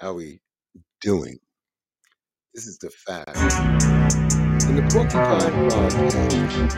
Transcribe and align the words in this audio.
How 0.00 0.14
we 0.14 0.40
doing? 1.02 1.38
This 2.54 2.66
is 2.66 2.78
the 2.78 2.88
fact. 2.88 3.36
In 4.64 4.76
the 4.76 4.82
Porcupine 4.90 5.68
Podcast. 5.68 6.72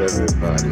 Everybody? 0.00 0.70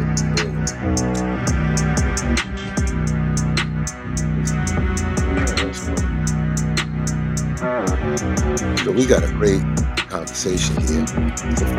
So 8.85 8.91
we 8.93 9.05
got 9.05 9.23
a 9.25 9.33
great 9.33 9.63
conversation 10.07 10.77
here. 10.77 11.05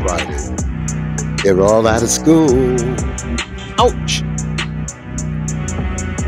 Friday. 0.02 0.56
They're 1.42 1.62
all 1.62 1.86
out 1.86 2.02
of 2.02 2.10
school. 2.10 2.50
Ouch! 3.80 4.22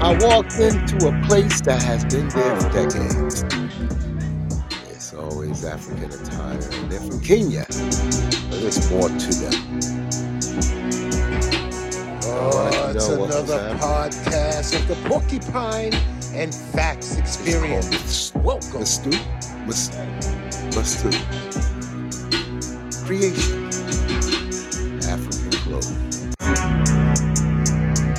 I 0.02 0.16
walked 0.24 0.58
into 0.58 1.08
a 1.08 1.26
place 1.26 1.60
that 1.62 1.82
has 1.82 2.06
been 2.06 2.28
there 2.30 2.60
for 2.60 2.70
decades. 2.70 3.44
It's 4.88 5.12
always 5.12 5.62
African 5.64 6.10
attire, 6.10 6.58
and 6.72 6.90
they're 6.90 7.00
from 7.00 7.20
Kenya. 7.20 7.66
But 7.68 8.60
there's 8.62 8.90
more 8.90 9.10
to 9.10 9.34
them. 9.34 9.80
Oh, 12.24 12.92
it's 12.94 13.08
know 13.08 13.18
what 13.18 13.28
was 13.28 13.50
another 13.50 13.74
podcast 13.76 14.74
of 14.80 14.88
the 14.88 14.96
Porcupine 15.06 15.92
and 16.34 16.54
Facts 16.54 17.18
Experience. 17.18 18.32
Welcome. 18.36 18.80
Mus- 19.66 19.90
Mustu. 20.72 21.12
Creation. 23.06 23.59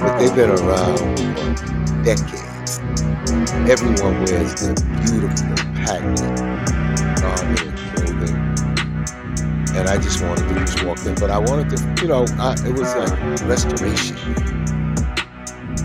But 0.02 0.18
they've 0.18 0.36
been 0.36 0.50
around 0.50 0.98
for 0.98 2.04
decades. 2.04 2.80
Everyone 3.70 4.18
wears 4.26 4.56
the 4.56 4.74
beautiful 5.06 5.56
patterned 5.86 6.18
garment 7.22 7.62
and 7.62 7.78
clothing. 7.94 9.78
And 9.78 9.88
I 9.88 9.98
just 9.98 10.24
wanted 10.24 10.48
to 10.50 10.56
just 10.56 10.84
walk 10.84 11.06
in, 11.06 11.14
but 11.14 11.30
I 11.30 11.38
wanted 11.38 11.70
to, 11.78 12.02
you 12.02 12.08
know, 12.08 12.26
I, 12.40 12.54
it 12.66 12.74
was 12.74 12.96
like 12.96 13.48
restoration. 13.48 14.18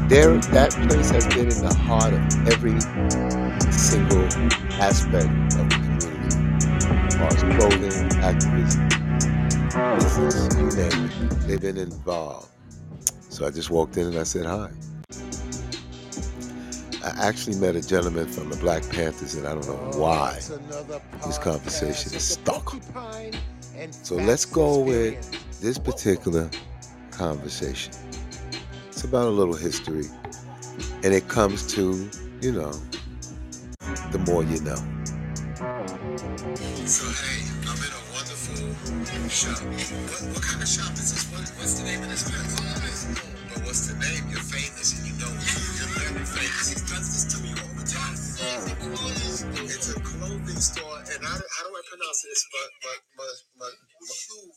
There, 0.08 0.38
that 0.38 0.70
place 0.88 1.10
has 1.10 1.26
been 1.26 1.50
in 1.50 1.60
the 1.60 1.74
heart 1.74 2.14
of 2.14 2.48
every 2.48 2.80
single 3.70 4.24
aspect 4.80 5.28
of 5.60 5.68
the 5.68 5.76
community. 5.84 6.26
As 7.04 7.16
as 7.20 7.42
clothing, 7.58 8.18
activism, 8.22 8.88
business, 9.98 10.56
you 10.56 10.70
name 10.70 11.10
it. 11.10 11.30
They've 11.46 11.60
been 11.60 11.76
involved. 11.76 12.55
So 13.36 13.44
I 13.44 13.50
just 13.50 13.68
walked 13.68 13.98
in 13.98 14.06
and 14.06 14.18
I 14.18 14.22
said 14.22 14.46
hi. 14.46 14.70
I 17.04 17.28
actually 17.28 17.56
met 17.56 17.76
a 17.76 17.86
gentleman 17.86 18.26
from 18.28 18.48
the 18.48 18.56
Black 18.56 18.82
Panthers, 18.88 19.34
and 19.34 19.46
I 19.46 19.52
don't 19.52 19.66
know 19.66 19.90
Oh, 19.92 19.98
why. 19.98 20.32
This 21.26 21.36
conversation 21.36 22.14
is 22.14 22.26
stuck. 22.26 22.74
So 23.90 24.14
let's 24.14 24.46
go 24.46 24.78
with 24.78 25.20
this 25.60 25.76
particular 25.76 26.48
conversation. 27.10 27.92
It's 28.88 29.04
about 29.04 29.26
a 29.26 29.36
little 29.36 29.52
history, 29.52 30.06
and 31.04 31.12
it 31.12 31.28
comes 31.28 31.70
to, 31.74 32.08
you 32.40 32.52
know, 32.52 32.72
the 34.12 34.24
more 34.26 34.44
you 34.44 34.62
know. 34.62 34.80
So 36.86 37.04
hey, 37.20 37.44
I'm 37.68 37.76
in 37.84 37.92
a 37.92 38.02
wonderful 38.14 39.28
shop. 39.28 39.58
What, 39.60 40.32
what 40.32 40.42
kind 40.42 40.62
of 40.62 40.68
shop 40.68 40.94
is 40.94 41.12
this? 41.12 41.30
What, 41.30 41.40
what's 41.58 41.74
the 41.78 41.84
name 41.84 42.02
of 42.02 42.08
this 42.08 42.30
place? 42.30 42.65
But 43.76 43.84
what's 43.84 43.92
the 43.92 44.00
name? 44.00 44.24
You're 44.32 44.40
famous 44.40 44.96
and 44.96 45.04
you 45.04 45.12
know 45.20 45.28
it. 45.36 45.52
You're 45.76 45.92
very 46.00 46.24
famous. 46.24 46.64
He 46.72 46.80
does 46.80 47.12
this 47.12 47.28
to 47.28 47.36
me 47.44 47.52
all 47.60 47.76
the 47.76 47.84
time. 47.84 48.16
It's 49.68 49.92
a 49.92 50.00
clothing 50.00 50.62
store, 50.64 50.96
and 50.96 51.20
do- 51.20 51.28
how 51.52 51.64
do 51.68 51.70
I 51.76 51.82
pronounce 51.84 52.24
it? 52.24 52.32
It's 52.32 52.46
but 52.56 52.96
but 53.20 53.36
but 53.60 53.74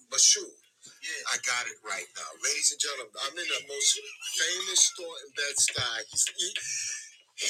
Moshood. 0.07 0.55
Yeah. 1.03 1.35
I 1.35 1.37
got 1.43 1.67
it 1.67 1.75
right 1.83 2.07
now, 2.15 2.31
ladies 2.47 2.71
and 2.71 2.79
gentlemen. 2.79 3.11
I'm 3.27 3.35
in 3.35 3.43
the 3.43 3.63
most 3.67 3.91
famous 4.39 4.87
store 4.87 5.15
in 5.27 5.35
Bed 5.35 5.55
Stuy. 5.59 5.99
He's, 6.15 6.23
he, 6.39 6.47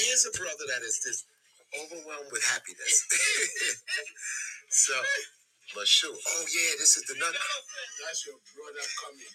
here's 0.09 0.25
a 0.25 0.33
brother 0.33 0.65
that 0.73 0.81
is 0.81 0.97
just 1.05 1.29
overwhelmed 1.77 2.33
with 2.33 2.41
happiness. 2.49 2.97
so, 4.89 4.97
Moshood. 5.77 6.17
Oh 6.17 6.45
yeah, 6.49 6.71
this 6.81 6.97
is 6.97 7.03
the 7.05 7.15
nut. 7.19 7.33
That's 7.33 8.25
your 8.25 8.37
brother 8.55 8.85
coming. 8.97 9.29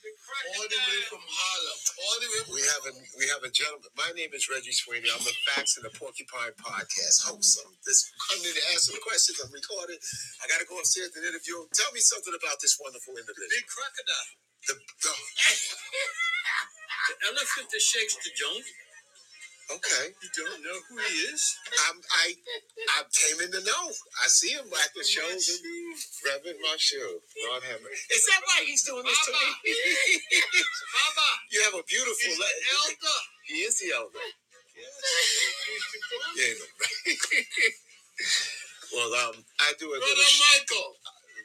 All 0.54 0.66
the 0.66 0.80
way 0.80 1.02
from 1.06 1.22
Harlem. 1.22 1.78
All 2.00 2.16
the 2.18 2.28
way 2.32 2.40
from 2.42 2.54
We 2.58 2.62
have 2.66 2.84
a 2.90 2.92
we 3.18 3.24
have 3.30 3.42
a 3.46 3.52
gentleman. 3.54 3.90
My 3.94 4.10
name 4.18 4.34
is 4.34 4.50
Reggie 4.50 4.74
Sweeney. 4.74 5.10
I'm 5.14 5.22
the 5.22 5.34
Facts 5.50 5.78
and 5.78 5.86
the 5.86 5.94
Porcupine 5.94 6.54
Podcast 6.58 7.28
host. 7.30 7.62
I'm 7.62 7.74
this 7.86 8.10
coming 8.30 8.50
in 8.50 8.54
to 8.58 8.64
answer 8.74 8.94
the 8.94 9.02
questions. 9.04 9.38
I'm 9.42 9.54
recording. 9.54 10.00
I 10.42 10.50
got 10.50 10.58
to 10.58 10.66
go 10.66 10.78
upstairs 10.82 11.14
and 11.14 11.22
interview 11.22 11.62
him. 11.62 11.70
Tell 11.70 11.92
me 11.94 12.02
something 12.02 12.34
about 12.34 12.58
this 12.58 12.78
wonderful 12.82 13.14
individual. 13.14 13.50
big 13.54 13.66
crocodile. 13.70 14.30
The, 14.66 14.74
the, 14.78 15.12
The 17.04 17.16
elephant 17.36 17.68
that 17.68 17.84
shakes 17.84 18.16
the 18.16 18.32
joint. 18.32 18.64
Okay, 19.72 20.12
You 20.20 20.28
don't 20.36 20.60
know 20.60 20.76
who 20.92 21.00
he 21.00 21.14
is? 21.32 21.40
I'm, 21.88 21.96
I 21.96 22.36
I 23.00 23.08
came 23.16 23.40
in 23.40 23.48
to 23.56 23.64
know. 23.64 23.84
I 24.20 24.28
see 24.28 24.52
him 24.52 24.68
at 24.68 24.90
the 24.92 25.00
shows. 25.04 25.48
And 25.48 25.64
Reverend 26.28 26.60
Moshood, 26.60 27.24
Lord 27.48 27.64
have 27.64 27.80
mercy. 27.80 28.04
Is 28.12 28.28
that 28.28 28.44
why 28.44 28.60
he's 28.68 28.84
doing 28.84 29.08
this 29.08 29.16
to 29.24 29.32
me? 29.32 29.48
Baba. 29.56 31.28
you 31.52 31.64
have 31.64 31.76
a 31.80 31.84
beautiful. 31.88 32.28
He's 32.28 32.36
le- 32.36 32.44
the 32.44 32.68
elder. 32.76 33.18
He 33.48 33.56
is 33.64 33.74
the 33.80 33.88
elder. 33.96 34.20
Yes. 34.76 34.92
He's 35.64 35.86
the 35.96 35.98
brother. 36.12 36.36
Yeah. 36.36 36.54
no. 36.60 36.66
well, 39.00 39.10
um, 39.32 39.36
I 39.64 39.72
do 39.80 39.88
a 39.88 39.96
Brother 39.96 40.12
little. 40.12 40.28
sh- 40.28 40.44
Michael, 40.44 40.88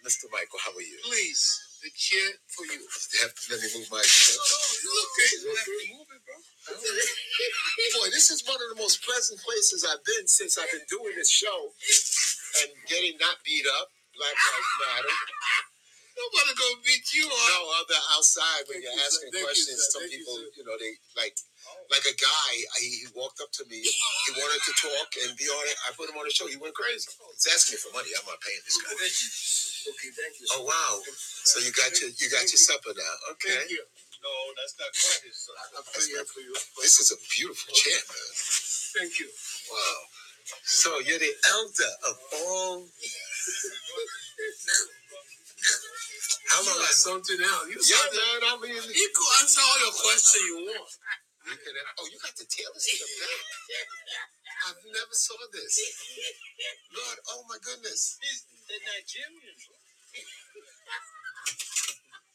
Mr. 0.03 0.27
Michael, 0.27 0.59
how 0.59 0.75
are 0.75 0.83
you? 0.83 0.99
please. 1.07 1.39
The 1.79 1.87
chair 1.95 2.35
for 2.51 2.67
you. 2.67 2.83
Have, 3.23 3.31
let 3.55 3.63
me 3.63 3.67
move 3.79 3.87
my. 3.87 4.03
No, 4.03 4.03
no, 4.03 4.59
you 4.83 4.91
okay. 5.07 5.29
You 5.39 5.47
have 5.55 5.63
to 5.63 5.71
move. 5.95 6.08
Boy, 7.99 8.07
this 8.13 8.29
is 8.29 8.45
one 8.45 8.59
of 8.61 8.69
the 8.75 8.79
most 8.79 9.01
pleasant 9.03 9.39
places 9.41 9.85
I've 9.87 10.03
been 10.05 10.27
since 10.27 10.57
I've 10.57 10.71
been 10.71 10.85
doing 10.89 11.13
this 11.15 11.31
show 11.31 11.73
and 12.63 12.69
getting 12.87 13.17
not 13.19 13.41
beat 13.45 13.65
up. 13.79 13.89
Black 14.19 14.35
Lives 14.35 14.73
Matter. 14.83 15.15
Nobody 16.19 16.51
gonna 16.51 16.83
beat 16.83 17.07
you 17.15 17.23
up. 17.23 17.47
No, 17.55 17.71
other 17.79 18.01
outside 18.11 18.67
when 18.67 18.83
you're 18.83 18.99
asking 19.07 19.31
questions, 19.31 19.79
some 19.87 20.03
people, 20.11 20.35
you 20.59 20.67
know, 20.67 20.75
they 20.75 20.99
like, 21.15 21.31
like 21.87 22.03
a 22.03 22.15
guy. 22.19 22.51
He, 22.83 23.07
he 23.07 23.09
walked 23.15 23.39
up 23.39 23.47
to 23.55 23.63
me. 23.71 23.79
He 23.79 24.29
wanted 24.35 24.59
to 24.67 24.73
talk 24.75 25.07
and 25.23 25.31
be 25.39 25.47
on 25.47 25.63
it. 25.71 25.79
I 25.87 25.95
put 25.95 26.11
him 26.11 26.19
on 26.19 26.27
the 26.27 26.35
show. 26.35 26.51
He 26.51 26.59
went 26.59 26.75
crazy. 26.75 27.07
He's 27.07 27.47
asking 27.47 27.79
me 27.79 27.79
for 27.79 27.95
money. 27.95 28.11
I'm 28.11 28.27
not 28.27 28.43
paying 28.43 28.59
this 28.67 28.75
guy. 28.83 28.91
Okay, 29.95 30.11
thank 30.11 30.35
you. 30.43 30.47
Oh 30.59 30.67
wow! 30.67 30.99
So 31.47 31.63
you 31.63 31.71
got 31.71 31.95
your 32.03 32.11
you 32.11 32.27
got 32.27 32.43
your 32.51 32.59
supper 32.59 32.91
now. 32.91 33.15
Okay. 33.39 33.63
Thank 34.19 34.27
you. 34.27 34.27
No, 34.27 34.35
that's 34.59 34.75
not 34.79 34.91
quite 34.91 35.21
his 35.27 35.37
son. 35.39 35.55
I'm 35.77 35.85
praying 35.87 36.27
for 36.27 36.41
you. 36.43 36.53
This 36.83 36.99
is 36.99 37.11
a 37.15 37.19
beautiful 37.31 37.71
chair, 37.73 38.01
man. 38.03 38.31
Thank 38.99 39.19
you. 39.19 39.29
Wow. 39.71 39.99
So 40.65 40.89
you're 41.05 41.19
the 41.19 41.33
elder 41.55 41.93
of 42.09 42.15
all. 42.43 42.77
How 46.49 46.61
long? 46.65 46.75
You 46.75 46.83
got 46.83 46.97
something 46.97 47.39
else. 47.41 47.65
You 47.69 47.79
Yeah, 47.79 48.01
something. 48.03 48.19
man. 48.19 48.41
I 48.49 48.53
mean, 48.63 48.83
He 48.91 49.05
could 49.13 49.31
answer 49.41 49.61
all 49.61 49.79
your 49.85 49.95
questions 49.95 50.43
you 50.47 50.57
want. 50.67 50.91
you 51.47 51.57
can, 51.57 51.73
oh, 51.99 52.07
you 52.11 52.17
got 52.19 52.35
the 52.35 52.45
tailors 52.49 52.85
in 52.89 52.97
the 52.99 53.09
back. 53.23 53.43
I've 54.67 54.83
never 54.89 55.15
saw 55.15 55.37
this. 55.53 55.73
Lord, 56.95 57.19
oh 57.31 57.43
my 57.49 57.57
goodness. 57.63 58.17
He's 58.21 58.43
the 58.67 58.77
Nigerians. 58.83 59.63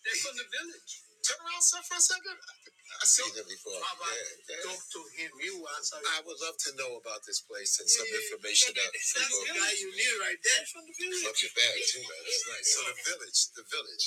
They're 0.04 0.20
from 0.22 0.36
the 0.38 0.46
village. 0.48 0.92
Turn 1.24 1.40
around, 1.40 1.64
sir, 1.64 1.80
for 1.88 1.96
a 1.96 2.04
second. 2.04 2.36
I 2.36 3.04
seen 3.08 3.32
him 3.32 3.48
before. 3.48 3.80
Yeah, 3.80 4.44
yeah. 4.44 4.60
talk 4.68 4.76
to 4.76 5.00
him. 5.16 5.32
He 5.40 5.48
will 5.56 5.64
answer 5.72 5.96
you. 5.96 6.06
I 6.14 6.20
would 6.20 6.36
love 6.44 6.56
to 6.68 6.70
know 6.76 7.00
about 7.00 7.24
this 7.24 7.40
place 7.40 7.80
and 7.80 7.88
some 7.88 8.06
information 8.06 8.76
that 8.76 8.92
That's 8.92 9.16
the 9.16 9.40
people 9.40 9.56
guy 9.56 9.72
you 9.80 9.88
need 9.88 10.14
right 10.20 10.36
there. 10.36 10.62
From 10.68 10.84
the 10.84 10.94
village. 10.94 11.24
love 11.24 11.38
your 11.40 11.54
bag 11.56 11.76
too, 11.80 12.04
man. 12.04 12.22
It's 12.28 12.44
nice. 12.44 12.68
So 12.76 12.80
the 12.84 12.96
village, 13.08 13.40
the 13.56 13.64
village. 13.66 14.04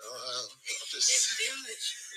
Uh, 0.00 0.44
just. 0.92 1.12
You 1.40 1.52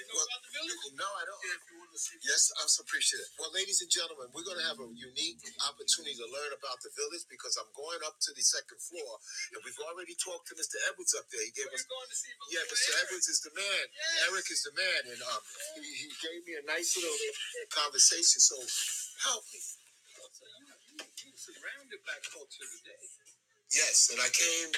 know 0.08 0.16
Well, 0.16 0.26
about 0.26 0.42
the 0.48 0.52
village? 0.56 0.84
no, 0.96 1.06
I 1.06 1.24
don't. 1.28 1.42
Yeah, 1.44 1.60
if 1.60 1.64
you 1.68 1.76
want 1.84 1.92
to 1.92 2.00
see. 2.00 2.16
Yes, 2.24 2.48
I'm 2.58 2.70
so 2.72 2.82
appreciative. 2.88 3.28
Well, 3.38 3.52
ladies 3.52 3.84
and 3.84 3.92
gentlemen, 3.92 4.32
we're 4.32 4.48
going 4.48 4.58
to 4.62 4.68
have 4.72 4.80
a 4.80 4.88
unique 4.88 5.44
opportunity 5.68 6.16
to 6.18 6.28
learn 6.32 6.52
about 6.56 6.80
the 6.80 6.92
village 6.96 7.28
because 7.28 7.60
I'm 7.60 7.68
going 7.76 8.00
up 8.08 8.16
to 8.24 8.32
the 8.34 8.42
second 8.44 8.80
floor, 8.80 9.20
and 9.54 9.60
we've 9.68 9.78
already 9.84 10.16
talked 10.16 10.48
to 10.52 10.56
Mr. 10.56 10.80
Edwards 10.88 11.12
up 11.20 11.28
there. 11.30 11.44
He 11.44 11.52
gave 11.52 11.68
us, 11.76 11.84
you 11.84 11.92
going 11.92 12.10
to 12.10 12.18
see? 12.18 12.32
yeah, 12.56 12.64
Mr. 12.72 12.92
Edwards 13.04 13.28
is 13.28 13.40
the 13.44 13.54
man. 13.54 13.86
Yes. 13.92 14.32
Eric 14.32 14.48
is 14.48 14.62
the 14.64 14.74
man, 14.80 15.02
and 15.14 15.20
um, 15.28 15.42
he, 15.78 16.08
he 16.08 16.10
gave 16.24 16.40
me 16.48 16.54
a 16.58 16.64
nice 16.66 16.96
little 16.96 17.20
conversation. 17.70 18.40
So 18.40 18.56
help 19.28 19.44
me. 19.52 19.60
So 19.60 19.80
you, 20.56 20.72
you, 20.72 21.04
you 21.04 21.32
surrounded 21.36 22.00
black 22.08 22.24
culture 22.32 22.64
today. 22.80 23.04
Yes, 23.76 24.08
and 24.14 24.22
I 24.22 24.30
came 24.30 24.70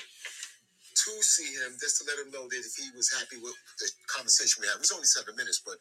to 0.95 1.12
see 1.21 1.51
him 1.59 1.75
just 1.77 2.00
to 2.00 2.07
let 2.07 2.18
him 2.24 2.31
know 2.31 2.47
that 2.47 2.63
if 2.63 2.75
he 2.80 2.88
was 2.95 3.12
happy 3.12 3.38
with 3.44 3.56
the 3.83 3.88
conversation 4.07 4.63
we 4.63 4.71
had. 4.71 4.80
It 4.80 4.88
was 4.88 4.95
only 4.95 5.09
seven 5.09 5.36
minutes, 5.36 5.59
but 5.59 5.75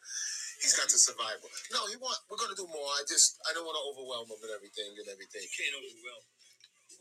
He's 0.64 0.76
got 0.76 0.87
the 0.87 0.96
survival. 0.96 1.50
No, 1.76 1.84
he 1.90 1.99
want. 1.99 2.16
We're 2.31 2.38
gonna 2.38 2.56
do 2.56 2.64
more. 2.70 2.88
I 2.94 3.02
just 3.05 3.37
I 3.44 3.52
don't 3.52 3.66
want 3.69 3.76
to 3.76 3.84
overwhelm 3.90 4.32
him 4.32 4.40
and 4.49 4.52
everything 4.55 4.96
and 4.96 5.08
everything. 5.12 5.43
You 5.43 5.52
can't 5.52 5.75
overwhelm. 5.75 6.25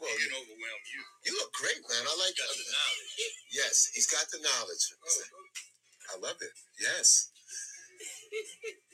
Well, 0.04 0.12
you, 0.20 0.28
can 0.28 0.36
overwhelm 0.42 0.82
you. 0.90 1.02
you 1.30 1.32
look 1.38 1.54
great, 1.54 1.80
man. 1.86 2.04
I 2.04 2.14
like. 2.18 2.34
You 2.34 2.44
got 2.44 2.60
the 2.60 2.68
knowledge. 2.68 3.14
Yes, 3.54 3.76
he's 3.94 4.10
got 4.10 4.26
the 4.34 4.42
knowledge. 4.42 4.84
I 6.12 6.16
love 6.20 6.40
it. 6.42 6.52
Yes. 6.76 7.32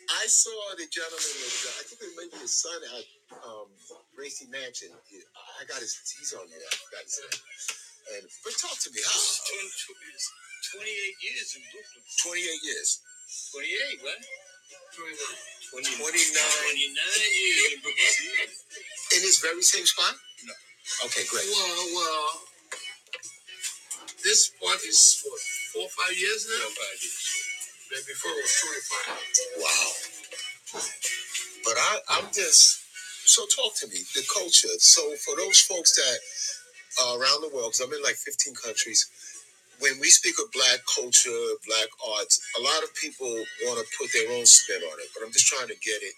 I 0.10 0.26
saw 0.28 0.76
the 0.76 0.86
gentleman 0.92 1.34
with, 1.40 1.58
uh, 1.66 1.80
I 1.80 1.84
think 1.88 2.02
it 2.02 2.14
may 2.18 2.28
be 2.30 2.38
his 2.44 2.54
son 2.54 2.78
at 2.94 3.06
um, 3.46 3.72
Gracie 4.14 4.50
Mansion. 4.52 4.90
I 4.92 5.64
got 5.66 5.80
his, 5.80 5.96
he's 6.18 6.34
on 6.34 6.50
there. 6.50 6.60
I 6.60 6.76
forgot 6.78 7.06
his 7.08 7.18
name. 7.24 7.89
And, 8.18 8.26
but 8.46 8.54
talk 8.58 8.78
to 8.86 8.90
me. 8.92 9.02
How? 9.06 9.18
It's 9.18 9.86
20 9.86 10.14
it's 10.14 10.28
28 10.76 11.26
years 11.26 11.50
in 11.58 11.62
Brooklyn. 11.70 12.04
28 12.04 12.70
years. 12.70 12.90
28, 13.54 14.06
right? 14.06 14.24
29. 14.98 15.14
29. 15.74 16.14
29 16.14 16.14
years 16.18 17.70
in 17.74 17.80
Brooklyn. 17.86 18.50
In 19.14 19.20
this 19.26 19.38
very 19.42 19.62
same 19.66 19.86
spot? 19.86 20.14
No. 20.46 20.54
Okay, 21.10 21.26
great. 21.30 21.46
Well, 21.50 21.86
well, 21.98 22.30
this 24.26 24.50
spot 24.54 24.82
is 24.86 25.22
what 25.26 25.42
four 25.74 25.86
or 25.86 25.94
five 25.94 26.16
years 26.18 26.50
now. 26.50 26.58
Four 26.58 26.74
or 26.74 26.80
five 26.82 26.98
years. 27.02 27.26
But 27.90 28.02
before 28.06 28.34
it 28.34 28.42
was 28.46 28.56
twenty-five. 28.62 29.22
Wow. 29.62 29.90
But 31.66 31.76
I, 31.78 32.00
I'm 32.18 32.26
just, 32.34 32.82
so 33.26 33.46
talk 33.56 33.76
to 33.82 33.88
me, 33.88 34.00
the 34.16 34.24
culture. 34.34 34.74
So 34.80 35.02
for 35.26 35.36
those 35.38 35.60
folks 35.62 35.96
that 35.96 36.18
are 37.06 37.20
around 37.20 37.42
the 37.42 37.52
world, 37.54 37.74
because 37.74 37.82
I'm 37.86 37.94
in 37.94 38.04
like 38.04 38.16
15 38.18 38.56
countries, 38.56 39.08
when 39.80 40.00
we 40.00 40.10
speak 40.12 40.36
of 40.44 40.52
black 40.52 40.80
culture, 40.88 41.44
black 41.68 41.90
arts, 42.20 42.40
a 42.60 42.62
lot 42.64 42.84
of 42.84 42.92
people 42.96 43.30
want 43.68 43.80
to 43.80 43.86
put 43.98 44.12
their 44.14 44.30
own 44.36 44.46
spin 44.46 44.82
on 44.84 44.98
it, 45.00 45.10
but 45.16 45.24
I'm 45.26 45.32
just 45.32 45.48
trying 45.48 45.68
to 45.70 45.80
get 45.80 46.00
it 46.04 46.16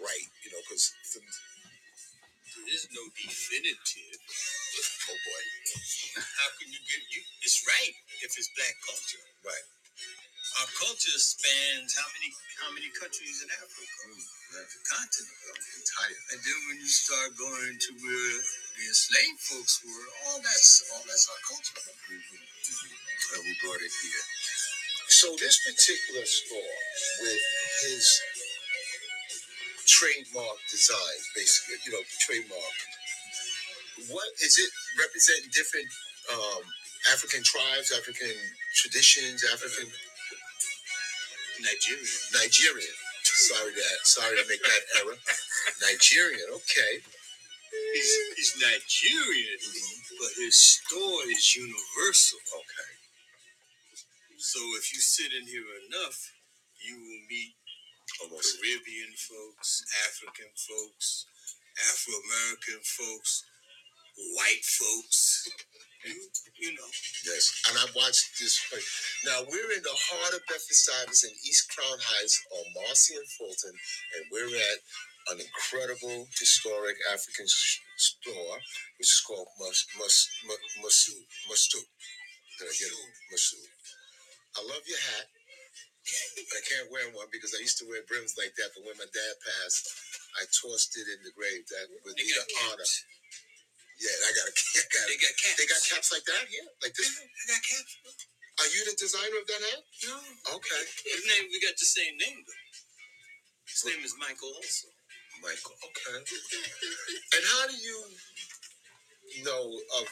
right, 0.00 0.28
you 0.44 0.50
know, 0.52 0.60
because, 0.68 0.92
There 2.56 2.68
is 2.74 2.88
no 2.92 3.02
definitive. 3.16 4.20
oh 4.20 5.18
boy, 5.26 5.42
How 6.20 6.48
can 6.60 6.68
you 6.72 6.80
get 6.84 7.02
you? 7.14 7.22
It's 7.42 7.64
right 7.66 7.94
if 8.22 8.32
it's 8.36 8.50
black 8.56 8.76
culture. 8.86 9.24
right. 9.44 9.66
Our 10.58 10.70
culture 10.82 11.18
spans 11.20 11.94
how 11.94 12.08
many 12.10 12.30
how 12.58 12.70
many 12.74 12.90
countries 12.98 13.38
in 13.40 13.48
Africa? 13.54 14.02
Mm, 14.10 14.24
the 14.50 14.80
continent. 14.82 15.38
I'm 15.46 15.84
tired. 15.86 16.20
And 16.34 16.38
then 16.42 16.58
when 16.68 16.78
you 16.82 16.90
start 16.90 17.30
going 17.38 17.76
to 17.78 17.90
where 18.02 18.38
the 18.80 18.88
enslaved 18.88 19.40
folks 19.44 19.84
were, 19.84 20.08
all 20.24 20.40
that's 20.40 20.88
all 20.96 21.04
that's 21.04 21.28
our 21.28 21.40
culture. 21.44 21.76
And 23.36 23.44
we 23.44 23.52
brought 23.60 23.84
it 23.84 23.92
here. 23.92 24.24
So 25.12 25.36
this 25.36 25.60
particular 25.60 26.24
store 26.24 26.76
with 27.20 27.44
his 27.84 28.04
trademark 29.84 30.58
designs, 30.72 31.24
basically, 31.36 31.76
you 31.84 31.92
know, 31.92 32.04
trademark. 32.24 32.76
What 34.08 34.32
is 34.40 34.56
it 34.56 34.70
representing 34.96 35.52
different 35.52 35.90
um, 36.32 36.64
African 37.12 37.44
tribes, 37.44 37.92
African 37.92 38.32
traditions, 38.80 39.44
African 39.52 39.92
Nigerian. 41.60 42.20
Nigerian? 42.32 42.96
Sorry 43.24 43.72
that 43.76 43.98
sorry 44.08 44.36
to 44.40 44.44
make 44.48 44.62
that 44.64 44.84
error. 45.04 45.16
Nigerian, 45.84 46.48
okay. 46.56 47.04
He's, 47.94 48.12
he's 48.36 48.54
Nigerian, 48.60 49.58
but 50.18 50.32
his 50.38 50.56
store 50.56 51.22
is 51.30 51.56
universal. 51.56 52.38
Okay. 52.54 52.92
So 54.38 54.60
if 54.78 54.92
you 54.94 55.00
sit 55.00 55.32
in 55.32 55.46
here 55.46 55.68
enough, 55.88 56.32
you 56.80 56.96
will 56.96 57.24
meet 57.28 57.54
Almost 58.22 58.60
Caribbean 58.60 59.12
folks, 59.16 59.84
African 60.08 60.50
folks, 60.56 61.26
Afro 61.88 62.14
American 62.20 62.80
folks, 62.82 63.44
white 64.36 64.64
folks. 64.64 65.48
You, 66.04 66.16
you 66.58 66.70
know, 66.74 66.88
Yes, 67.24 67.52
and 67.68 67.76
I 67.78 67.84
watched 67.94 68.40
this 68.40 68.56
play. 68.68 68.80
Now 69.24 69.44
we're 69.48 69.72
in 69.76 69.84
the 69.84 69.92
heart 69.92 70.34
of 70.34 70.40
Bedford-Stuyvesant 70.48 71.32
in 71.32 71.38
East 71.44 71.68
Crown 71.68 71.98
Heights 72.00 72.40
on 72.56 72.64
Marcy 72.82 73.16
and 73.16 73.28
Fulton, 73.36 73.76
and 74.16 74.24
we're 74.32 74.48
at 74.56 74.78
an 75.28 75.38
incredible 75.40 76.26
historic 76.38 76.96
African 77.12 77.46
sh- 77.46 77.80
store, 77.96 78.56
which 78.98 79.12
is 79.12 79.22
called 79.26 79.48
Mus 79.60 79.84
Mus 79.98 80.16
Mus 80.46 80.58
Musu 80.80 81.16
Mustu. 81.50 81.80
Did 82.58 82.68
I 82.68 82.74
get 82.76 82.92
it? 82.92 83.12
I 84.56 84.60
love 84.66 84.82
your 84.88 84.98
hat. 85.14 85.26
I 86.10 86.60
can't 86.66 86.90
wear 86.90 87.06
one 87.14 87.30
because 87.30 87.54
I 87.54 87.62
used 87.62 87.78
to 87.78 87.86
wear 87.86 88.02
brims 88.08 88.34
like 88.34 88.50
that, 88.58 88.74
but 88.74 88.82
when 88.82 88.98
my 88.98 89.06
dad 89.06 89.34
passed, 89.46 89.86
I 90.40 90.44
tossed 90.50 90.96
it 90.98 91.06
in 91.06 91.20
the 91.22 91.30
grave. 91.36 91.62
That 91.70 91.86
would 92.02 92.16
they 92.18 92.26
be 92.26 92.34
got 92.34 92.48
the 92.50 92.58
honor. 92.66 92.82
caps. 92.82 93.04
Yeah, 94.00 94.16
I 94.16 94.30
got 94.34 94.48
a, 94.48 94.54
I 94.56 94.84
got 94.90 95.04
They 95.06 95.18
got 95.20 95.34
caps. 95.38 95.56
they 95.60 95.68
got 95.70 95.82
caps 95.86 96.08
like 96.10 96.26
that 96.26 96.44
here, 96.50 96.66
like 96.82 96.94
this. 96.96 97.08
They 97.14 97.46
got 97.54 97.62
caps. 97.62 97.92
Are 98.60 98.70
you 98.74 98.80
the 98.90 98.96
designer 98.98 99.38
of 99.40 99.46
that 99.48 99.62
hat? 99.72 99.82
No. 100.10 100.16
Okay. 100.58 100.82
His 101.08 101.22
name, 101.30 101.48
we 101.48 101.62
got 101.62 101.78
the 101.78 101.86
same 101.88 102.18
name 102.18 102.42
though. 102.44 102.64
His 103.70 103.82
name 103.86 104.02
is 104.04 104.12
Michael 104.18 104.52
also. 104.52 104.89
Michael. 105.42 105.76
Okay. 105.84 106.18
And 106.20 107.44
how 107.56 107.64
do 107.68 107.76
you 107.76 107.98
know 109.44 109.64
of 110.02 110.06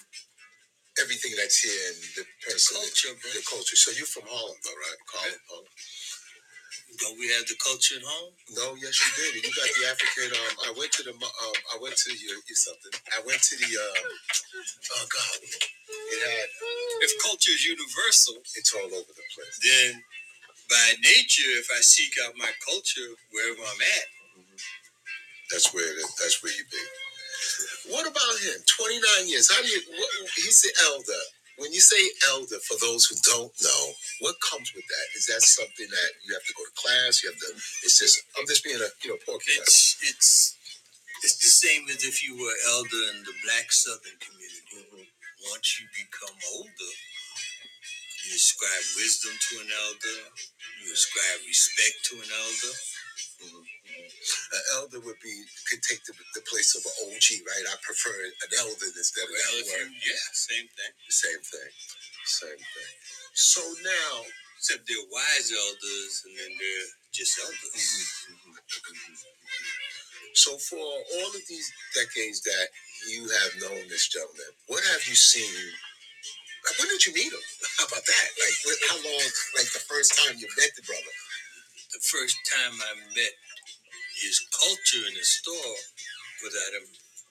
everything 1.02 1.32
that's 1.38 1.60
here 1.60 1.82
and 1.92 1.98
the 2.19 2.25
person, 2.46 2.76
Culture, 2.78 3.14
bro. 3.20 3.30
the 3.34 3.44
culture? 3.48 3.76
So 3.76 3.92
you're 3.96 4.08
from 4.10 4.26
Harlem, 4.28 4.56
though, 4.64 4.78
right? 4.78 5.00
Harlem. 5.12 5.40
Harlem. 5.50 5.72
Don't 7.00 7.19
we 7.20 7.28
have 7.36 7.46
the 7.46 7.56
culture 7.62 7.96
at 8.00 8.06
home? 8.06 8.32
No, 8.56 8.75
yes, 8.80 8.96
you 8.98 9.10
did. 9.16 9.44
You 9.44 9.52
got 9.54 9.70
the 9.76 9.84
African. 9.92 10.28
Um, 10.34 10.54
I 10.69 10.72
went 10.76 10.92
to 10.98 11.04
the. 11.04 11.14
Um, 11.14 11.56
I 11.75 11.78
went 11.80 11.96
to 11.96 12.10
your, 12.16 12.36
your 12.48 12.58
something. 12.58 12.92
I 13.14 13.20
went 13.26 13.40
to 13.40 13.54
the. 13.60 13.70
Um, 13.70 14.06
oh 14.98 15.06
God, 15.08 15.36
it 15.44 16.20
had. 16.25 16.48
If 17.04 17.12
culture 17.22 17.52
is 17.54 17.64
universal, 17.66 18.40
It's 18.56 18.75
all 18.75 18.88
over 18.90 19.12
the 19.14 19.26
place. 19.36 19.56
then 19.62 20.02
by 20.70 20.88
nature, 21.02 21.50
if 21.60 21.69
I 21.72 21.80
seek 21.80 22.14
out 22.26 22.34
my 22.36 22.52
culture 22.64 23.10
wherever 23.32 23.60
I'm 23.62 23.82
at, 23.82 24.06
That's 25.52 25.72
where. 25.74 25.86
The, 25.86 26.04
that's 26.20 26.42
where 26.42 26.52
you 26.52 26.64
be. 26.70 26.82
What 27.94 28.06
about 28.06 28.37
him? 28.44 28.61
Twenty 28.68 29.00
nine 29.00 29.28
years. 29.28 29.49
How 29.50 29.62
do 29.62 29.68
you? 29.68 29.80
What, 29.96 30.11
he's 30.37 30.62
the 30.62 30.73
elder. 30.92 31.23
When 31.58 31.73
you 31.73 31.80
say 31.80 31.99
elder, 32.30 32.58
for 32.62 32.78
those 32.78 33.06
who 33.06 33.16
don't 33.26 33.50
know, 33.62 33.82
what 34.20 34.37
comes 34.40 34.70
with 34.75 34.87
that? 34.87 35.06
Is 35.18 35.26
that 35.26 35.42
something 35.42 35.88
that 35.90 36.11
you 36.23 36.34
have 36.34 36.46
to 36.46 36.54
go 36.54 36.62
to 36.62 36.75
class? 36.78 37.23
You 37.23 37.30
have 37.30 37.40
to. 37.40 37.50
It's 37.84 37.99
just. 37.99 38.23
I'm 38.38 38.46
just 38.46 38.64
being 38.64 38.78
a 38.78 38.90
you 39.04 39.11
know 39.11 39.18
porcupine. 39.26 39.62
it's 39.62 39.99
it's 40.04 40.56
it's 41.25 41.38
the 41.42 41.50
same 41.50 41.88
as 41.90 42.04
if 42.04 42.23
you 42.23 42.38
were 42.38 42.54
elder 42.70 43.02
in 43.16 43.25
the 43.25 43.34
black 43.42 43.73
southern 43.73 44.18
community. 44.23 44.62
Mm-hmm. 44.70 45.50
Once 45.50 45.80
you 45.80 45.87
become 45.94 46.37
older, 46.54 46.92
you 48.26 48.34
ascribe 48.37 48.87
wisdom 48.99 49.34
to 49.34 49.52
an 49.62 49.70
elder, 49.88 50.18
you 50.84 50.92
ascribe 50.92 51.40
respect 51.46 51.96
to 52.11 52.14
an 52.23 52.30
elder. 52.30 52.75
Mm-hmm. 53.42 53.77
An 54.54 54.62
elder 54.80 55.00
would 55.04 55.20
be 55.22 55.34
could 55.70 55.82
take 55.84 56.02
the, 56.04 56.14
the 56.34 56.44
place 56.48 56.75
of 56.76 56.82
an 56.87 56.94
OG, 57.08 57.28
right? 57.46 57.66
I 57.70 57.76
prefer 57.82 58.14
an 58.14 58.52
elder 58.58 58.88
instead 58.92 59.26
of 59.26 59.34
Well, 59.34 59.62
if 59.62 59.68
word. 59.72 59.92
yeah, 60.02 60.25
same 60.34 60.68
thing. 60.72 60.92
Same 61.10 61.42
thing. 61.42 61.72
Same 62.26 62.60
thing. 62.60 62.94
So 63.34 63.62
now, 63.84 64.26
Except 64.58 64.82
they're 64.90 65.06
wise 65.14 65.54
elders, 65.54 66.14
and 66.26 66.34
then 66.34 66.50
they're 66.58 66.90
just 67.14 67.38
elders. 67.38 67.62
Mm-hmm. 67.78 68.58
Mm-hmm. 68.58 69.14
so 70.34 70.58
for 70.58 70.82
all 70.82 71.30
of 71.30 71.42
these 71.46 71.70
decades 71.94 72.42
that 72.42 72.66
you 73.06 73.30
have 73.30 73.52
known 73.62 73.87
this 73.87 74.10
gentleman, 74.10 74.50
what 74.66 74.82
have 74.90 75.06
you 75.06 75.14
seen? 75.14 75.46
Like, 76.66 76.76
when 76.82 76.90
did 76.90 77.06
you 77.06 77.14
meet 77.14 77.30
him? 77.30 77.46
How 77.78 77.87
about 77.87 78.02
that? 78.02 78.28
Like, 78.42 78.58
how 78.90 78.98
long? 78.98 79.26
Like 79.54 79.70
the 79.70 79.84
first 79.87 80.18
time 80.18 80.34
you 80.37 80.48
met 80.58 80.75
the 80.75 80.82
brother? 80.82 81.14
The 81.94 82.02
first 82.02 82.37
time 82.52 82.75
I 82.75 82.92
met 83.14 83.32
his 84.18 84.42
culture 84.50 85.04
in 85.06 85.14
the 85.14 85.25
store 85.26 85.76
was 86.44 86.54
at 86.54 86.78
a 86.78 86.82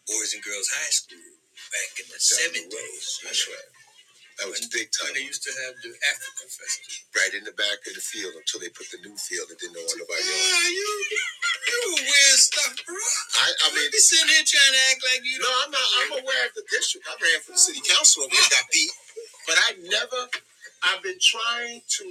Boys 0.08 0.34
and 0.36 0.44
Girls 0.44 0.70
High 0.72 0.94
School 0.96 1.28
back 1.72 1.92
in 2.00 2.08
the 2.12 2.20
seventies. 2.20 3.20
That's 3.24 3.44
right. 3.48 3.70
That 4.40 4.48
was 4.54 4.62
big 4.70 4.86
When 5.02 5.10
time. 5.10 5.14
they 5.18 5.26
used 5.26 5.42
to 5.50 5.54
have 5.66 5.74
the 5.82 5.90
African 6.14 6.48
festival. 6.50 6.94
Right 7.18 7.34
in 7.42 7.44
the 7.50 7.58
back 7.58 7.82
of 7.90 7.94
the 7.98 8.06
field 8.06 8.38
until 8.38 8.62
they 8.62 8.70
put 8.70 8.86
the 8.94 9.02
new 9.02 9.18
field 9.18 9.50
and 9.50 9.58
didn't 9.58 9.74
know 9.74 9.82
nobody. 9.98 10.22
Yeah, 10.30 10.70
you, 10.78 10.90
you 11.74 11.82
weird 12.06 12.40
stuff, 12.40 12.74
bro. 12.86 12.94
I, 12.94 13.46
I 13.50 13.68
mean, 13.74 13.90
be 13.90 13.98
sitting 13.98 14.30
here 14.30 14.46
trying 14.46 14.74
to 14.78 14.84
act 14.94 15.02
like 15.10 15.22
you 15.26 15.42
No, 15.42 15.50
I'm 15.66 15.72
not. 15.74 15.88
I'm 16.06 16.12
aware 16.22 16.44
of 16.46 16.54
the 16.54 16.66
district. 16.70 17.10
I 17.10 17.18
ran 17.18 17.42
for 17.42 17.58
the 17.58 17.62
city 17.62 17.82
council 17.82 18.30
over 18.30 18.34
here, 18.34 18.50
got 18.54 18.70
beat, 18.70 18.94
but 19.50 19.58
I 19.58 19.70
never. 19.90 20.22
I've 20.86 21.02
been 21.02 21.18
trying 21.18 21.82
to, 21.82 22.04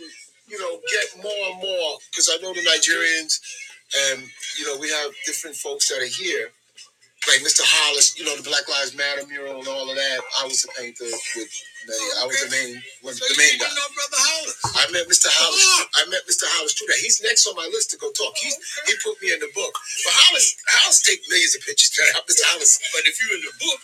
you 0.51 0.59
know, 0.59 0.83
get 0.91 1.07
more 1.23 1.43
and 1.55 1.63
more 1.63 2.03
because 2.11 2.27
I 2.27 2.43
know 2.43 2.51
the 2.53 2.67
Nigerians, 2.67 3.39
and 4.11 4.23
you 4.59 4.67
know, 4.67 4.79
we 4.81 4.91
have 4.91 5.13
different 5.27 5.57
folks 5.57 5.89
that 5.89 6.03
are 6.03 6.09
here, 6.11 6.51
like 7.29 7.41
Mr. 7.43 7.63
Hollis, 7.65 8.19
you 8.19 8.25
know, 8.27 8.37
the 8.37 8.47
Black 8.47 8.69
Lives 8.69 8.95
Matter 8.97 9.27
mural 9.29 9.61
and 9.61 9.69
all 9.69 9.89
of 9.91 9.97
that. 9.97 10.21
I 10.43 10.47
was 10.47 10.63
the 10.63 10.71
painter 10.79 11.07
with 11.09 11.51
many. 11.89 12.07
I 12.21 12.25
was 12.27 12.39
the 12.47 12.51
main, 12.53 12.83
one, 13.03 13.15
So 13.15 13.25
the 13.27 13.39
main 13.39 13.57
guy. 13.59 13.67
know 13.71 13.89
Brother 13.95 14.21
Hollis. 14.23 14.57
I 14.79 14.85
met 14.93 15.07
Mr. 15.11 15.29
Hollis. 15.31 15.63
Oh. 15.65 16.03
I 16.03 16.11
met 16.11 16.23
Mr. 16.29 16.47
Hollis 16.57 16.75
through 16.75 16.89
that. 16.93 17.01
He's 17.03 17.23
next 17.23 17.47
on 17.47 17.57
my 17.57 17.69
list 17.73 17.91
to 17.95 17.99
go 17.99 18.11
talk. 18.13 18.35
He's 18.39 18.55
oh, 18.57 18.85
he 18.87 18.95
put 19.05 19.17
me 19.23 19.33
in 19.35 19.41
the 19.41 19.51
book. 19.55 19.75
But 20.07 20.15
Hollis, 20.27 20.57
Hollis 20.69 21.03
take 21.03 21.23
millions 21.31 21.55
of 21.57 21.63
pictures. 21.67 21.93
Mr. 21.95 22.43
Hollis, 22.55 22.79
But 22.95 23.07
if 23.09 23.19
you're 23.23 23.35
in 23.37 23.45
the 23.45 23.55
book, 23.61 23.81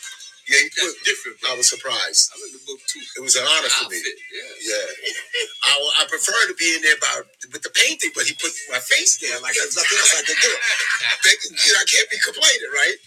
yeah, 0.53 0.61
he 0.61 0.69
that's 0.77 0.95
put. 1.01 1.05
different. 1.09 1.37
I 1.49 1.57
was 1.57 1.69
surprised. 1.73 2.31
I'm 2.37 2.43
in 2.47 2.53
the 2.55 2.65
book 2.69 2.81
too. 2.87 3.03
It 3.19 3.25
was 3.25 3.37
an 3.41 3.49
honor 3.49 3.73
for 3.73 3.89
me. 3.89 3.99
Outfit, 3.99 4.19
yeah. 4.31 4.77
Yeah, 4.77 4.87
I, 5.73 5.75
I 6.01 6.03
prefer 6.13 6.37
to 6.53 6.57
be 6.61 6.77
in 6.77 6.83
there 6.85 7.01
by 7.01 7.25
with 7.53 7.65
the 7.65 7.75
painting, 7.75 8.13
but 8.15 8.29
he 8.29 8.35
put 8.37 8.53
my 8.71 8.81
face 8.81 9.19
there 9.25 9.41
like 9.41 9.57
there's 9.57 9.77
nothing 9.77 9.99
else 9.99 10.15
I 10.15 10.23
can 10.29 10.39
do. 10.39 10.53
You 10.53 11.73
know, 11.75 11.81
I 11.83 11.89
can't 11.89 12.11
be 12.13 12.21
complaining, 12.23 12.73
right? 12.77 12.99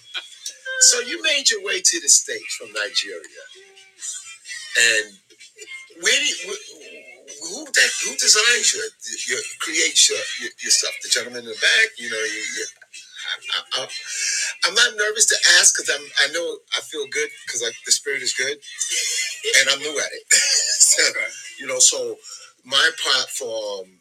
So 0.92 1.02
you 1.02 1.22
made 1.24 1.50
your 1.52 1.64
way 1.64 1.82
to 1.82 1.98
the 2.02 2.10
states 2.10 2.56
from 2.58 2.70
Nigeria, 2.74 3.44
and 4.80 5.06
where 6.04 6.14
did 6.20 6.38
wh- 6.48 6.66
who 7.44 7.66
that 7.66 7.92
who 8.06 8.16
designs 8.18 8.74
your 8.76 8.86
your 9.30 9.42
creates 9.62 10.10
your, 10.10 10.20
your 10.42 10.52
your 10.64 10.72
stuff? 10.72 10.94
The 11.04 11.10
gentleman 11.10 11.44
in 11.44 11.50
the 11.52 11.60
back, 11.62 11.90
you 12.00 12.10
know, 12.10 12.18
you. 12.24 12.44
you 12.58 12.66
I, 13.36 13.82
I, 13.84 13.88
I'm 14.66 14.76
not 14.76 14.96
nervous 14.98 15.28
to 15.28 15.38
ask 15.60 15.76
because 15.76 15.90
I'm. 15.94 16.06
I 16.30 16.34
know 16.34 16.58
I 16.78 16.82
feel 16.82 17.08
good 17.12 17.30
because 17.46 17.62
the 17.86 17.92
spirit 17.92 18.22
is 18.24 18.34
good, 18.34 18.58
and 19.60 19.70
I'm 19.72 19.80
new 19.80 19.98
at 20.00 20.12
it. 20.14 20.24
so, 20.34 21.04
Okay. 21.12 21.28
you 21.60 21.68
know, 21.68 21.80
so 21.80 22.18
my 22.66 22.90
platform 23.04 24.00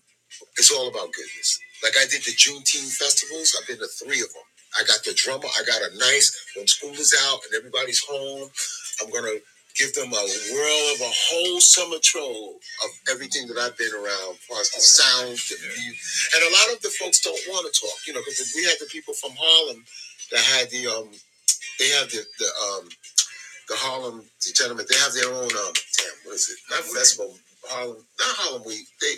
is 0.58 0.70
all 0.72 0.88
about 0.88 1.12
goodness. 1.12 1.58
Like 1.82 1.94
I 2.00 2.06
did 2.06 2.22
the 2.24 2.32
Juneteenth 2.32 2.96
festivals. 2.96 3.56
I've 3.60 3.66
been 3.68 3.78
to 3.78 3.88
three 3.88 4.20
of 4.20 4.32
them. 4.32 4.42
I 4.78 4.84
got 4.84 5.04
the 5.04 5.14
drummer. 5.14 5.48
I 5.58 5.64
got 5.64 5.82
a 5.82 5.98
nice 5.98 6.34
when 6.56 6.66
school 6.68 6.92
is 6.94 7.14
out 7.28 7.40
and 7.46 7.54
everybody's 7.58 8.02
home. 8.08 8.50
I'm 9.02 9.10
gonna 9.10 9.38
give 9.76 9.94
them 9.94 10.12
a 10.12 10.24
whirl 10.52 10.84
of 10.94 11.00
a 11.02 11.12
whole 11.12 11.60
summer 11.60 11.98
trove 12.02 12.56
of 12.84 12.90
everything 13.10 13.46
that 13.48 13.58
I've 13.58 13.76
been 13.78 13.94
around, 13.94 14.38
as 14.38 14.44
far 14.48 14.60
as 14.60 14.70
the 14.70 14.80
sound, 14.80 15.36
the 15.50 15.56
music, 15.62 15.98
and 16.34 16.42
a 16.44 16.52
lot 16.52 16.76
of 16.76 16.82
the 16.82 16.90
folks 17.00 17.20
don't 17.20 17.38
want 17.48 17.66
to 17.66 17.80
talk. 17.80 17.98
You 18.06 18.14
know, 18.14 18.20
because 18.20 18.52
we 18.54 18.64
had 18.64 18.78
the 18.80 18.86
people 18.90 19.14
from 19.14 19.32
Harlem 19.38 19.84
that 20.32 20.40
had 20.40 20.70
the 20.70 20.86
um, 20.88 21.10
they 21.78 21.88
have 21.98 22.10
the 22.10 22.22
the 22.38 22.48
um, 22.66 22.88
the 23.68 23.76
Harlem 23.76 24.22
the 24.46 24.52
gentlemen. 24.54 24.86
They 24.88 24.98
have 24.98 25.14
their 25.14 25.30
own 25.32 25.50
um, 25.50 25.74
damn, 25.96 26.16
what 26.24 26.34
is 26.36 26.48
it? 26.50 26.58
Not 26.70 26.84
festival. 26.84 27.34
Harlem, 27.66 27.96
not 28.18 28.36
Harlem 28.36 28.62
Week. 28.66 28.86
They, 29.00 29.14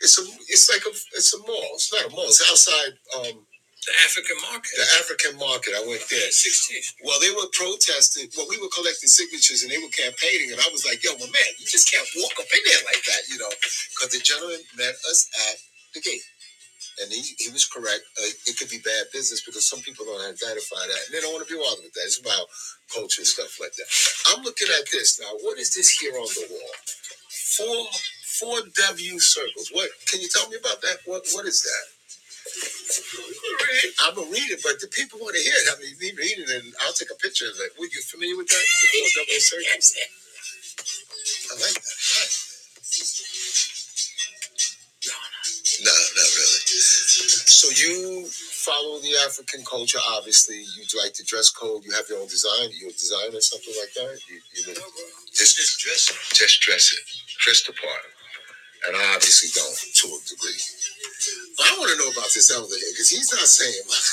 it's 0.00 0.18
a, 0.20 0.22
it's 0.48 0.68
like 0.70 0.82
a, 0.84 0.92
it's 1.16 1.34
a 1.34 1.38
mall. 1.38 1.70
It's 1.74 1.92
not 1.92 2.06
a 2.06 2.10
mall. 2.10 2.26
It's 2.26 2.44
outside 2.50 2.92
um, 3.16 3.46
The 3.86 3.94
African 4.06 4.38
market. 4.50 4.74
the 4.78 4.88
African 4.98 5.34
market. 5.38 5.72
I 5.76 5.84
went 5.86 6.02
there. 6.10 6.30
16th. 6.30 7.04
Well, 7.04 7.20
they 7.20 7.30
were 7.34 7.50
protesting. 7.52 8.30
Well, 8.36 8.48
we 8.50 8.58
were 8.58 8.72
collecting 8.74 9.10
signatures 9.12 9.62
and 9.62 9.72
they 9.72 9.78
were 9.78 9.92
campaigning, 9.92 10.52
and 10.56 10.60
I 10.62 10.70
was 10.72 10.86
like, 10.88 11.04
"Yo, 11.04 11.12
well, 11.20 11.28
man, 11.30 11.52
you 11.60 11.66
just 11.66 11.92
can't 11.92 12.06
walk 12.16 12.34
up 12.40 12.48
in 12.48 12.62
there 12.64 12.82
like 12.88 13.04
that, 13.04 13.22
you 13.28 13.38
know?" 13.38 13.50
Because 13.92 14.10
the 14.16 14.24
gentleman 14.24 14.62
met 14.78 14.96
us 15.10 15.28
at 15.52 15.56
the 15.94 16.00
gate, 16.02 16.24
and 17.02 17.12
he, 17.12 17.22
he 17.38 17.50
was 17.50 17.66
correct. 17.66 18.04
Uh, 18.18 18.30
it 18.48 18.58
could 18.58 18.70
be 18.70 18.80
bad 18.84 19.12
business 19.12 19.42
because 19.44 19.68
some 19.68 19.80
people 19.82 20.06
don't 20.06 20.22
identify 20.24 20.82
that, 20.86 21.02
and 21.06 21.12
they 21.14 21.20
don't 21.20 21.34
want 21.34 21.46
to 21.46 21.52
be 21.52 21.60
bothered 21.60 21.84
with 21.84 21.94
that. 21.94 22.06
It's 22.08 22.20
about 22.20 22.46
culture 22.94 23.22
and 23.22 23.28
stuff 23.28 23.58
like 23.60 23.74
that. 23.76 23.88
I'm 24.32 24.44
looking 24.44 24.68
at 24.74 24.90
this 24.92 25.20
now. 25.20 25.32
What 25.42 25.58
is 25.58 25.74
this 25.74 25.90
here 25.98 26.14
on 26.14 26.28
the 26.32 26.46
wall? 26.50 26.74
Four 27.58 27.86
four 28.40 28.58
W 28.94 29.20
circles. 29.20 29.70
What 29.72 29.90
can 30.10 30.20
you 30.20 30.28
tell 30.28 30.48
me 30.50 30.58
about 30.58 30.82
that? 30.82 30.98
What 31.06 31.24
what 31.34 31.46
is 31.46 31.62
that? 31.62 31.95
I'm 34.04 34.14
gonna 34.14 34.30
read 34.30 34.50
it, 34.50 34.60
but 34.64 34.80
the 34.80 34.88
people 34.88 35.20
want 35.20 35.36
to 35.36 35.42
hear 35.42 35.54
it. 35.56 35.68
I 35.70 35.80
mean, 35.80 35.96
me 36.00 36.12
read 36.16 36.38
it, 36.40 36.50
and 36.50 36.74
I'll 36.84 36.94
take 36.94 37.10
a 37.12 37.16
picture 37.16 37.46
of 37.46 37.56
it. 37.60 37.72
Were 37.78 37.86
you 37.86 38.02
familiar 38.02 38.36
with 38.36 38.48
that? 38.48 38.64
The 38.64 38.88
four 38.92 39.24
W 39.24 39.40
circles. 39.40 39.94
I 41.50 41.54
like 41.56 41.74
that. 41.74 42.30
No, 45.84 45.92
not 45.92 46.30
really. 46.36 46.60
So 47.46 47.68
you 47.74 48.26
follow 48.30 48.98
the 49.00 49.14
African 49.26 49.64
culture, 49.64 49.98
obviously. 50.16 50.58
You 50.60 50.84
like 51.02 51.14
the 51.14 51.24
dress 51.24 51.50
code. 51.50 51.84
You 51.84 51.92
have 51.92 52.08
your 52.08 52.20
own 52.20 52.28
design. 52.28 52.70
You're 52.80 52.90
a 52.90 52.94
designer, 52.94 53.40
something 53.40 53.74
like 53.80 53.92
that. 53.94 54.18
You, 54.28 54.40
you 54.56 54.62
know, 54.68 54.80
Just, 55.34 55.56
just 55.56 55.78
dress 55.80 56.10
it. 56.10 56.16
just 56.34 56.60
dress 56.62 56.92
it, 56.94 57.04
dress 57.44 57.62
the 57.64 57.72
part. 57.74 58.15
And 58.84 58.92
I 58.96 59.04
obviously 59.16 59.48
don't 59.56 59.72
to 59.72 60.06
a 60.12 60.18
degree. 60.28 60.60
I 61.58 61.76
want 61.80 61.90
to 61.92 61.98
know 61.98 62.12
about 62.12 62.28
this 62.36 62.52
elder 62.52 62.76
here 62.76 62.92
because 62.92 63.08
he's 63.08 63.32
not 63.32 63.48
saying 63.48 63.80
much. 63.88 64.04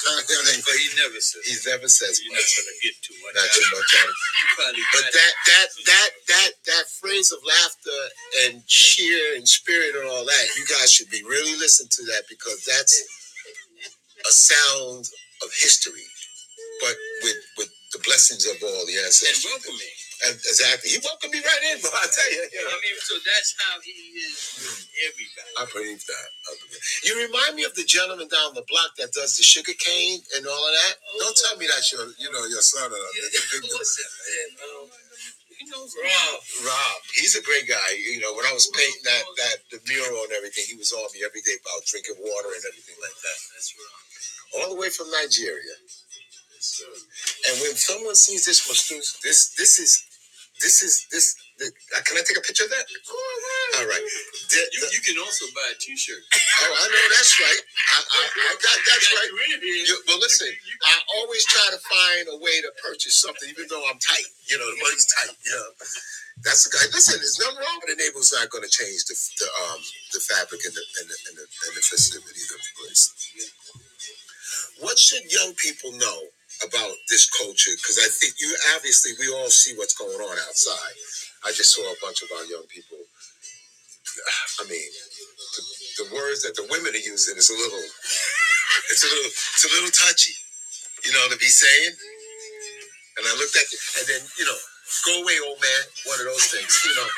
But 0.63 0.77
he 0.79 0.87
never 0.95 1.19
says. 1.19 1.43
he 1.43 1.55
never 1.67 1.87
says 1.91 2.21
You're 2.23 2.31
not 2.33 2.47
gonna 2.47 2.77
get 2.79 2.95
too 3.03 3.17
much. 3.19 3.35
Not 3.35 3.49
too 3.51 3.65
of 3.67 3.71
much 3.75 3.91
it. 3.93 4.07
You 4.07 4.47
probably 4.55 4.83
But 4.95 5.05
that 5.11 5.33
that 5.47 5.67
that 5.85 6.09
that 6.31 6.51
that 6.67 6.85
phrase 7.03 7.31
of 7.35 7.43
laughter 7.43 8.01
and 8.47 8.63
cheer 8.67 9.35
and 9.35 9.47
spirit 9.47 9.95
and 9.99 10.07
all 10.09 10.25
that, 10.25 10.45
you 10.55 10.63
guys 10.65 10.91
should 10.91 11.11
be 11.11 11.23
really 11.27 11.55
listening 11.59 11.91
to 11.99 12.03
that 12.15 12.23
because 12.31 12.63
that's 12.63 12.95
a 14.27 14.31
sound 14.31 15.05
of 15.43 15.49
history, 15.59 16.07
but 16.81 16.95
with 17.23 17.39
with 17.57 17.71
the 17.93 18.01
blessings 18.01 18.49
of 18.49 18.57
all 18.65 18.83
the 18.89 18.97
and 18.97 19.37
welcoming. 19.45 19.93
And 20.25 20.33
exactly, 20.39 20.89
he 20.95 20.99
welcomed 21.03 21.35
me 21.35 21.43
right 21.43 21.63
in, 21.73 21.77
but 21.83 21.93
I 21.93 22.07
tell 22.09 22.31
you, 22.31 22.43
you 22.49 22.61
know. 22.63 22.73
I 22.73 22.79
mean, 22.79 22.95
so 23.03 23.13
that's 23.21 23.53
how 23.59 23.75
he 23.83 23.93
is 24.23 24.35
with 24.65 24.81
everybody. 25.05 25.51
I 25.59 25.65
believe 25.69 26.01
that. 26.09 26.27
I 26.47 26.51
believe. 26.57 26.83
You 27.05 27.13
remind 27.27 27.59
me 27.59 27.67
of 27.67 27.75
the 27.75 27.83
gentleman 27.83 28.31
down 28.31 28.55
the 28.55 28.65
block 28.65 28.95
that 28.97 29.11
does 29.13 29.35
the 29.37 29.43
sugar 29.43 29.75
cane 29.77 30.23
and 30.39 30.47
all 30.47 30.63
of 30.63 30.73
that. 30.85 30.95
Don't 31.21 31.37
tell 31.37 31.55
me 31.59 31.67
that's 31.67 31.91
your, 31.91 32.07
you 32.17 32.31
know, 32.31 32.43
your 32.49 32.63
son. 32.63 32.87
Or 32.87 32.97
the, 32.97 33.23
the 33.35 33.41
big 33.51 33.63
What's 33.67 33.93
that 33.99 34.11
man? 34.15 34.49
Um, 34.63 34.87
he 35.59 35.63
knows 35.69 35.91
Rob. 35.95 36.39
Rob. 36.65 36.99
He's 37.19 37.35
a 37.35 37.43
great 37.43 37.67
guy. 37.67 37.89
You 37.95 38.23
know, 38.23 38.33
when 38.33 38.47
I 38.47 38.53
was 38.55 38.67
painting 38.73 39.03
that 39.05 39.23
that 39.43 39.57
the 39.75 39.79
mural 39.91 40.23
and 40.27 40.33
everything, 40.33 40.65
he 40.71 40.75
was 40.79 40.91
on 40.95 41.07
me 41.13 41.21
every 41.27 41.43
day 41.43 41.59
about 41.59 41.83
drinking 41.85 42.17
water 42.19 42.51
and 42.55 42.63
everything 42.63 42.97
like 43.03 43.15
that. 43.15 43.37
That's 43.53 43.71
right. 43.75 44.01
All 44.63 44.75
the 44.75 44.79
way 44.79 44.89
from 44.89 45.11
Nigeria. 45.11 45.75
And 47.49 47.61
when 47.61 47.75
someone 47.75 48.15
sees 48.15 48.45
this 48.45 48.67
masseuse, 48.67 49.19
this 49.23 49.53
this 49.55 49.79
is 49.79 50.05
this 50.61 50.81
is 50.83 51.07
this. 51.11 51.35
The, 51.59 51.69
uh, 51.69 52.01
can 52.07 52.17
I 52.17 52.23
take 52.25 52.37
a 52.37 52.41
picture 52.41 52.65
of 52.65 52.71
that? 52.73 52.85
All 53.77 53.85
right. 53.85 54.01
The- 54.49 54.69
You, 54.73 54.79
the- 54.81 54.91
you 54.97 55.01
can 55.05 55.17
also 55.21 55.45
buy 55.53 55.67
a 55.69 55.77
T-shirt. 55.77 56.17
oh, 56.33 56.73
I 56.73 56.85
know 56.89 57.05
that's 57.13 57.33
right. 57.39 57.61
I, 57.93 57.97
I, 58.01 58.21
I 58.25 58.53
got 58.57 58.77
that's 58.89 59.07
right. 59.13 59.29
you 59.29 59.37
in 59.53 59.61
here. 59.61 59.85
You, 59.85 59.95
well, 60.09 60.17
listen, 60.19 60.49
I 60.49 60.95
always 61.21 61.45
try 61.45 61.67
to 61.71 61.79
find 61.79 62.25
a 62.33 62.37
way 62.41 62.57
to 62.65 62.71
purchase 62.81 63.21
something, 63.21 63.47
even 63.53 63.69
though 63.69 63.85
I'm 63.85 64.01
tight. 64.01 64.25
You 64.49 64.57
know, 64.57 64.65
the 64.65 64.79
money's 64.81 65.05
tight. 65.13 65.29
Know, 65.31 65.69
that's 66.43 66.65
the 66.65 66.73
guy. 66.73 66.85
Listen, 66.91 67.21
there's 67.21 67.37
nothing 67.39 67.61
wrong 67.61 67.77
with 67.85 67.93
the 67.93 67.99
neighbor's 68.01 68.33
not 68.33 68.49
going 68.49 68.65
to 68.65 68.73
change 68.73 69.05
the 69.05 69.15
the 69.39 69.47
um 69.69 69.79
the 70.17 70.21
fabric 70.25 70.61
and 70.65 70.73
the 70.73 70.83
and 71.01 71.07
the 71.11 71.17
and 71.29 71.35
the, 71.37 71.45
and 71.45 71.73
the 71.77 71.83
festivity 71.85 72.41
of 72.49 72.57
the 72.57 72.71
place. 72.81 73.03
What 74.81 74.99
should 74.99 75.23
young 75.31 75.53
people 75.55 75.91
know 75.93 76.19
about 76.65 76.95
this 77.09 77.29
culture? 77.29 77.75
Because 77.77 77.99
I 77.99 78.09
think 78.09 78.35
you 78.39 78.49
obviously 78.75 79.13
we 79.19 79.27
all 79.33 79.49
see 79.49 79.75
what's 79.75 79.95
going 79.95 80.17
on 80.17 80.37
outside. 80.47 80.95
I 81.45 81.51
just 81.51 81.75
saw 81.75 81.83
a 81.83 81.97
bunch 82.01 82.23
of 82.23 82.29
our 82.31 82.45
young 82.45 82.65
people. 82.71 82.97
I 84.61 84.63
mean, 84.69 84.89
the, 85.55 85.61
the 86.03 86.07
words 86.15 86.43
that 86.43 86.55
the 86.55 86.67
women 86.71 86.95
are 86.95 87.05
using 87.05 87.37
is 87.37 87.49
a 87.49 87.57
little, 87.57 87.85
it's 88.91 89.03
a 89.03 89.09
little, 89.11 89.31
it's 89.31 89.65
a 89.65 89.73
little 89.75 89.93
touchy, 89.93 90.35
you 91.05 91.11
know, 91.13 91.25
to 91.29 91.37
be 91.37 91.51
saying. 91.51 91.93
And 93.17 93.23
I 93.27 93.33
looked 93.37 93.55
at 93.55 93.69
you, 93.71 93.79
and 94.01 94.05
then 94.09 94.21
you 94.39 94.45
know, 94.45 94.59
go 95.05 95.21
away, 95.21 95.37
old 95.45 95.61
man. 95.61 95.83
One 96.07 96.19
of 96.19 96.25
those 96.25 96.47
things, 96.49 96.71
you 96.85 96.95
know. 96.95 97.09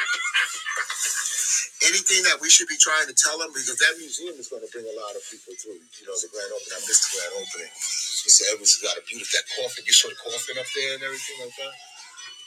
Anything 1.84 2.24
that 2.24 2.40
we 2.40 2.48
should 2.48 2.72
be 2.72 2.80
trying 2.80 3.12
to 3.12 3.16
tell 3.16 3.36
them 3.36 3.52
because 3.52 3.76
that 3.84 4.00
museum 4.00 4.32
is 4.40 4.48
going 4.48 4.64
to 4.64 4.72
bring 4.72 4.88
a 4.88 4.96
lot 4.96 5.12
of 5.12 5.22
people 5.28 5.52
through. 5.60 5.76
You 5.76 6.06
know, 6.08 6.16
the 6.16 6.32
grand 6.32 6.48
opening. 6.56 6.80
I 6.80 6.82
missed 6.88 7.04
the 7.12 7.12
grand 7.20 7.34
opening. 7.36 7.72
Mr. 7.76 8.42
Evans 8.56 8.72
has 8.80 8.82
got 8.82 8.96
a 8.96 9.04
beautiful 9.04 9.36
that 9.36 9.46
coffin. 9.52 9.84
You 9.84 9.92
saw 9.92 10.08
the 10.08 10.16
coffin 10.16 10.56
up 10.56 10.70
there 10.72 10.92
and 10.96 11.04
everything 11.04 11.38
like 11.44 11.56
that. 11.60 11.76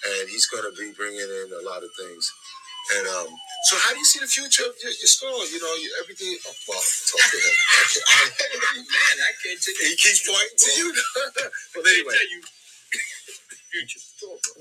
And 0.08 0.24
he's 0.32 0.48
going 0.48 0.64
to 0.64 0.72
be 0.72 0.96
bringing 0.96 1.28
in 1.28 1.48
a 1.52 1.62
lot 1.68 1.84
of 1.84 1.92
things. 1.92 2.24
And 2.96 3.04
um, 3.04 3.28
so, 3.68 3.76
how 3.84 3.92
do 3.92 3.98
you 4.00 4.08
see 4.08 4.20
the 4.20 4.30
future 4.30 4.64
of 4.64 4.72
your, 4.80 4.88
your 4.96 5.12
store? 5.12 5.44
You 5.44 5.60
know, 5.60 5.74
you, 5.76 5.92
everything. 6.00 6.32
Oh, 6.48 6.54
well, 6.72 6.80
talk 6.80 7.20
to 7.20 7.36
him. 7.36 7.52
I 8.08 8.20
Man, 8.80 9.16
I 9.20 9.32
can't 9.44 9.60
tell 9.60 9.76
you. 9.76 9.92
he 9.92 9.96
keeps 10.00 10.24
pointing 10.24 10.56
to 10.56 10.70
you. 10.80 10.88
but 10.96 11.44
I 11.44 11.50
can't 11.76 11.84
anyway, 11.84 12.14
tell 12.16 12.30
you. 12.32 12.40
Future. 13.70 14.00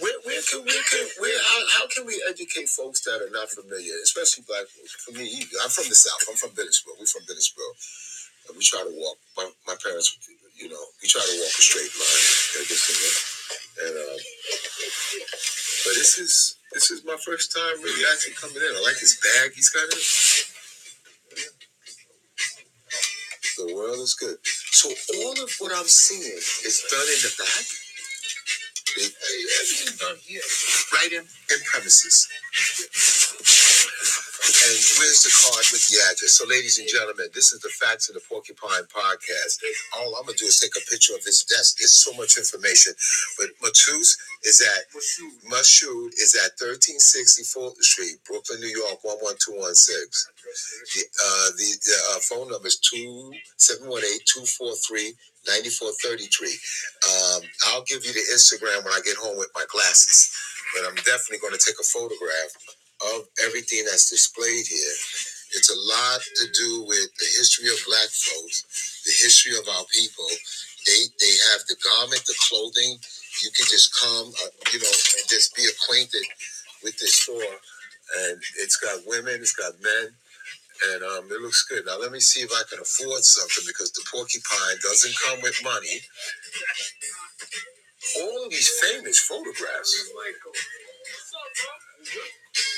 where, 0.03 0.19
where 0.27 0.41
can 0.43 0.59
where 0.67 0.83
can 0.91 1.07
where 1.23 1.39
how, 1.39 1.59
how 1.79 1.85
can 1.87 2.05
we 2.05 2.19
educate 2.29 2.67
folks 2.67 3.01
that 3.07 3.23
are 3.23 3.31
not 3.31 3.47
familiar, 3.49 3.95
especially 4.03 4.43
black 4.43 4.67
folks? 4.67 4.99
For 4.99 5.15
me. 5.15 5.47
I'm 5.63 5.71
from 5.71 5.87
the 5.87 5.95
south. 5.95 6.27
I'm 6.27 6.35
from 6.35 6.51
Bittersboro. 6.51 6.99
We're 6.99 7.07
from 7.07 7.23
Bittersboro, 7.23 7.71
and 8.49 8.57
we 8.59 8.63
try 8.67 8.83
to 8.83 8.91
walk. 8.91 9.15
My, 9.37 9.47
my 9.67 9.75
parents, 9.79 10.11
you 10.59 10.67
know, 10.67 10.83
we 11.01 11.07
try 11.07 11.23
to 11.23 11.35
walk 11.39 11.55
a 11.55 11.63
straight 11.63 11.93
line. 11.95 12.27
And, 12.59 12.67
this 12.67 12.83
um, 13.95 14.19
but 15.87 15.93
this 15.95 16.19
is 16.19 16.59
this 16.73 16.91
is 16.91 17.05
my 17.05 17.15
first 17.23 17.55
time 17.55 17.79
really 17.81 18.03
actually 18.11 18.35
coming 18.35 18.59
in. 18.59 18.75
I 18.75 18.83
like 18.83 18.99
his 18.99 19.15
bag. 19.23 19.55
He's 19.55 19.69
got 19.71 19.87
it. 19.87 20.03
The 23.57 23.73
world 23.73 23.99
is 24.03 24.13
good. 24.19 24.37
So 24.43 24.89
all 25.17 25.33
of 25.43 25.51
what 25.59 25.71
I'm 25.75 25.87
seeing 25.87 26.37
is 26.67 26.83
done 26.91 27.07
in 27.07 27.21
the 27.23 27.33
back. 27.39 27.86
Right 30.93 31.13
in, 31.13 31.23
in 31.23 31.59
premises. 31.65 32.27
And 34.47 34.77
where's 34.97 35.23
the 35.23 35.33
card 35.33 35.65
with 35.71 35.85
the 35.89 35.99
address? 36.09 36.33
So, 36.39 36.47
ladies 36.47 36.79
and 36.79 36.87
gentlemen, 36.87 37.27
this 37.33 37.53
is 37.53 37.59
the 37.61 37.69
Facts 37.69 38.09
of 38.09 38.15
the 38.15 38.21
Porcupine 38.29 38.87
Podcast. 38.89 39.59
All 39.97 40.15
I'm 40.15 40.25
gonna 40.25 40.37
do 40.37 40.45
is 40.45 40.59
take 40.59 40.73
a 40.77 40.83
picture 40.89 41.13
of 41.15 41.23
this 41.23 41.43
desk. 41.43 41.77
It's 41.81 41.93
so 41.93 42.13
much 42.13 42.37
information. 42.37 42.93
But 43.37 43.49
Matus 43.61 44.17
is 44.43 44.61
at 44.61 44.89
Moshood 45.51 46.13
is 46.17 46.33
at 46.35 46.57
1360 46.57 47.43
Fulton 47.43 47.83
Street, 47.83 48.17
Brooklyn, 48.25 48.61
New 48.61 48.71
York, 48.71 49.03
11216. 49.03 50.09
The, 50.95 51.03
uh, 51.23 51.49
the, 51.57 51.69
the 51.85 51.97
uh, 52.15 52.19
phone 52.23 52.49
number 52.49 52.67
is 52.67 52.79
2718-243-9433. 55.47 56.55
Um, 57.07 57.41
I'll 57.67 57.83
give 57.83 58.05
you 58.05 58.13
the 58.13 58.25
Instagram 58.33 58.83
when 58.83 58.93
I 58.93 59.01
get 59.05 59.17
home 59.17 59.37
with 59.37 59.51
my 59.55 59.65
glasses. 59.71 60.31
But 60.75 60.87
I'm 60.87 60.95
definitely 60.95 61.39
going 61.39 61.53
to 61.53 61.63
take 61.63 61.79
a 61.79 61.87
photograph 61.87 62.51
of 63.15 63.27
everything 63.45 63.85
that's 63.85 64.09
displayed 64.09 64.67
here. 64.67 64.95
It's 65.55 65.71
a 65.71 65.79
lot 65.79 66.19
to 66.19 66.45
do 66.51 66.83
with 66.87 67.07
the 67.19 67.29
history 67.39 67.69
of 67.71 67.79
black 67.87 68.09
folks, 68.11 69.03
the 69.05 69.15
history 69.23 69.55
of 69.55 69.63
our 69.63 69.85
people. 69.95 70.27
They 70.85 71.07
they 71.19 71.33
have 71.51 71.63
the 71.69 71.77
garment, 71.79 72.23
the 72.25 72.35
clothing. 72.49 72.99
You 73.43 73.51
can 73.55 73.67
just 73.71 73.95
come, 73.95 74.27
uh, 74.43 74.51
you 74.73 74.79
know, 74.79 74.91
and 74.91 75.25
just 75.29 75.55
be 75.55 75.63
acquainted 75.63 76.25
with 76.83 76.97
this 76.99 77.15
store. 77.15 77.55
And 78.19 78.41
it's 78.59 78.77
got 78.77 79.07
women, 79.07 79.39
it's 79.39 79.55
got 79.55 79.73
men, 79.79 80.11
and 80.93 81.03
um, 81.03 81.25
it 81.31 81.41
looks 81.41 81.65
good. 81.69 81.85
Now 81.85 81.99
let 81.99 82.11
me 82.11 82.19
see 82.19 82.41
if 82.41 82.51
I 82.51 82.63
can 82.69 82.79
afford 82.79 83.23
something 83.23 83.65
because 83.67 83.91
the 83.93 84.05
porcupine 84.11 84.77
doesn't 84.83 85.15
come 85.27 85.41
with 85.41 85.59
money. 85.63 86.01
All 88.21 88.45
of 88.45 88.51
these 88.51 88.69
famous 88.81 89.19
photographs. 89.19 90.11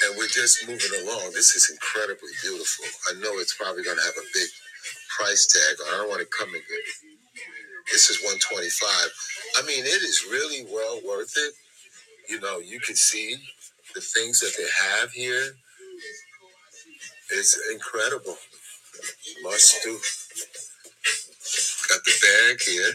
And 0.05 0.17
we're 0.17 0.27
just 0.27 0.67
moving 0.67 0.91
along. 1.03 1.31
This 1.33 1.55
is 1.55 1.69
incredibly 1.71 2.31
beautiful. 2.43 2.85
I 3.11 3.19
know 3.21 3.39
it's 3.39 3.55
probably 3.57 3.83
going 3.83 3.97
to 3.97 4.03
have 4.03 4.17
a 4.17 4.27
big 4.33 4.49
price 5.17 5.47
tag. 5.47 5.77
I 5.93 5.97
don't 5.97 6.09
want 6.09 6.21
to 6.21 6.27
come 6.27 6.55
in. 6.55 6.61
This 7.91 8.09
is 8.09 8.19
125. 8.23 9.13
I 9.57 9.67
mean, 9.67 9.85
it 9.85 10.03
is 10.03 10.25
really 10.29 10.65
well 10.71 11.01
worth 11.05 11.33
it. 11.37 11.53
You 12.29 12.39
know, 12.41 12.59
you 12.59 12.79
can 12.79 12.95
see 12.95 13.35
the 13.95 14.01
things 14.01 14.39
that 14.41 14.53
they 14.57 14.67
have 14.99 15.11
here. 15.11 15.55
It's 17.31 17.59
incredible. 17.73 18.37
Must 19.43 19.83
do. 19.83 19.99
Got 21.89 22.01
the 22.05 22.13
bag 22.21 22.61
here. 22.61 22.93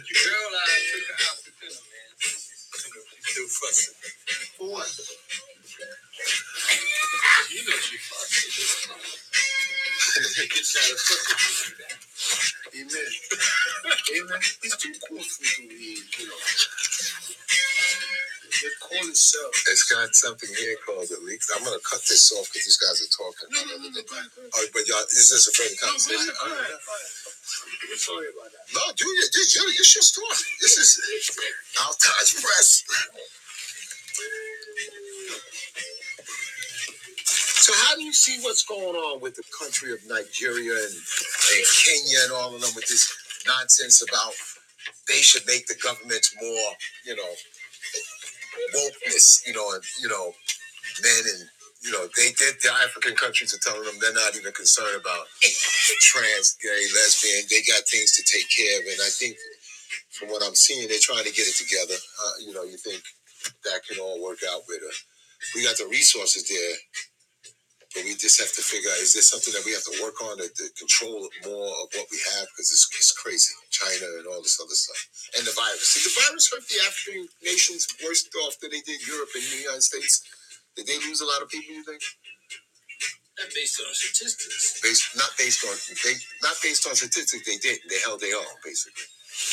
Still 3.23 3.49
fussing. 3.49 3.95
For 4.59 4.71
what? 4.71 5.00
You 7.50 7.62
know 7.64 7.76
she 7.79 7.99
fussing. 7.99 8.53
She 10.25 10.49
gets 10.49 10.76
out 10.79 10.93
of 10.93 11.00
fussing. 11.00 11.75
Amen. 12.76 13.12
Amen. 14.17 14.41
It's 14.64 14.76
too 14.79 14.95
cool 15.09 15.21
for 15.21 15.62
you 15.62 15.69
to 15.69 15.75
eat, 15.75 16.19
you 16.19 16.26
know. 16.29 16.35
The 18.62 18.70
call 18.80 19.08
itself. 19.11 19.52
It's 19.70 19.84
got 19.90 20.14
something 20.14 20.49
here 20.54 20.76
called 20.87 21.08
the 21.11 21.18
leaks. 21.26 21.50
I'm 21.54 21.64
gonna 21.64 21.82
cut 21.82 22.02
this 22.08 22.32
off 22.38 22.49
because 22.52 22.64
these 22.66 22.78
guys 22.78 23.02
are 23.02 23.11
talking. 23.11 23.49
No, 23.50 23.61
no, 23.66 23.75
no, 23.82 23.88
no, 23.90 24.02
go 24.06 24.14
ahead, 24.14 24.30
go 24.34 24.40
ahead. 24.46 24.52
Oh, 24.54 24.66
but 24.73 24.87
y'all, 24.88 25.02
this 25.11 25.26
is 25.26 25.30
this 25.34 25.49
a 25.49 25.52
friendly 25.52 25.76
No, 25.76 25.82
go 25.82 25.88
conversation? 25.90 26.30
ahead, 26.30 26.38
go 26.38 26.46
ahead, 26.54 26.78
go 26.78 26.92
ahead. 26.94 27.99
Sorry 27.99 28.28
about 28.32 28.50
that. 28.54 28.64
No, 28.75 28.82
dude, 28.96 29.11
this 29.34 29.54
your, 29.56 29.66
it's 29.75 29.92
your 29.94 30.02
story. 30.06 30.38
This 30.62 30.75
is 30.78 30.90
Altage 31.82 32.32
Press. 32.42 32.84
So, 37.64 37.72
how 37.76 37.96
do 37.96 38.02
you 38.05 38.12
see 38.12 38.38
what's 38.42 38.64
going 38.64 38.96
on 38.96 39.20
with 39.20 39.37
the 39.37 39.44
country 39.59 39.92
of 39.92 39.98
Nigeria 40.09 40.74
and, 40.74 40.94
and 40.94 41.64
Kenya 41.85 42.18
and 42.24 42.33
all 42.33 42.55
of 42.55 42.61
them 42.61 42.70
with 42.76 42.88
this 42.88 43.09
nonsense 43.46 44.02
about 44.02 44.35
they 45.09 45.20
should 45.22 45.46
make 45.46 45.66
the 45.66 45.76
governments 45.83 46.35
more, 46.40 46.72
you 47.05 47.16
know, 47.16 47.33
wokeness, 48.75 49.47
you 49.47 49.55
know, 49.55 49.73
and 49.75 49.83
you 50.03 50.09
know, 50.09 50.33
men 51.03 51.23
and 51.35 51.49
you 51.85 51.93
know, 51.93 52.09
they 52.17 52.33
did 52.33 52.57
the 52.62 52.73
African 52.85 53.14
countries 53.17 53.55
are 53.55 53.61
telling 53.61 53.85
them 53.85 53.97
they're 54.01 54.14
not 54.14 54.37
even 54.37 54.53
concerned 54.53 55.01
about 55.01 55.27
trans, 56.01 56.57
gay, 56.62 56.83
lesbian. 56.95 57.45
They 57.51 57.62
got 57.67 57.85
things 57.88 58.17
to 58.17 58.23
take 58.25 58.49
care 58.51 58.81
of, 58.81 58.87
and 58.87 59.01
I 59.05 59.11
think 59.11 59.37
from 60.11 60.29
what 60.31 60.43
I'm 60.45 60.55
seeing, 60.55 60.88
they're 60.88 61.03
trying 61.03 61.25
to 61.25 61.33
get 61.33 61.49
it 61.49 61.57
together. 61.57 61.95
Uh, 61.95 62.35
you 62.47 62.55
know, 62.55 62.64
you 62.64 62.77
think 62.79 63.03
that 63.64 63.83
can 63.88 64.01
all 64.01 64.23
work 64.23 64.40
out 64.49 64.62
with. 64.69 64.83
We 65.55 65.64
got 65.64 65.77
the 65.79 65.87
resources 65.90 66.49
there, 66.49 66.77
but 67.94 68.02
we 68.04 68.18
just 68.18 68.42
have 68.42 68.50
to 68.59 68.62
figure 68.62 68.90
out 68.90 68.98
is 68.98 69.14
there 69.14 69.22
something 69.22 69.54
that 69.54 69.62
we 69.62 69.72
have 69.72 69.87
to 69.87 69.96
work 70.02 70.18
on 70.26 70.37
to, 70.42 70.50
to 70.50 70.64
control 70.74 71.30
more 71.46 71.70
of 71.70 71.87
what 71.94 72.11
we 72.11 72.18
have 72.35 72.46
because 72.50 72.74
it's, 72.74 72.90
it's 72.98 73.14
crazy. 73.14 73.54
China 73.70 74.07
and 74.18 74.26
all 74.26 74.42
this 74.42 74.59
other 74.59 74.74
stuff, 74.74 74.98
and 75.38 75.46
the 75.46 75.54
virus. 75.54 75.94
Did 75.94 76.11
the 76.11 76.14
virus 76.26 76.50
hurt 76.50 76.66
the 76.66 76.83
African 76.83 77.30
nations 77.42 77.87
worse 78.02 78.26
off 78.44 78.59
than 78.59 78.74
they 78.74 78.83
did 78.83 79.02
Europe 79.07 79.30
and 79.35 79.46
the 79.46 79.62
United 79.62 79.87
States? 79.87 80.26
Did 80.76 80.90
they 80.90 80.98
lose 81.07 81.22
a 81.22 81.28
lot 81.30 81.42
of 81.42 81.48
people? 81.48 81.70
You 81.70 81.87
think? 81.87 82.02
That's 83.38 83.54
based 83.54 83.80
on 83.83 83.90
statistics. 83.94 84.78
Based 84.83 85.11
not 85.18 85.30
based 85.38 85.62
on 85.66 85.74
they 86.07 86.14
not 86.42 86.54
based 86.62 86.87
on 86.87 86.94
statistics. 86.94 87.42
They 87.46 87.59
did. 87.59 87.78
They 87.90 87.98
held 88.02 88.20
their 88.20 88.37
own 88.37 88.59
basically. 88.62 89.07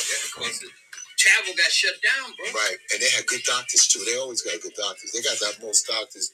Yeah, 0.10 0.22
because 0.30 0.60
the 0.62 0.70
travel 1.18 1.54
got 1.58 1.72
shut 1.74 1.98
down, 2.02 2.30
bro. 2.38 2.46
Right, 2.54 2.78
and 2.94 3.02
they 3.02 3.10
had 3.10 3.26
good 3.26 3.42
doctors 3.46 3.90
too. 3.90 4.06
They 4.06 4.18
always 4.18 4.42
got 4.46 4.62
good 4.62 4.78
doctors. 4.78 5.12
They 5.14 5.22
got 5.26 5.38
the 5.42 5.66
most 5.66 5.88
doctors 5.90 6.34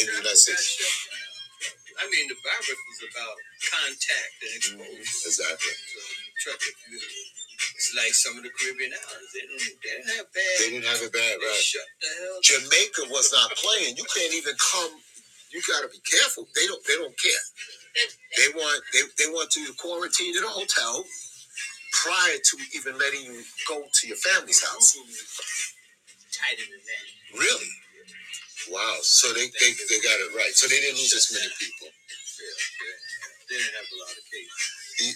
in 0.00 0.06
the 0.08 0.24
United 0.24 0.40
States. 0.40 0.80
I 1.96 2.04
mean, 2.12 2.28
the 2.28 2.38
virus 2.44 2.68
was 2.76 3.00
about 3.08 3.36
contact 3.72 4.36
and 4.44 4.60
mm-hmm. 4.80 5.00
exposure. 5.00 5.32
Exactly. 5.32 5.74
So, 5.76 6.00
truck, 6.44 6.60
you, 6.92 6.98
it's 7.76 7.92
like 7.96 8.12
some 8.12 8.36
of 8.36 8.44
the 8.44 8.52
Caribbean 8.52 8.92
islands. 8.92 9.30
They 9.32 9.44
didn't, 9.48 9.80
they 9.80 9.92
didn't 9.96 10.12
have 10.16 10.28
bad. 10.32 10.56
They 10.60 10.70
didn't 10.76 10.88
have 10.92 11.02
it 11.04 11.12
bad, 11.12 11.34
right? 11.40 11.56
shut 11.56 11.88
the 12.00 12.10
hell. 12.20 12.36
Jamaica 12.44 13.02
was 13.08 13.32
not 13.32 13.48
playing. 13.56 13.96
You 13.96 14.04
can't 14.12 14.34
even 14.36 14.52
come. 14.60 14.92
You 15.52 15.62
got 15.64 15.84
to 15.84 15.88
be 15.88 16.02
careful. 16.04 16.44
They 16.52 16.66
don't. 16.68 16.82
They 16.84 16.96
don't 17.00 17.16
care. 17.16 17.44
They 18.36 18.48
want. 18.52 18.80
They, 18.92 19.02
they 19.16 19.28
want 19.32 19.48
to 19.56 19.72
quarantine 19.80 20.36
in 20.36 20.44
a 20.44 20.52
hotel 20.52 21.04
prior 22.04 22.36
to 22.36 22.54
even 22.76 22.98
letting 23.00 23.24
you 23.24 23.40
go 23.68 23.80
to 23.80 24.02
your 24.08 24.20
family's 24.20 24.60
house. 24.60 24.96
Tighter 26.32 26.68
than 26.68 26.82
that. 26.84 27.40
Really? 27.40 27.70
Wow. 28.70 28.98
So 29.02 29.32
they 29.34 29.46
they, 29.48 29.70
they 29.90 30.00
got 30.02 30.18
it 30.22 30.32
right. 30.36 30.54
So 30.54 30.68
they 30.68 30.80
didn't 30.80 30.98
lose 30.98 31.14
as 31.14 31.30
many 31.32 31.50
people. 31.58 31.88
They 33.48 33.56
didn't 33.56 33.76
have 33.78 33.90
a 33.92 33.98
lot 34.02 34.14
of 34.16 34.24
cases. 34.30 34.62
You, 35.00 35.12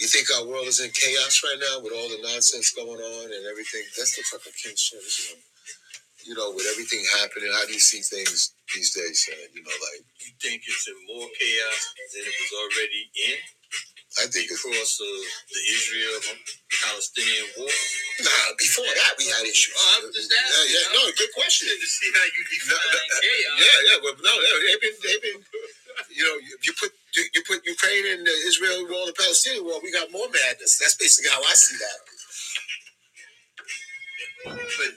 you 0.00 0.08
think 0.08 0.28
our 0.38 0.46
world 0.46 0.68
is 0.68 0.80
in 0.80 0.90
chaos 0.92 1.42
right 1.44 1.58
now 1.60 1.82
with 1.82 1.92
all 1.92 2.08
the 2.08 2.22
nonsense 2.22 2.72
going 2.72 3.00
on 3.00 3.26
and 3.32 3.44
everything? 3.46 3.84
That's 3.96 4.16
the 4.16 4.22
fucking 4.28 4.54
King's 4.62 4.82
Church, 4.82 5.10
you 5.20 5.26
know. 5.34 5.40
You 6.20 6.34
know, 6.36 6.50
with 6.52 6.68
everything 6.70 7.00
happening, 7.20 7.50
how 7.52 7.66
do 7.66 7.72
you 7.72 7.80
see 7.80 8.02
things 8.04 8.52
these 8.74 8.92
days? 8.94 9.24
Uh, 9.32 9.40
you 9.54 9.62
know, 9.64 9.72
like 9.72 10.04
You 10.20 10.32
think 10.40 10.62
it's 10.68 10.86
in 10.88 10.98
more 11.08 11.28
chaos 11.32 11.82
than 12.12 12.22
it 12.28 12.36
was 12.36 12.52
already 12.60 13.02
in 13.14 13.38
I 14.18 14.26
think 14.26 14.50
because 14.50 14.98
of 14.98 15.14
the 15.54 15.62
Israel 15.70 16.18
Palestinian 16.82 17.46
war? 17.62 17.70
nah. 18.26 18.50
Before 18.58 18.90
that, 18.90 19.14
we 19.22 19.30
had 19.30 19.46
issues. 19.46 19.70
Oh, 19.78 20.02
I'm 20.02 20.10
just 20.10 20.26
yeah, 20.34 20.42
asking, 20.42 20.74
yeah. 20.74 20.86
huh? 20.90 20.98
No, 20.98 21.02
good 21.14 21.32
question. 21.38 21.70
To 21.70 21.86
see 21.86 22.10
how 22.10 22.26
you 22.26 22.42
define 22.50 22.74
no, 22.90 22.98
uh, 22.98 23.20
chaos. 23.22 23.56
yeah, 23.62 23.78
yeah. 23.86 23.96
Well, 24.02 24.16
no, 24.18 24.32
they- 24.34 24.60
they've 24.66 24.82
been, 24.82 24.96
they've 25.06 25.22
been. 25.22 25.40
You 26.10 26.24
know, 26.26 26.36
you, 26.42 26.54
you 26.64 26.72
put 26.80 26.90
you, 27.14 27.42
put 27.46 27.60
Ukraine 27.66 28.06
and 28.18 28.26
the 28.26 28.34
Israel 28.50 28.82
war, 28.90 29.06
the 29.06 29.14
Palestinian 29.14 29.64
war. 29.64 29.78
We 29.82 29.92
got 29.92 30.10
more 30.10 30.26
madness. 30.30 30.78
That's 30.80 30.96
basically 30.96 31.30
how 31.30 31.42
I 31.42 31.54
see 31.54 31.76
that. 31.78 32.00
But 34.78 34.92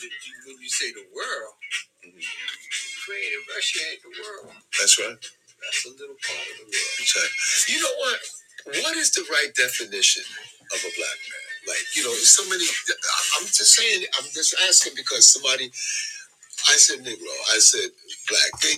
when 0.48 0.58
you 0.62 0.70
say 0.70 0.92
the 0.94 1.06
world, 1.14 1.56
Ukraine 2.04 3.32
and 3.38 3.46
Russia 3.56 3.80
ain't 3.92 4.02
the 4.04 4.14
world. 4.22 4.56
That's 4.80 4.96
right. 5.00 5.20
That's 5.20 5.82
a 5.86 5.92
little 5.96 6.18
part 6.20 6.46
of 6.52 6.56
the 6.62 6.66
world. 6.72 6.94
That's 7.00 7.14
right. 7.18 7.34
You 7.74 7.80
know 7.84 7.96
what? 8.00 8.20
What 8.66 8.98
is 8.98 9.12
the 9.14 9.26
right 9.32 9.52
definition 9.56 10.24
of 10.74 10.80
a 10.82 10.92
black 10.98 11.20
man? 11.30 11.48
Like, 11.68 11.86
you 11.96 12.04
know, 12.04 12.14
somebody. 12.16 12.66
I- 12.66 13.40
I'm 13.40 13.48
just 13.48 13.74
saying. 13.76 14.06
I'm 14.20 14.26
just 14.34 14.56
asking 14.68 14.94
because 14.98 15.30
somebody. 15.30 15.72
I 16.70 16.76
said 16.78 17.00
Negro. 17.06 17.34
I 17.56 17.60
said 17.60 17.90
black. 18.30 18.52
They, 18.64 18.76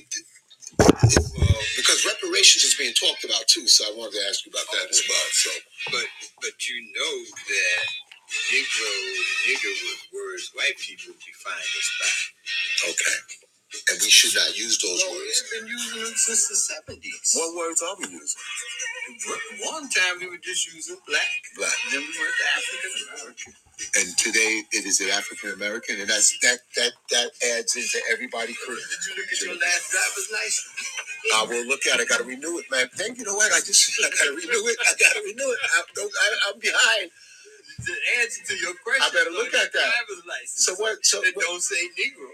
well, 1.38 1.62
because 1.78 2.06
reparations 2.06 2.64
is 2.66 2.76
being 2.76 2.94
talked 2.96 3.24
about 3.26 3.48
too. 3.48 3.68
So 3.68 3.86
I 3.86 3.96
wanted 3.98 4.20
to 4.20 4.28
ask 4.30 4.46
you 4.46 4.52
about 4.52 4.68
that 4.74 4.90
as 4.90 5.02
well. 5.10 5.28
So 5.32 5.52
But 5.92 6.08
but 6.42 6.56
you 6.70 6.78
know 6.96 7.16
that 7.48 7.84
Negro 8.54 8.94
nigger 9.48 9.76
was 9.86 10.02
words 10.14 10.52
white 10.56 10.78
people 10.80 11.14
defined 11.20 11.74
us 11.80 11.90
by. 12.02 12.90
okay. 12.92 13.20
And 13.92 13.98
we 14.02 14.10
should 14.10 14.36
not 14.36 14.58
use 14.58 14.80
those 14.80 15.02
No, 15.06 15.12
words. 15.12 15.44
we've 15.52 15.62
been 15.62 15.70
using 15.70 16.00
them 16.04 16.14
since 16.16 16.48
the 16.50 16.56
seventies. 16.58 17.34
What 17.36 17.56
words 17.58 17.82
are 17.84 17.96
we 18.00 18.08
using? 18.14 18.42
One 19.66 19.90
time 19.90 20.20
we 20.22 20.28
were 20.30 20.42
just 20.42 20.68
using 20.74 20.98
black. 21.08 21.40
Black. 21.58 21.76
Then 21.92 22.02
we 22.02 22.14
went 22.16 22.36
to 22.36 22.46
African 22.58 22.92
American. 23.14 23.54
And 23.98 24.08
today 24.18 24.64
it 24.72 24.86
is 24.86 25.02
an 25.02 25.10
African 25.12 25.52
American, 25.52 26.00
and 26.02 26.10
that's 26.10 26.32
that 26.42 26.60
that 26.78 26.94
that 27.12 27.30
adds 27.58 27.76
into 27.76 28.00
everybody. 28.12 28.54
Did 28.56 29.02
you 29.10 29.14
look 29.20 29.30
at 29.32 29.42
your 29.42 29.56
last 29.60 29.92
driver's 29.92 30.30
license? 30.32 30.90
I 31.36 31.44
will 31.46 31.66
look 31.68 31.86
at 31.88 32.00
it. 32.00 32.04
I 32.04 32.06
got 32.06 32.20
to 32.22 32.28
renew 32.28 32.60
it, 32.60 32.66
man. 32.72 32.88
Thank 32.96 33.20
you. 33.20 33.26
Know 33.26 33.36
what? 33.36 33.52
I 33.52 33.60
just 33.62 33.92
I 34.00 34.10
got 34.10 34.32
to 34.32 34.36
renew 34.36 34.64
it. 34.70 34.78
I 34.82 34.94
got 35.00 35.14
to 35.18 35.22
renew 35.26 35.50
it. 35.52 35.60
I, 35.76 35.82
don't, 35.96 36.12
I, 36.14 36.28
I'm 36.54 36.60
behind. 36.60 37.12
The 37.86 37.96
answer 38.24 38.44
to 38.48 38.56
your 38.64 38.74
question. 38.84 39.04
I 39.04 39.10
better 39.12 39.32
is 39.32 39.38
look 39.38 39.54
on 39.54 39.62
at 39.68 39.74
that. 39.74 39.92
Driver's 39.92 40.24
license. 40.26 40.64
So 40.66 40.76
what? 40.80 41.06
So 41.06 41.22
It 41.24 41.36
what, 41.36 41.46
don't 41.46 41.62
say 41.62 41.78
Negro. 42.00 42.30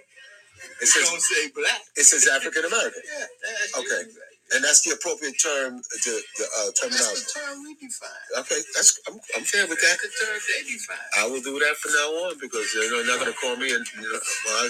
It 0.81 0.87
says 0.87 1.09
don't 1.09 1.21
say 1.21 1.49
black. 1.55 1.81
it 1.97 2.05
says 2.05 2.27
African 2.27 2.65
American, 2.65 3.03
Yeah. 3.07 3.79
Okay. 3.81 4.03
you. 4.09 4.15
and 4.55 4.63
that's 4.63 4.81
the 4.83 4.93
appropriate 4.95 5.37
term. 5.41 5.77
The 5.79 6.13
the 6.37 6.45
uh, 6.45 6.67
That's 6.67 6.81
terminology. 6.81 7.23
the 7.23 7.33
term 7.39 7.57
we 7.63 7.73
define. 7.79 8.25
Okay, 8.45 8.61
that's 8.75 8.91
I'm, 9.07 9.17
I'm 9.37 9.45
fair 9.45 9.67
with 9.67 9.81
that. 9.81 9.97
That's 10.01 10.15
the 10.19 10.25
term 10.25 10.37
they 10.39 10.61
define. 10.69 11.07
I 11.19 11.23
will 11.29 11.41
do 11.43 11.59
that 11.59 11.75
from 11.81 11.93
now 11.95 12.09
on 12.29 12.33
because 12.41 12.67
you 12.75 12.81
know, 12.91 13.03
they're 13.03 13.11
not 13.15 13.19
going 13.23 13.33
to 13.33 13.39
call 13.39 13.55
me 13.57 13.73
and 13.73 13.85
you 13.95 14.01
know, 14.03 14.19
well, 14.47 14.57
I, 14.63 14.67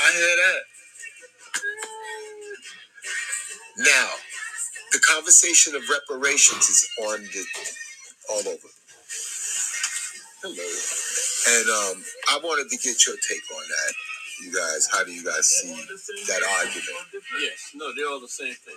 I 0.00 0.08
hear 0.14 0.36
that. 0.36 0.60
Now, 3.78 4.08
the 4.92 5.00
conversation 5.00 5.74
of 5.76 5.82
reparations 5.88 6.68
is 6.68 6.88
on 7.08 7.22
the 7.22 7.44
all 8.30 8.44
over. 8.48 8.68
Hello, 10.42 10.54
and 10.54 11.66
um, 11.70 12.04
I 12.30 12.40
wanted 12.44 12.70
to 12.70 12.78
get 12.78 13.06
your 13.06 13.16
take 13.28 13.44
on 13.56 13.64
that. 13.64 13.94
You 14.42 14.52
guys, 14.52 14.88
how 14.90 15.04
do 15.04 15.12
you 15.12 15.24
guys 15.24 15.46
see 15.46 15.70
that 16.26 16.42
argument? 16.58 16.98
Yes. 17.40 17.70
No, 17.74 17.94
they're 17.94 18.08
all 18.08 18.20
the 18.20 18.28
same 18.28 18.54
thing. 18.54 18.74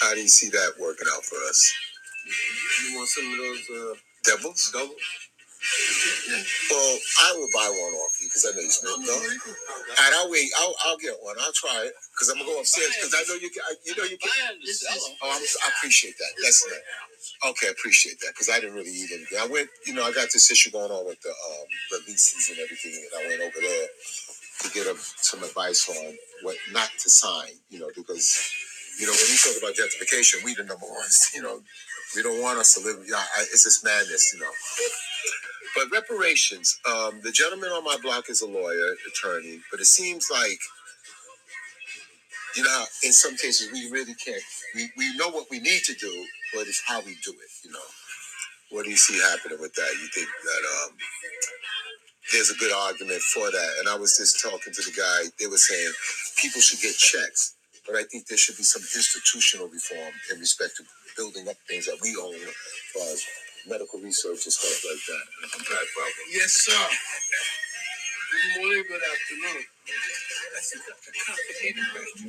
How 0.00 0.14
do 0.14 0.20
you 0.20 0.28
see 0.28 0.48
that 0.50 0.72
working 0.80 1.06
out 1.14 1.24
for 1.24 1.36
us? 1.48 1.72
You 2.90 2.96
want 2.96 3.08
some 3.08 3.32
of 3.32 3.38
those 3.38 3.70
uh, 3.70 3.94
Devils? 4.24 4.70
double? 4.72 4.94
Well, 6.70 6.98
I 7.22 7.30
will 7.36 7.48
buy 7.54 7.68
one 7.70 7.94
off 7.94 8.18
you 8.20 8.28
because 8.28 8.46
I 8.46 8.50
know 8.56 8.62
you 8.62 8.70
smoke. 8.70 9.00
No, 9.04 9.16
and 10.06 10.12
I'll 10.16 10.30
wait. 10.30 10.50
I'll, 10.58 10.74
I'll 10.86 10.98
get 10.98 11.16
one. 11.22 11.36
I'll 11.40 11.52
try 11.54 11.84
it 11.86 11.94
because 12.14 12.30
I'm 12.30 12.38
gonna 12.38 12.50
go 12.50 12.60
upstairs 12.60 12.94
because 12.96 13.14
I 13.14 13.22
know 13.28 13.38
you. 13.40 13.50
Can, 13.50 13.62
I- 13.66 13.78
you 13.86 13.96
know 13.96 14.04
you 14.04 14.18
can. 14.18 14.30
Oh, 15.22 15.30
I'm, 15.34 15.42
I 15.42 15.68
appreciate 15.78 16.16
that. 16.18 16.32
That's 16.42 16.66
it. 16.66 16.82
Okay, 17.50 17.68
I 17.68 17.70
appreciate 17.72 18.20
that 18.20 18.32
because 18.34 18.50
I 18.50 18.60
didn't 18.60 18.74
really 18.76 18.90
eat 18.92 19.10
anything. 19.14 19.38
I 19.40 19.46
went, 19.46 19.68
you 19.86 19.94
know, 19.94 20.04
I 20.04 20.12
got 20.12 20.28
this 20.32 20.50
issue 20.50 20.70
going 20.72 20.90
on 20.90 21.06
with 21.06 21.20
the 21.22 21.30
um, 21.30 21.66
the 21.90 21.98
leases 22.08 22.50
and 22.50 22.58
everything, 22.58 22.94
and 22.96 23.12
I 23.14 23.28
went 23.28 23.42
over 23.42 23.60
there 23.62 23.88
to 24.62 24.68
get 24.74 24.86
a, 24.88 24.96
some 24.98 25.42
advice 25.44 25.88
on 25.90 26.16
what 26.42 26.56
not 26.72 26.90
to 27.02 27.10
sign. 27.10 27.54
You 27.70 27.80
know, 27.80 27.90
because 27.96 28.50
you 29.00 29.06
know 29.06 29.12
when 29.14 29.28
we 29.30 29.38
talk 29.38 29.56
about 29.62 29.74
gentrification, 29.78 30.44
we 30.44 30.54
the 30.54 30.64
number 30.64 30.86
ones. 30.86 31.30
You 31.34 31.42
know, 31.42 31.60
we 32.16 32.22
don't 32.22 32.42
want 32.42 32.58
us 32.58 32.74
to 32.74 32.80
live. 32.80 33.04
Yeah, 33.08 33.16
I, 33.18 33.42
it's 33.52 33.64
this 33.64 33.84
madness. 33.84 34.32
You 34.34 34.40
know. 34.40 34.52
But 35.74 35.90
reparations, 35.92 36.78
um, 36.86 37.20
the 37.22 37.32
gentleman 37.32 37.70
on 37.70 37.84
my 37.84 37.96
block 38.02 38.28
is 38.30 38.42
a 38.42 38.46
lawyer, 38.48 38.96
attorney, 39.08 39.60
but 39.70 39.80
it 39.80 39.86
seems 39.86 40.28
like, 40.30 40.58
you 42.56 42.62
know, 42.64 42.84
in 43.04 43.12
some 43.12 43.36
cases 43.36 43.70
we 43.72 43.90
really 43.90 44.14
can't. 44.14 44.42
We, 44.74 44.90
we 44.96 45.16
know 45.16 45.30
what 45.30 45.46
we 45.50 45.60
need 45.60 45.82
to 45.84 45.94
do, 45.94 46.26
but 46.54 46.66
it's 46.68 46.82
how 46.86 47.00
we 47.00 47.16
do 47.24 47.32
it. 47.32 47.50
You 47.64 47.72
know, 47.72 47.88
what 48.70 48.84
do 48.84 48.90
you 48.90 48.96
see 48.96 49.20
happening 49.20 49.58
with 49.60 49.74
that? 49.74 49.92
You 50.00 50.08
think 50.14 50.28
that 50.28 50.62
um, 50.84 50.96
there's 52.32 52.50
a 52.50 52.56
good 52.56 52.72
argument 52.72 53.22
for 53.22 53.50
that? 53.50 53.70
And 53.80 53.88
I 53.88 53.96
was 53.96 54.16
just 54.18 54.42
talking 54.42 54.72
to 54.72 54.82
the 54.82 54.94
guy. 54.96 55.30
They 55.40 55.46
were 55.46 55.58
saying 55.58 55.92
people 56.40 56.60
should 56.60 56.80
get 56.82 56.96
checks, 56.96 57.56
but 57.86 57.96
I 57.96 58.04
think 58.04 58.26
there 58.26 58.38
should 58.38 58.56
be 58.58 58.64
some 58.64 58.82
institutional 58.82 59.68
reform 59.68 60.12
in 60.32 60.40
respect 60.40 60.76
to 60.78 60.84
building 61.16 61.48
up 61.48 61.56
things 61.68 61.86
that 61.86 61.98
we 62.02 62.16
own, 62.20 62.34
as 62.34 62.54
far 62.94 63.08
as 63.12 63.24
medical 63.68 64.00
research 64.00 64.44
and 64.46 64.52
stuff 64.52 64.82
like 64.84 65.02
that. 65.08 65.24
Yes, 66.32 66.52
sir. 66.66 66.72
Good 68.32 68.64
morning, 68.64 68.84
good 68.88 69.04
afternoon. 69.04 69.62
That's 70.54 70.72
a, 70.72 70.78
complicated 70.80 71.84
question. 71.92 72.28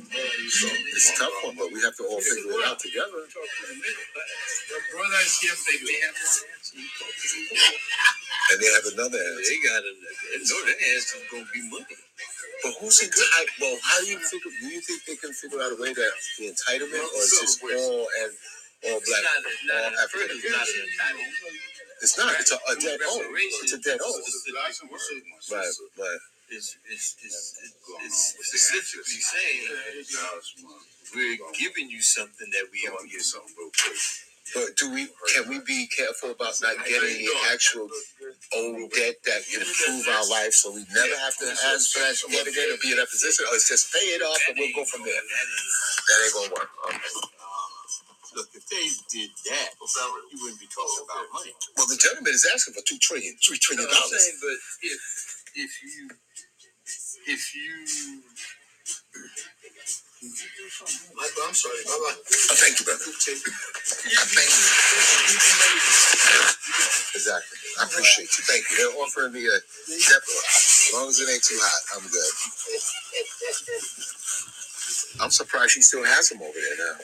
So 0.52 0.66
it's 0.68 1.08
a 1.10 1.14
tough 1.16 1.36
one, 1.44 1.56
but 1.56 1.72
we 1.72 1.80
have 1.80 1.96
to 1.96 2.04
all 2.06 2.20
figure 2.20 2.52
it 2.54 2.64
out 2.68 2.78
together. 2.78 3.24
Talk 3.24 3.48
to 3.48 3.62
the 3.72 3.76
the 3.78 4.78
brothers 4.92 5.32
here, 5.40 5.56
they 5.64 5.78
may 5.80 5.98
have 6.04 6.16
one 6.16 6.44
answer. 6.44 6.76
You 6.76 6.88
talk 6.98 7.12
to 7.14 7.26
them. 7.48 7.74
And 8.52 8.58
they 8.60 8.70
have 8.76 8.86
another 8.94 9.20
answer. 9.20 9.44
They 9.48 9.58
got 9.64 9.80
to 9.80 9.92
know 10.44 10.60
their 10.68 10.80
answer 10.92 11.16
is 11.20 11.26
going 11.30 11.46
to 11.46 11.52
be 11.52 11.62
money. 11.72 11.96
But 12.64 12.72
who's 12.80 12.98
entitled? 13.00 13.56
Well, 13.60 13.76
how 13.80 13.98
do 14.02 14.06
you 14.08 14.20
figure? 14.20 14.52
Do 14.60 14.66
you 14.68 14.80
think 14.84 15.00
they 15.08 15.16
can 15.16 15.32
figure 15.32 15.60
out 15.60 15.72
a 15.72 15.78
way 15.80 15.92
that 15.92 16.12
the 16.38 16.52
entitlement, 16.52 17.04
or 17.04 17.20
it's 17.24 17.40
just 17.40 17.60
all 17.64 18.06
and 18.24 18.32
all 18.86 18.98
It's 18.98 19.08
black, 19.08 19.24
not, 19.24 19.40
all 19.84 19.90
not, 19.92 20.04
African 20.04 20.36
it's 20.36 20.50
not 20.50 20.66
American? 20.68 21.24
It's 22.02 22.18
not. 22.18 22.32
It's 22.40 22.52
a, 22.52 22.58
a 22.68 22.74
dead 22.76 23.00
old. 23.08 23.24
It's 23.64 23.72
a 23.72 23.80
dead 23.80 24.00
old. 24.04 24.20
Specific 24.22 24.54
word. 24.92 25.00
Right, 25.52 25.72
right. 25.98 26.22
It's, 26.50 26.76
it's, 26.92 27.16
it's, 27.24 27.58
it's 28.04 28.36
specifically 28.38 29.22
saying 29.24 30.04
we're 31.16 31.38
giving 31.58 31.90
you 31.90 32.02
something 32.02 32.48
that 32.52 32.66
we 32.72 32.88
owe 32.92 33.04
you. 33.04 33.20
Something. 33.20 33.54
real 33.58 33.70
quick. 33.72 33.98
But 34.54 34.76
do 34.76 34.92
we? 34.92 35.08
Can 35.34 35.48
we 35.48 35.60
be 35.64 35.88
careful 35.96 36.32
about 36.32 36.54
not 36.62 36.76
getting 36.84 37.16
the 37.24 37.32
actual 37.52 37.88
old 38.54 38.90
debt 38.92 39.16
that 39.24 39.40
can 39.48 39.62
improve 39.62 40.06
our 40.08 40.28
life, 40.30 40.52
so 40.52 40.70
we 40.72 40.84
never 40.94 41.16
have 41.24 41.36
to 41.38 41.46
ask 41.72 41.92
for 41.96 42.00
that 42.00 42.16
debt 42.30 42.46
again 42.46 42.68
or 42.72 42.78
be 42.82 42.92
in 42.92 42.98
that 42.98 43.10
position, 43.10 43.46
or 43.50 43.56
it's 43.56 43.68
just 43.68 43.92
pay 43.92 44.04
it 44.14 44.22
off 44.22 44.38
and 44.48 44.56
we'll 44.60 44.74
go 44.76 44.84
from 44.84 45.02
there? 45.04 45.16
That 45.16 46.18
ain't 46.24 46.34
gonna 46.34 46.50
work. 46.60 46.70
Okay. 46.88 47.33
Look, 48.36 48.48
if 48.54 48.66
they 48.68 48.86
did 49.12 49.30
that, 49.50 49.70
you 50.32 50.38
wouldn't 50.42 50.60
be 50.60 50.68
talking 50.68 51.04
about 51.06 51.26
money. 51.34 51.52
Well, 51.76 51.86
the 51.88 51.96
gentleman 51.98 52.34
is 52.34 52.46
asking 52.54 52.74
for 52.74 52.82
two 52.86 52.98
trillion, 53.00 53.34
three 53.44 53.58
No, 53.76 53.84
I'm 53.84 53.94
dollars. 53.94 54.22
saying, 54.24 54.38
but 54.42 54.58
if 54.82 55.00
if 55.56 55.72
you 55.84 56.10
if 57.28 57.42
you 57.54 58.22
Michael, 61.16 61.44
I'm 61.48 61.54
sorry. 61.54 61.78
Bye 61.86 61.98
bye. 61.98 62.16
Oh, 62.16 62.56
thank 62.60 62.80
you, 62.80 62.86
brother. 62.86 63.04
Thank 63.04 63.44
you. 63.46 63.52
Exactly. 67.14 67.58
I 67.80 67.84
appreciate 67.86 68.30
you. 68.38 68.44
Thank 68.48 68.64
you. 68.70 68.76
They're 68.78 69.02
offering 69.02 69.32
me 69.32 69.46
a 69.46 69.56
as 69.56 70.92
long 70.94 71.08
as 71.08 71.20
it 71.20 71.28
ain't 71.32 71.42
too 71.44 71.58
hot, 71.60 71.82
I'm 72.02 72.08
good. 72.10 72.32
I'm 75.22 75.30
surprised 75.30 75.72
she 75.72 75.82
still 75.82 76.04
has 76.04 76.30
them 76.30 76.42
over 76.42 76.52
there 76.54 76.78
now. 76.88 76.96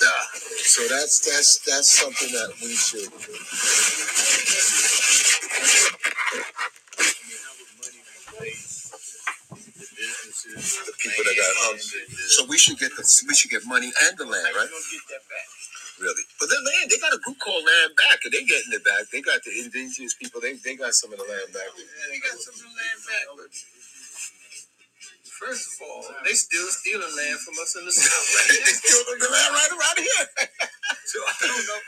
Yeah. 0.00 0.08
So 0.64 0.82
that's 0.88 1.20
that's 1.26 1.60
that's 1.66 1.90
something 1.90 2.32
that 2.32 2.52
we 2.62 2.74
should. 2.76 3.10
The 10.86 10.94
people 10.98 11.24
that 11.24 11.36
got 11.36 11.52
um, 11.72 11.78
so 11.78 12.46
we 12.48 12.58
should 12.58 12.78
get 12.78 12.96
the 12.96 13.04
we 13.28 13.34
should 13.34 13.50
get 13.50 13.66
money 13.66 13.90
and 13.90 14.18
the 14.18 14.26
land, 14.26 14.48
right? 14.56 14.68
don't 14.70 14.90
get 14.92 15.04
that 15.10 15.24
back. 15.28 15.48
Really. 16.00 16.24
But 16.40 16.48
the 16.50 16.58
land, 16.62 16.90
they 16.90 16.98
got 16.98 17.14
a 17.14 17.18
group 17.18 17.38
called 17.40 17.64
Land 17.64 17.94
Back, 17.98 18.20
and 18.24 18.32
they 18.32 18.44
getting 18.44 18.72
it 18.72 18.84
back. 18.84 19.10
They 19.12 19.22
got 19.22 19.42
the 19.44 19.52
indigenous 19.58 20.14
people. 20.14 20.40
They 20.40 20.54
they 20.62 20.76
got 20.76 20.94
some 20.94 21.12
of 21.12 21.18
the 21.18 21.26
land 21.26 21.50
back. 21.54 21.70
Yeah, 21.76 21.84
they 22.10 22.20
got 22.22 22.38
some 22.38 22.54
of 22.54 22.62
the 22.62 22.72
land 22.74 23.00
back, 23.06 23.24
but 23.34 23.50
first 25.40 25.64
of 25.72 25.74
all, 25.86 26.04
they 26.26 26.34
still 26.34 26.68
stealing 26.70 27.14
land 27.16 27.38
from 27.40 27.56
us 27.62 27.76
in 27.78 27.86
the 27.86 27.92
south 27.94 28.26
right 28.36 28.50
they 28.66 28.74
got 28.74 29.18
the 29.22 29.30
land 29.30 29.52
right 29.54 29.72
around 29.74 29.98
here. 29.98 30.26
So 31.08 31.18
I 31.24 31.34
don't 31.40 31.66
know. 31.68 31.82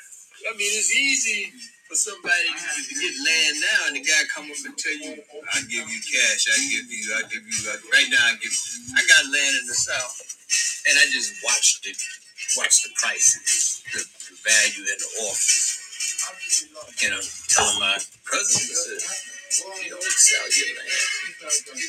I 0.48 0.52
mean, 0.56 0.72
it's 0.74 0.94
easy 0.96 1.52
for 1.88 1.94
somebody 1.96 2.50
to 2.50 2.68
to 2.88 2.94
get 2.96 3.14
land 3.20 3.54
now, 3.60 3.80
and 3.88 3.96
the 3.96 4.04
guy 4.04 4.22
come 4.34 4.48
up 4.50 4.56
and 4.64 4.76
tell 4.78 4.96
you, 4.96 5.18
"I 5.54 5.60
give 5.68 5.84
you 5.86 6.00
cash. 6.00 6.46
I 6.48 6.58
give 6.72 6.88
you. 6.88 7.04
I 7.18 7.22
give 7.28 7.44
you. 7.44 7.58
I, 7.68 7.76
right 7.92 8.08
now, 8.10 8.24
I 8.30 8.34
give. 8.40 8.54
I 8.96 9.02
got 9.06 9.24
land 9.28 9.54
in 9.60 9.66
the 9.68 9.74
south, 9.76 10.16
and 10.88 10.96
I 10.98 11.06
just 11.12 11.34
watched 11.44 11.86
it. 11.86 11.98
Watch 12.56 12.82
the 12.84 12.90
prices, 12.96 13.82
the, 13.92 14.00
the 14.00 14.36
value 14.42 14.84
in 14.88 14.98
the 14.98 15.10
office. 15.28 15.82
And 17.04 17.14
I'm 17.14 17.26
telling 17.48 17.80
my 17.80 17.98
cousins, 18.24 18.70
I 18.70 18.76
said, 18.98 19.39
you 19.50 19.90
don't 19.90 20.02
sell 20.04 20.46
your 20.46 20.70
land. 20.78 21.06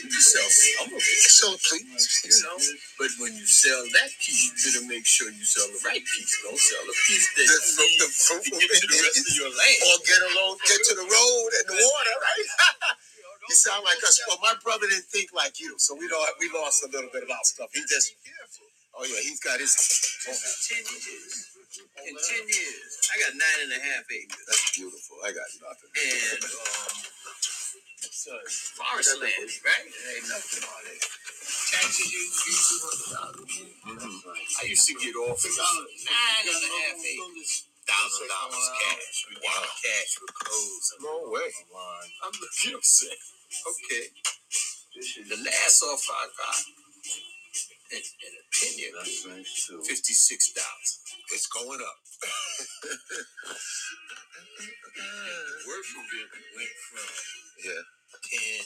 You 0.09 0.21
sell 0.21 0.49
some 0.49 0.89
of 0.91 1.01
it. 1.01 1.19
So 1.29 1.47
please, 1.69 2.03
You 2.25 2.35
know, 2.45 2.57
but 2.97 3.11
when 3.21 3.33
you 3.37 3.45
sell 3.45 3.81
that 4.01 4.09
piece, 4.17 4.41
you 4.49 4.51
better 4.57 4.85
make 4.89 5.05
sure 5.05 5.29
you 5.29 5.45
sell 5.45 5.69
the 5.69 5.81
right 5.85 6.01
piece. 6.01 6.33
Don't 6.41 6.57
sell 6.57 6.83
the 6.89 6.97
piece 7.05 7.27
that 7.37 7.47
the, 7.47 7.85
you 7.85 7.97
the, 8.01 8.09
to 8.09 8.51
get 8.57 8.69
to 8.81 8.87
the 8.89 8.99
rest 9.05 9.21
of 9.29 9.35
your 9.37 9.51
land. 9.53 9.79
or 9.87 9.95
get 10.07 10.21
along, 10.33 10.53
get 10.65 10.81
to 10.89 10.93
the 10.97 11.07
road 11.07 11.49
and 11.61 11.65
the 11.69 11.77
water, 11.77 12.15
right? 12.25 12.47
you 13.49 13.55
sound 13.55 13.85
like 13.85 14.01
us. 14.03 14.17
Well, 14.27 14.39
my 14.41 14.55
brother 14.63 14.89
didn't 14.89 15.09
think 15.13 15.29
like 15.35 15.59
you, 15.61 15.77
so 15.77 15.95
we 15.95 16.07
don't. 16.09 16.25
We 16.41 16.49
lost 16.53 16.81
a 16.85 16.89
little 16.89 17.11
bit 17.13 17.23
of 17.23 17.31
our 17.31 17.45
stuff. 17.45 17.69
He 17.73 17.81
just, 17.85 18.15
oh 18.97 19.05
yeah, 19.05 19.21
he's 19.21 19.39
got 19.41 19.59
his. 19.61 19.73
Years, 20.25 21.50
in 21.79 22.15
ten 22.17 22.43
years, 22.47 22.91
I 23.13 23.19
got 23.21 23.31
nine 23.37 23.59
and 23.67 23.73
a 23.73 23.79
half 23.79 24.03
acres, 24.11 24.43
That's 24.47 24.71
beautiful. 24.75 25.17
I 25.23 25.31
got 25.31 25.49
nothing. 25.63 25.91
and 25.95 26.43
um, 26.43 26.95
Forest 28.01 29.21
land, 29.21 29.49
right? 29.65 29.85
There 29.87 30.15
ain't 30.17 30.27
nothing 30.29 30.63
on 30.67 30.83
it. 30.91 31.01
Taxes 31.71 32.11
you 32.11 32.21
you 32.21 32.53
two 32.53 32.79
hundred 32.83 33.09
dollars. 33.15 33.53
I 34.61 34.63
used 34.67 34.87
to 34.89 34.95
get 34.99 35.15
off 35.15 35.39
nine 35.41 36.45
and 36.45 36.61
a 36.61 36.71
half, 36.81 36.97
eight 37.01 37.23
thousand 37.87 38.27
dollars 38.29 38.67
cash. 38.77 39.17
We 39.29 39.35
got 39.41 39.65
cash 39.81 40.11
with 40.21 40.33
clothes. 40.37 40.87
No 41.01 41.29
way. 41.33 41.49
I'm 42.25 42.35
looking 42.41 42.75
upset. 42.77 43.17
Okay. 43.69 44.05
The 45.29 45.37
last 45.41 45.83
offer 45.83 46.13
I 46.13 46.27
got 46.35 46.59
in, 47.91 48.01
in 48.01 48.33
a 48.37 48.43
penny, 48.53 49.43
fifty-six 49.87 50.53
dollars. 50.53 51.10
It's 51.33 51.47
going 51.47 51.81
up. 51.81 51.99
From 55.81 56.05
it 56.05 56.29
went 56.55 56.75
from 56.89 57.07
Yeah. 57.63 57.83
ten 58.23 58.63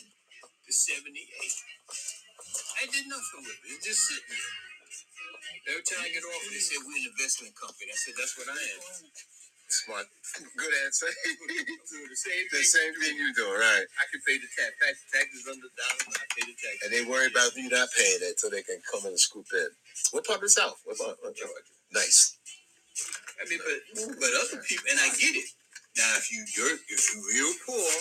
to 0.65 0.71
seventy-eight. 0.73 1.57
I 2.81 2.85
did 2.87 3.07
nothing 3.07 3.43
with 3.45 3.59
it. 3.65 3.71
It's 3.77 3.85
just 3.87 4.01
sitting 4.07 4.29
there. 4.29 4.53
Every 5.73 5.83
time 5.83 6.01
I 6.05 6.09
get 6.09 6.23
off, 6.25 6.43
they 6.51 6.59
say 6.59 6.77
we're 6.81 6.97
an 6.97 7.07
investment 7.13 7.55
company. 7.55 7.91
I 7.93 7.97
said 7.97 8.15
that's 8.17 8.37
what 8.37 8.49
I 8.49 8.57
am. 8.57 8.81
Smart. 9.69 10.07
Good 10.57 10.73
answer. 10.85 11.07
Doing 11.89 12.09
the 12.09 12.15
same 12.17 12.45
the 12.51 12.57
thing. 12.61 12.65
same 12.69 12.93
thing 13.01 13.15
you 13.17 13.33
do, 13.33 13.49
right? 13.49 13.85
I 13.97 14.05
can 14.11 14.21
pay 14.27 14.37
the 14.37 14.49
tax. 14.53 14.71
Tax 14.81 14.95
taxes 15.13 15.45
under 15.49 15.65
the 15.65 15.73
dollar. 15.73 16.05
I 16.21 16.25
pay 16.37 16.45
the 16.45 16.55
tax. 16.57 16.75
And 16.85 16.91
they 16.93 17.03
worry 17.09 17.27
about 17.33 17.55
you 17.57 17.69
not 17.69 17.89
paying 17.97 18.21
it 18.23 18.39
so 18.39 18.49
they 18.49 18.61
can 18.63 18.81
come 18.91 19.01
in 19.09 19.17
and 19.17 19.19
scoop 19.19 19.47
in. 19.53 19.69
What 20.13 20.25
part 20.25 20.39
of 20.39 20.47
the 20.47 20.53
South? 20.53 20.77
What 20.85 20.97
part? 20.97 21.17
What 21.21 21.33
part? 21.37 21.65
Nice. 21.95 22.37
I 23.41 23.49
mean, 23.49 23.59
but 23.63 23.79
but 24.19 24.31
other 24.47 24.63
people, 24.63 24.85
and 24.91 24.99
I 25.01 25.09
get 25.19 25.35
it. 25.35 25.49
Now, 25.97 26.11
if 26.17 26.31
you 26.31 26.41
you're 26.57 26.77
if 26.89 27.03
you 27.13 27.19
real 27.35 27.53
poor, 27.67 27.91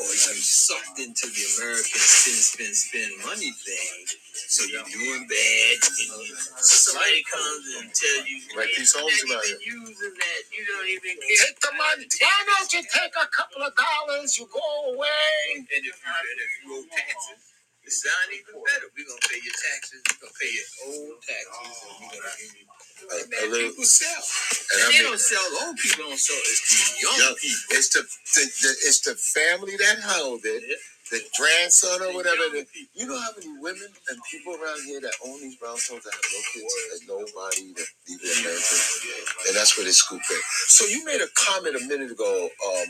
or 0.00 0.10
you 0.14 0.34
sucked 0.42 0.98
into 1.02 1.26
the 1.28 1.44
American 1.58 2.00
spend 2.00 2.42
spend 2.42 2.74
spend 2.76 3.12
money 3.26 3.50
thing, 3.52 3.98
so 4.34 4.64
you're 4.70 4.86
doing 4.88 5.26
bad, 5.26 5.78
and 5.82 6.12
somebody 6.62 7.22
comes 7.26 7.64
and 7.82 7.88
tell 7.94 8.20
you, 8.26 8.38
Like 8.56 8.70
these 8.78 8.94
"Man, 8.94 9.04
about 9.26 9.46
you've 9.46 9.90
using 9.90 10.14
that, 10.16 10.42
you 10.54 10.62
don't 10.70 10.90
even 10.90 11.14
care. 11.20 11.42
Take 11.50 11.60
the 11.60 11.72
money. 11.74 12.06
Why 12.06 12.38
don't 12.46 12.70
you 12.74 12.82
take 12.86 13.14
a 13.18 13.28
couple 13.30 13.62
of 13.66 13.74
dollars? 13.76 14.38
You 14.38 14.46
go 14.50 14.66
away. 14.94 15.34
And 15.58 15.66
if 15.68 15.82
you 15.84 15.92
and 15.92 16.40
if 16.40 16.52
you 16.62 16.66
owe 16.78 16.86
taxes, 16.94 17.40
it 17.84 17.92
sound 17.92 18.30
even 18.32 18.56
better. 18.62 18.88
We're 18.94 19.06
gonna 19.08 19.26
pay 19.28 19.40
your 19.42 19.56
taxes. 19.58 20.00
We're 20.08 20.30
gonna 20.30 20.38
pay 20.40 20.50
your 20.54 20.68
old 20.88 21.18
taxes, 21.26 21.76
and 21.84 21.94
we're 22.06 22.22
gonna 22.22 22.38
give 22.38 22.54
you. 22.54 22.66
A, 23.08 23.14
a 23.14 23.28
Man, 23.30 23.50
little, 23.52 23.70
people 23.70 23.84
sell. 23.84 24.22
and 24.22 24.58
And 24.72 24.78
I 24.80 24.86
they 24.92 24.92
mean, 25.00 25.04
don't 25.10 25.20
sell. 25.20 25.46
Old 25.66 25.76
people 25.78 26.04
don't 26.10 26.20
sell. 26.20 26.40
It's 26.52 26.62
the 26.68 26.78
young 27.06 27.18
young, 27.18 27.36
people. 27.40 27.64
it's 27.78 27.90
the, 27.96 28.02
the, 28.04 28.42
the 28.62 28.70
it's 28.88 29.00
the 29.06 29.14
family 29.16 29.76
that 29.78 29.96
held 30.04 30.42
it, 30.44 30.62
Yeah. 30.66 30.76
the 31.12 31.20
grandson 31.38 31.98
or 32.04 32.12
whatever. 32.14 32.44
that- 32.54 32.68
people. 32.70 32.92
you 32.98 33.06
know 33.08 33.20
how 33.20 33.32
many 33.36 33.50
women 33.60 33.90
and 34.10 34.16
people 34.30 34.56
around 34.60 34.80
here 34.84 35.00
that 35.00 35.14
own 35.26 35.40
these 35.40 35.56
brownstones 35.58 36.04
that 36.04 36.14
have 36.14 36.28
no 36.32 36.40
kids 36.52 36.74
and 36.94 37.02
nobody 37.08 37.66
to 37.74 37.84
leave 38.08 38.20
their 38.22 38.38
parents, 38.44 39.06
and 39.48 39.56
that's 39.56 39.76
where 39.76 39.86
they 39.86 39.92
scoop 39.96 40.22
in. 40.30 40.42
So 40.68 40.86
you 40.86 41.04
made 41.04 41.20
a 41.22 41.28
comment 41.36 41.76
a 41.76 41.84
minute 41.88 42.12
ago. 42.12 42.48
Um, 42.66 42.88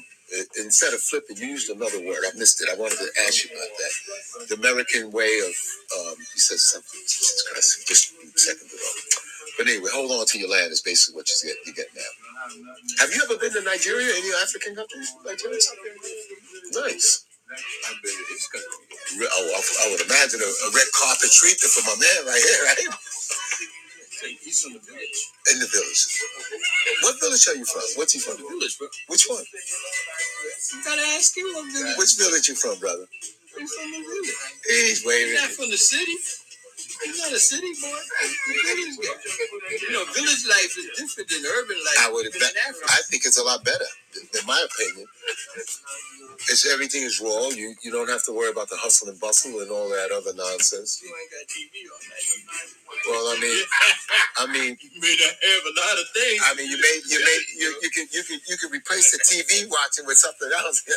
instead 0.58 0.94
of 0.94 1.00
flipping, 1.00 1.36
you 1.38 1.48
used 1.48 1.70
another 1.70 2.00
word. 2.06 2.20
I 2.26 2.36
missed 2.38 2.62
it. 2.62 2.68
I 2.72 2.76
wanted 2.76 2.98
to 2.98 3.08
ask 3.26 3.44
you 3.44 3.50
about 3.50 3.68
that. 3.78 4.48
The 4.48 4.56
American 4.56 5.10
way 5.12 5.40
of 5.40 5.54
um, 6.00 6.16
you 6.18 6.40
said 6.40 6.58
something. 6.58 7.00
Jesus 7.02 7.44
Christ, 7.50 7.88
just 7.88 8.12
a 8.14 8.38
second 8.38 8.68
ago. 8.68 8.90
But 9.60 9.68
anyway, 9.68 9.92
hold 9.92 10.08
on 10.08 10.24
to 10.24 10.40
your 10.40 10.48
land 10.48 10.72
is 10.72 10.80
basically 10.80 11.20
what 11.20 11.28
you 11.28 11.36
get. 11.52 11.56
You 11.68 11.76
get 11.76 11.92
now. 11.92 12.08
Have 13.04 13.12
you 13.12 13.20
ever 13.28 13.36
been 13.36 13.52
to 13.52 13.60
Nigeria? 13.60 14.08
Any 14.08 14.32
African 14.40 14.72
countries? 14.72 15.12
Nice. 16.72 17.28
I've 17.84 18.00
been 18.00 18.16
to 18.16 18.24
this 18.32 18.48
country. 18.48 19.28
Oh, 19.28 19.46
I, 19.52 19.60
I 19.60 19.86
would 19.92 20.00
imagine 20.00 20.40
a, 20.40 20.48
a 20.48 20.68
red 20.72 20.88
carpet 20.96 21.28
treatment 21.28 21.68
for 21.76 21.84
my 21.92 21.96
man 22.00 22.20
right 22.24 22.40
here, 22.40 22.60
right? 22.72 22.88
He's 24.40 24.64
from 24.64 24.72
the 24.72 24.80
village. 24.80 25.18
In 25.52 25.60
the 25.60 25.68
village. 25.68 26.02
What 27.04 27.20
village 27.20 27.44
are 27.52 27.56
you 27.60 27.68
from? 27.68 27.84
What's 28.00 28.16
he 28.16 28.20
from? 28.24 28.40
The 28.40 28.48
village, 28.48 28.80
bro. 28.80 28.88
Which 29.12 29.28
one? 29.28 29.44
You 29.44 30.80
gotta 30.88 31.04
ask 31.20 31.36
him 31.36 31.52
what 31.52 31.68
village. 31.68 32.00
Which 32.00 32.16
village 32.16 32.48
you 32.48 32.56
from, 32.56 32.80
brother? 32.80 33.04
He's 33.60 33.72
from 33.76 33.92
the 33.92 34.00
village. 34.00 34.32
He's 34.64 34.88
He's 34.88 35.04
waving. 35.04 35.36
not 35.36 35.52
from 35.52 35.68
the 35.68 35.76
city. 35.76 36.16
Not 37.06 37.32
a 37.32 37.38
city 37.40 37.72
boy. 37.80 37.98
Village. 38.66 38.96
You 39.82 39.92
know, 39.92 40.04
village 40.12 40.44
life 40.48 40.74
is 40.78 40.88
different 40.98 41.30
than 41.30 41.44
urban 41.46 41.76
life. 41.78 41.98
I 42.06 42.12
would 42.12 42.26
bet. 42.32 42.52
I 42.88 43.00
think 43.10 43.24
it's 43.26 43.38
a 43.38 43.44
lot 43.44 43.64
better, 43.64 43.86
in 44.16 44.46
my 44.46 44.64
opinion. 44.64 45.06
It's 46.48 46.66
everything 46.66 47.02
is 47.02 47.20
raw. 47.20 47.48
You 47.50 47.74
you 47.82 47.90
don't 47.92 48.08
have 48.08 48.24
to 48.26 48.32
worry 48.32 48.50
about 48.50 48.68
the 48.70 48.76
hustle 48.76 49.08
and 49.08 49.20
bustle 49.20 49.60
and 49.60 49.70
all 49.70 49.88
that 49.90 50.10
other 50.12 50.34
nonsense. 50.36 51.00
You 51.02 51.08
ain't 51.08 51.30
got 51.32 51.46
TV 51.48 51.88
all 51.88 52.00
night. 52.08 52.28
Well, 53.08 53.24
I 53.32 53.36
mean, 53.40 53.64
I 54.38 54.46
mean, 54.52 54.76
You 54.80 55.00
may 55.00 55.16
not 55.20 55.34
have 55.36 55.64
a 55.68 55.74
lot 55.76 55.96
of 56.00 56.06
things. 56.14 56.40
I 56.44 56.54
mean, 56.56 56.70
you 56.70 56.78
may 56.80 56.96
you 57.08 57.20
may 57.24 57.38
you, 57.58 57.68
you 57.82 57.90
can 57.90 58.06
you 58.12 58.22
can 58.24 58.40
you 58.48 58.56
can 58.56 58.70
replace 58.70 59.12
the 59.12 59.20
TV 59.24 59.68
watching 59.70 60.06
with 60.06 60.18
something 60.18 60.50
else. 60.52 60.82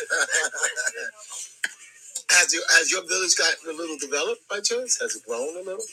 has 2.40 2.52
your 2.54 2.62
has 2.78 2.90
your 2.92 3.06
village 3.08 3.36
gotten 3.36 3.70
a 3.70 3.76
little 3.76 3.98
developed 3.98 4.42
by 4.50 4.60
chance? 4.60 5.00
Has 5.00 5.16
it 5.16 5.24
grown 5.26 5.56
a 5.56 5.62
little? 5.64 5.84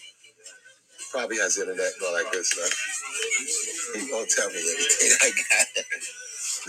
Probably 1.12 1.38
has 1.38 1.58
internet 1.58 1.92
and 2.00 2.04
all 2.08 2.16
that 2.18 2.32
good 2.32 2.46
stuff. 2.46 2.74
He 3.96 4.12
won't 4.12 4.30
tell 4.30 4.50
me 4.50 4.58
anything 4.60 5.12
I 5.24 5.30
got. 5.32 5.68
it. 5.78 5.86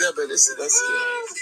Yeah, 0.00 0.10
but 0.16 0.30
it's 0.30 0.54
that's 0.56 0.80
good. 0.80 1.38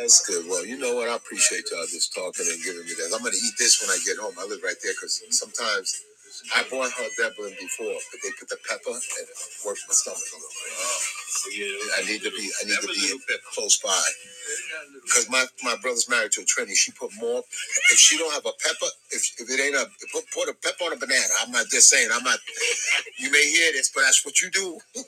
That's 0.00 0.26
good. 0.28 0.46
Well, 0.48 0.66
you 0.66 0.78
know 0.78 0.94
what? 0.96 1.08
I 1.08 1.16
appreciate 1.16 1.64
y'all 1.72 1.86
just 1.86 2.14
talking 2.14 2.46
and 2.48 2.62
giving 2.64 2.84
me 2.84 2.94
that. 2.98 3.12
I'm 3.14 3.22
gonna 3.22 3.36
eat 3.36 3.54
this 3.58 3.80
when 3.82 3.90
I 3.90 3.98
get 4.06 4.18
home. 4.18 4.34
I 4.38 4.46
live 4.46 4.62
right 4.64 4.76
there 4.82 4.94
because 4.94 5.22
sometimes 5.30 6.04
I 6.56 6.64
bought 6.70 6.92
her 6.92 7.08
Dublin 7.18 7.54
before, 7.60 7.94
but 8.10 8.20
they 8.22 8.30
put 8.38 8.48
the 8.48 8.58
pepper 8.68 8.90
and 8.92 9.02
it 9.02 9.28
worked 9.66 9.82
my 9.88 9.94
stomach 9.94 10.20
a 10.20 10.36
little 10.36 10.50
bit. 10.50 10.72
I 11.98 12.02
need 12.06 12.22
to 12.22 12.30
be 12.30 12.50
I 12.62 12.66
need 12.66 12.80
to 12.82 12.88
be 12.88 13.34
close 13.54 13.78
by 13.78 14.02
because 15.04 15.30
my 15.30 15.46
my 15.64 15.76
brother's 15.82 16.08
married 16.08 16.32
to 16.32 16.42
a 16.42 16.44
Trini. 16.44 16.74
She 16.76 16.92
put 16.92 17.10
more. 17.20 17.42
If 17.92 17.98
she 17.98 18.18
don't 18.18 18.32
have 18.32 18.46
a 18.46 18.52
pepper, 18.62 18.90
if 19.12 19.22
if 19.40 19.50
it 19.50 19.60
ain't 19.62 19.76
a 19.76 19.86
put, 20.12 20.24
put 20.34 20.48
a 20.50 20.54
pepper 20.54 20.84
on 20.86 20.94
a 20.94 20.96
banana. 20.96 21.34
I'm 21.42 21.52
not 21.52 21.66
just 21.70 21.90
saying. 21.90 22.10
I'm 22.12 22.24
not. 22.24 22.38
You 23.18 23.30
may 23.32 23.44
hear 23.50 23.72
this, 23.72 23.90
but 23.94 24.02
that's 24.02 24.24
what 24.24 24.40
you 24.40 24.50
do. 24.50 24.78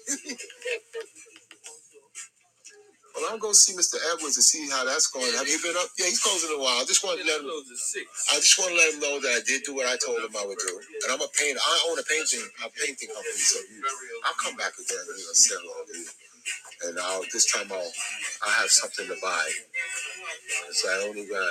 well, 3.16 3.33
I'll 3.33 3.40
go 3.40 3.52
see 3.52 3.72
Mr. 3.72 3.96
Edwards 4.12 4.37
and 4.37 4.44
see 4.44 4.68
how 4.68 4.85
that's 4.85 5.09
going. 5.09 5.33
Have 5.35 5.48
you 5.48 5.59
been 5.64 5.76
up? 5.76 5.88
Yeah, 5.98 6.07
he's 6.12 6.20
closing 6.20 6.52
in 6.52 6.61
a 6.61 6.62
while. 6.62 6.79
I 6.79 6.85
just 6.85 7.00
wanted 7.02 7.24
to 7.24 7.29
let 7.33 7.40
him. 7.40 7.48
Close 7.48 7.72
at 7.72 7.81
six. 7.81 8.07
I 8.29 8.37
just 8.37 8.59
want 8.61 8.70
to 8.72 8.76
let 8.76 8.94
him 8.94 9.00
know 9.00 9.16
that 9.24 9.33
I 9.33 9.42
did 9.42 9.64
do 9.64 9.74
what 9.74 9.88
I 9.88 9.96
told 9.96 10.20
him 10.20 10.37
I 10.37 10.44
would 10.44 10.61
do, 10.61 10.74
and 10.76 11.09
I'm 11.09 11.22
a 11.24 11.31
paint. 11.33 11.57
I 11.57 11.74
own 11.88 11.96
a 11.98 12.05
painting, 12.05 12.44
a 12.61 12.68
painting 12.68 13.09
company, 13.09 13.40
so 13.40 13.59
you, 13.72 13.81
I'll 14.29 14.37
come 14.37 14.57
back 14.61 14.76
again 14.76 15.00
and 15.00 15.16
you 15.16 15.24
know, 15.24 15.35
sell 15.35 15.64
all 15.64 15.85
these. 15.88 16.12
And 16.87 16.98
I'll 17.00 17.22
this 17.32 17.50
time 17.52 17.68
I'll 17.72 17.92
I 18.46 18.50
have 18.61 18.70
something 18.70 19.06
to 19.09 19.16
buy. 19.22 19.46
So 20.72 20.88
I 20.90 21.09
only 21.09 21.26
got. 21.26 21.50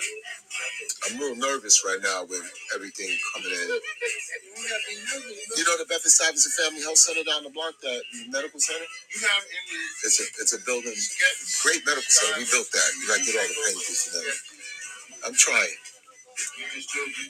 I'm 1.05 1.17
a 1.17 1.19
little 1.19 1.37
nervous 1.37 1.83
right 1.85 1.99
now 2.03 2.25
with 2.25 2.43
everything 2.75 3.09
coming 3.33 3.51
in. 3.51 3.69
You 5.57 5.63
know 5.65 5.77
the 5.77 5.85
Bedford 5.89 6.11
Stuyvesant 6.11 6.53
Family 6.55 6.81
Health 6.83 6.97
Center 6.97 7.23
down 7.23 7.43
the 7.43 7.51
block, 7.51 7.73
that 7.81 8.01
medical 8.29 8.59
center. 8.59 8.85
You 9.13 9.21
have 9.27 9.43
any 9.43 9.77
It's 10.05 10.19
a 10.21 10.25
it's 10.41 10.53
a 10.53 10.61
building, 10.65 10.95
great 11.63 11.85
medical 11.85 12.09
center. 12.09 12.39
We 12.39 12.45
built 12.51 12.69
that. 12.71 12.89
You 13.01 13.07
gotta 13.07 13.23
get 13.25 13.35
all 13.35 13.47
the 13.47 13.55
painters 13.67 14.09
and 14.13 14.15
everything. 14.21 14.49
I'm 15.25 15.35
trying. 15.35 15.77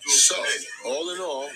So, 0.08 0.36
all 0.86 1.10
in 1.14 1.22
all, 1.22 1.50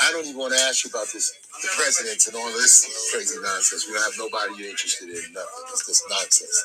I 0.00 0.12
don't 0.12 0.26
even 0.26 0.38
want 0.38 0.54
to 0.54 0.60
ask 0.60 0.84
you 0.84 0.90
about 0.90 1.08
this, 1.12 1.32
the 1.62 1.68
presidents 1.76 2.28
and 2.28 2.36
all 2.36 2.52
this 2.52 2.86
crazy 3.12 3.38
nonsense. 3.42 3.86
We 3.88 3.94
don't 3.94 4.04
have 4.04 4.18
nobody 4.18 4.62
you're 4.62 4.70
interested 4.70 5.08
in, 5.10 5.32
nothing. 5.32 5.64
It's 5.72 5.86
just 5.86 6.04
nonsense. 6.10 6.58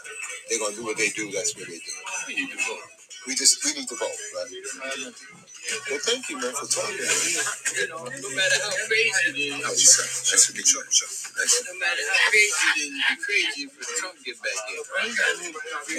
They're 0.50 0.60
gonna 0.60 0.76
do 0.76 0.86
what 0.86 0.98
they 0.98 1.10
do. 1.10 1.32
That's 1.32 1.56
what 1.56 1.68
they 1.68 1.80
do. 1.80 1.94
We 2.28 2.36
need 2.36 2.52
to 2.52 2.58
vote. 2.58 2.86
We 3.28 3.36
just 3.36 3.64
we 3.66 3.74
need 3.74 3.90
to 3.90 3.96
vote, 3.96 4.18
right? 4.38 5.43
Well, 5.72 6.00
thank 6.04 6.28
you, 6.30 6.36
man, 6.40 6.52
for 6.54 6.68
talking. 6.68 7.00
to 7.00 7.08
me. 7.08 7.32
You 7.80 7.88
know, 7.90 8.04
no 8.04 8.30
matter 8.36 8.58
how 8.64 8.74
crazy 8.88 9.52
it 9.52 9.64
How 9.64 9.72
is, 9.72 9.80
you 9.80 9.90
say? 9.90 10.06
Nice 10.36 10.44
to 10.48 10.52
meet 10.54 10.68
you. 10.68 10.80
Nice 10.84 11.54
no 11.66 11.74
matter 11.80 12.04
how 12.04 12.20
crazy 12.30 12.54
it 12.54 12.78
is, 12.84 12.92
it'd 12.92 13.08
be 13.08 13.18
crazy 13.24 13.62
if 13.68 13.74
Trump 14.00 14.16
get 14.28 14.38
back 14.44 14.60
in. 14.70 14.78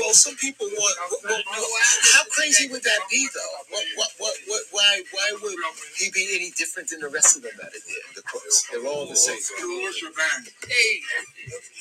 Well, 0.01 0.13
some 0.15 0.37
people 0.37 0.69
want. 0.69 0.97
Well, 1.25 1.41
well, 1.41 1.69
how 2.17 2.25
crazy 2.31 2.69
would 2.69 2.85
that 2.85 3.03
be, 3.11 3.27
though? 3.33 3.55
What, 3.73 3.87
what, 3.97 4.11
what, 4.21 4.37
what, 4.49 4.63
why, 4.73 5.03
why 5.13 5.29
would 5.43 5.59
he 5.99 6.11
be 6.13 6.25
any 6.37 6.53
different 6.57 6.91
than 6.93 7.01
the 7.01 7.09
rest 7.11 7.37
of 7.37 7.43
them 7.43 7.57
that 7.59 7.73
are 7.73 7.85
there? 7.85 8.07
The 8.17 8.23
crooks, 8.23 8.69
they're 8.71 8.87
all 8.87 9.09
the 9.09 9.17
same. 9.17 9.41
Hey, 10.69 10.93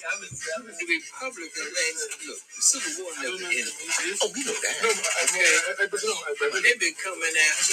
I 0.07 0.13
was, 0.19 0.31
I 0.31 0.57
was 0.63 0.75
a 0.75 0.85
Republican, 0.87 1.67
man. 1.67 1.93
Look, 2.27 2.41
the 2.41 2.61
Civil 2.63 2.93
War 3.03 3.13
never 3.21 3.37
ended. 3.47 3.75
Oh, 4.23 4.31
we 4.35 4.41
know 4.47 4.55
that. 4.55 4.75
Okay, 4.83 5.51
They've 6.63 6.79
been 6.79 6.95
coming 7.03 7.35
after 7.51 7.72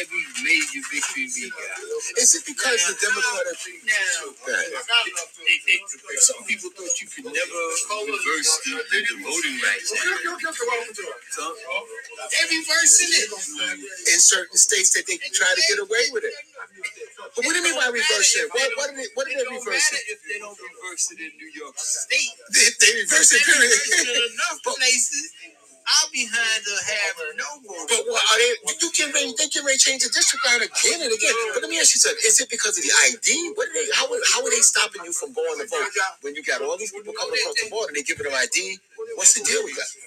every 0.00 0.24
major 0.44 0.82
victory 0.92 1.26
we 1.32 1.50
got. 1.50 1.78
Is 2.20 2.34
it 2.36 2.44
because 2.46 2.80
the 2.88 2.96
Democratic 3.00 3.58
Now, 3.86 4.34
they- 4.46 4.74
some 6.20 6.42
people 6.46 6.70
thought 6.74 6.94
you 7.00 7.08
could 7.08 7.26
never 7.26 7.60
reverse 8.06 8.50
the, 8.64 8.72
the, 8.78 8.98
the 9.00 9.16
voting 9.24 9.56
rights. 9.62 9.88
They 12.30 12.44
reversing 12.58 13.10
it. 13.12 13.28
in 14.12 14.20
certain 14.20 14.58
states 14.58 14.90
that 14.94 15.06
they 15.06 15.18
try 15.32 15.50
to 15.54 15.62
get 15.68 15.78
away 15.80 16.04
with 16.12 16.24
it? 16.24 16.34
But 17.36 17.44
what 17.44 17.52
do 17.52 17.58
you 17.58 17.64
mean 17.64 17.76
by 17.78 17.86
reverse 17.88 18.36
it? 18.36 18.50
What 18.52 18.70
what 18.76 18.86
did 18.90 18.98
they, 18.98 19.08
what 19.14 19.26
did 19.28 19.38
they 19.38 19.48
reverse 19.50 19.88
it? 19.92 20.02
if 20.10 20.20
they 20.28 20.38
don't 20.38 20.58
reverse 20.58 21.12
it 21.12 21.20
in 21.20 21.32
New 21.38 21.50
York 21.54 21.74
State. 21.78 22.32
They, 22.54 22.68
they 22.80 22.92
reverse 23.02 23.32
it, 23.32 23.42
They 23.46 23.52
reverse 23.54 23.88
it 23.88 24.06
period. 24.06 24.16
in 24.26 24.32
enough 24.34 24.58
places. 24.66 25.24
I'll 25.88 26.10
behind 26.12 26.60
the 26.68 26.76
have 26.84 27.16
no 27.38 27.48
more. 27.64 27.84
But 27.88 28.04
what 28.08 28.20
are 28.20 28.38
they? 28.38 28.52
You 28.80 28.90
can 28.92 29.12
ready, 29.12 29.32
they 29.38 29.48
can 29.48 29.64
ready 29.64 29.78
change 29.78 30.04
the 30.04 30.10
district 30.12 30.44
line 30.46 30.62
again 30.62 31.00
and 31.02 31.12
again. 31.12 31.34
But 31.54 31.62
let 31.64 31.70
me 31.70 31.80
ask 31.80 31.94
you 31.96 32.00
something: 32.02 32.22
Is 32.26 32.40
it 32.40 32.48
because 32.50 32.76
of 32.78 32.84
the 32.84 32.92
ID? 33.10 33.52
What 33.56 33.68
are 33.68 33.74
they? 33.74 33.86
How 33.94 34.06
are- 34.08 34.26
how 34.34 34.44
are 34.44 34.50
they 34.50 34.62
stopping 34.64 35.04
you 35.04 35.12
from 35.12 35.32
going 35.32 35.58
to 35.60 35.66
vote 35.66 35.92
when 36.22 36.34
you 36.36 36.42
got 36.44 36.62
all 36.62 36.76
these 36.78 36.92
people 36.92 37.12
coming 37.14 37.36
across 37.40 37.56
the 37.62 37.70
border? 37.70 37.92
They 37.94 38.02
giving 38.04 38.24
them 38.28 38.36
ID. 38.36 38.78
What's 39.16 39.34
the 39.34 39.44
deal 39.44 39.64
with 39.64 39.76
that? 39.76 39.88
Thing. 39.88 40.02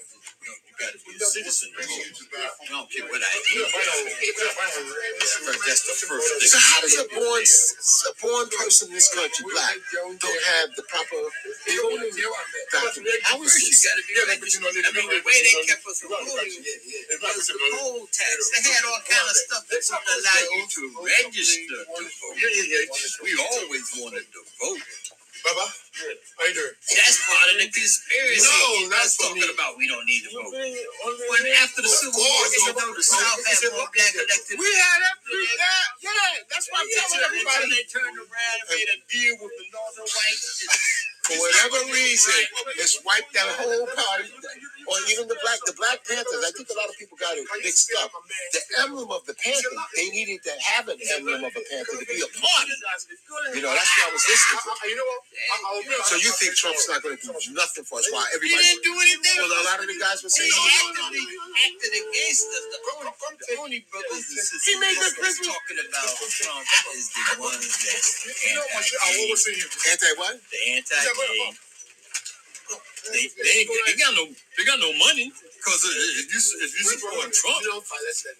So 6.50 6.58
how 6.60 6.82
does 6.82 6.98
a 7.00 7.06
born 7.14 7.44
a 8.10 8.14
born 8.22 8.50
person 8.58 8.88
in 8.90 8.94
this 8.96 9.14
country, 9.14 9.46
black, 9.54 9.76
don't 10.20 10.44
have 10.58 10.70
the 10.76 10.84
proper 10.84 11.22
voting 11.68 12.12
document? 12.12 12.61
How 12.72 12.88
is 13.44 13.52
First, 13.52 13.68
you 13.68 13.76
this? 13.76 13.84
gotta 13.84 14.04
be 14.08 14.14
registered. 14.32 14.64
I 14.64 14.92
mean, 14.96 15.08
the 15.12 15.20
way 15.28 15.38
they 15.44 15.56
kept 15.68 15.84
us 15.84 16.00
voting 16.08 16.24
was 16.24 17.48
the 17.52 17.58
poll 17.76 18.08
tax. 18.08 18.38
They 18.56 18.72
had 18.72 18.86
all 18.88 19.02
kind 19.04 19.28
of 19.28 19.36
stuff 19.36 19.64
that 19.68 19.82
wouldn't 19.84 20.12
allow 20.16 20.40
you 20.56 20.64
to 20.68 20.82
register 21.04 21.80
to 21.84 22.04
vote. 22.08 23.24
We 23.24 23.32
always 23.36 23.86
wanted 24.00 24.26
to 24.32 24.42
vote. 24.64 24.84
Baba, 25.42 25.66
how 25.66 26.46
you 26.46 26.54
doing? 26.54 26.76
That's 26.86 27.18
part 27.26 27.50
of 27.50 27.58
the 27.58 27.68
conspiracy. 27.74 28.46
No, 28.46 28.94
That's 28.94 29.18
that's 29.18 29.26
talking 29.26 29.42
about 29.50 29.74
we 29.74 29.90
don't 29.90 30.06
need 30.06 30.22
to 30.30 30.32
vote. 30.38 30.54
When 30.54 31.44
after 31.66 31.82
the 31.82 31.90
Civil 31.90 32.22
War, 32.22 32.42
even 32.62 32.78
though 32.78 32.94
the 32.94 33.02
South 33.02 33.42
had 33.50 33.58
more 33.74 33.90
black 33.90 34.14
elected, 34.14 34.62
We 34.62 34.70
had 34.70 35.00
every 35.02 35.50
that, 35.58 35.86
yeah. 36.06 36.46
That's 36.46 36.70
why 36.70 36.86
I'm 36.86 36.90
telling 36.94 37.26
everybody. 37.26 37.74
they 37.74 37.86
turned 37.90 38.18
around 38.22 38.58
and 38.62 38.70
made 38.70 38.90
a 38.94 38.98
deal 39.10 39.34
with 39.42 39.54
the 39.58 39.66
Northern 39.74 40.06
whites. 40.06 41.10
For 41.24 41.34
whatever 41.40 41.92
reason, 41.94 42.36
it's 42.78 43.02
wiped 43.06 43.34
that 43.34 43.48
whole 43.60 43.88
party, 43.88 44.32
or 44.92 44.98
even 45.08 45.26
the 45.32 45.40
black, 45.40 45.60
the 45.64 45.72
Black 45.80 46.04
Panthers. 46.04 46.44
I 46.44 46.52
think 46.52 46.68
a 46.68 46.76
lot 46.76 46.92
of 46.92 46.96
people 47.00 47.16
got 47.16 47.32
it 47.40 47.48
mixed 47.64 47.88
up. 48.04 48.12
The 48.52 48.62
emblem 48.84 49.08
of 49.16 49.24
the 49.24 49.34
Panther, 49.40 49.72
they 49.96 50.12
needed 50.12 50.44
to 50.44 50.54
have 50.76 50.92
an 50.92 51.00
emblem 51.16 51.48
of 51.48 51.54
a 51.56 51.64
Panther 51.72 51.96
to 51.96 52.06
be 52.06 52.20
a 52.20 52.28
party. 52.36 52.76
You 53.56 53.64
know, 53.64 53.72
that's 53.72 53.88
what 53.96 54.04
I 54.06 54.12
was 54.12 54.26
listening 54.28 54.60
to. 54.60 54.72
You 54.92 54.96
know 55.00 55.08
what? 55.08 55.22
I- 55.24 55.64
I'll 55.72 55.84
be 55.88 55.96
So 56.04 56.16
you 56.20 56.32
think 56.36 56.52
Trump's 56.60 56.86
not 56.92 57.00
going 57.02 57.16
to 57.16 57.24
do 57.24 57.32
nothing 57.56 57.86
for 57.88 58.04
us? 58.04 58.08
Why 58.12 58.28
He 58.28 58.36
everybody? 58.36 58.64
didn't 58.68 58.84
do 58.84 58.94
anything. 59.00 59.38
Well, 59.40 59.56
a 59.56 59.64
lot 59.72 59.80
of 59.80 59.88
the 59.88 59.96
guys 59.98 60.20
were 60.22 60.30
He 60.34 60.44
saying. 60.44 60.52
actively 60.52 61.24
acted 61.64 61.92
against 61.96 62.46
us. 62.52 62.64
The 62.76 62.80
only, 63.00 63.12
the 63.40 63.56
only 63.64 63.80
brothers 63.88 64.28
and 64.28 64.36
sisters 64.44 64.64
He 64.68 64.76
made 64.80 64.98
that 65.00 65.16
that's 65.16 65.40
business- 65.40 65.48
talking 65.48 65.80
about 65.88 66.12
Trump 66.20 66.66
is 67.00 67.08
the 67.16 67.24
ones 67.40 67.64
that 67.80 68.02
You 68.44 68.54
know 68.60 68.66
what? 68.76 68.84
I 68.84 68.84
anti-gay, 68.84 69.24
always 69.24 69.42
say 69.46 69.54
you. 69.56 69.68
Anti 69.92 70.12
what? 70.20 70.36
the 70.52 70.60
anti-gay. 70.76 71.71
They, 73.10 73.26
they 73.34 73.54
ain't 73.66 73.70
they 73.90 73.96
got 73.98 74.14
no 74.14 74.26
they 74.30 74.64
got 74.66 74.78
no 74.78 74.94
money 74.94 75.34
because 75.34 75.82
if 75.90 76.30
you 76.30 76.40
if 76.62 76.72
you 76.78 76.84
support 76.86 77.34
Trump, 77.34 77.62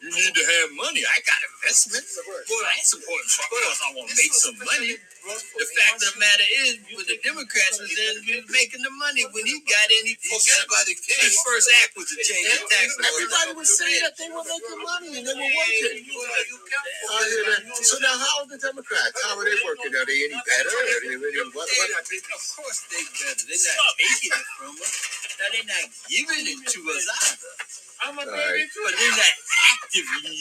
you 0.02 0.10
need 0.14 0.34
to 0.38 0.44
have 0.46 0.70
money. 0.78 1.02
I 1.02 1.18
got 1.26 1.40
investment. 1.58 2.06
Well, 2.46 2.62
I 2.62 2.78
ain't 2.78 2.86
supporting 2.86 3.30
Trump 3.30 3.50
because 3.50 3.82
I 3.82 3.90
want 3.98 4.10
to 4.14 4.16
make 4.22 4.34
some 4.38 4.58
money. 4.62 4.94
The 5.22 5.68
fact 5.78 6.02
of 6.02 6.18
the 6.18 6.20
matter 6.20 6.48
is, 6.66 6.82
when 6.98 7.06
the 7.06 7.20
Democrats 7.22 7.78
was 7.78 7.94
in, 7.94 8.26
he 8.26 8.42
was 8.42 8.50
making 8.50 8.82
the 8.82 8.90
money. 8.98 9.22
When 9.30 9.46
he 9.46 9.62
got 9.62 9.88
in, 10.02 10.10
he 10.10 10.16
forgot 10.18 10.66
about 10.66 10.86
the 10.90 10.98
His 10.98 11.38
first 11.46 11.70
act 11.86 11.94
was 11.94 12.10
to 12.10 12.18
change 12.18 12.50
the 12.50 12.66
tax 12.66 12.88
law. 12.98 13.06
Everybody 13.06 13.52
was 13.54 13.70
saying 13.78 14.02
that 14.02 14.18
they 14.18 14.30
were 14.34 14.42
making 14.42 14.82
money 14.82 15.12
and 15.22 15.26
they 15.30 15.38
were 15.38 15.54
working. 15.54 16.02
I 16.10 17.20
hear 17.30 17.46
that. 17.54 17.62
So 17.86 18.02
now, 18.02 18.18
how 18.18 18.44
are 18.44 18.50
the 18.50 18.58
Democrats? 18.58 19.16
How 19.22 19.38
are 19.38 19.46
they 19.46 19.60
working? 19.62 19.94
Are 19.94 20.08
they 20.10 20.20
any 20.26 20.40
better? 20.42 20.74
Are 20.74 21.02
they 21.06 21.18
really 21.22 21.46
what? 21.54 21.70
What? 21.70 21.90
Of 22.02 22.44
course 22.58 22.80
they 22.90 23.04
better. 23.22 23.46
They're 23.46 23.62
not 23.78 23.94
taking 24.02 24.34
it 24.34 24.48
from 24.58 24.74
us. 24.82 24.94
Now 25.38 25.48
they're 25.54 25.70
not 25.70 25.86
giving 26.10 26.46
it 26.50 26.60
to 26.66 26.80
us 26.98 27.06
either. 27.06 27.54
I'm 28.02 28.18
a 28.18 28.26
Right. 28.26 28.66
But 28.84 28.94
they're 28.98 29.12
not 29.18 29.36
actively, 29.74 30.40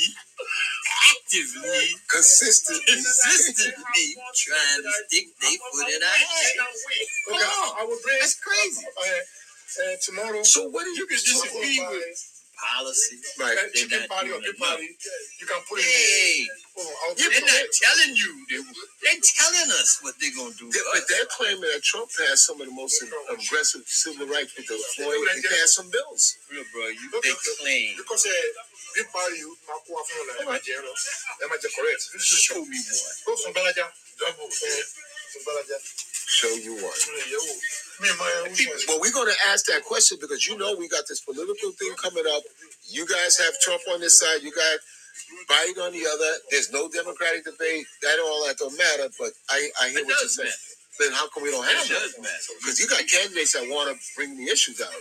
actively, 1.16 1.86
Consistent. 2.10 2.80
consistently 2.86 4.06
trying 4.36 4.82
to 4.82 4.92
stick 5.08 5.26
their 5.40 5.56
foot 5.72 5.88
in 5.88 6.00
our 6.02 6.10
ass. 6.10 6.52
Okay, 7.30 7.40
I, 7.40 7.82
I. 7.82 7.98
That's 8.20 8.36
crazy. 8.40 8.84
Uh, 8.86 9.02
uh, 9.04 9.96
tomorrow. 10.04 10.42
So 10.42 10.68
what 10.68 10.84
do 10.84 10.90
you 10.90 10.96
You 10.96 11.06
can 11.06 11.16
disagree 11.18 11.80
with 11.80 12.18
policy. 12.60 13.16
Right. 13.40 13.56
Uh, 13.56 13.68
chicken 13.72 14.00
not 14.00 14.08
party 14.08 14.30
or 14.30 14.40
doing 14.40 14.52
big 14.52 14.60
enough. 14.60 14.80
You 15.40 15.46
can 15.48 15.60
put 15.68 15.80
it. 15.80 15.86
Hey, 15.88 16.44
Oh, 16.80 16.86
I'll 17.04 17.14
Yeah, 17.18 17.28
they're 17.32 17.44
not 17.44 17.68
telling 17.72 18.14
you. 18.16 18.32
They, 18.48 18.60
they're 19.04 19.20
telling 19.20 19.70
us 19.80 19.98
what 20.00 20.14
they're 20.20 20.32
gonna 20.36 20.54
do. 20.56 20.70
They- 20.70 20.80
to 20.80 20.90
But 20.94 21.04
they're 21.08 21.28
claiming 21.28 21.66
that 21.72 21.82
Trump 21.82 22.08
passed 22.12 22.46
some 22.46 22.60
of 22.60 22.66
the 22.68 22.72
most 22.74 23.02
aggressive 23.28 23.84
civil 23.86 24.26
rights 24.28 24.54
with 24.56 24.66
the 24.68 24.78
Floyd. 24.96 25.18
He 25.34 25.42
passed 25.42 25.76
some 25.76 25.90
bills. 25.90 26.36
Real 26.52 26.64
bro, 26.72 26.88
you 26.88 27.06
they 27.22 27.34
claim. 27.60 27.96
Because 27.96 28.24
uh, 28.26 28.32
big 28.94 29.06
party, 29.12 29.36
you 29.38 29.50
ma 29.68 29.74
ko 29.86 29.90
afun 30.00 30.22
la, 30.28 30.34
ẹ 30.40 30.44
ma 30.50 30.56
jẹ 30.64 30.72
ẹran, 30.78 30.96
ẹ 31.42 31.44
ma 31.50 31.56
jẹ 31.62 31.68
correct. 31.76 32.02
Show 32.20 32.60
me 32.64 32.78
one. 32.78 33.16
Go 33.26 33.32
from 33.42 33.52
Balaja, 33.54 33.86
double, 34.18 34.48
Balaja. 35.46 35.78
Show 36.38 36.54
you 36.66 36.74
one. 36.74 37.00
Yeah, 37.06 37.26
yeah. 37.32 37.54
Me 38.00 38.08
and 38.08 38.18
my 38.18 38.32
own 38.42 38.54
choice. 38.54 38.84
Well, 38.88 39.00
we're 39.00 39.12
going 39.12 39.28
to 39.28 39.38
ask 39.52 39.66
that 39.66 39.84
question 39.84 40.16
because 40.20 40.46
you 40.46 40.56
know 40.56 40.74
we 40.78 40.88
got 40.88 41.04
this 41.08 41.20
political 41.20 41.70
thing 41.72 41.92
coming 42.00 42.24
up. 42.34 42.42
You 42.88 43.04
guys 43.06 43.36
have 43.38 43.54
Trump 43.60 43.82
on 43.92 44.00
this 44.00 44.18
side. 44.20 44.40
You 44.42 44.52
got 44.52 44.78
Biden 45.50 45.82
on 45.86 45.92
the 45.92 46.06
other. 46.06 46.32
There's 46.50 46.72
no 46.72 46.88
Democratic 46.88 47.44
debate. 47.44 47.86
That 48.02 48.18
all 48.24 48.46
that 48.46 48.56
don't 48.58 48.76
matter. 48.78 49.10
But 49.18 49.30
I, 49.50 49.68
I 49.82 49.88
hear 49.90 50.00
It 50.00 50.06
what 50.06 50.16
you're 50.22 50.28
saying. 50.30 50.48
matter. 50.48 50.98
Then 51.00 51.12
how 51.12 51.28
come 51.28 51.42
we 51.44 51.50
don't 51.50 51.66
have 51.66 51.84
It 51.86 51.92
that? 51.92 52.40
Because 52.62 52.80
you 52.80 52.86
got 52.88 53.02
candidates 53.06 53.52
that 53.54 53.66
want 53.68 53.90
to 53.92 53.96
bring 54.16 54.36
the 54.36 54.48
issues 54.50 54.80
out. 54.80 54.94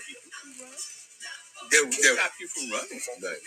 They're, 1.71 1.85
they're, 1.85 2.17
stop 2.17 2.31
you 2.41 2.47
from 2.47 2.71
running. 2.71 2.99
right. 3.23 3.43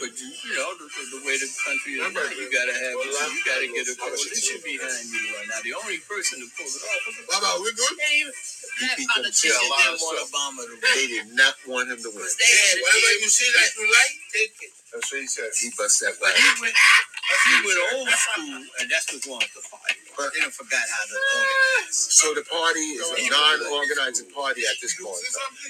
But 0.00 0.12
you, 0.16 0.28
you 0.32 0.52
know, 0.56 0.70
the, 0.80 0.86
the, 0.88 1.02
the 1.18 1.20
way 1.28 1.36
the 1.36 1.48
country 1.64 2.00
is 2.00 2.06
now, 2.08 2.24
you 2.32 2.48
gotta 2.48 2.72
have, 2.72 2.94
you 3.04 3.40
gotta 3.44 3.68
get 3.68 3.84
a 3.90 3.94
coalition 3.98 4.58
behind 4.64 5.04
you 5.12 5.22
right 5.36 5.48
now. 5.50 5.60
The 5.60 5.74
only 5.76 5.98
person 6.08 6.40
to 6.40 6.46
pull 6.56 6.68
it 6.68 6.82
off 6.84 7.00
was 7.04 7.16
Baba, 7.28 7.60
we 7.60 7.70
good? 7.76 7.94
They 7.98 8.24
even- 8.24 8.34
Black 8.74 8.98
beat 8.98 9.06
them 9.06 9.22
politicians 9.22 9.54
to 9.54 9.66
a 9.66 9.70
lot 9.70 9.78
didn't 9.86 10.02
want 10.02 10.18
stuff. 10.18 10.30
Obama 10.34 10.60
to 10.66 10.74
win. 10.74 10.94
They 10.98 11.06
did 11.06 11.28
not 11.38 11.54
want 11.68 11.86
him 11.94 12.00
to 12.02 12.10
win. 12.10 12.18
Because 12.26 12.36
they 12.42 12.50
had 12.50 12.74
Whatever 12.82 13.06
deal 13.06 13.22
you 13.22 13.30
see 13.30 13.50
that 13.54 13.70
you 13.78 13.84
like, 13.86 14.14
take 14.34 14.54
it. 14.66 14.72
That's 14.90 15.06
what 15.10 15.20
he 15.22 15.28
said. 15.30 15.50
He 15.58 15.68
bust 15.78 15.96
that 16.02 16.14
way. 16.18 16.30
he 16.34 16.50
went, 16.62 16.74
he 16.74 17.54
went 17.66 17.80
old 17.94 18.10
school, 18.14 18.62
and 18.78 18.86
that's 18.90 19.06
what's 19.10 19.26
wrong 19.26 19.42
with 19.42 19.54
the 19.54 19.62
party. 19.66 19.98
They 20.34 20.42
done 20.42 20.54
forgot 20.54 20.86
how 20.86 21.04
to 21.06 21.16
organize. 21.18 21.98
So 22.14 22.26
the 22.34 22.46
party 22.46 22.98
is 22.98 23.06
a 23.10 23.22
non-organizing 23.30 24.30
party 24.30 24.62
at 24.66 24.78
this 24.82 24.94
point. 24.98 25.18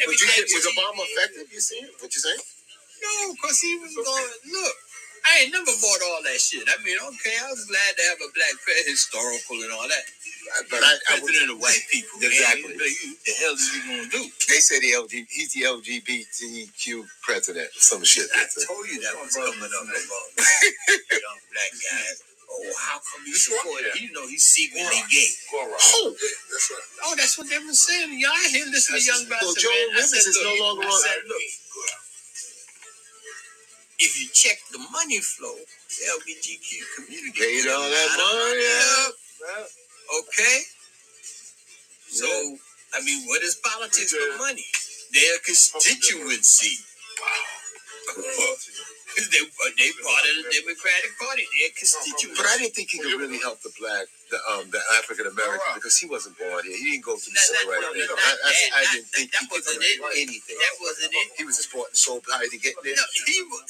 But 0.04 0.16
you 0.16 0.28
was 0.28 0.64
Obama 0.68 1.04
effective? 1.08 1.48
You 1.52 1.60
see 1.60 1.80
it? 1.84 1.92
What 2.00 2.12
you 2.12 2.20
saying? 2.20 2.40
No, 3.04 3.34
because 3.36 3.60
he 3.60 3.76
was 3.78 3.92
going, 3.94 4.32
look, 4.48 4.76
I 5.28 5.44
ain't 5.44 5.52
never 5.52 5.72
bought 5.80 6.02
all 6.08 6.20
that 6.24 6.40
shit. 6.40 6.64
I 6.68 6.76
mean, 6.84 6.96
okay, 7.00 7.36
I 7.40 7.48
was 7.52 7.64
glad 7.68 7.90
to 7.96 8.02
have 8.12 8.20
a 8.24 8.30
black 8.32 8.54
president, 8.64 8.92
historical 8.96 9.60
and 9.60 9.72
all 9.72 9.88
that. 9.88 10.04
But 10.68 10.84
I, 10.84 10.92
I 11.08 11.12
would, 11.20 11.32
president 11.32 11.56
of 11.56 11.58
white 11.64 11.80
people. 11.88 12.20
Exactly. 12.20 12.76
But 12.76 12.92
you- 12.92 13.16
The 13.24 13.32
hell 13.40 13.54
is 13.56 13.64
he 13.72 13.80
gonna 13.88 14.08
do? 14.12 14.22
they 14.52 14.60
say 14.60 14.76
the 14.84 14.92
LG, 15.00 15.12
he's 15.32 15.52
the 15.56 15.64
LGBTQ 15.64 17.08
president, 17.24 17.72
some 17.76 18.04
shit. 18.04 18.28
I 18.36 18.44
like 18.44 18.52
that. 18.52 18.64
told 18.68 18.84
you 18.88 19.00
that 19.04 19.16
was 19.16 19.32
coming 19.32 19.72
up 19.72 19.84
about 19.88 20.26
young 21.08 21.40
black 21.52 21.72
guys. 21.72 22.16
Oh, 22.54 22.70
how 22.86 23.00
come 23.02 23.24
you 23.26 23.34
support 23.34 23.82
it? 23.88 23.96
You 23.98 24.12
know 24.12 24.28
he's 24.28 24.44
secretly 24.44 25.00
gay. 25.10 25.30
Go 25.50 25.64
around. 25.64 25.80
Oh, 26.04 26.12
That's 26.14 26.68
right. 26.70 26.86
Oh, 27.08 27.14
that's 27.16 27.34
what 27.40 27.48
they 27.50 27.58
were 27.58 27.72
saying. 27.74 28.14
Y'all 28.20 28.30
hear 28.52 28.68
listen 28.70 28.94
to 28.94 29.02
young 29.02 29.24
black 29.26 29.40
Well, 29.42 29.56
man. 29.56 29.64
Joel 29.64 29.72
I 29.72 29.96
Rivers 29.96 30.12
is 30.28 30.38
no 30.44 30.54
longer 30.62 30.84
I 30.86 30.92
on- 30.92 31.00
said, 31.02 31.18
look, 31.26 31.42
if 34.04 34.20
you 34.20 34.28
check 34.32 34.58
the 34.70 34.78
money 34.92 35.18
flow, 35.20 35.54
the 35.56 36.04
LGBTQ 36.20 36.68
community 36.96 37.40
Paid 37.40 37.68
all 37.72 37.88
that 37.88 38.08
a 38.12 38.20
lot 38.20 38.34
of 38.34 38.40
money 38.44 38.68
up. 39.00 39.14
Okay? 40.20 40.58
So, 42.08 42.26
I 42.94 43.02
mean, 43.02 43.26
what 43.26 43.42
is 43.42 43.56
politics 43.56 44.12
but 44.12 44.38
money? 44.38 44.64
Their 45.12 45.38
constituency. 45.44 46.76
they 49.14 49.42
they 49.78 49.90
part 50.02 50.24
of 50.26 50.34
the 50.42 50.46
Democratic 50.50 51.12
Party. 51.20 51.44
They're 51.54 51.74
constituents. 51.78 52.38
But 52.38 52.50
I 52.50 52.58
didn't 52.58 52.74
think 52.74 52.90
he 52.90 52.98
could 52.98 53.16
really 53.18 53.38
help 53.38 53.62
the 53.62 53.70
black, 53.78 54.06
the 54.30 54.38
um, 54.50 54.70
the 54.74 54.82
African 54.98 55.30
American 55.30 55.72
because 55.78 55.96
he 55.98 56.06
wasn't 56.10 56.38
born 56.38 56.66
here. 56.66 56.76
He 56.76 56.96
didn't 56.98 57.06
go 57.06 57.16
through 57.16 57.34
the 57.34 57.42
civil 57.42 57.70
rights. 57.72 57.94
no. 57.94 58.14
I, 58.16 58.32
I. 58.44 58.52
I 58.74 58.82
didn't 58.94 59.10
think 59.14 59.30
that 59.32 59.40
he 59.40 59.46
could 59.46 59.62
wasn't 59.62 59.80
do 59.82 60.04
anything. 60.18 60.58
That 60.58 60.74
wasn't 60.82 61.12
it. 61.14 61.28
He 61.38 61.44
was 61.46 61.56
just 61.58 61.70
bought 61.72 61.90
and 61.92 61.98
sold 61.98 62.26
how 62.26 62.42
to 62.42 62.58
get 62.58 62.74
there. 62.82 62.96
No, 62.96 63.06
he 63.26 63.38
was. 63.48 63.66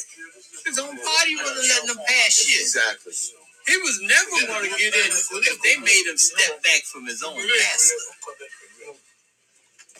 His 0.64 0.78
own 0.80 0.96
party 0.96 1.34
wasn't 1.36 1.68
letting 1.68 1.90
him 1.92 2.00
pass 2.08 2.32
shit. 2.40 2.60
Exactly. 2.62 3.12
He 3.66 3.76
was 3.80 3.96
never 4.04 4.36
going 4.46 4.68
to 4.68 4.76
get 4.76 4.92
in 4.92 5.08
if 5.08 5.56
they 5.64 5.76
made 5.80 6.04
him 6.04 6.18
step 6.18 6.62
back 6.62 6.82
from 6.84 7.06
his 7.06 7.22
own 7.22 7.36
pastor. 7.36 7.96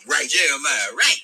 Right. 0.07 0.29
Jeremiah 0.29 0.91
Wright, 0.97 1.23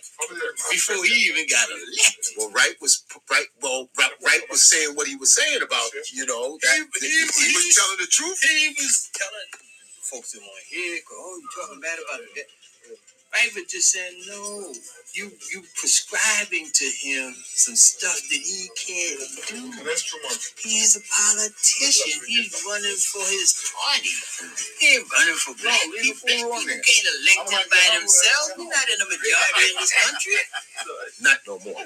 before 0.71 1.03
he 1.05 1.29
even 1.31 1.45
got 1.49 1.69
elected. 1.69 2.25
Well, 2.37 2.51
Wright 2.51 2.75
was 2.81 3.03
right. 3.31 3.47
Well, 3.61 3.89
Wright 3.97 4.43
was 4.51 4.63
saying 4.63 4.95
what 4.95 5.07
he 5.07 5.15
was 5.17 5.33
saying 5.35 5.61
about 5.63 5.89
you 6.13 6.25
know 6.27 6.57
that 6.63 6.77
He- 7.01 7.07
he, 7.07 7.09
he- 7.09 7.47
he 7.49 7.53
was 7.55 7.75
telling 7.75 7.97
the 7.99 8.07
truth. 8.11 8.39
He 8.43 8.75
was 8.77 9.09
telling 9.13 9.49
folks 10.03 10.31
that 10.33 10.41
want 10.41 10.53
to 10.69 10.75
hear, 10.75 10.99
oh, 11.11 11.39
you 11.41 11.49
talking 11.55 11.81
bad 11.81 11.99
about 11.99 12.21
it. 12.21 12.47
Right, 13.33 13.49
but 13.55 13.67
just 13.69 13.93
saying, 13.95 14.25
no, 14.27 14.73
you 15.15 15.31
you 15.55 15.63
prescribing 15.79 16.67
to 16.73 16.85
him 16.99 17.35
some 17.47 17.75
stuff 17.79 18.15
that 18.19 18.43
he 18.43 18.67
can't 18.75 19.21
do. 19.47 19.61
That's 19.87 20.03
too 20.03 20.19
much. 20.27 20.51
He's 20.59 20.99
a 20.99 21.03
politician. 21.07 22.19
He's 22.27 22.51
running 22.67 22.99
for 22.99 23.23
his 23.31 23.55
party. 23.71 24.11
He 24.83 24.99
ain't 24.99 25.07
running 25.15 25.39
for 25.39 25.55
black 25.63 25.79
people. 26.01 26.27
Black 26.27 26.43
people 26.43 26.83
can't 26.83 27.07
elect 27.21 27.47
him 27.55 27.65
by 27.71 27.85
themselves. 28.01 28.47
We're 28.57 28.67
not 28.67 28.87
in 28.91 28.97
the 28.99 29.07
majority 29.13 29.63
in 29.69 29.75
this 29.79 29.93
country. 30.03 30.37
Not 31.21 31.37
no 31.47 31.59
more. 31.65 31.85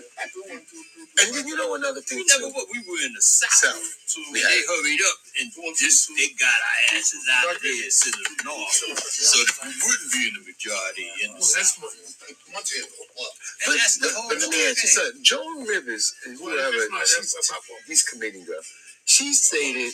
And 1.21 1.27
then 1.35 1.47
you 1.47 1.55
know 1.57 1.75
another 1.75 2.01
thing 2.01 2.19
We 2.19 2.25
never 2.31 2.47
too. 2.49 2.55
what 2.55 2.67
we 2.71 2.79
were 2.87 3.01
in 3.05 3.13
the 3.13 3.21
south. 3.21 3.51
South. 3.51 3.83
So 4.07 4.21
We 4.31 4.39
they 4.41 4.61
hurried 4.67 5.03
up 5.11 5.17
and 5.41 5.47
just 5.75 6.09
they 6.15 6.31
got 6.39 6.55
our 6.55 6.97
asses 6.97 7.25
out 7.39 7.55
of 7.55 7.61
there 7.61 7.89
to 7.91 8.09
the 8.11 8.27
north, 8.47 8.71
so 8.71 9.37
that 9.43 9.55
we 9.67 9.73
wouldn't 9.83 10.11
be 10.11 10.23
in 10.31 10.33
the 10.39 10.43
majority 10.47 11.07
in 11.23 11.34
the 11.37 11.43
south. 11.43 11.79
But, 11.81 11.91
And 13.65 13.73
that's 13.79 13.97
the 13.99 14.09
whole 14.15 14.29
but 14.29 14.39
let 14.39 14.49
me 14.51 14.57
ask 14.69 14.83
you 14.83 14.89
thing. 14.89 14.97
something. 15.05 15.23
Joan 15.23 15.63
Rivers 15.67 16.13
and 16.27 16.37
whoever 16.39 16.71
she's, 17.05 17.35
these 17.87 18.03
committee 18.03 18.43
girl, 18.45 18.61
she 19.05 19.33
stated 19.33 19.93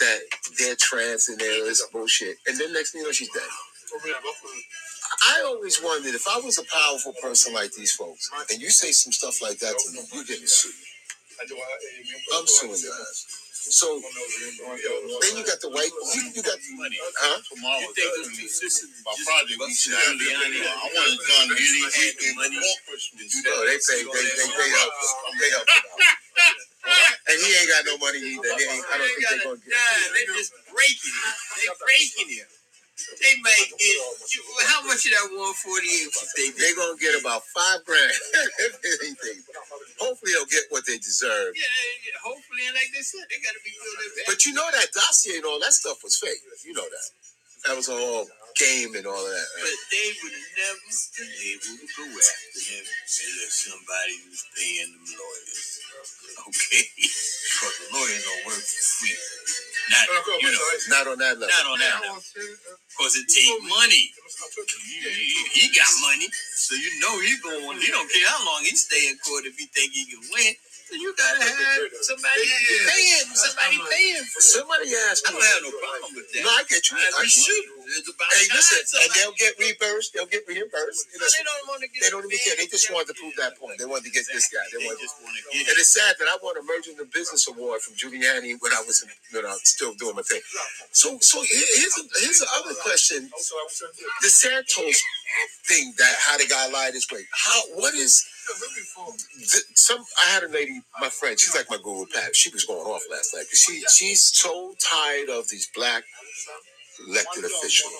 that 0.00 0.20
they're 0.58 0.76
trans 0.76 1.28
and 1.28 1.38
they're 1.38 1.64
this 1.64 1.86
bullshit, 1.92 2.36
and 2.48 2.58
then 2.58 2.72
next 2.72 2.92
thing 2.92 3.02
you 3.02 3.08
know, 3.08 3.12
she's 3.12 3.30
dead. 3.32 3.42
I 5.28 5.42
always 5.46 5.82
wondered 5.82 6.14
if 6.14 6.26
I 6.28 6.40
was 6.40 6.58
a 6.58 6.64
powerful 6.64 7.14
person 7.22 7.54
like 7.54 7.72
these 7.72 7.92
folks, 7.92 8.30
and 8.52 8.60
you 8.62 8.70
say 8.70 8.92
some 8.92 9.12
stuff 9.12 9.42
like 9.42 9.58
that 9.60 9.76
to 9.78 9.92
me, 9.92 10.00
you're 10.14 10.24
getting 10.24 10.46
sued. 10.46 10.72
I'm 12.34 12.46
suing 12.46 12.80
your 12.82 12.94
ass. 12.94 13.39
So 13.60 14.00
then 14.00 15.36
you 15.36 15.44
got 15.44 15.60
the 15.60 15.68
white, 15.68 15.92
you, 15.92 16.22
you 16.32 16.40
got, 16.40 16.56
huh? 16.56 17.36
Tomorrow, 17.44 17.84
You 17.84 17.92
think 17.92 18.08
those 18.16 18.32
two 18.32 18.48
sisters 18.48 18.88
my 19.04 19.12
project, 19.12 19.60
we 19.60 19.68
busted 19.68 19.76
should 19.76 20.00
have 20.00 20.16
Giuliani 20.16 20.64
I 20.64 20.72
out? 20.72 20.88
want 20.88 21.12
it 21.12 21.20
done 21.28 21.48
Really 21.52 21.60
really 21.60 21.84
had 21.92 21.92
quick 21.92 22.16
the 22.16 22.26
and 22.32 22.36
money 22.40 22.56
corporate 22.56 23.04
to 23.04 23.12
do 23.20 23.38
No, 23.44 23.52
oh, 23.52 23.62
they 23.68 23.76
pay, 23.76 24.00
they, 24.00 24.24
they, 24.32 24.48
they 24.48 24.68
help, 24.72 24.92
they 25.36 25.50
help 25.52 25.66
him 25.68 25.84
out. 26.08 27.14
And 27.28 27.36
he 27.36 27.48
ain't 27.52 27.68
got 27.68 27.82
no 27.84 27.94
money 28.00 28.20
either. 28.24 28.48
They 28.48 28.64
ain't, 28.64 28.84
I 28.88 28.94
don't 28.96 29.12
think 29.12 29.28
they're 29.28 29.44
gonna 29.44 29.60
get 29.60 29.76
it. 29.76 30.08
they're 30.16 30.36
just 30.40 30.52
breaking 30.72 31.14
it. 31.20 31.36
They're 31.60 31.80
breaking 31.84 32.28
it. 32.40 32.48
They 33.20 33.34
might 33.42 33.70
get 33.78 33.96
how 34.66 34.82
much 34.86 35.04
of 35.06 35.12
that 35.12 35.28
148 35.32 35.36
you 35.36 36.10
think? 36.36 36.56
They're 36.56 36.76
gonna 36.76 36.98
get 36.98 37.18
about 37.20 37.42
five 37.50 37.84
grand. 37.84 38.12
Hopefully 40.00 40.32
they'll 40.32 40.48
get 40.48 40.64
what 40.70 40.86
they 40.86 40.96
deserve. 40.98 41.52
Yeah, 41.54 42.16
hopefully, 42.24 42.64
and 42.66 42.74
like 42.74 42.88
they 42.94 43.04
said, 43.04 43.24
they 43.28 43.36
got 43.44 43.52
to 43.52 43.62
be 43.64 43.72
good. 43.76 44.24
But 44.26 44.44
you 44.44 44.52
know 44.54 44.64
that 44.72 44.92
dossier 44.92 45.36
and 45.36 45.44
all 45.44 45.60
that 45.60 45.72
stuff 45.76 46.00
was 46.02 46.16
fake. 46.16 46.40
You 46.64 46.72
know 46.72 46.88
that. 46.88 47.06
That 47.68 47.76
was 47.76 47.88
all 47.88 48.24
game 48.60 48.92
and 48.94 49.06
all 49.08 49.24
of 49.24 49.32
that. 49.32 49.48
But 49.58 49.76
they 49.90 50.08
would 50.20 50.34
have 50.36 50.52
never 50.60 50.92
been 51.16 51.32
able 51.48 51.74
to 51.80 51.86
go 51.96 52.04
after 52.12 52.60
him 52.60 52.84
unless 52.84 53.54
somebody 53.64 54.14
was 54.28 54.42
paying 54.52 54.90
them 54.92 55.04
lawyers. 55.16 55.64
Okay? 56.48 56.84
Because 56.92 57.76
the 57.80 57.88
lawyers 57.96 58.22
don't 58.24 58.44
work 58.46 58.60
for 58.62 58.84
free. 59.00 59.16
Not, 59.90 60.04
you 60.44 60.52
know, 60.52 60.64
Not 60.92 61.04
on 61.08 61.18
that 61.18 61.36
level. 61.40 61.50
not 61.50 61.66
on 61.72 61.78
that 61.80 61.98
level. 62.04 62.22
Because 62.22 63.14
it 63.16 63.26
takes 63.32 63.58
money. 63.66 64.04
He, 64.12 64.96
he- 65.10 65.48
he 65.56 65.64
got 65.74 65.90
money, 66.06 66.28
so 66.54 66.74
you 66.76 66.90
know 67.00 67.18
he's 67.20 67.40
going. 67.42 67.80
He 67.80 67.88
don't 67.90 68.08
care 68.12 68.28
how 68.28 68.44
long 68.46 68.62
he 68.62 68.76
stay 68.76 69.08
in 69.10 69.16
court 69.26 69.44
if 69.46 69.56
he 69.58 69.66
think 69.66 69.92
he 69.92 70.06
can 70.06 70.20
win. 70.30 70.54
So 70.90 70.98
you 70.98 71.14
gotta 71.14 71.38
have 71.38 71.86
somebody 72.02 72.42
paying. 72.90 73.30
Somebody 73.30 73.78
paying 73.94 74.26
for 74.26 74.42
it. 74.42 74.50
Somebody 74.58 74.90
asked 75.06 75.22
I 75.22 75.30
don't 75.30 75.38
have 75.38 75.62
no 75.62 75.70
problem 75.70 76.18
with 76.18 76.26
that. 76.34 76.42
No, 76.42 76.50
I 76.50 76.66
get 76.66 76.82
you. 76.90 76.98
I 76.98 77.22
we 77.22 77.30
get 77.30 77.46
you. 77.46 77.62
It's 77.94 78.10
about 78.10 78.26
Hey, 78.34 78.50
listen, 78.50 78.82
and 78.98 79.10
they'll 79.14 79.38
get 79.38 79.54
reimbursed. 79.54 80.18
They'll 80.18 80.26
get 80.26 80.42
reimbursed. 80.50 81.14
No, 81.14 81.22
they 81.22 81.46
don't 81.46 81.62
want 81.70 81.86
to 81.86 81.88
get. 81.94 82.02
They 82.02 82.10
don't 82.10 82.26
even 82.26 82.42
care. 82.42 82.58
They 82.58 82.66
just 82.66 82.90
wanted 82.90 83.14
to 83.14 83.16
prove 83.22 83.38
that 83.38 83.54
point. 83.54 83.78
They 83.78 83.86
wanted 83.86 84.10
to 84.10 84.14
get 84.18 84.26
this 84.34 84.50
guy. 84.50 84.66
They 84.74 84.82
wanted. 84.82 84.98
just 84.98 85.14
want 85.22 85.30
to 85.30 85.42
get 85.54 85.70
And 85.70 85.78
it's 85.78 85.94
sad 85.94 86.18
that 86.18 86.26
I 86.26 86.34
won 86.42 86.58
a 86.58 86.62
Merging 86.66 86.98
the 86.98 87.06
Business 87.06 87.46
Award 87.46 87.86
from 87.86 87.94
Giuliani 87.94 88.58
when 88.58 88.74
I 88.74 88.82
was, 88.82 88.98
you 89.06 89.42
know, 89.46 89.54
still 89.62 89.94
doing 89.94 90.18
my 90.18 90.26
thing. 90.26 90.42
So, 90.90 91.22
so 91.22 91.38
here's 91.46 91.94
a, 92.02 92.04
here's 92.18 92.42
the 92.42 92.50
other 92.58 92.74
question: 92.82 93.30
the 93.30 94.30
Santos 94.30 94.98
thing 95.70 95.94
that 96.02 96.14
how 96.18 96.34
the 96.34 96.50
guy 96.50 96.66
lied 96.74 96.98
his 96.98 97.06
way. 97.14 97.22
How? 97.30 97.78
What 97.78 97.94
is? 97.94 98.26
Some 99.74 100.04
I 100.26 100.30
had 100.30 100.44
a 100.44 100.48
lady, 100.48 100.82
my 101.00 101.08
friend. 101.08 101.38
She's 101.38 101.54
like 101.56 101.70
my 101.70 101.78
Google 101.78 102.06
Pat. 102.14 102.36
She 102.36 102.50
was 102.50 102.64
going 102.64 102.80
off 102.86 103.02
last 103.10 103.34
night 103.34 103.46
she 103.52 103.82
she's 103.92 104.22
so 104.24 104.74
tired 104.80 105.30
of 105.30 105.48
these 105.50 105.70
black 105.74 106.04
elected 107.08 107.44
officials. 107.44 107.92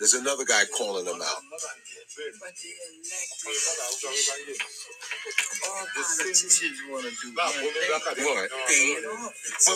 There's 0.00 0.14
another 0.14 0.44
guy 0.44 0.64
calling 0.76 1.04
them 1.04 1.20
out. 1.22 1.42
Well, 2.14 2.30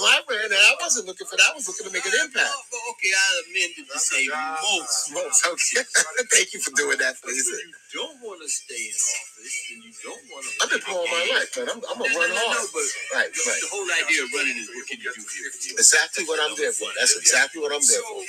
I 0.07 0.23
ran 0.31 0.47
and 0.47 0.55
I 0.55 0.75
wasn't 0.81 1.07
looking 1.09 1.27
for 1.27 1.37
that. 1.37 1.51
I 1.51 1.55
was 1.57 1.67
looking 1.69 1.87
to 1.87 1.93
make 1.93 2.07
an 2.07 2.13
impact. 2.23 2.47
Oh, 2.47 2.63
well, 2.71 2.95
okay, 2.95 3.11
I 3.11 3.43
amended 3.51 3.87
to 3.91 3.99
say 3.99 4.29
most. 4.31 5.13
Most, 5.15 5.47
okay. 5.47 5.83
Thank 6.31 6.55
you 6.55 6.61
for 6.61 6.71
doing 6.79 6.99
that, 6.99 7.17
please. 7.23 7.49
if 7.49 7.59
you 7.59 7.75
don't 7.99 8.23
want 8.23 8.43
to 8.43 8.49
stay 8.49 8.87
in 8.87 8.95
office, 8.95 9.57
and 9.75 9.81
you 9.85 9.93
don't 10.05 10.25
want 10.31 10.45
to. 10.47 10.53
I've 10.63 10.71
been 10.71 10.83
playing 10.83 10.99
all 10.99 11.09
my 11.11 11.25
life, 11.35 11.51
man. 11.59 11.67
I'm, 11.75 11.81
gonna 11.99 12.15
run 12.15 12.31
no, 12.31 12.39
no, 12.39 12.55
hard. 12.55 12.71
but 12.75 12.87
Right, 13.15 13.31
the, 13.35 13.43
right. 13.51 13.63
the 13.63 13.71
whole 13.73 13.89
idea 13.99 14.21
of 14.25 14.31
running 14.35 14.59
is 14.59 14.69
what 14.71 14.87
can 14.87 14.99
you 15.03 15.11
do 15.11 15.23
here? 15.27 15.51
Exactly 15.79 16.25
what 16.27 16.39
I'm 16.43 16.55
there 16.59 16.73
for. 16.75 16.89
That's 16.99 17.17
exactly 17.19 17.63
what 17.63 17.73
I'm 17.75 17.83
there 17.83 18.03
for. 18.07 18.23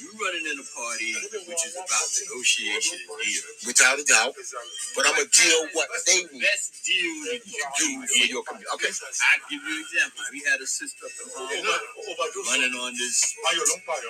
You 0.00 0.10
running 0.18 0.46
in 0.50 0.56
a 0.58 0.66
party 0.74 1.12
which 1.46 1.62
is 1.66 1.74
about 1.78 2.06
negotiation 2.26 2.98
and 2.98 3.10
deal. 3.22 3.42
Without 3.66 3.96
a 3.98 4.04
doubt. 4.04 4.34
But 4.96 5.06
I'm 5.06 5.14
gonna 5.14 5.30
deal 5.30 5.60
what 5.74 5.88
they 6.06 6.26
need 6.30 6.42
Best 6.42 6.84
deal 6.84 7.14
that 7.30 7.40
you 7.46 7.62
do 7.78 7.88
do 8.02 8.06
for 8.06 8.26
your 8.26 8.42
community. 8.44 8.70
Okay. 8.74 8.92
I 8.92 9.38
give 9.50 9.62
you 9.62 9.74
an 9.74 9.82
example. 9.86 10.20
We 10.32 10.42
had 10.48 10.60
a 10.60 10.66
sister 10.66 11.06
in 11.06 11.64
running 12.50 12.74
on 12.74 12.92
this 12.94 13.34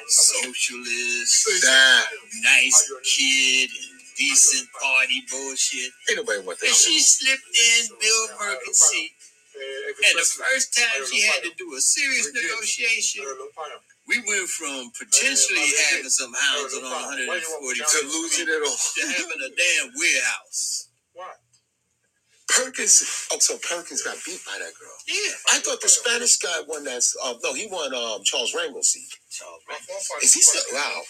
socialist, 0.09 1.64
nice 2.43 2.80
kid, 3.05 3.70
and 3.70 4.01
decent 4.16 4.68
party 4.72 5.22
bullshit. 5.30 5.91
ain't 6.11 6.18
nobody 6.18 6.41
want 6.47 6.59
that 6.61 6.66
And 6.66 6.76
she 6.76 7.01
slipped 7.01 7.49
in 7.51 7.91
Bill 8.01 8.24
Perkins' 8.39 8.78
seat. 8.78 9.12
And 9.55 10.18
the 10.18 10.26
first 10.26 10.74
time 10.74 11.07
she 11.07 11.22
had 11.22 11.43
to 11.45 11.51
do 11.57 11.74
a 11.74 11.80
serious 11.80 12.30
negotiation, 12.35 13.22
we 14.09 14.19
went 14.27 14.49
from 14.49 14.91
potentially 14.99 15.65
having 15.91 16.11
some 16.11 16.33
houses 16.35 16.79
on 16.79 16.91
140 16.91 17.81
To 17.81 18.07
losing 18.09 18.49
it 18.49 18.63
all. 18.63 18.77
to 18.77 19.03
having 19.07 19.41
a 19.45 19.51
damn 19.57 19.93
warehouse. 19.97 20.89
What 21.15 21.37
Perkins. 22.49 23.29
Oh, 23.33 23.39
so 23.41 23.57
Perkins 23.59 24.03
got 24.03 24.17
beat 24.27 24.41
by 24.45 24.53
that 24.59 24.73
girl. 24.79 24.97
Yeah. 25.09 25.33
I 25.53 25.59
thought 25.61 25.81
the 25.81 25.89
Spanish 25.89 26.37
guy 26.39 26.61
won 26.69 26.85
that. 26.85 27.03
Uh, 27.25 27.35
no, 27.43 27.55
he 27.55 27.67
won 27.71 27.95
um, 27.95 28.21
Charles 28.25 28.55
Rangel's 28.55 28.89
seat. 28.89 29.09
Charles 29.31 29.61
Rangel. 29.69 30.23
Is 30.23 30.35
he 30.35 30.43
still? 30.43 30.63
Wow. 30.73 31.01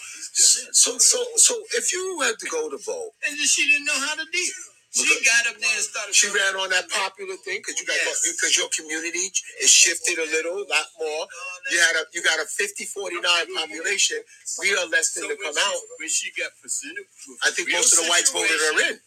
So, 0.71 0.97
so, 0.97 1.23
so 1.35 1.55
if 1.75 1.91
you 1.91 2.19
had 2.23 2.39
to 2.39 2.47
go 2.47 2.69
to 2.69 2.77
vote, 2.85 3.11
And 3.27 3.37
then 3.37 3.45
she 3.45 3.69
didn't 3.69 3.85
know 3.85 3.99
how 3.99 4.15
to 4.15 4.25
deal. 4.31 4.53
She 4.95 5.05
got 5.25 5.47
up 5.51 5.59
there 5.59 5.75
and 5.75 5.83
started. 5.83 6.15
she 6.15 6.27
ran 6.31 6.55
on 6.55 6.69
that 6.71 6.89
popular 6.89 7.35
thing 7.43 7.59
because 7.59 7.79
you 7.79 7.85
got 7.87 7.97
Yes. 7.99 8.23
because 8.31 8.57
your 8.57 8.69
community 8.71 9.31
is 9.61 9.71
shifted 9.71 10.19
a 10.19 10.27
little, 10.31 10.63
a 10.63 10.67
lot 10.71 10.87
more. 10.99 11.27
You 11.71 11.79
had 11.81 11.95
a 11.99 12.05
you 12.13 12.23
got 12.23 12.39
a 12.39 12.47
50-49 12.47 13.21
population. 13.55 14.19
We 14.61 14.71
are 14.75 14.87
less 14.87 15.13
than 15.13 15.25
to 15.25 15.29
when 15.35 15.37
come 15.43 15.55
she, 15.55 15.61
out. 15.67 15.81
When 15.99 16.09
she 16.09 16.27
got 16.39 16.51
presented 16.61 17.05
I 17.45 17.51
think 17.51 17.71
most 17.71 17.93
of 17.93 18.05
the 18.05 18.09
whites 18.09 18.31
voted 18.31 18.51
her 18.55 18.75
in. 18.91 18.99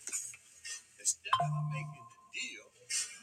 Instead 1.00 1.32
of 1.34 1.46
her 1.48 1.64
making 1.72 2.04
the 2.04 2.20
deal, 2.36 2.66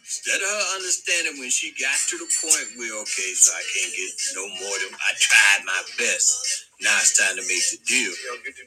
instead 0.02 0.42
of 0.42 0.50
her 0.50 0.66
understanding 0.78 1.36
when 1.40 1.52
she 1.52 1.74
got 1.78 1.98
to 2.10 2.18
the 2.18 2.30
point 2.42 2.68
where, 2.78 2.96
okay, 3.06 3.32
so 3.38 3.54
I 3.54 3.64
can't 3.74 3.94
get 3.94 4.12
no 4.36 4.46
more 4.64 4.78
than 4.84 4.94
I 4.98 5.12
tried 5.20 5.62
my 5.66 5.82
best. 6.00 6.66
Now 6.82 6.98
it's 7.02 7.18
time 7.18 7.36
to 7.38 7.44
make 7.46 7.66
the 7.72 7.80
deal. 7.88 8.14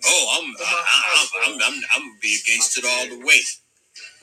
Oh, 0.06 0.24
I'm 0.40 0.46
I, 0.56 0.64
I, 0.66 0.98
I'm, 1.14 1.28
I'm 1.44 1.54
I'm 1.62 1.76
I'm 1.96 2.02
gonna 2.08 2.20
be 2.22 2.38
against 2.40 2.78
it 2.78 2.84
all 2.86 3.06
the 3.10 3.24
way. 3.26 3.42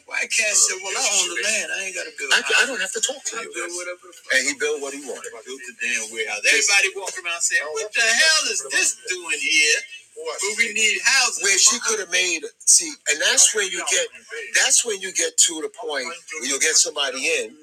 White 0.06 0.30
cat 0.30 0.54
said, 0.54 0.78
"Well, 0.84 0.94
I 0.94 1.06
own 1.18 1.28
the 1.34 1.40
land. 1.44 1.68
I 1.74 1.80
ain't 1.90 1.96
got 1.96 2.06
to 2.06 2.14
build. 2.20 2.30
I, 2.36 2.38
a 2.38 2.42
I 2.42 2.46
house. 2.46 2.68
don't 2.70 2.82
have 2.82 2.94
to 2.94 3.02
talk 3.02 3.22
to 3.24 3.36
you. 3.42 3.50
build 3.56 3.74
whatever 3.74 4.06
the 4.06 4.14
fuck. 4.14 4.34
And 4.38 4.44
he 4.48 4.54
built 4.60 4.78
what 4.84 4.94
he 4.94 5.02
wanted. 5.02 5.32
I 5.34 5.42
built 5.48 5.64
the 5.66 5.76
damn 5.82 6.06
warehouse. 6.14 6.44
Everybody 6.46 6.90
walking 7.00 7.24
around 7.26 7.42
saying, 7.42 7.66
"What 7.74 7.90
the 7.96 8.04
hell 8.06 8.44
is 8.52 8.62
this 8.70 8.90
doing 9.10 9.40
here?" 9.40 9.80
But 10.16 10.58
we 10.60 10.74
need 10.74 11.00
houses. 11.04 11.44
Where 11.44 11.58
she 11.58 11.80
could 11.82 12.00
have 12.00 12.12
made 12.12 12.44
see, 12.66 12.92
and 13.10 13.18
oh, 13.18 13.26
that's 13.32 13.56
when 13.56 13.68
you 13.72 13.82
get 13.92 14.08
that's 14.56 14.86
when 14.86 15.02
you 15.02 15.14
get 15.14 15.38
to 15.38 15.54
the 15.64 15.72
point 15.74 16.06
where 16.06 16.46
you'll 16.50 16.60
get 16.62 16.76
somebody 16.76 17.20
in 17.42 17.56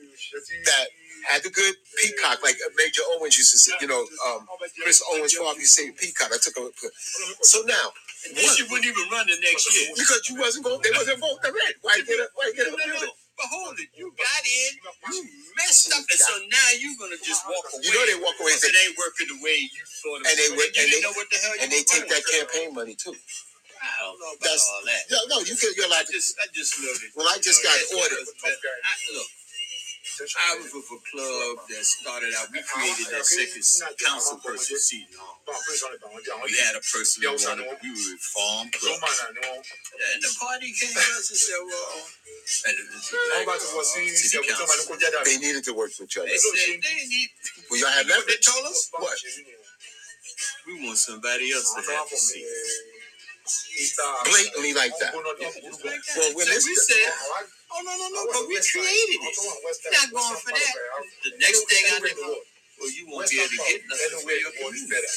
that 0.67 0.87
had 1.29 1.43
the 1.43 1.51
good 1.51 1.75
peacock, 2.01 2.43
like 2.43 2.57
Major 2.77 3.03
Owens 3.15 3.37
used 3.39 3.53
to 3.53 3.59
say, 3.59 3.73
you 3.81 3.87
know, 3.89 4.03
um, 4.29 4.47
Chris 4.83 5.03
Owens 5.13 5.35
father 5.35 5.59
used 5.61 5.77
to 5.79 5.83
say 5.85 5.91
peacock. 5.93 6.31
I 6.33 6.39
took 6.41 6.57
a 6.59 6.65
so 7.43 7.63
now 7.67 7.93
And 8.29 8.37
then 8.37 8.47
she 8.55 8.63
wouldn't 8.71 8.87
even 8.87 9.07
run 9.11 9.27
the 9.27 9.37
next 9.43 9.67
year. 9.75 9.91
because 9.97 10.23
you 10.31 10.37
wasn't 10.39 10.65
going, 10.65 10.81
they 10.83 10.95
wasn't 10.95 11.19
voting 11.21 11.43
the 11.43 11.53
red. 11.53 11.75
Why 11.83 11.99
get 12.07 12.19
it? 12.23 12.31
Why 12.35 12.53
get 12.55 12.67
No, 12.71 12.79
it? 12.79 12.87
no, 12.87 13.01
no. 13.07 13.13
But 13.33 13.49
hold 13.49 13.75
it, 13.81 13.89
you 13.97 14.13
got 14.13 14.43
in, 14.45 14.73
you 15.17 15.25
messed 15.57 15.89
up, 15.89 16.05
and 16.05 16.21
so 16.21 16.37
now 16.53 16.69
you're 16.77 16.95
gonna 17.01 17.17
just 17.25 17.41
walk 17.49 17.65
away. 17.73 17.81
You 17.81 17.91
know 17.97 18.05
they 18.05 18.21
walk 18.21 18.37
away 18.37 18.53
and 18.53 18.61
because 18.61 18.69
say- 18.69 18.77
it 18.77 18.85
ain't 18.93 18.99
working 19.01 19.29
the 19.33 19.39
way 19.41 19.57
you 19.57 19.83
thought 20.05 20.21
it 20.21 20.29
And 20.29 20.37
they 20.37 20.49
you 20.53 20.61
and 20.61 20.87
they- 20.93 21.01
know 21.01 21.17
what 21.17 21.27
the 21.33 21.39
hell 21.41 21.57
you 21.57 21.63
And 21.65 21.73
they 21.73 21.83
take 21.83 22.07
that 22.13 22.23
campaign 22.29 22.77
money 22.77 22.93
too. 22.95 23.17
I 23.83 23.89
don't 24.05 24.21
know 24.21 24.37
about 24.37 24.45
That's- 24.47 24.69
all 24.69 24.85
that. 24.85 25.03
No, 25.11 25.19
no, 25.33 25.37
you 25.49 25.57
can. 25.57 25.73
You're 25.75 25.91
I 25.91 26.05
just, 26.07 26.37
I 26.39 26.47
just 26.55 26.79
love 26.79 27.01
it. 27.03 27.11
Well, 27.17 27.27
I 27.27 27.41
just 27.43 27.65
got 27.65 27.75
ordered. 27.97 28.23
I, 28.47 28.93
look, 29.17 29.27
I 30.03 30.59
was 30.59 30.75
with 30.75 30.89
a 30.91 31.01
club 31.15 31.63
that 31.71 31.85
started 31.87 32.35
out. 32.35 32.51
We 32.51 32.59
created 32.67 33.07
that 33.15 33.23
second 33.23 33.63
council 34.03 34.39
person 34.43 34.77
seat. 34.79 35.07
We 35.09 36.53
had 36.59 36.75
a 36.75 36.83
person 36.83 37.23
that 37.23 37.39
wanted. 37.39 37.71
We 37.83 37.91
were 37.95 38.19
farm 38.19 38.67
club, 38.75 38.99
and 38.99 40.19
the 40.23 40.33
party 40.43 40.75
came 40.75 40.91
to 40.91 41.07
us 41.15 41.31
and 41.31 41.39
said, 41.39 41.61
"Well," 41.63 42.03
and 42.67 42.75
it 42.83 42.87
was 42.91 43.95
city 43.95 44.39
uh, 44.43 44.59
council. 44.59 44.97
They 45.25 45.39
needed 45.39 45.65
to 45.71 45.75
work 45.75 45.93
for 45.93 46.05
each 46.05 46.19
other. 46.19 46.27
They 46.27 46.37
said 46.37 46.83
they 46.83 47.07
need. 47.07 47.31
Well, 47.71 47.81
y'all 47.81 47.95
had 47.95 48.07
what 48.11 48.27
they 48.27 48.43
told 48.43 48.67
us? 48.67 48.91
What? 48.93 49.17
We 50.67 50.87
want 50.87 50.99
somebody 50.99 51.53
else 51.53 51.75
to 51.75 51.83
have 51.95 52.11
the 52.11 52.17
seat. 52.17 52.47
Blatantly 54.25 54.75
like 54.75 54.93
that. 55.01 55.15
Well, 55.15 55.25
Well, 55.25 56.35
when 56.35 56.47
so 56.47 56.53
this- 56.55 56.67
we 56.67 56.75
said, 56.75 57.13
"Oh 57.73 57.81
no, 57.85 57.93
no, 57.97 58.07
no!" 58.13 58.21
But 58.33 58.45
we 58.49 58.61
created 58.61 59.21
it. 59.25 59.35
Not 59.97 60.09
going 60.13 60.37
for 60.39 60.53
that. 60.53 60.75
The 61.25 61.33
next 61.41 61.63
thing 61.67 61.85
I 61.93 61.99
know, 62.05 62.37
well, 62.81 62.91
you 62.93 63.05
won't 63.09 63.29
be 63.31 63.41
able 63.41 63.51
to 63.51 63.61
get 63.69 63.81
nothing 63.89 64.21
for 64.23 64.37
your 64.37 64.53
community. 64.61 65.09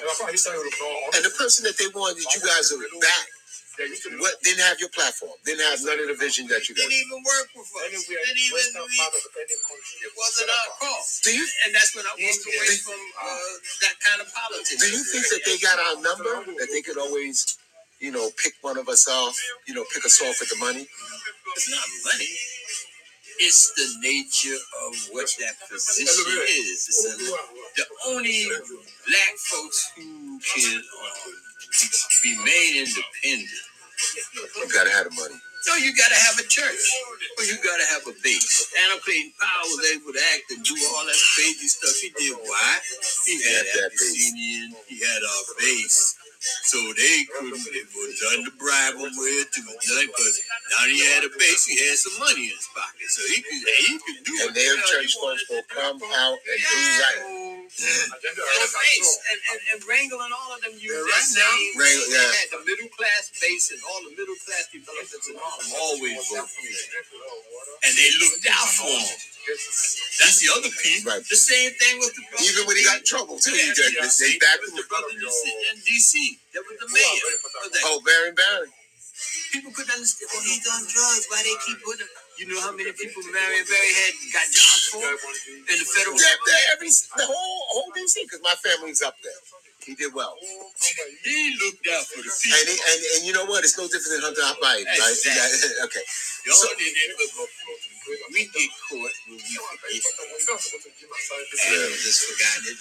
And 0.00 1.22
the 1.24 1.34
person 1.36 1.64
that 1.68 1.76
they 1.76 1.88
wanted 1.92 2.24
you 2.24 2.40
guys 2.40 2.72
to 2.72 2.80
back, 3.00 3.26
what 4.20 4.36
didn't 4.44 4.64
have 4.64 4.80
your 4.80 4.88
platform, 4.92 5.32
didn't 5.44 5.64
have 5.64 5.80
none 5.84 6.00
of 6.00 6.08
the 6.08 6.16
vision 6.20 6.46
that 6.48 6.68
you 6.68 6.74
got. 6.74 6.84
Didn't 6.88 7.00
even 7.00 7.20
work 7.24 7.48
with 7.56 7.68
us. 7.68 8.04
Didn't 8.08 8.36
even. 8.36 8.60
It 8.84 10.12
wasn't 10.16 10.50
our 10.50 10.68
call. 10.80 11.00
Do 11.24 11.30
you 11.32 11.46
And 11.66 11.74
that's 11.74 11.96
when 11.96 12.04
I 12.04 12.12
walked 12.12 12.44
away 12.44 12.76
from 12.84 13.00
uh, 13.20 13.52
that 13.84 13.96
kind 14.04 14.20
of 14.20 14.28
politics. 14.32 14.76
do 14.80 14.88
you 14.88 15.04
think 15.04 15.24
that 15.32 15.42
they 15.46 15.56
got 15.60 15.78
our 15.80 15.96
number? 16.02 16.52
That 16.60 16.68
they 16.72 16.82
could 16.82 16.98
always, 16.98 17.56
you 18.00 18.12
know, 18.12 18.28
pick 18.36 18.54
one 18.60 18.76
of 18.76 18.88
us 18.88 19.08
off, 19.08 19.36
you 19.66 19.74
know, 19.74 19.84
pick 19.94 20.04
us 20.04 20.20
off 20.22 20.36
with 20.40 20.50
the 20.50 20.60
money? 20.60 20.88
It's 21.56 21.70
not 21.70 21.84
money. 22.04 22.34
It's 23.40 23.72
the 23.76 23.88
nature 24.06 24.58
of 24.86 24.92
what 25.12 25.28
that 25.40 25.56
position 25.70 26.32
is. 26.44 26.86
It's 26.88 27.04
a, 27.06 27.16
the 27.16 27.86
only 28.08 28.44
black 28.46 29.34
folks 29.48 29.92
who 29.96 30.38
can 30.38 30.78
uh, 30.80 31.30
be 32.22 32.36
made 32.44 32.84
independent. 32.84 33.64
You 34.56 34.68
gotta 34.72 34.90
have 34.90 35.08
the 35.08 35.14
money. 35.16 35.40
No, 35.68 35.76
you 35.76 35.92
gotta 35.96 36.16
have 36.16 36.38
a 36.38 36.46
church. 36.48 36.84
Or 37.38 37.44
you 37.44 37.56
gotta 37.64 37.84
have 37.92 38.04
a 38.08 38.14
base. 38.22 38.72
Adam 38.86 39.00
Clayton 39.04 39.32
Powell 39.40 39.68
was 39.76 39.88
able 39.92 40.12
to 40.12 40.22
act 40.36 40.52
and 40.52 40.64
do 40.64 40.76
all 40.92 41.04
that 41.06 41.20
crazy 41.36 41.68
stuff 41.68 41.96
he 42.00 42.08
did. 42.16 42.36
Why? 42.36 42.72
He 43.26 43.40
had 43.44 43.64
Had 43.64 43.66
that 43.66 43.90
base. 43.92 44.32
Abyssinian, 44.32 44.68
he 44.88 45.00
had 45.00 45.22
a 45.24 45.36
base. 45.60 46.16
So 46.40 46.80
they 46.96 47.28
couldn't, 47.28 47.52
it 47.52 47.88
was 47.92 48.16
nothing 48.24 48.44
to 48.48 48.54
bribe 48.56 48.96
him 48.96 49.12
with, 49.12 49.52
it 49.52 49.64
was 49.68 49.76
nothing, 49.76 50.08
because 50.08 50.36
now 50.72 50.88
he 50.88 50.98
had 51.12 51.20
a 51.28 51.30
base, 51.36 51.68
he 51.68 51.76
had 51.84 52.00
some 52.00 52.16
money 52.16 52.48
in 52.48 52.56
his 52.56 52.68
pocket. 52.72 53.08
So 53.12 53.20
he 53.28 53.44
could, 53.44 53.60
he 53.60 53.92
could 54.00 54.20
do 54.24 54.32
it. 54.40 54.48
And 54.48 54.56
their 54.56 54.76
church 54.88 55.20
folks 55.20 55.44
will 55.52 55.66
come 55.68 56.00
out 56.00 56.38
and 56.40 56.58
do 56.64 56.80
right. 57.04 57.20
And 57.70 58.08
a 58.16 58.68
base, 58.72 59.12
and, 59.30 59.40
and, 59.52 59.60
and 59.72 59.78
Rangel 59.84 60.20
and 60.20 60.32
all 60.32 60.50
of 60.56 60.60
them 60.64 60.74
used 60.80 60.90
Yeah, 60.90 61.04
right 61.04 61.28
now. 61.36 61.44
same. 61.44 61.72
Rangel, 61.76 62.08
they 62.08 62.24
yeah. 62.24 62.40
had 62.40 62.48
the 62.56 62.62
middle 62.64 62.90
class 62.96 63.30
base, 63.36 63.70
and 63.76 63.80
all 63.84 64.00
the 64.08 64.14
middle 64.16 64.36
class 64.40 64.64
developments 64.72 65.26
and 65.28 65.36
all 65.38 65.56
them 65.60 65.70
always 65.76 66.18
voted 66.24 66.50
for 66.50 66.64
them. 66.66 67.84
And 67.84 67.92
they 67.94 68.10
looked 68.16 68.46
out 68.48 68.68
for 68.74 68.88
him. 68.88 69.29
That's 69.46 70.38
the 70.40 70.48
other 70.52 70.70
piece. 70.82 71.02
Right. 71.04 71.22
The 71.24 71.36
same 71.36 71.72
thing 71.80 71.98
with 71.98 72.12
the 72.14 72.22
brother. 72.28 72.44
Even 72.44 72.62
when 72.68 72.76
he 72.76 72.84
got 72.84 72.98
in 73.00 73.06
trouble 73.08 73.38
too, 73.40 73.52
he 73.56 73.66
Yeah, 73.66 73.74
did. 73.74 73.94
yeah, 73.96 74.02
They 74.04 74.12
see, 74.12 74.38
backed 74.38 74.60
that 74.60 74.60
was 74.60 74.70
him. 74.70 74.76
the 74.84 74.86
brother 74.88 75.10
in 75.10 75.76
DC. 75.84 76.12
That 76.54 76.62
was 76.68 76.76
the 76.80 76.88
mayor. 76.92 77.24
Was 77.64 77.72
Oh, 77.88 78.00
Barry 78.04 78.32
Barry. 78.32 78.68
People 79.52 79.72
couldn't 79.74 79.92
understand. 79.92 80.30
Oh, 80.32 80.40
he's 80.46 80.64
on 80.70 80.82
drugs. 80.88 81.26
Why 81.28 81.42
they 81.42 81.56
keep 81.66 81.78
putting 81.84 82.06
him? 82.06 82.12
You 82.40 82.44
know 82.54 82.60
how 82.64 82.72
many 82.72 82.88
people 82.96 83.20
Marion 83.28 83.66
Barry 83.68 83.92
had 84.00 84.14
got 84.32 84.46
jobs 84.48 84.84
for 84.94 85.04
in 85.04 85.76
the 85.76 85.84
federal 85.92 86.16
Yeah, 86.16 86.24
government? 86.40 86.48
yeah, 86.48 86.72
every 86.72 86.88
the 86.88 87.26
whole 87.28 87.60
whole 87.68 87.90
DC 87.92 88.24
because 88.24 88.40
my 88.40 88.56
family's 88.64 89.02
up 89.02 89.16
there. 89.20 89.36
He 89.84 89.96
did 89.96 90.12
well, 90.14 90.36
He 91.24 91.56
looked 91.60 91.84
out 91.88 92.04
for 92.08 92.20
the 92.20 92.28
and 92.28 92.40
people. 92.40 92.64
he, 92.68 92.76
and 92.80 93.00
and 93.16 93.20
you 93.26 93.32
know 93.32 93.44
what? 93.44 93.64
It's 93.64 93.76
no 93.76 93.88
different 93.88 94.20
than 94.20 94.22
Hunter 94.32 94.44
Biden, 94.60 94.86
right? 94.88 95.12
Exactly. 95.12 95.68
That- 95.68 95.84
okay. 95.88 96.04
Y'all 96.46 96.56
So- 96.56 96.72
did 96.76 96.92
it, 96.92 97.10
but 97.16 97.28
we 98.32 98.48
get 98.48 98.70
caught 98.88 99.12
when 99.28 99.36
we 99.36 99.38
forget. 99.40 100.02
And 101.66 101.90
we 101.92 101.96
just 102.00 102.22
forgot 102.26 102.58
it. 102.66 102.78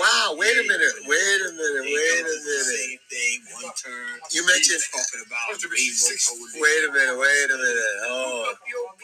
Wow. 0.00 0.36
Wait 0.38 0.56
a 0.56 0.64
minute. 0.64 0.94
Wait 1.06 1.40
a 1.42 1.50
minute. 1.52 1.84
Wait 1.84 2.20
a 2.22 2.24
minute. 2.24 2.64
Same 2.74 2.98
thing, 3.10 3.38
one 3.62 3.72
turn. 3.76 4.20
You 4.32 4.46
mentioned- 4.46 4.82
talking 4.92 5.22
about 5.26 5.56
rainbow. 5.62 6.60
Wait 6.60 6.84
a 6.88 6.92
minute. 6.92 7.18
Wait 7.18 7.50
a 7.50 7.56
minute. 7.58 7.84
Oh, 8.08 8.54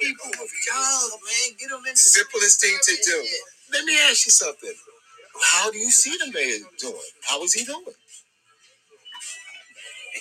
people 0.00 0.30
with 0.40 0.52
jobs, 0.66 1.16
man. 1.24 1.56
Get 1.58 1.70
them 1.70 1.82
in 1.86 1.92
the 1.92 1.96
simplest 1.96 2.60
thing 2.60 2.78
to 2.82 2.94
do. 3.04 3.18
Let 3.72 3.84
me 3.84 3.98
ask 4.08 4.26
you 4.26 4.32
something. 4.32 4.74
How 5.52 5.70
do 5.70 5.78
you 5.78 5.90
see 5.90 6.16
the 6.18 6.32
mayor 6.32 6.58
doing? 6.78 6.96
How 7.22 7.42
is 7.44 7.54
he 7.54 7.64
doing? 7.64 7.84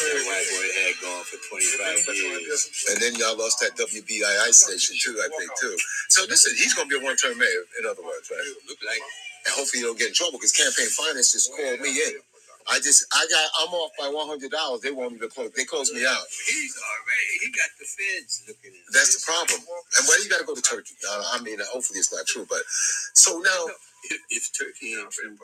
That 0.02 0.26
white 0.26 0.46
boy 0.50 0.68
had 0.84 0.96
gone 1.02 1.24
for 1.24 1.38
25 1.50 2.16
years. 2.16 2.70
And 2.90 2.98
then 3.02 3.14
y'all 3.16 3.38
lost 3.38 3.60
that 3.60 3.76
WBII 3.78 4.50
station 4.54 4.96
too, 5.00 5.16
I 5.22 5.28
think 5.38 5.50
too. 5.60 5.76
So 6.10 6.24
listen, 6.28 6.54
he's 6.58 6.74
gonna 6.74 6.88
be 6.88 6.96
a 6.96 7.04
one-term 7.04 7.38
mayor. 7.38 7.64
In 7.80 7.86
other 7.86 8.02
words, 8.02 8.30
right? 8.30 8.42
Look 8.68 8.78
like 8.86 9.02
And 9.46 9.54
hopefully 9.54 9.82
he 9.82 9.86
don't 9.86 9.98
get 9.98 10.08
in 10.08 10.14
trouble 10.14 10.38
because 10.38 10.52
campaign 10.52 10.88
finance 10.88 11.32
just 11.32 11.50
called 11.52 11.80
me 11.80 11.90
in. 11.90 12.14
I 12.70 12.78
just, 12.80 13.04
I 13.12 13.26
got, 13.30 13.46
I'm 13.62 13.74
off 13.74 13.92
by 13.98 14.08
one 14.08 14.28
hundred 14.28 14.52
dollars. 14.52 14.80
They 14.82 14.92
want 14.92 15.12
me 15.14 15.20
to 15.20 15.28
close. 15.28 15.50
They 15.52 15.64
closed 15.66 15.94
me 15.94 16.06
out. 16.06 16.22
he's 16.48 16.76
already, 16.78 17.28
he 17.42 17.48
got 17.52 17.70
the 17.78 17.86
feds 17.86 18.44
looking 18.48 18.72
at 18.72 18.94
That's 18.94 19.18
the 19.18 19.22
problem. 19.26 19.60
And 19.98 20.08
why 20.08 20.20
you 20.22 20.30
got 20.30 20.40
to 20.40 20.46
go 20.46 20.54
to 20.54 20.62
Turkey? 20.62 20.94
Uh, 21.08 21.24
I 21.34 21.42
mean, 21.42 21.58
hopefully 21.72 21.98
it's 22.00 22.12
not 22.14 22.26
true, 22.26 22.46
but 22.48 22.62
so 23.14 23.38
now, 23.40 23.66
If, 24.04 24.20
if 24.30 24.44
Turkey 24.58 24.94
ain't 24.96 25.10
true, 25.12 25.36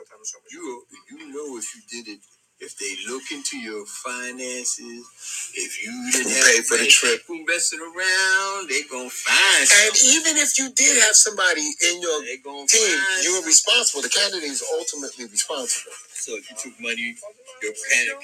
you, 0.51 0.83
you 1.11 1.17
know 1.33 1.57
if 1.57 1.67
you 1.75 1.81
did 1.91 2.11
it, 2.11 2.21
if 2.59 2.73
they 2.77 2.97
look 3.05 3.29
into 3.31 3.57
your 3.57 3.85
finances, 3.85 5.05
if 5.53 5.83
you 5.83 5.93
didn't 6.11 6.33
have 6.33 6.45
paid 6.45 6.65
for 6.65 6.77
the 6.77 6.87
trip? 6.89 7.21
messing 7.45 7.79
around, 7.79 8.69
they 8.69 8.81
gonna 8.89 9.09
find 9.09 9.61
and 9.61 9.69
something. 9.69 10.09
even 10.17 10.33
if 10.41 10.57
you 10.57 10.69
did 10.73 10.97
have 11.05 11.15
somebody 11.15 11.61
in 11.61 12.01
your 12.01 12.19
team, 12.65 12.97
you 13.23 13.39
were 13.39 13.45
responsible. 13.45 14.01
The 14.01 14.09
candidate 14.09 14.49
is 14.49 14.63
ultimately 14.73 15.25
responsible. 15.25 15.93
So 16.13 16.35
if 16.35 16.49
you 16.49 16.57
took 16.57 16.75
money, 16.81 17.15
your 17.61 17.73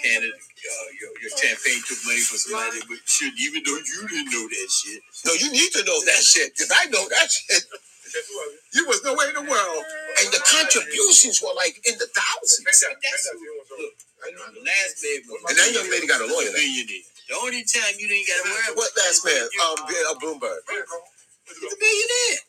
candidate, 0.01 0.33
uh, 0.33 0.89
your, 0.99 1.11
your 1.21 1.33
campaign 1.37 1.79
took 1.87 2.01
money 2.05 2.21
from 2.25 2.37
somebody 2.41 2.81
that 2.81 2.99
shouldn't, 3.05 3.39
even 3.39 3.61
though 3.65 3.79
you 3.79 3.99
didn't 4.09 4.31
know 4.33 4.45
that 4.49 4.69
shit. 4.69 5.01
No, 5.25 5.33
you 5.33 5.51
need 5.53 5.71
to 5.77 5.83
know 5.85 5.99
that 6.09 6.21
shit 6.25 6.53
because 6.57 6.73
I 6.73 6.89
know 6.89 7.05
that 7.09 7.29
shit. 7.31 7.63
You 8.73 8.85
was 8.87 9.03
nowhere 9.03 9.29
in 9.29 9.35
the 9.35 9.47
world, 9.49 9.83
and 10.21 10.27
the 10.33 10.41
contributions 10.45 11.41
were 11.41 11.53
like 11.55 11.81
in 11.85 11.97
the 11.97 12.07
thousands. 12.13 12.65
The 12.81 14.61
last 14.63 14.95
man 15.03 15.19
was 15.29 15.41
And 15.49 15.57
that 15.59 15.71
young 15.73 15.89
lady 15.91 16.07
got 16.07 16.21
a 16.21 16.27
lawyer 16.27 16.49
a 16.49 16.51
now. 16.51 16.57
billionaire. 16.57 17.05
The 17.29 17.35
only 17.41 17.63
time 17.65 17.93
you 17.99 18.07
didn't 18.07 18.27
got 18.27 18.43
to 18.43 18.49
worry 18.51 18.63
about 18.67 18.77
What 18.77 18.91
last 18.97 19.25
man? 19.25 19.43
Um, 19.63 19.75
Bill- 19.87 20.07
uh, 20.09 20.15
Bloomberg. 20.21 20.61
he's 21.47 21.73
a 21.73 21.77
billionaire. 21.79 22.39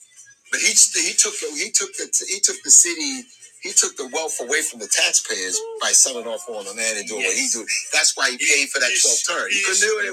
But 0.50 0.60
he 0.60 0.72
he 1.02 1.12
took 1.14 1.34
he 1.56 1.70
took 1.72 1.92
the 1.96 2.06
he 2.28 2.40
took 2.40 2.62
the 2.62 2.70
city 2.70 3.24
he 3.64 3.72
took 3.72 3.96
the 3.96 4.06
wealth 4.12 4.36
away 4.44 4.60
from 4.60 4.78
the 4.84 4.88
taxpayers 4.92 5.56
by 5.80 5.90
selling 5.96 6.28
off 6.28 6.44
all 6.52 6.62
the 6.62 6.76
land 6.76 7.00
and 7.00 7.08
doing 7.08 7.24
what 7.24 7.32
he 7.34 7.48
do. 7.48 7.64
That's 7.96 8.12
why 8.14 8.30
he 8.30 8.36
paid 8.36 8.68
for 8.68 8.78
that 8.84 8.92
12th 8.92 9.24
term. 9.24 9.48
He 9.48 9.64
couldn't 9.64 9.80
do 9.80 9.94
it. 10.04 10.12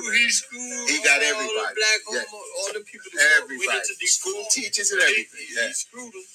He 0.88 0.98
got 1.04 1.20
all 1.20 1.20
the 1.20 1.28
everybody. 1.36 1.76
black 1.76 2.00
Yeah. 2.16 2.24
all 2.32 2.72
the 2.74 2.82
people 2.88 3.12
Everybody, 3.44 3.84
school 4.08 4.44
teachers 4.56 4.92
and 4.96 5.04
everything. 5.04 5.28
he 5.68 5.74
screwed 5.76 6.14
them. 6.16 6.26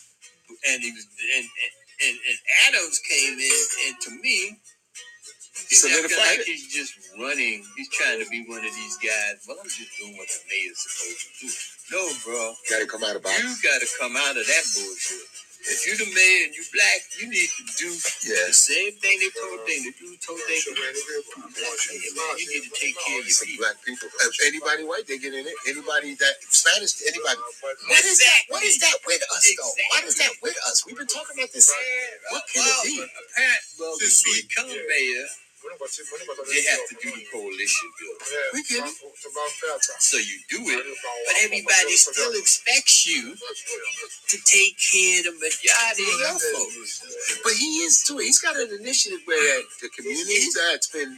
And 0.68 0.82
he 0.84 0.92
was 0.92 1.06
and, 2.04 2.16
and 2.28 2.38
Adams 2.68 3.00
came 3.08 3.38
in, 3.38 3.60
and 3.88 3.94
to 4.02 4.10
me, 4.22 4.60
he's 5.68 5.80
Solidified 5.82 6.38
like 6.38 6.46
he's 6.46 6.68
just 6.68 6.94
running. 7.18 7.64
He's 7.76 7.90
trying 7.90 8.20
to 8.22 8.28
be 8.30 8.44
one 8.48 8.60
of 8.64 8.72
these 8.74 8.96
guys. 8.98 9.40
Well, 9.48 9.56
I'm 9.62 9.68
just 9.68 9.90
doing 9.98 10.16
what 10.16 10.28
the 10.28 10.40
mayor's 10.48 10.78
supposed 10.84 11.22
to 11.24 11.30
do. 11.40 11.48
No, 11.96 12.02
bro. 12.24 12.54
Got 12.70 12.80
to 12.80 12.86
come 12.86 13.04
out 13.04 13.16
of 13.16 13.22
box. 13.22 13.40
You 13.40 13.54
got 13.64 13.80
to 13.80 13.88
come 13.98 14.16
out 14.16 14.36
of 14.36 14.46
that 14.46 14.64
bullshit. 14.76 15.28
If 15.66 15.86
you 15.86 15.94
the 15.98 16.06
man 16.10 16.38
and 16.46 16.54
you 16.54 16.64
black, 16.74 17.00
you 17.18 17.26
need 17.30 17.50
to 17.58 17.64
do 17.78 17.90
Yeah. 18.26 18.46
the 18.48 18.54
same 18.54 18.92
thing 18.98 19.18
they 19.20 19.30
told 19.34 19.60
them 19.66 19.82
to 19.82 19.92
do. 19.98 20.16
Told 20.18 20.40
they 20.48 20.60
to 20.62 20.74
do. 20.74 20.82
You 22.38 22.46
need 22.50 22.64
to 22.66 22.72
take 22.74 22.96
care 22.98 23.20
of 23.20 23.26
your 23.26 23.38
people. 23.46 23.64
black 23.66 23.78
people. 23.84 24.08
If 24.08 24.34
anybody 24.46 24.84
white, 24.84 25.06
they 25.06 25.18
get 25.18 25.34
in 25.34 25.46
it. 25.46 25.56
Anybody 25.68 26.14
that 26.16 26.34
Spanish, 26.50 27.02
anybody. 27.06 27.40
What 27.88 28.04
is 28.04 28.18
that? 28.18 28.40
What 28.48 28.62
is 28.64 28.78
that 28.80 28.96
with 29.06 29.22
us 29.34 29.44
though? 29.58 29.74
Why 29.92 30.00
is 30.06 30.16
that 30.16 30.32
with 30.42 30.58
us? 30.68 30.86
We've 30.86 30.98
been 30.98 31.06
talking 31.08 31.38
about 31.38 31.52
this. 31.52 31.72
What 32.30 32.44
can 32.52 32.62
it 32.62 32.84
be? 32.84 32.98
Well, 33.00 33.08
apparent, 33.08 33.62
well, 33.78 33.96
to 33.98 34.08
become 34.34 34.70
mayor, 34.70 35.26
you 35.70 36.62
have 36.70 36.84
to 36.88 36.96
do 37.02 37.10
the 37.10 37.24
coalition 37.32 37.88
bill. 37.98 38.16
We. 38.54 38.62
So 39.98 40.16
you 40.18 40.38
do 40.50 40.60
it, 40.70 40.84
but 41.26 41.36
everybody 41.42 41.94
still 41.96 42.32
expects 42.34 43.06
you 43.06 43.34
to 43.34 44.36
take 44.46 44.76
care 44.78 45.20
of 45.20 45.24
the 45.26 45.34
majority 45.40 46.04
of 46.06 46.20
your 46.20 46.38
folks. 46.38 47.40
But 47.44 47.54
he 47.54 47.82
is 47.86 48.04
too. 48.04 48.18
He's 48.18 48.38
got 48.40 48.56
an 48.56 48.70
initiative 48.80 49.20
where 49.26 49.62
the 49.82 49.88
community 49.96 50.46
that's 50.54 50.88
been 50.92 51.10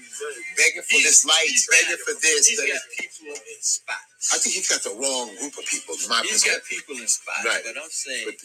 begging 0.57 0.83
for 0.89 1.01
this 1.03 1.25
lights, 1.27 1.69
begging 1.71 2.01
for 2.05 2.15
this. 2.21 2.49
He's 2.49 2.59
that- 2.59 2.69
got 2.69 2.83
people 2.99 3.35
in 3.35 3.61
spots. 3.63 4.35
I 4.35 4.39
think 4.39 4.55
he's 4.57 4.69
got 4.69 4.83
the 4.83 4.95
wrong 4.99 5.35
group 5.37 5.57
of 5.59 5.67
people. 5.67 5.95
My 6.09 6.23
He's 6.27 6.45
got 6.45 6.61
people 6.65 6.97
in 6.99 7.07
spots, 7.09 7.45
Right. 7.45 7.63
but 7.65 7.77
I'm 7.79 7.91
saying 7.91 8.27
But 8.27 8.39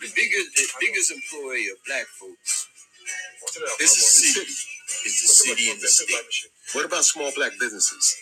the 0.00 0.12
biggest, 0.14 0.48
the 0.56 0.66
biggest 0.80 1.10
employee 1.12 1.68
of 1.70 1.78
black 1.86 2.06
folks 2.06 2.66
This 3.78 3.96
is 3.98 4.34
city. 4.34 4.52
Is 5.06 5.14
the 5.22 5.28
city 5.28 5.70
and 5.70 5.80
the 5.80 5.88
state. 5.88 6.50
What 6.74 6.84
about 6.86 7.04
small 7.04 7.30
black 7.34 7.52
businesses? 7.60 8.16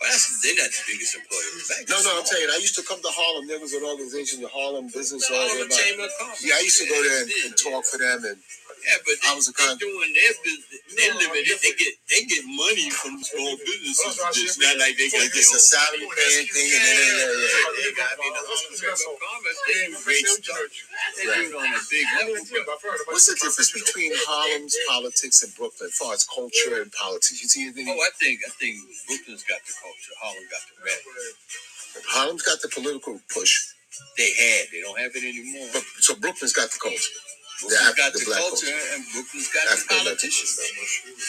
Well, 0.00 0.10
that's, 0.12 0.28
they're 0.44 0.52
not 0.60 0.68
the 0.68 0.84
biggest 0.92 1.16
employer. 1.16 1.48
of 1.56 1.64
black 1.72 1.88
No, 1.88 1.96
no, 2.04 2.20
I'm 2.20 2.28
saying 2.28 2.48
I 2.52 2.60
used 2.60 2.76
to 2.76 2.84
come 2.84 3.00
to 3.00 3.08
Harlem. 3.08 3.48
There 3.48 3.60
was 3.60 3.72
an 3.72 3.80
organization, 3.82 4.44
the 4.44 4.52
Harlem 4.52 4.92
Business 4.92 5.24
The 5.24 5.32
Harlem 5.32 5.72
Chamber 5.72 6.04
of 6.04 6.12
Commerce. 6.20 6.44
Yeah, 6.44 6.60
I 6.60 6.60
used 6.60 6.80
to 6.84 6.88
go 6.88 7.00
there 7.00 7.24
and, 7.24 7.30
and 7.48 7.52
talk 7.56 7.84
for 7.88 7.96
them, 7.96 8.20
and 8.28 8.36
Yeah, 8.84 9.00
but 9.06 9.16
they, 9.20 9.28
I 9.30 9.34
was 9.36 9.48
a 9.48 9.54
they 9.56 9.64
doing 9.80 10.12
their 10.12 10.34
business. 10.44 10.80
They 10.92 11.08
living 11.16 11.44
it. 11.48 11.58
They 11.62 11.74
get 11.78 11.94
they 12.10 12.22
get 12.28 12.44
money 12.44 12.88
from 12.92 13.20
small 13.24 13.54
businesses. 13.56 14.18
It's 14.36 14.58
not 14.60 14.76
like 14.78 14.96
they 14.98 15.08
got 15.08 15.24
it's 15.28 15.50
their 15.50 15.56
a 15.56 15.62
salary 15.62 16.06
paying 16.10 16.48
thing, 16.50 16.68
and 16.70 16.82
then 16.84 16.96
yeah, 17.00 17.16
yeah, 17.16 17.44
yeah. 17.46 17.68
They 17.80 17.92
got, 17.96 18.10
I 18.12 18.16
mean, 18.20 18.32
the 18.36 18.42
Harlem 18.44 18.74
Chamber 18.76 19.08
of 19.08 19.18
Commerce. 19.24 19.60
They 19.66 19.74
do 19.88 19.96
great 20.04 20.26
stuff. 20.28 20.60
They 21.16 21.24
do 21.26 21.40
it 21.48 21.54
on 21.56 21.70
a 21.72 21.82
big 21.90 22.06
level. 22.20 22.36
What's 23.10 23.26
the 23.30 23.36
difference 23.40 23.72
between 23.72 24.12
Harlem's 24.28 24.76
politics 24.88 25.42
and 25.42 25.50
Brooklyn, 25.56 25.90
as 25.90 25.96
far 25.98 26.12
as 26.14 26.24
culture 26.26 26.82
and 26.82 26.90
politics? 26.92 27.38
You 27.42 27.48
see 27.48 27.62
anything? 27.68 27.88
Oh, 27.90 27.98
I 27.98 28.12
think 28.18 28.40
I 28.46 28.50
think 28.56 28.76
Brooklyn's 29.08 29.44
got 29.46 29.60
the 29.66 29.74
culture. 29.78 30.14
Harlem 30.20 30.46
got 30.50 30.62
the 30.68 30.74
rap. 30.84 31.02
Harlem's 32.08 32.42
got 32.42 32.60
the 32.62 32.68
political 32.68 33.20
push, 33.32 33.72
They 34.18 34.30
had. 34.32 34.68
They 34.72 34.80
don't 34.82 34.98
have 34.98 35.12
it 35.14 35.24
anymore. 35.24 35.68
but 35.72 35.84
so 36.00 36.14
Brooklyn's 36.16 36.52
got 36.52 36.70
the 36.70 36.80
culture, 36.82 37.14
Brooklyn's 37.60 37.90
Af- 37.90 37.96
got 37.96 38.12
the 38.12 38.18
the, 38.20 38.24
culture, 38.26 38.66
culture. 38.66 38.94
and 38.94 39.04
Brooklyn's 39.12 39.48
got 39.52 39.68
the 39.70 39.84
politicians. 39.88 40.60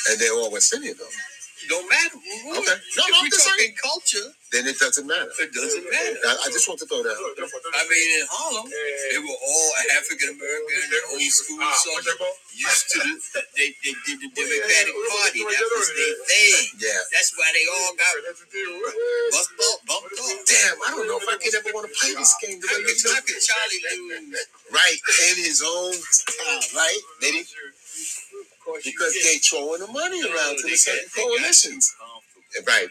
and 0.10 0.20
they're 0.20 0.34
all 0.34 0.52
West 0.52 0.74
Indian 0.74 0.96
though. 1.00 1.37
Don't 1.68 1.88
matter. 1.90 2.18
who- 2.18 2.58
Okay. 2.58 2.78
No, 2.98 3.04
if 3.04 3.12
no, 3.12 3.18
I'm 3.20 3.24
we 3.24 3.30
just 3.30 3.46
talking 3.48 3.74
culture, 3.82 4.28
Then 4.52 4.68
it 4.68 4.80
doesn't 4.80 5.06
matter. 5.08 5.30
it 5.40 5.52
doesn't 5.54 5.86
matter. 5.92 6.18
I, 6.26 6.48
I 6.48 6.48
just 6.52 6.68
want 6.68 6.80
to 6.82 6.88
throw 6.88 7.04
that. 7.04 7.12
out. 7.16 7.36
I 7.76 7.84
mean, 7.92 8.08
in 8.22 8.26
Harlem, 8.32 8.68
they 8.72 9.20
were 9.20 9.40
all 9.40 9.70
African 10.00 10.30
American, 10.32 10.76
and 10.84 10.90
their 10.92 11.06
old 11.12 11.22
school 11.32 11.60
ah, 11.62 11.76
Southern, 11.76 12.18
used 12.56 12.86
to 12.96 13.00
the, 13.04 13.42
they, 13.60 13.70
they 13.84 13.94
did 14.08 14.18
the 14.24 14.30
Democratic 14.32 14.96
Party. 14.96 15.42
That 15.44 15.68
was 15.76 15.88
their 15.94 16.16
thing. 16.26 16.64
Yeah. 16.80 17.02
That's 17.12 17.32
why 17.36 17.48
they 17.54 17.66
all 17.70 17.92
got 18.00 18.14
bumped 18.18 19.60
off. 19.60 19.80
Bumped 19.88 20.20
off. 20.20 20.40
Damn, 20.48 20.78
I 20.82 20.90
don't 20.96 21.08
know 21.08 21.20
if 21.20 21.28
I 21.28 21.38
could 21.38 21.54
ever 21.56 21.70
want 21.76 21.88
to 21.88 21.94
play 21.94 22.14
this 22.16 22.34
game 22.42 22.60
the 22.60 22.68
way 22.72 22.84
could, 22.84 22.98
you 22.98 23.12
do. 23.28 23.36
Charlie 23.44 23.82
lose? 23.92 24.48
Right 24.72 25.00
in 25.32 25.36
his 25.44 25.62
own 25.66 25.94
town, 25.94 26.62
right? 26.76 27.02
They 27.22 27.32
didn't, 27.32 27.48
Of 27.52 27.52
course, 27.52 27.54
you 27.54 27.77
because 28.84 29.14
get- 29.14 29.24
they 29.26 29.38
throwing 29.40 29.82
the 29.82 29.88
money 29.88 30.22
around 30.24 30.58
to 30.58 30.64
the 30.64 30.76
got- 30.76 30.80
certain 30.80 31.10
coalitions. 31.16 31.96
Right. 32.66 32.90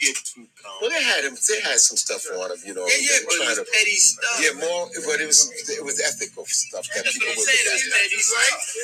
You 0.00 0.12
get 0.12 0.16
too 0.26 0.42
Well, 0.42 0.48
comfortable. 0.58 0.90
they 0.90 1.02
had 1.04 1.24
him. 1.24 1.34
They 1.38 1.60
had 1.62 1.78
some 1.80 1.96
stuff 1.96 2.26
on 2.34 2.50
him, 2.52 2.60
you 2.66 2.74
know. 2.74 2.86
Yeah, 2.88 2.98
yeah, 2.98 3.18
but 3.24 3.34
it 3.36 3.46
was 3.48 3.58
to. 3.62 3.64
petty 3.64 3.96
stuff. 3.96 4.36
Yeah, 4.42 4.52
more, 4.58 4.90
but 5.06 5.20
it 5.22 5.26
was 5.30 5.48
it 5.70 5.84
was 5.84 6.00
ethical 6.00 6.44
stuff 6.46 6.84
that 6.94 7.04
people 7.06 7.28
what 7.30 7.46
saying. 7.46 7.66
It's 7.68 7.88
petty 7.94 8.18
stuff. 8.18 8.74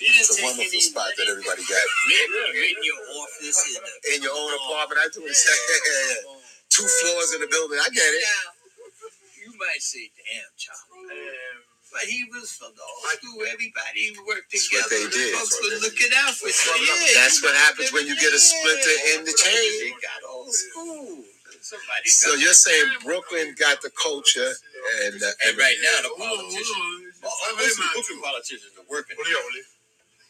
You 0.00 0.08
didn't 0.08 0.20
It's 0.20 0.38
a 0.40 0.42
wonderful 0.42 0.64
any 0.72 0.80
spot 0.80 1.10
that 1.18 1.28
everybody 1.28 1.62
got. 1.68 1.86
rent, 2.08 2.56
rent 2.56 2.78
your 2.82 3.00
office 3.20 3.58
in 3.68 3.74
the 3.84 4.14
In 4.16 4.22
your 4.24 4.32
own 4.32 4.52
oh. 4.56 4.60
apartment, 4.64 5.00
I 5.04 5.08
do 5.12 5.20
the 5.28 5.34
same. 5.34 5.54
Yeah, 5.68 6.16
yeah. 6.24 6.40
Two 6.70 6.88
floors 6.88 7.34
in 7.34 7.40
the 7.42 7.48
building. 7.48 7.78
I 7.78 7.88
get 7.90 8.08
it. 8.08 8.24
Now, 8.24 8.50
you 9.44 9.52
might 9.60 9.82
say, 9.82 10.10
damn, 10.16 10.50
Charlie. 10.56 11.69
But 11.92 12.06
he 12.06 12.22
was 12.30 12.54
from 12.54 12.70
the 12.78 12.82
old 12.86 13.06
school. 13.18 13.42
Everybody 13.50 14.14
worked 14.26 14.50
That's 14.54 14.70
what 14.70 14.86
together. 14.86 15.10
they 15.10 15.10
did. 15.10 15.34
Folks 15.34 15.58
were 15.58 15.78
looking 15.82 16.12
out 16.22 16.34
for 16.38 16.46
you. 16.48 16.54
Yeah, 16.86 17.22
That's 17.22 17.42
what 17.42 17.54
happens 17.56 17.90
when 17.92 18.06
you 18.06 18.14
get 18.14 18.30
a 18.32 18.38
splinter 18.38 18.96
in 19.14 19.18
the 19.26 19.34
chain. 19.34 19.70
They 19.90 19.94
got 19.98 20.20
old 20.30 20.54
school. 20.54 21.24
Somebody 21.60 22.08
So 22.08 22.30
got- 22.32 22.40
you're 22.40 22.54
saying 22.56 22.88
Brooklyn 23.04 23.54
got 23.58 23.82
the 23.82 23.90
culture 23.90 24.48
and 25.04 25.22
uh, 25.22 25.46
and 25.46 25.58
right 25.58 25.76
now 25.84 26.08
the 26.08 26.14
politicians, 26.16 27.20
well, 27.22 27.36
most 27.58 27.76
of 27.78 27.84
the 27.84 27.90
Brooklyn 27.94 28.20
politicians 28.22 28.72
are 28.80 28.88
working, 28.88 29.16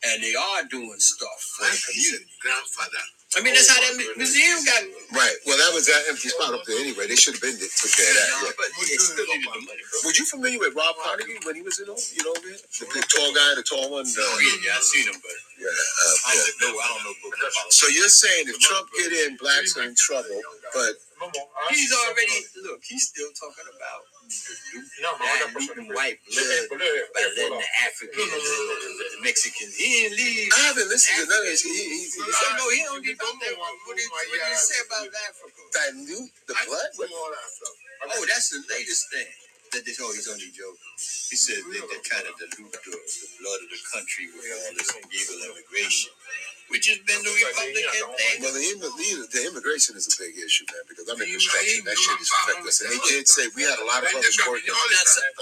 and 0.05 0.23
they 0.23 0.35
are 0.35 0.65
doing 0.67 0.99
stuff 0.99 1.41
for 1.57 1.67
the 1.71 1.79
community. 1.93 2.27
grandfather. 2.43 3.05
I 3.39 3.47
mean, 3.47 3.55
that's 3.55 3.71
how 3.71 3.79
that 3.79 3.95
mu- 3.95 4.11
museum 4.19 4.59
got. 4.67 4.83
right. 5.15 5.37
Well, 5.47 5.55
that 5.55 5.71
was 5.71 5.87
that 5.87 6.03
empty 6.11 6.29
spot 6.35 6.51
up 6.51 6.67
there 6.67 6.83
anyway. 6.83 7.07
They 7.07 7.15
should 7.15 7.39
have 7.39 7.45
been 7.45 7.55
there, 7.63 7.71
took 7.71 7.95
care 7.95 8.11
of 8.11 8.17
that. 8.19 8.29
Yeah. 8.43 8.59
but 8.59 8.69
they 8.75 8.99
still 8.99 9.23
needed 9.31 9.47
the 9.55 9.63
money. 9.71 9.83
Were 10.03 10.15
you 10.19 10.27
familiar 10.27 10.59
with 10.59 10.75
Rob 10.75 10.99
Carnegie 10.99 11.39
when 11.47 11.55
he 11.55 11.63
was 11.63 11.79
in, 11.79 11.87
over- 11.87 12.03
you 12.11 12.27
know, 12.27 12.35
over 12.35 12.43
here? 12.51 12.59
the 12.59 12.87
big 12.91 13.07
tall 13.07 13.31
guy, 13.31 13.55
the 13.55 13.63
tall 13.63 13.87
one? 13.95 14.03
Uh, 14.03 14.19
yeah, 14.43 14.67
yeah, 14.67 14.75
I 14.75 14.83
seen 14.83 15.07
him, 15.07 15.19
but 15.23 15.37
yeah, 15.63 15.71
uh, 15.71 16.15
I 16.27 16.31
yeah. 16.35 16.43
don't 16.59 16.75
know. 16.75 16.75
I 16.83 16.87
don't 16.91 17.07
know. 17.07 17.71
So 17.71 17.87
you're 17.87 18.11
saying 18.11 18.51
if 18.51 18.59
Trump 18.59 18.91
get 18.99 19.15
in, 19.15 19.39
blacks 19.39 19.79
are 19.79 19.87
in 19.87 19.95
trouble, 19.95 20.41
but 20.75 20.99
He's 21.71 21.93
already 21.93 22.41
look. 22.65 22.81
He's 22.83 23.09
still 23.13 23.29
talking 23.37 23.69
about 23.69 24.10
the 24.31 25.49
looting 25.59 25.89
white 25.95 26.19
blood, 26.27 26.65
but 26.71 26.79
then 27.37 27.51
the 27.51 27.69
Africans, 27.87 28.31
the, 28.31 29.07
the 29.17 29.21
Mexicans. 29.27 29.75
He 29.77 29.89
didn't 30.07 30.17
leave. 30.19 30.51
I 30.55 30.61
haven't 30.71 30.89
listened 30.89 31.25
to 31.25 31.25
none 31.31 31.43
of 31.43 31.51
this. 31.51 31.63
He, 31.63 31.71
he, 31.75 31.83
he, 31.83 32.05
He 32.07 32.33
said, 32.33 32.55
no, 32.57 32.65
he 32.71 32.81
don't 32.87 33.03
give 33.05 33.19
about 33.19 33.37
that. 33.43 33.55
What 33.59 33.97
did 33.97 34.07
what 34.11 34.25
did 34.31 34.41
he 34.41 34.57
say 34.57 34.81
about 34.87 35.09
Africa? 35.09 35.61
dilute 35.73 36.31
the 36.47 36.55
blood? 36.67 36.91
What? 36.97 37.11
Oh, 37.11 38.25
that's 38.29 38.51
the 38.51 38.61
latest 38.71 39.11
thing. 39.11 39.29
That 39.73 39.87
they, 39.87 39.95
oh, 40.03 40.11
he's 40.11 40.27
only 40.27 40.51
joking. 40.51 40.95
He 41.31 41.37
said 41.39 41.63
they, 41.71 41.79
they 41.79 42.01
kind 42.03 42.27
of 42.27 42.35
dilute 42.39 42.75
the, 42.75 42.91
the 42.91 43.29
blood 43.39 43.61
of 43.63 43.69
the 43.71 43.81
country 43.95 44.27
with 44.35 44.43
all 44.51 44.75
this 44.75 44.91
illegal 44.99 45.39
immigration, 45.47 46.11
which 46.71 46.87
has 46.89 46.99
been 47.03 47.19
the 47.27 47.31
Republican 47.35 48.15
thing. 48.17 48.37
Well, 48.43 48.55
the, 48.55 48.63
immi- 48.63 48.95
the, 48.95 49.11
the 49.35 49.43
immigration 49.51 49.99
is 49.99 50.07
a 50.07 50.15
big 50.19 50.39
issue, 50.39 50.65
man, 50.71 50.83
because 50.87 51.07
I'm 51.11 51.19
in 51.19 51.27
construction. 51.35 51.83
That 51.85 51.99
shit 51.99 52.19
is 52.23 52.31
affecting 52.31 52.67
us. 52.71 52.79
And 52.81 52.89
they 52.95 53.03
did 53.11 53.27
say 53.27 53.51
we 53.59 53.67
had 53.67 53.79
a 53.79 53.87
lot 53.87 54.03
of 54.07 54.11
brothers 54.15 54.39
working. 54.47 54.71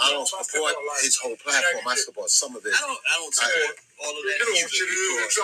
I 0.03 0.09
don't 0.12 0.29
support 0.29 0.72
his 1.05 1.16
whole 1.20 1.37
platform. 1.41 1.85
I 1.85 1.95
support 2.01 2.31
some 2.33 2.57
of 2.57 2.64
it. 2.64 2.72
I 2.72 2.81
don't, 2.81 2.97
I 2.97 3.14
don't 3.20 3.35
support 3.37 3.76
all 4.01 4.14
of 4.14 4.22
that 4.24 4.39
either. 4.41 4.68
because 4.68 5.37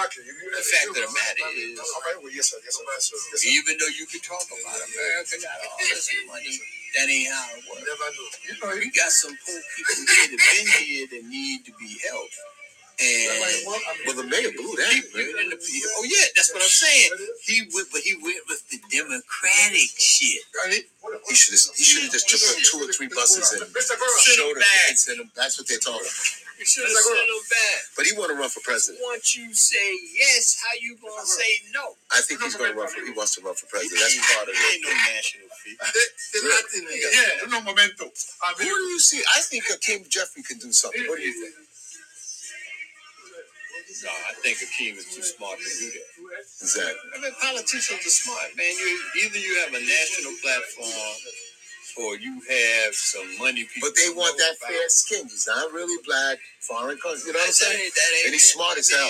The 0.57 0.65
fact 0.65 0.89
of 0.89 0.95
the 0.97 1.11
matter 1.13 1.47
is, 1.59 1.77
even 3.45 3.77
though 3.79 3.93
you 3.93 4.07
can 4.09 4.21
talk 4.25 4.45
about 4.49 4.79
America 4.81 5.37
got 5.43 5.59
all 5.69 5.79
this 5.85 6.09
money, 6.31 6.57
that 6.97 7.07
ain't 7.11 7.29
how 7.29 7.45
it 7.59 7.63
works. 7.67 8.39
You 8.47 8.55
know, 8.63 8.73
you 8.79 8.89
got 8.95 9.11
some 9.11 9.35
poor 9.45 9.61
people 9.77 9.99
here 10.07 10.27
that 10.31 10.39
have 10.39 10.47
been 10.55 10.69
here 10.87 11.07
that 11.11 11.23
need 11.27 11.67
to 11.67 11.73
be 11.77 11.99
helped. 12.09 12.39
And 13.01 13.67
Well, 14.07 14.17
the 14.17 14.25
mayor 14.31 14.51
blew 14.55 14.71
that. 14.79 14.91
people 14.95 15.21
in 15.21 15.51
oh 15.51 16.05
yeah, 16.07 16.27
that's 16.37 16.53
what 16.55 16.63
I'm 16.63 16.69
saying. 16.71 17.11
He 17.43 17.63
went, 17.75 17.89
but 17.91 18.01
he 18.03 18.15
went 18.23 18.43
with 18.49 18.63
the 18.71 18.79
Democratic 18.91 19.91
shit. 19.99 20.43
He 21.29 21.35
should 21.35 21.55
have. 21.59 21.77
He 21.77 21.85
should 21.85 22.03
have 22.05 22.13
just 22.13 22.29
took 22.31 22.43
up 22.43 22.57
two 22.63 22.79
or 22.87 22.93
three 22.93 23.09
buses 23.11 23.51
and 23.53 23.67
showed 24.23 24.55
him 24.55 24.63
them 24.63 24.89
and 24.89 24.99
sent 24.99 25.19
them. 25.19 25.31
That's 25.35 25.59
what 25.59 25.67
they're 25.69 25.83
talking 25.83 26.07
about. 26.07 26.43
You 26.59 26.65
should 26.65 26.87
have 26.87 26.95
sent 26.95 27.19
him 27.29 27.45
back. 27.51 27.79
But 27.99 28.07
he 28.07 28.13
want 28.15 28.31
to 28.31 28.39
run 28.39 28.49
for 28.49 28.63
president. 28.63 29.03
Once 29.03 29.35
you 29.37 29.53
say 29.55 29.99
yes, 30.15 30.63
how 30.63 30.71
you 30.81 30.97
gonna 31.03 31.27
say 31.27 31.51
no? 31.75 31.99
I 32.15 32.23
think 32.23 32.43
he's 32.43 32.55
going 32.55 32.73
to 32.73 32.79
run 32.79 32.89
for. 32.89 33.03
He 33.03 33.11
wants 33.11 33.35
to 33.35 33.43
run 33.43 33.55
for 33.59 33.67
president. 33.67 33.99
That's 33.99 34.17
part 34.35 34.47
of 34.49 34.55
it. 34.55 34.63
Ain't 34.63 34.83
no 34.87 34.95
national 34.95 35.51
fee. 35.63 35.77
Yeah, 36.35 37.47
no 37.51 37.61
momento. 37.61 38.07
Who 38.59 38.65
do 38.65 38.71
you 38.71 39.01
see? 39.01 39.23
I 39.37 39.41
think 39.41 39.65
Akeem 39.67 40.09
Jeffrey 40.09 40.43
can 40.43 40.59
do 40.59 40.73
something. 40.73 41.03
What 41.09 41.19
do 41.19 41.23
you 41.25 41.33
think? 41.33 41.55
No, 44.05 44.13
I 44.13 44.35
think 44.45 44.61
Akeem 44.61 45.01
is 45.01 45.09
too 45.09 45.25
smart 45.25 45.57
to 45.57 45.65
do 45.65 45.89
that. 45.97 46.09
Exactly. 46.61 47.09
I 47.17 47.21
mean, 47.25 47.33
politicians 47.41 48.05
are 48.05 48.17
smart, 48.21 48.53
man. 48.57 48.69
You 48.77 48.89
either 49.25 49.41
you 49.41 49.53
have 49.65 49.73
a 49.73 49.81
national 49.81 50.37
platform 50.45 51.17
or 52.05 52.17
you 52.19 52.37
have 52.45 52.93
some 52.95 53.27
money 53.39 53.65
people. 53.65 53.89
But 53.89 53.97
they 53.97 54.13
want 54.13 54.37
that 54.39 54.57
about. 54.61 54.71
fair 54.71 54.89
skin. 54.89 55.25
He's 55.29 55.47
not 55.49 55.73
really 55.73 55.97
black, 56.05 56.39
foreign 56.61 56.99
country. 56.99 57.33
You 57.33 57.33
know 57.33 57.41
what 57.41 57.49
I'm 57.49 57.57
saying? 57.57 57.79
that 57.81 58.11
ain't 58.19 58.27
And 58.29 58.33
he's 58.35 58.53
smart 58.53 58.77
as 58.79 58.91
hell. 58.91 59.09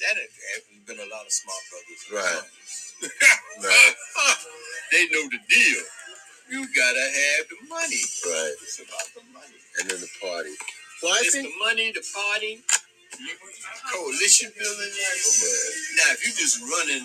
That 0.00 0.14
ain't 0.16 0.86
been 0.86 0.96
a 1.00 1.08
lot 1.12 1.26
of 1.26 1.32
smart 1.32 1.62
brothers. 1.68 2.02
Right. 2.12 2.46
Right. 3.62 3.94
they 4.92 5.06
know 5.12 5.28
the 5.28 5.38
deal. 5.48 5.82
You 6.50 6.66
gotta 6.74 7.00
have 7.00 7.48
the 7.48 7.56
money. 7.68 8.00
Right. 8.24 8.54
It's 8.62 8.80
about 8.80 9.08
the 9.14 9.20
money. 9.32 9.56
And 9.80 9.90
then 9.90 10.00
the 10.00 10.08
party. 10.20 10.50
Well, 11.02 11.12
I 11.12 11.20
it's 11.20 11.32
think 11.34 11.48
the 11.48 11.64
money, 11.64 11.92
the 11.92 12.04
party, 12.14 12.60
coalition 13.92 14.52
building. 14.58 14.92
Now, 15.98 16.08
if 16.14 16.20
you're 16.24 16.38
just 16.38 16.60
running 16.62 17.04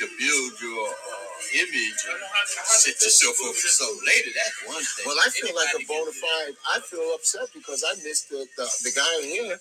to 0.00 0.06
build 0.18 0.52
your 0.62 0.88
uh, 0.88 1.60
image 1.62 2.00
and 2.10 2.20
set 2.64 2.96
yourself 3.02 3.36
up 3.48 3.54
for 3.56 3.68
something 3.68 4.04
later, 4.06 4.30
that's 4.34 4.58
one 4.66 4.84
thing. 4.84 5.04
Well, 5.06 5.18
I 5.20 5.30
feel 5.30 5.54
like 5.56 5.72
a 5.74 5.82
bona 5.86 6.12
can 6.12 6.12
do 6.12 6.20
that. 6.20 6.54
fide. 6.54 6.56
I 6.76 6.78
feel 6.80 7.08
upset 7.14 7.48
because 7.54 7.84
I 7.86 7.94
missed 8.04 8.30
the, 8.30 8.46
the, 8.56 8.66
the 8.84 8.92
guy 8.94 9.14
here 9.26 9.58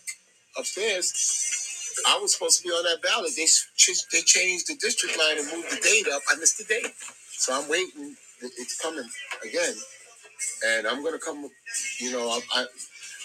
upstairs. 0.57 1.13
I 2.07 2.19
was 2.19 2.33
supposed 2.33 2.59
to 2.61 2.63
be 2.67 2.71
on 2.71 2.83
that 2.85 3.01
ballot. 3.01 3.31
They 3.35 3.47
they 4.11 4.21
changed 4.23 4.67
the 4.67 4.75
district 4.75 5.17
line 5.17 5.39
and 5.39 5.47
moved 5.53 5.71
the 5.71 5.81
date 5.81 6.07
up. 6.13 6.21
I 6.29 6.35
missed 6.37 6.57
the 6.57 6.65
date, 6.65 6.93
so 7.31 7.53
I'm 7.55 7.69
waiting. 7.69 8.15
It's 8.41 8.79
coming 8.81 9.07
again, 9.45 9.75
and 10.67 10.87
I'm 10.87 11.03
gonna 11.03 11.19
come. 11.19 11.49
You 11.99 12.11
know, 12.11 12.29
I, 12.29 12.41
I 12.53 12.65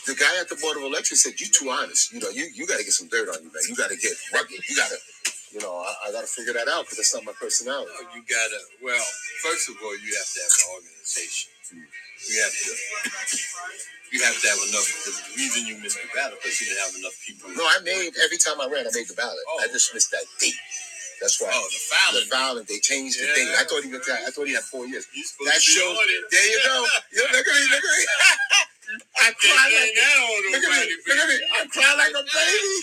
the 0.07 0.15
guy 0.15 0.33
at 0.41 0.49
the 0.49 0.57
board 0.57 0.77
of 0.77 0.85
elections 0.85 1.23
said, 1.23 1.39
"You 1.41 1.47
too 1.49 1.71
honest. 1.71 2.13
You 2.13 2.21
know, 2.21 2.31
you 2.31 2.49
you 2.55 2.67
got 2.67 2.79
to 2.79 2.85
get 2.85 2.93
some 2.95 3.09
dirt 3.09 3.29
on 3.29 3.43
you, 3.43 3.51
man. 3.53 3.65
You 3.69 3.77
got 3.77 3.91
to 3.91 3.97
get 3.97 4.13
rugged. 4.33 4.61
You 4.69 4.77
got 4.77 4.91
to, 4.91 4.99
you 5.53 5.61
know, 5.61 5.73
I, 5.77 6.09
I 6.09 6.13
got 6.13 6.23
to 6.23 6.31
figure 6.31 6.53
that 6.55 6.69
out 6.69 6.85
because 6.87 6.99
that's 6.99 7.15
not 7.15 7.25
my 7.25 7.37
personality." 7.39 7.91
No, 7.93 8.09
you 8.15 8.23
gotta. 8.25 8.61
Well, 8.83 9.05
first 9.45 9.69
of 9.69 9.77
all, 9.83 9.93
you 9.99 10.13
have 10.17 10.31
to 10.33 10.41
have 10.41 10.55
an 10.57 10.67
organization. 10.77 11.51
You 12.29 12.37
have 12.45 12.53
to. 12.53 12.71
You 14.13 14.19
have 14.27 14.35
to 14.41 14.47
have 14.49 14.59
enough. 14.69 14.87
The 15.07 15.13
reason 15.39 15.67
you 15.67 15.79
missed 15.79 15.99
the 16.03 16.11
ballot 16.15 16.35
because 16.43 16.59
you 16.61 16.67
didn't 16.67 16.83
have 16.83 16.97
enough 16.99 17.17
people. 17.27 17.51
No, 17.55 17.63
I 17.63 17.79
made 17.85 18.11
every 18.25 18.39
time 18.43 18.59
I 18.61 18.67
ran, 18.67 18.87
I 18.87 18.93
made 18.95 19.07
the 19.07 19.15
ballot. 19.15 19.39
I 19.63 19.69
oh. 19.69 19.73
just 19.73 19.95
missed 19.95 20.11
that 20.11 20.27
date. 20.41 20.59
That's 21.21 21.39
why. 21.41 21.51
Oh, 21.53 21.63
the 21.69 21.77
the 21.77 21.85
filing. 21.95 22.29
filing, 22.33 22.67
they 22.69 22.81
changed 22.81 23.21
the 23.21 23.27
Yeah. 23.29 23.35
date. 23.37 23.55
I 23.61 23.65
thought 23.65 23.85
he 23.85 23.91
was, 23.93 24.03
I 24.09 24.31
thought 24.31 24.47
he 24.49 24.55
had 24.55 24.65
four 24.65 24.87
years. 24.87 25.07
That 25.47 25.55
to 25.55 25.61
shows. 25.61 25.97
There 26.33 26.49
you 26.51 26.61
go. 26.65 26.87
You 27.13 27.23
look 27.31 27.47
at 27.47 27.55
me. 27.55 27.65
Look 27.71 27.85
at 27.85 27.93
me. 27.93 28.07
I 29.21 29.33
cry 29.33 29.65
like. 29.73 29.93
on 30.07 30.53
Look 30.53 30.65
at 30.65 30.87
me. 30.89 30.97
Look 31.09 31.19
at 31.19 31.29
me. 31.29 31.39
I 31.61 31.67
cry 31.69 31.95
like 31.99 32.15
a 32.15 32.25
baby. 32.25 32.75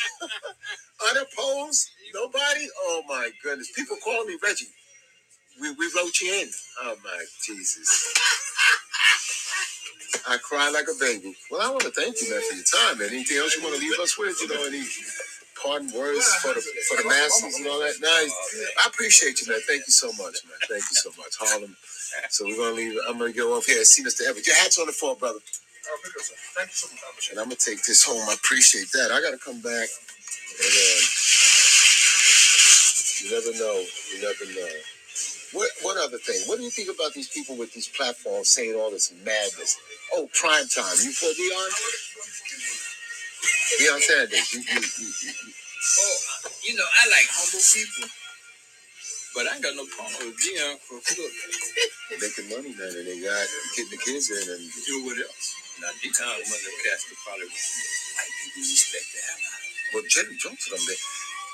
Unopposed. 1.11 1.89
Nobody. 2.13 2.67
Oh 2.87 3.03
my 3.07 3.29
goodness. 3.43 3.71
People 3.75 3.97
call 4.03 4.25
me 4.25 4.37
Reggie. 4.43 4.67
We 5.61 5.71
we 5.71 5.91
wrote 5.95 6.19
you 6.21 6.33
in. 6.41 6.49
Oh 6.83 6.95
my 7.03 7.25
Jesus. 7.45 8.13
I 10.27 10.37
cry 10.37 10.69
like 10.71 10.85
a 10.89 10.97
baby. 10.99 11.35
Well, 11.51 11.61
I 11.61 11.69
want 11.71 11.83
to 11.83 11.91
thank 11.91 12.21
you, 12.21 12.29
man, 12.31 12.41
for 12.49 12.55
your 12.55 12.65
time, 12.65 12.99
man. 12.99 13.09
Anything 13.11 13.37
else 13.39 13.55
you 13.57 13.63
want 13.63 13.75
to 13.75 13.81
leave 13.81 13.99
us 13.99 14.17
with? 14.17 14.37
You 14.41 14.49
know, 14.49 14.65
any 14.67 14.83
pardon 15.63 15.91
words 15.97 16.25
for 16.41 16.53
the 16.53 16.61
for 16.89 17.01
the 17.01 17.09
masses 17.09 17.57
and 17.59 17.67
all 17.67 17.79
that? 17.79 17.95
Nice. 18.01 18.33
I 18.83 18.87
appreciate 18.87 19.41
you, 19.41 19.51
man. 19.51 19.61
Thank 19.67 19.87
you 19.87 19.93
so 19.93 20.07
much, 20.13 20.37
man. 20.45 20.59
Thank 20.69 20.83
you 20.91 20.97
so 20.97 21.11
much, 21.17 21.33
Harlem. 21.39 21.75
So 22.29 22.45
we're 22.45 22.57
gonna 22.57 22.75
leave. 22.75 22.97
I'm 23.09 23.17
gonna 23.19 23.33
go 23.33 23.57
off 23.57 23.65
here. 23.67 23.77
And 23.77 23.87
see 23.87 24.03
Mr. 24.03 24.27
Everett. 24.29 24.47
Your 24.47 24.55
hat's 24.57 24.79
on 24.79 24.87
the 24.87 24.93
floor, 24.93 25.15
brother. 25.15 25.39
Pick 26.03 26.15
us 26.17 26.31
up. 26.31 26.37
Thank 26.55 26.69
you 26.69 26.75
so 26.75 26.87
much. 26.91 27.29
And 27.31 27.39
I'm 27.39 27.45
gonna 27.47 27.57
take 27.57 27.83
this 27.85 28.03
home. 28.05 28.21
I 28.29 28.33
appreciate 28.35 28.91
that. 28.93 29.11
I 29.11 29.21
gotta 29.21 29.37
come 29.39 29.61
back. 29.61 29.89
And 30.47 30.73
uh, 30.73 31.01
you 33.21 33.27
never 33.31 33.53
know. 33.59 33.77
You 34.13 34.17
never 34.21 34.45
know. 34.53 34.73
What 35.53 35.69
what 35.83 35.97
other 35.97 36.19
thing? 36.19 36.41
What 36.47 36.57
do 36.59 36.63
you 36.63 36.71
think 36.71 36.89
about 36.93 37.13
these 37.13 37.29
people 37.29 37.57
with 37.57 37.73
these 37.73 37.87
platforms 37.89 38.49
saying 38.49 38.75
all 38.75 38.91
this 38.91 39.13
madness? 39.25 39.77
Oh, 40.13 40.29
prime 40.33 40.67
time. 40.69 40.95
You 41.03 41.11
for 41.13 41.31
Deion? 41.33 41.71
Deion 43.79 43.99
Sanders. 44.01 44.53
You, 44.53 44.61
you, 44.61 44.81
you, 44.81 45.09
you, 45.23 45.31
you. 45.31 45.53
Oh, 46.01 46.17
you 46.65 46.75
know, 46.77 46.85
I 46.85 47.07
like 47.09 47.27
humble 47.31 47.63
people. 47.73 48.09
But 49.35 49.47
I 49.47 49.55
ain't 49.55 49.63
got 49.63 49.75
no 49.75 49.85
problem 49.87 50.29
with 50.29 50.37
Deion 50.41 50.77
for 50.83 50.95
look. 50.99 51.33
Making 52.21 52.49
money, 52.49 52.75
man, 52.75 52.91
and 52.97 53.07
they 53.07 53.21
got 53.21 53.47
getting 53.77 53.91
the 53.91 53.97
kids 54.03 54.31
in, 54.31 54.43
and 54.51 54.63
Do 54.87 55.05
what 55.05 55.17
else? 55.19 55.55
Now, 55.81 55.93
Deion, 56.01 56.37
one 56.47 56.59
of 56.59 56.63
them 56.65 56.77
cats 56.85 57.03
that 57.09 57.17
probably 57.25 57.47
white 57.49 58.33
people 58.41 58.63
respect 58.65 59.07
the 59.13 59.21
hell 59.27 59.41
out 59.41 59.61
him. 59.65 60.05
Jerry 60.09 60.35
Jones 60.37 60.63
them 60.69 60.81
there. 60.87 61.03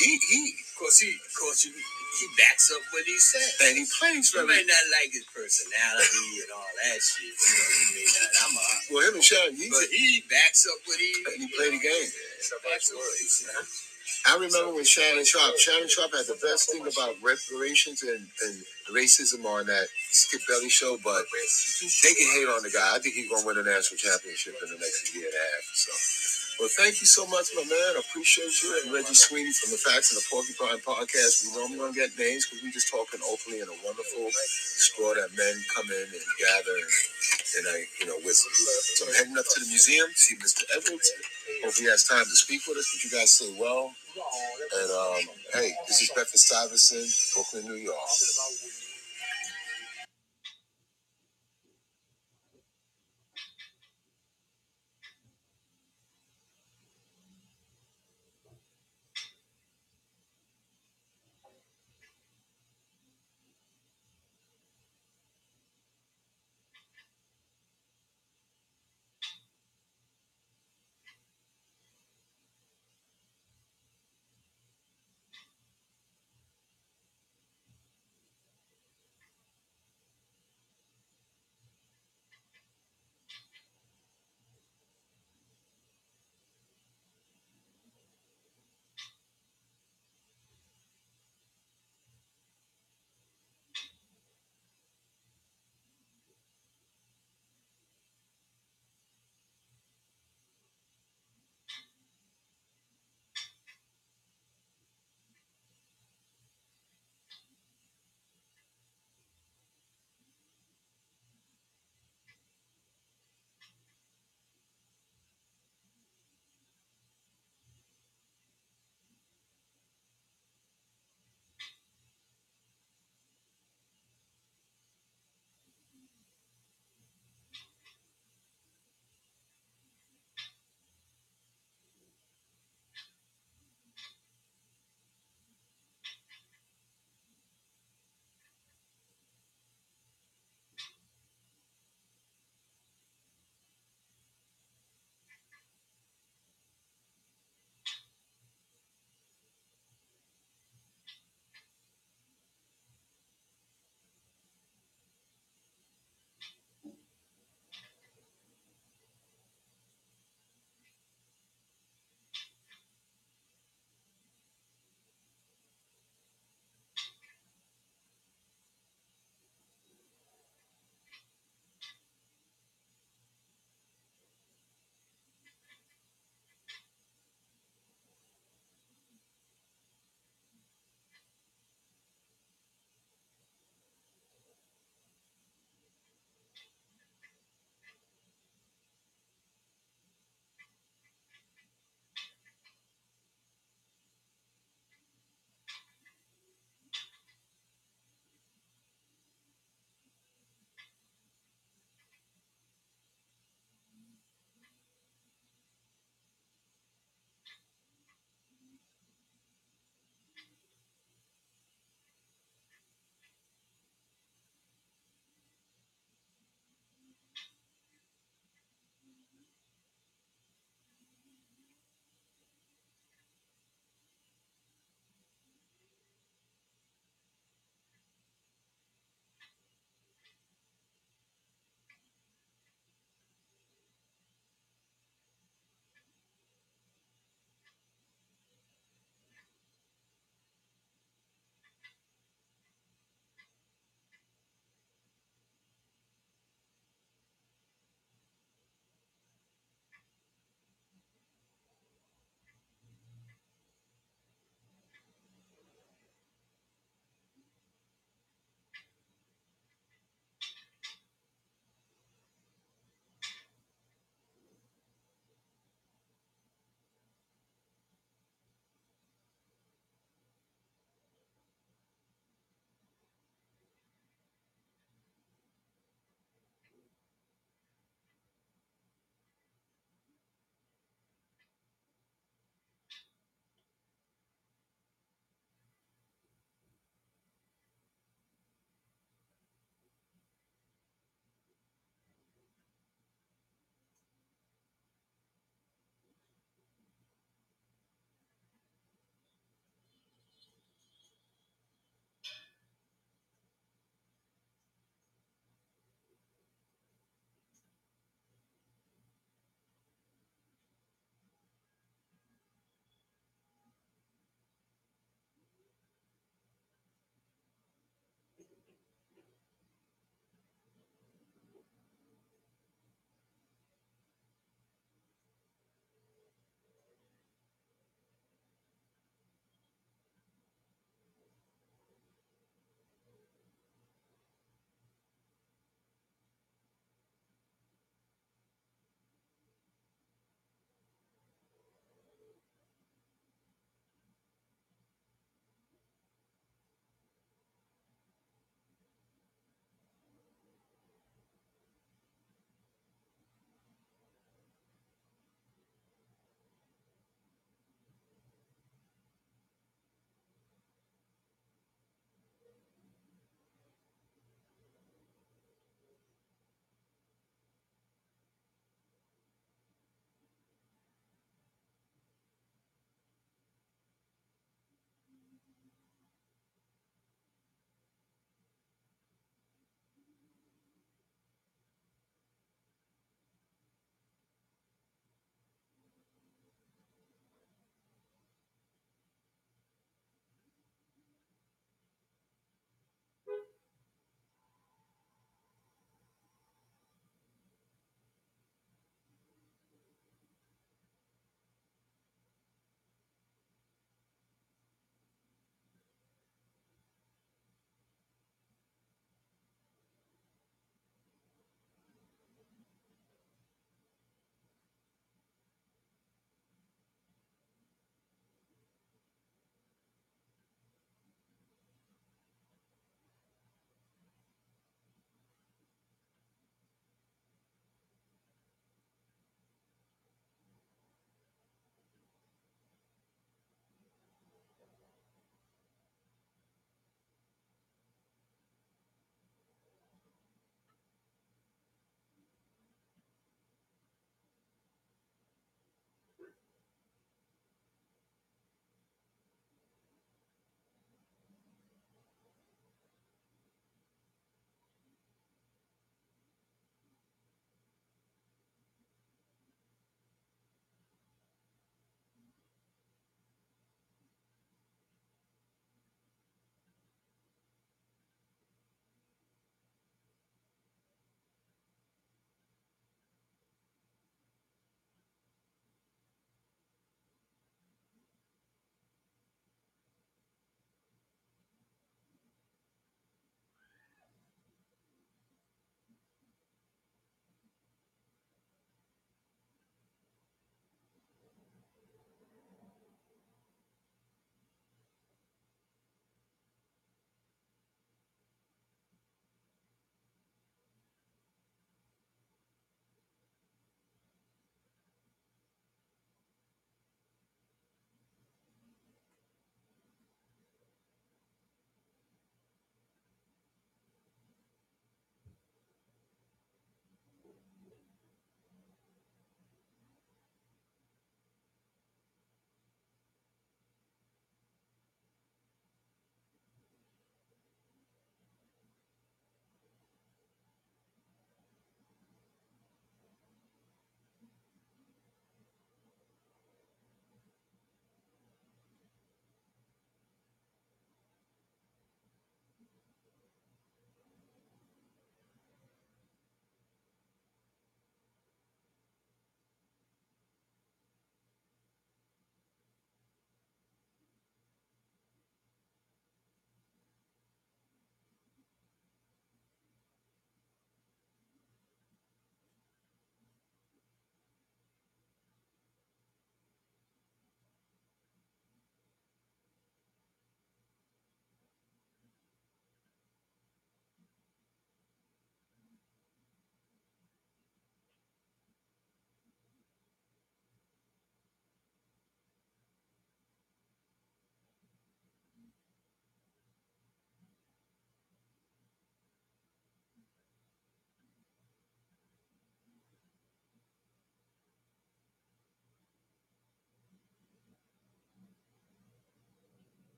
He 0.00 0.10
he 0.30 0.40
Of 0.58 0.74
course, 0.78 0.98
he, 1.00 1.10
of 1.14 1.34
course, 1.38 1.62
he, 1.64 1.70
he 1.70 2.26
backs 2.38 2.70
up 2.74 2.82
what 2.92 3.04
he 3.06 3.16
said. 3.18 3.46
and 3.68 3.78
he 3.78 3.86
plays 3.98 4.34
You 4.34 4.42
very 4.46 4.62
may 4.62 4.64
not 4.66 4.86
like 5.00 5.10
his 5.14 5.26
personality 5.30 6.26
and 6.46 6.50
all 6.54 6.72
that 6.84 6.98
shit. 7.02 7.30
You 7.30 7.54
know, 7.54 7.70
you 7.78 7.88
may 7.94 8.06
not. 8.10 8.30
I'm 8.42 8.54
a, 8.58 8.64
well. 8.94 9.04
Him 9.08 9.14
and 9.18 9.24
Sean, 9.24 9.50
he, 9.54 9.66
but 9.70 9.86
he 9.90 10.22
backs 10.30 10.66
up 10.66 10.80
what 10.86 10.98
he. 10.98 11.10
and 11.30 11.38
he 11.42 11.48
played 11.54 11.74
the 11.74 11.82
game. 11.82 12.10
Backs 12.66 12.90
up 12.90 12.98
what 12.98 13.18
he 13.18 13.26
said. 13.30 13.54
I 14.26 14.34
remember 14.36 14.74
when 14.74 14.84
Shannon 14.84 15.24
Sharpe, 15.24 15.58
Shannon 15.58 15.88
Sharpe 15.88 16.14
had 16.14 16.26
the 16.26 16.38
best 16.42 16.70
thing 16.72 16.82
about 16.82 17.16
reparations 17.22 18.02
and, 18.02 18.26
and 18.44 18.56
racism 18.92 19.44
on 19.44 19.66
that 19.66 19.86
Skip 20.10 20.40
Bayless 20.48 20.72
show, 20.72 20.98
but 21.04 21.24
they 22.02 22.14
can 22.14 22.28
hate 22.32 22.48
on 22.48 22.62
the 22.62 22.70
guy. 22.72 22.96
I 22.96 22.98
think 23.00 23.14
he's 23.14 23.30
gonna 23.30 23.46
win 23.46 23.58
a 23.58 23.62
national 23.64 23.98
championship 23.98 24.56
in 24.62 24.70
the 24.70 24.78
next 24.78 25.14
year 25.14 25.26
and 25.26 25.34
a 25.34 25.38
half. 25.38 25.64
So, 25.74 25.92
well, 26.60 26.70
thank 26.78 27.00
you 27.00 27.06
so 27.06 27.26
much, 27.26 27.50
my 27.56 27.64
man. 27.66 27.92
I 27.98 28.02
appreciate 28.04 28.52
you 28.62 28.70
and 28.84 28.94
Reggie 28.94 29.14
Sweeney 29.14 29.52
from 29.52 29.72
the 29.74 29.80
Facts 29.82 30.14
and 30.14 30.18
the 30.22 30.26
Porcupine 30.30 30.80
Podcast. 30.86 31.44
We 31.44 31.58
normally 31.58 31.78
don't 31.78 31.96
get 31.96 32.14
names 32.18 32.46
because 32.46 32.62
we're 32.62 32.72
just 32.74 32.90
talking 32.90 33.20
openly 33.26 33.60
in 33.60 33.68
a 33.68 33.78
wonderful 33.84 34.30
squad 34.32 35.18
that 35.18 35.34
men 35.36 35.54
come 35.74 35.86
in 35.90 36.06
and 36.06 36.24
gather 36.38 36.76
and, 36.78 36.92
and 37.58 37.64
I, 37.74 37.78
you 38.00 38.06
know, 38.06 38.18
with. 38.24 38.38
So 38.38 39.06
I'm 39.08 39.14
heading 39.14 39.38
up 39.38 39.46
to 39.46 39.58
the 39.60 39.68
museum, 39.68 40.08
see 40.14 40.36
Mr. 40.38 40.62
Edwards. 40.76 41.10
Hope 41.64 41.74
he 41.74 41.86
has 41.90 42.04
time 42.06 42.24
to 42.24 42.36
speak 42.38 42.62
with 42.68 42.78
us. 42.78 42.86
But 42.94 43.04
you 43.04 43.10
guys 43.10 43.32
say 43.32 43.50
well. 43.58 43.92
And 44.78 44.90
um, 44.90 45.22
hey, 45.54 45.74
this 45.88 46.02
is 46.02 46.10
Bedford 46.14 46.38
Stuyvesant, 46.38 47.10
Brooklyn, 47.34 47.66
New 47.66 47.80
York. 47.82 47.98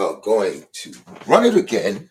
Are 0.00 0.20
going 0.20 0.64
to 0.72 0.94
run 1.26 1.44
it 1.44 1.56
again 1.56 2.10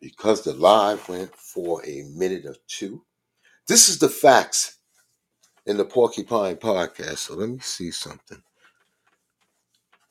because 0.00 0.42
the 0.42 0.54
live 0.54 1.08
went 1.08 1.34
for 1.34 1.84
a 1.84 2.04
minute 2.14 2.46
or 2.46 2.56
two. 2.66 3.02
This 3.66 3.88
is 3.88 3.98
the 3.98 4.08
facts 4.08 4.78
in 5.66 5.76
the 5.76 5.84
Porcupine 5.84 6.56
podcast. 6.56 7.18
So 7.18 7.34
let 7.34 7.48
me 7.48 7.58
see 7.60 7.90
something. 7.90 8.42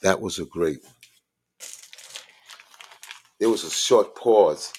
That 0.02 0.22
was 0.22 0.40
a 0.40 0.46
great. 0.46 0.80
There 3.40 3.50
was 3.50 3.64
a 3.64 3.70
short 3.70 4.16
pause. 4.16 4.74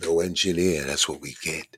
No 0.00 0.20
engineer, 0.20 0.84
that's 0.84 1.08
what 1.08 1.20
we 1.20 1.36
get. 1.42 1.76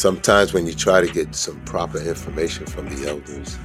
Sometimes 0.00 0.54
when 0.54 0.66
you 0.66 0.72
try 0.72 1.02
to 1.02 1.12
get 1.12 1.34
some 1.34 1.62
proper 1.66 1.98
information 1.98 2.64
from 2.64 2.88
the 2.88 3.06
elders, 3.06 3.58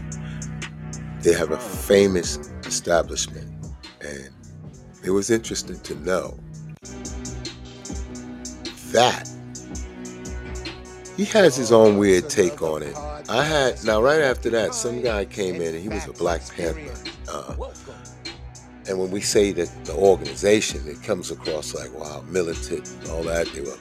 they 1.22 1.32
have 1.32 1.52
a 1.52 1.58
famous 1.58 2.52
establishment. 2.66 3.50
And 4.02 4.32
it 5.06 5.12
was 5.12 5.30
interesting 5.30 5.80
to 5.80 5.96
know 5.96 6.38
that 8.92 9.30
he 11.16 11.24
has 11.24 11.56
his 11.56 11.72
own 11.72 11.98
weird 11.98 12.30
take 12.30 12.62
on 12.62 12.84
it. 12.84 12.98
I 13.30 13.46
had 13.46 13.82
now 13.86 14.02
right 14.02 14.20
after 14.20 14.50
that, 14.50 14.76
some 14.76 15.02
guy 15.02 15.24
came 15.24 15.56
in 15.62 15.74
and 15.74 15.82
he 15.82 15.88
was 15.88 16.06
a 16.06 16.12
Black 16.12 16.42
Panther. 16.54 16.94
Uh, 17.32 17.56
and 18.90 19.00
when 19.00 19.10
we 19.10 19.22
say 19.22 19.54
that 19.54 19.86
the 19.86 19.94
organization, 19.94 20.86
it 20.86 21.02
comes 21.02 21.32
across 21.32 21.74
like 21.74 21.94
wow, 21.94 22.26
militant 22.28 22.90
and 22.90 23.10
all 23.10 23.24
that. 23.24 23.48
They 23.54 23.62
were 23.62 23.78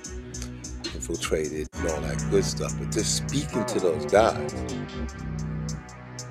infiltrated 0.94 1.68
and 1.74 1.90
all 1.90 2.00
that 2.00 2.24
good 2.30 2.44
stuff. 2.44 2.74
But 2.78 2.92
just 2.92 3.16
speaking 3.16 3.64
to 3.66 3.80
those 3.80 4.06
guys, 4.06 4.52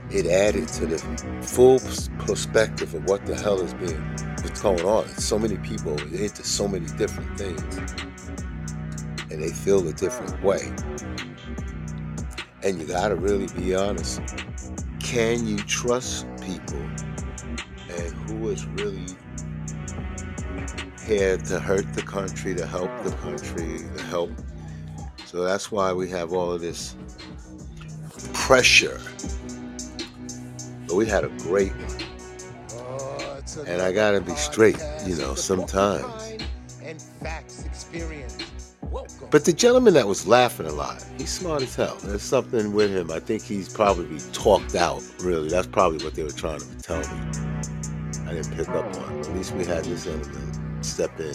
it 0.09 0.27
added 0.27 0.67
to 0.69 0.85
the 0.85 0.97
full 1.41 1.79
perspective 2.25 2.93
of 2.93 3.05
what 3.05 3.25
the 3.25 3.35
hell 3.35 3.59
is 3.59 3.73
being 3.73 4.01
what's 4.43 4.61
going 4.61 4.85
on. 4.85 5.07
So 5.09 5.39
many 5.39 5.57
people 5.57 5.97
into 6.13 6.43
so 6.43 6.67
many 6.67 6.85
different 6.97 7.37
things, 7.37 7.77
and 9.31 9.41
they 9.41 9.51
feel 9.51 9.87
a 9.87 9.93
different 9.93 10.41
way. 10.43 10.71
And 12.61 12.79
you 12.79 12.87
gotta 12.87 13.15
really 13.15 13.47
be 13.59 13.75
honest. 13.75 14.21
Can 14.99 15.47
you 15.47 15.57
trust 15.57 16.25
people, 16.41 16.79
and 17.89 18.13
who 18.25 18.49
is 18.49 18.65
really 18.67 19.05
here 21.05 21.37
to 21.37 21.59
hurt 21.59 21.91
the 21.93 22.01
country, 22.01 22.55
to 22.55 22.65
help 22.65 22.89
the 23.03 23.11
country, 23.17 23.79
to 23.95 24.03
help 24.03 24.31
so 25.33 25.43
that's 25.43 25.71
why 25.71 25.91
we 25.91 26.07
have 26.11 26.31
all 26.31 26.51
of 26.51 26.61
this 26.61 26.95
pressure. 28.33 29.01
But 30.87 30.95
we 30.95 31.07
had 31.07 31.23
a 31.23 31.29
great 31.39 31.71
one. 31.71 33.67
And 33.67 33.81
I 33.81 33.91
gotta 33.91 34.21
be 34.21 34.35
straight, 34.35 34.77
you 35.07 35.15
know, 35.15 35.33
sometimes. 35.33 36.37
But 39.31 39.43
the 39.45 39.53
gentleman 39.53 39.95
that 39.95 40.07
was 40.07 40.27
laughing 40.27 40.67
a 40.67 40.71
lot, 40.71 41.03
he's 41.17 41.31
smart 41.31 41.63
as 41.63 41.75
hell. 41.75 41.97
There's 42.03 42.21
something 42.21 42.71
with 42.71 42.91
him. 42.91 43.09
I 43.09 43.19
think 43.19 43.41
he's 43.41 43.73
probably 43.73 44.19
talked 44.33 44.75
out, 44.75 45.01
really. 45.21 45.49
That's 45.49 45.65
probably 45.65 46.05
what 46.05 46.13
they 46.13 46.21
were 46.21 46.29
trying 46.29 46.59
to 46.59 46.77
tell 46.77 46.99
me. 46.99 47.07
I 48.27 48.33
didn't 48.33 48.55
pick 48.55 48.69
up 48.69 48.85
on. 48.97 49.19
At 49.21 49.33
least 49.33 49.55
we 49.55 49.65
had 49.65 49.83
this 49.85 50.03
gentleman 50.03 50.83
step 50.83 51.19
in 51.19 51.33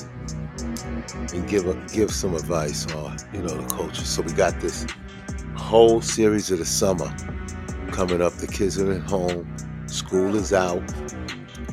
and 0.62 1.48
give 1.48 1.66
a, 1.66 1.74
give 1.92 2.10
some 2.10 2.34
advice 2.34 2.90
on 2.94 3.16
you 3.32 3.40
know 3.40 3.56
the 3.56 3.74
culture. 3.74 4.04
So 4.04 4.22
we 4.22 4.32
got 4.32 4.60
this 4.60 4.86
whole 5.56 6.00
series 6.00 6.50
of 6.50 6.58
the 6.58 6.64
summer 6.64 7.14
coming 7.90 8.22
up. 8.22 8.32
The 8.34 8.46
kids 8.46 8.78
are 8.78 8.92
at 8.92 9.02
home, 9.02 9.54
school 9.86 10.34
is 10.36 10.52
out, 10.52 10.82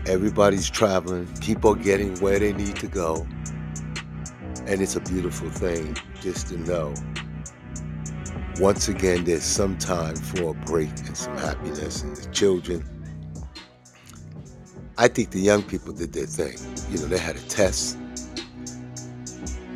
everybody's 0.06 0.70
traveling, 0.70 1.28
people 1.42 1.74
are 1.74 1.84
getting 1.84 2.20
where 2.20 2.40
they 2.40 2.54
need 2.54 2.76
to 2.78 2.88
go, 2.88 3.28
and 4.66 4.82
it's 4.82 4.96
a 4.96 5.02
beautiful 5.02 5.50
thing 5.50 5.98
just 6.22 6.48
to 6.48 6.58
know. 6.58 6.94
Once 8.60 8.88
again, 8.88 9.26
there's 9.26 9.44
some 9.44 9.78
time 9.78 10.16
for 10.16 10.52
a 10.52 10.66
break 10.66 10.90
and 11.06 11.18
some 11.18 11.38
happiness, 11.38 12.04
and 12.04 12.16
the 12.16 12.30
children. 12.32 12.90
I 14.98 15.10
think 15.10 15.32
the 15.32 15.42
young 15.42 15.62
people 15.62 15.92
did 15.92 16.14
their 16.14 16.26
thing. 16.26 16.58
You 16.90 17.00
know, 17.00 17.08
they 17.08 17.18
had 17.18 17.36
a 17.36 17.42
test 17.42 17.98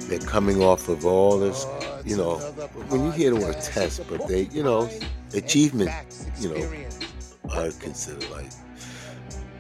they're 0.10 0.19
coming 0.19 0.61
off 0.61 0.90
of 0.90 1.06
all 1.06 1.40
this, 1.40 1.65
you 2.06 2.18
know, 2.18 2.38
when 2.90 3.06
you 3.06 3.11
hear 3.11 3.34
the 3.34 3.40
word 3.40 3.61
test, 3.61 4.02
but 4.10 4.27
they, 4.27 4.44
you 4.52 4.64
know, 4.64 4.90
achievement, 5.34 5.91
you 6.40 6.49
know, 6.49 6.73
I 7.52 7.72
consider 7.80 8.27
like 8.30 8.52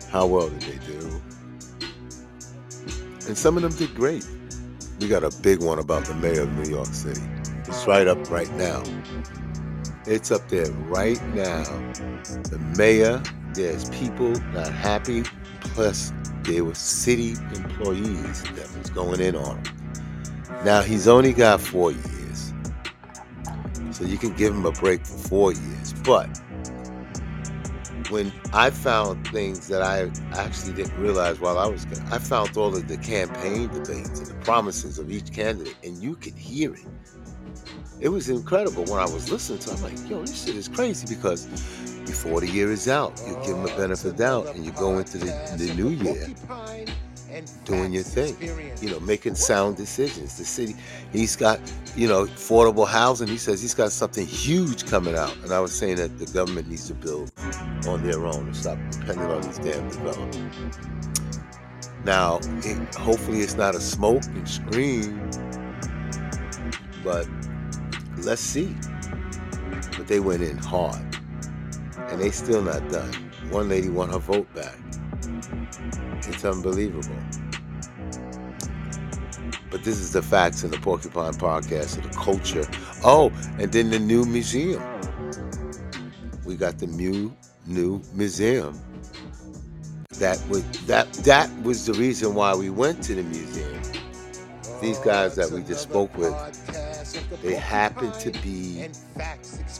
how 0.09 0.25
well 0.25 0.49
did 0.49 0.61
they 0.61 0.85
do? 0.85 1.21
And 3.27 3.37
some 3.37 3.57
of 3.57 3.63
them 3.63 3.73
did 3.73 3.95
great. 3.95 4.25
We 4.99 5.07
got 5.07 5.23
a 5.23 5.31
big 5.41 5.61
one 5.61 5.79
about 5.79 6.05
the 6.05 6.15
mayor 6.15 6.41
of 6.41 6.51
New 6.53 6.69
York 6.69 6.87
City. 6.87 7.21
It's 7.65 7.85
right 7.85 8.07
up 8.07 8.29
right 8.31 8.51
now. 8.55 8.83
It's 10.07 10.31
up 10.31 10.47
there 10.49 10.71
right 10.87 11.23
now. 11.35 11.63
The 12.49 12.57
mayor, 12.77 13.21
there's 13.53 13.89
people 13.91 14.31
not 14.53 14.71
happy, 14.71 15.23
plus 15.61 16.11
there 16.41 16.63
were 16.65 16.73
city 16.73 17.35
employees 17.53 18.41
that 18.55 18.75
was 18.77 18.89
going 18.89 19.21
in 19.21 19.35
on 19.35 19.61
them. 19.61 19.78
Now 20.63 20.81
he's 20.81 21.07
only 21.07 21.33
got 21.33 21.61
four 21.61 21.91
years. 21.91 22.53
So 23.91 24.03
you 24.03 24.17
can 24.17 24.33
give 24.33 24.53
him 24.53 24.65
a 24.65 24.71
break 24.71 25.05
for 25.05 25.17
four 25.17 25.53
years. 25.53 25.93
But 26.03 26.27
when 28.09 28.33
I 28.53 28.69
found 28.69 29.25
things 29.27 29.67
that 29.67 29.81
I 29.81 30.09
actually 30.37 30.73
didn't 30.73 30.97
realize 30.99 31.39
while 31.39 31.57
I 31.57 31.67
was, 31.67 31.85
I 32.11 32.17
found 32.17 32.57
all 32.57 32.75
of 32.75 32.87
the 32.87 32.97
campaign 32.97 33.69
debates 33.69 34.19
and 34.19 34.27
the 34.27 34.35
promises 34.43 34.99
of 34.99 35.11
each 35.11 35.31
candidate, 35.31 35.75
and 35.83 36.01
you 36.01 36.15
could 36.15 36.35
hear 36.35 36.73
it. 36.73 36.85
It 37.99 38.09
was 38.09 38.29
incredible 38.29 38.85
when 38.85 38.99
I 38.99 39.05
was 39.05 39.31
listening 39.31 39.59
to. 39.59 39.71
it. 39.71 39.77
I'm 39.77 39.83
like, 39.83 40.09
yo, 40.09 40.21
this 40.21 40.45
shit 40.45 40.55
is 40.55 40.67
crazy 40.67 41.05
because 41.07 41.45
before 42.05 42.41
the 42.41 42.47
year 42.47 42.71
is 42.71 42.87
out, 42.87 43.21
you 43.27 43.35
give 43.45 43.55
them 43.55 43.65
a 43.65 43.77
benefit 43.77 44.17
doubt, 44.17 44.55
and 44.55 44.65
you 44.65 44.71
go 44.71 44.97
into 44.97 45.17
the, 45.17 45.25
the 45.57 45.73
new 45.75 45.89
year 45.89 46.27
doing 47.65 47.93
your 47.93 48.03
thing, 48.03 48.35
you 48.81 48.89
know, 48.89 48.99
making 48.99 49.35
sound 49.35 49.77
decisions. 49.77 50.37
The 50.37 50.45
city, 50.45 50.75
he's 51.11 51.35
got, 51.35 51.59
you 51.95 52.07
know, 52.07 52.25
affordable 52.25 52.87
housing. 52.87 53.27
He 53.27 53.37
says 53.37 53.61
he's 53.61 53.73
got 53.73 53.91
something 53.91 54.25
huge 54.25 54.85
coming 54.85 55.15
out. 55.15 55.35
And 55.37 55.51
I 55.51 55.59
was 55.59 55.71
saying 55.71 55.97
that 55.97 56.17
the 56.17 56.25
government 56.27 56.67
needs 56.69 56.87
to 56.87 56.93
build 56.93 57.31
on 57.87 58.03
their 58.03 58.25
own 58.25 58.47
and 58.47 58.55
stop 58.55 58.77
depending 58.91 59.25
on 59.25 59.41
these 59.41 59.59
damn 59.59 59.89
developers. 59.89 60.77
Now, 62.05 62.39
it, 62.63 62.95
hopefully 62.95 63.41
it's 63.41 63.55
not 63.55 63.75
a 63.75 63.81
smoke 63.81 64.23
and 64.25 64.47
scream, 64.47 65.29
but 67.03 67.27
let's 68.19 68.41
see. 68.41 68.75
But 69.97 70.07
they 70.07 70.19
went 70.19 70.41
in 70.41 70.57
hard, 70.57 71.01
and 71.97 72.21
they 72.21 72.31
still 72.31 72.61
not 72.61 72.89
done. 72.89 73.11
One 73.49 73.67
lady 73.67 73.89
won 73.89 74.09
her 74.09 74.19
vote 74.19 74.51
back. 74.53 74.77
It's 76.27 76.45
unbelievable. 76.45 77.15
But 79.71 79.83
this 79.83 79.99
is 79.99 80.13
the 80.13 80.21
facts 80.21 80.63
in 80.63 80.71
the 80.71 80.77
Porcupine 80.77 81.33
Podcast 81.33 81.97
of 81.97 82.03
the 82.03 82.17
culture. 82.17 82.67
Oh, 83.03 83.31
and 83.59 83.71
then 83.71 83.91
the 83.91 83.99
new 83.99 84.25
museum. 84.25 84.83
We 86.45 86.55
got 86.55 86.79
the 86.79 86.87
new 86.87 87.35
new 87.67 88.01
museum. 88.13 88.79
That 90.17 90.43
was 90.49 90.63
that 90.87 91.11
that 91.13 91.49
was 91.63 91.85
the 91.85 91.93
reason 91.93 92.33
why 92.33 92.55
we 92.55 92.69
went 92.69 93.03
to 93.03 93.15
the 93.15 93.23
museum. 93.23 93.81
These 94.81 94.99
guys 94.99 95.35
that 95.35 95.51
we 95.51 95.61
just 95.63 95.83
spoke 95.83 96.17
with, 96.17 96.33
they 97.43 97.55
happened 97.55 98.13
to 98.15 98.31
be 98.41 98.89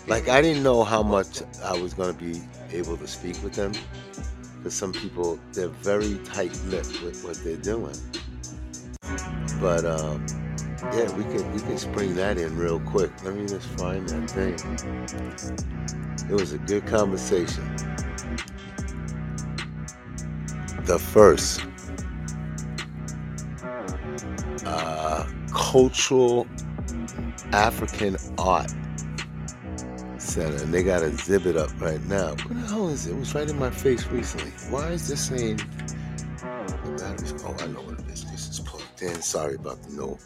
like 0.08 0.30
I 0.30 0.42
didn't 0.42 0.62
know 0.62 0.84
how 0.84 1.02
much 1.02 1.42
I 1.64 1.74
was 1.74 1.94
going 1.94 2.16
to 2.16 2.24
be 2.24 2.42
able 2.72 2.98
to 2.98 3.08
speak 3.08 3.42
with 3.42 3.54
them 3.54 3.74
because 4.60 4.74
some 4.74 4.92
people 4.92 5.40
they're 5.54 5.70
very 5.70 6.18
tight-lipped 6.26 7.02
with 7.02 7.24
what 7.24 7.36
they're 7.44 7.56
doing. 7.56 7.96
But 9.62 9.86
um, 9.86 10.26
yeah, 10.94 11.12
we 11.16 11.24
can 11.24 11.52
we 11.54 11.62
can 11.62 11.78
spring 11.78 12.14
that 12.16 12.38
in 12.38 12.58
real 12.58 12.80
quick. 12.82 13.12
Let 13.24 13.36
me 13.36 13.48
just 13.48 13.68
find 13.70 14.08
that 14.10 14.30
thing. 14.30 14.56
It 16.30 16.34
was 16.34 16.52
a 16.54 16.58
good 16.60 16.86
conversation. 16.86 17.64
The 20.84 21.00
first 21.00 21.62
uh, 24.66 25.26
cultural 25.54 26.48
African 27.52 28.18
art 28.38 28.74
Center, 30.30 30.64
and 30.64 30.74
they 30.74 30.84
got 30.84 31.02
a 31.02 31.08
exhibit 31.08 31.58
up 31.58 31.70
right 31.82 32.02
now. 32.06 32.30
What 32.30 32.50
the 32.50 32.68
hell 32.68 32.90
is 32.90 33.08
it? 33.08 33.12
It 33.12 33.18
was 33.18 33.34
right 33.34 33.50
in 33.50 33.58
my 33.58 33.72
face 33.72 34.06
recently. 34.08 34.52
Why 34.70 34.90
is 34.90 35.08
this 35.08 35.28
saying 35.28 35.58
the 35.58 36.96
batteries? 36.98 37.34
Oh, 37.44 37.56
I 37.60 37.68
know 37.68 37.82
what 37.82 38.00
it 38.00 38.08
is. 38.08 38.26
This 38.26 38.50
is 38.50 38.60
plugged 38.60 39.02
in. 39.02 39.22
Sorry 39.22 39.56
about 39.56 39.82
the 39.84 39.96
no, 39.96 40.20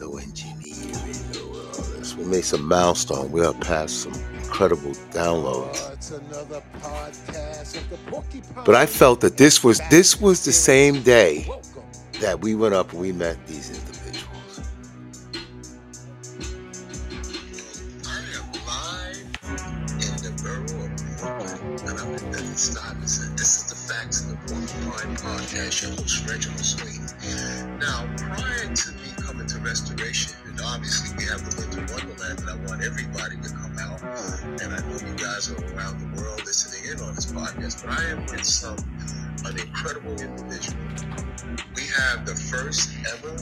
no 0.00 0.18
engineering, 0.18 0.92
no. 1.34 1.52
Uh, 1.52 1.70
uh, 1.70 1.98
this. 1.98 2.16
We 2.16 2.24
made 2.24 2.44
some 2.44 2.66
milestone. 2.66 3.30
We 3.30 3.44
are 3.44 3.54
past 3.54 4.02
some 4.02 4.14
incredible 4.42 4.92
downloads. 5.12 5.88
Oh, 5.88 5.92
it's 5.92 6.10
another 6.10 6.62
podcast 6.80 7.76
of 7.76 7.90
the 7.90 7.96
Porcupine 8.10 8.64
But 8.64 8.74
I 8.74 8.86
felt 8.86 9.20
that 9.20 9.36
this 9.36 9.62
was 9.62 9.80
this 9.90 10.20
was 10.20 10.44
the 10.44 10.52
same 10.52 11.02
day 11.02 11.48
that 12.20 12.40
we 12.40 12.54
went 12.54 12.74
up 12.74 12.92
and 12.92 13.00
we 13.00 13.12
met 13.12 13.46
these 13.46 13.70
Podcast. 25.52 25.82
Your 25.82 25.90
host, 25.96 26.28
Reginald 26.28 26.64
Swing. 26.64 27.78
Now, 27.78 28.08
prior 28.16 28.74
to 28.74 28.90
me 28.92 29.12
coming 29.20 29.46
to 29.46 29.58
Restoration, 29.58 30.32
and 30.46 30.58
obviously 30.64 31.14
we 31.18 31.24
have 31.28 31.44
the 31.44 31.60
Winter 31.60 31.92
Wonderland, 31.92 32.40
and 32.40 32.48
I 32.48 32.56
want 32.66 32.82
everybody 32.82 33.36
to 33.36 33.48
come 33.50 33.76
out. 33.78 34.00
And 34.62 34.72
I 34.72 34.80
know 34.88 34.96
you 34.96 35.14
guys 35.14 35.50
are 35.50 35.60
around 35.76 36.00
the 36.00 36.22
world 36.22 36.40
listening 36.46 36.90
in 36.90 37.00
on 37.04 37.14
this 37.14 37.26
podcast, 37.26 37.84
but 37.84 37.98
I 37.98 38.02
am 38.10 38.24
with 38.32 38.44
some 38.44 38.78
an 39.44 39.58
incredible 39.60 40.12
individual. 40.12 40.80
We 41.76 41.84
have 42.00 42.24
the 42.24 42.34
first 42.34 42.88
ever 43.12 43.36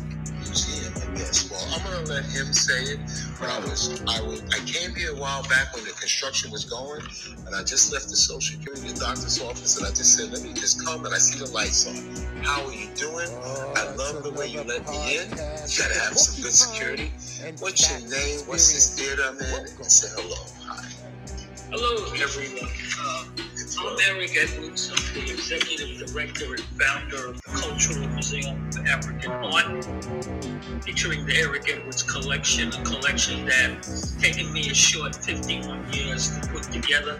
museum, 0.50 0.92
I 0.98 1.06
guess. 1.16 1.50
Well, 1.50 1.62
I'm 1.70 1.82
gonna 1.86 2.06
let 2.10 2.24
him 2.26 2.52
say 2.52 2.98
it. 2.98 3.00
But 3.38 3.48
I 3.48 3.58
was, 3.60 4.02
I 4.06 4.20
was, 4.20 4.42
I 4.50 4.58
came 4.66 4.94
here 4.94 5.14
a 5.14 5.18
while 5.18 5.42
back 5.44 5.74
when 5.74 5.84
the 5.84 5.92
construction 5.92 6.50
was 6.50 6.64
going, 6.64 7.02
and 7.46 7.54
I 7.54 7.62
just 7.62 7.92
left 7.92 8.10
the 8.10 8.16
social 8.16 8.58
security 8.58 8.92
doctor's 8.98 9.40
office, 9.40 9.78
and 9.78 9.86
I 9.86 9.90
just 9.90 10.18
said, 10.18 10.32
let 10.32 10.42
me 10.42 10.52
just 10.52 10.84
come, 10.84 11.04
and 11.04 11.14
I 11.14 11.18
see 11.18 11.38
the 11.38 11.50
lights 11.52 11.86
on. 11.86 11.96
How 12.42 12.66
are 12.66 12.74
you 12.74 12.90
doing? 12.94 13.30
I 13.78 13.94
love 13.94 14.22
the 14.22 14.32
way 14.36 14.48
you 14.48 14.62
let 14.62 14.88
me 14.90 15.22
in. 15.22 15.30
You 15.30 15.78
gotta 15.78 15.98
have 16.02 16.18
some 16.18 16.42
good 16.42 16.52
security. 16.52 17.12
What's 17.60 17.86
your 17.88 18.00
name? 18.10 18.40
What's 18.46 18.72
this 18.72 18.98
theater 18.98 19.22
I'm 19.24 19.38
in? 19.38 19.66
And 19.78 19.86
say 19.86 20.10
hello. 20.20 20.42
Hi. 20.66 20.84
Hello, 21.70 22.12
everyone. 22.18 22.68
Uh, 22.98 23.24
I'm 23.82 23.96
Eric 24.10 24.36
Edwards. 24.36 24.90
I'm 24.90 25.14
the 25.14 25.32
executive 25.32 26.06
director 26.06 26.44
and 26.52 26.60
founder 26.78 27.28
of 27.28 27.40
the 27.40 27.48
Cultural 27.48 28.06
Museum 28.08 28.68
of 28.68 28.86
African 28.86 29.30
Art, 29.30 29.84
featuring 30.84 31.24
the 31.24 31.34
Eric 31.36 31.70
Edwards 31.72 32.02
Collection, 32.02 32.68
a 32.68 32.84
collection 32.84 33.46
that's 33.46 34.12
taken 34.16 34.52
me 34.52 34.68
a 34.68 34.74
short 34.74 35.16
51 35.16 35.94
years 35.94 36.28
to 36.38 36.46
put 36.48 36.64
together, 36.64 37.18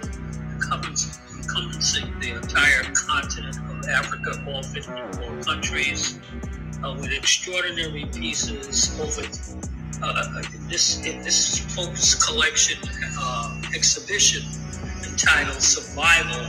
encompass- 0.53 1.19
encompassing 1.35 2.13
the 2.21 2.33
entire 2.37 2.83
continent 2.93 3.57
of 3.57 3.89
Africa, 3.89 4.45
all 4.47 4.63
54 4.63 5.43
countries, 5.43 6.21
uh, 6.85 6.95
with 7.01 7.11
extraordinary 7.11 8.05
pieces 8.13 9.01
over 9.01 9.27
uh, 10.03 10.43
in 10.55 10.69
this 10.69 11.05
in 11.07 11.23
this 11.23 11.59
focus 11.75 12.15
collection 12.15 12.79
uh, 13.19 13.63
exhibition 13.75 14.43
entitled 15.23 15.63
Survival, 15.63 16.47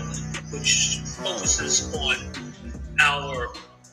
which 0.52 1.00
focuses 1.22 1.94
on 1.96 2.16
our 3.00 3.50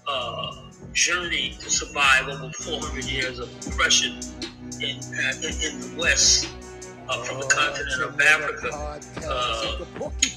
uh, 0.07 0.71
journey 0.93 1.57
to 1.59 1.69
survive 1.71 2.29
over 2.29 2.51
400 2.53 3.05
years 3.05 3.39
of 3.41 3.51
oppression 3.67 4.21
in 4.81 4.97
in, 4.97 5.81
the 5.81 5.95
West. 5.99 6.49
Uh, 7.09 7.25
from 7.25 7.41
the 7.41 7.47
continent 7.47 8.03
of 8.03 8.21
Africa, 8.21 9.01
uh, 9.27 9.79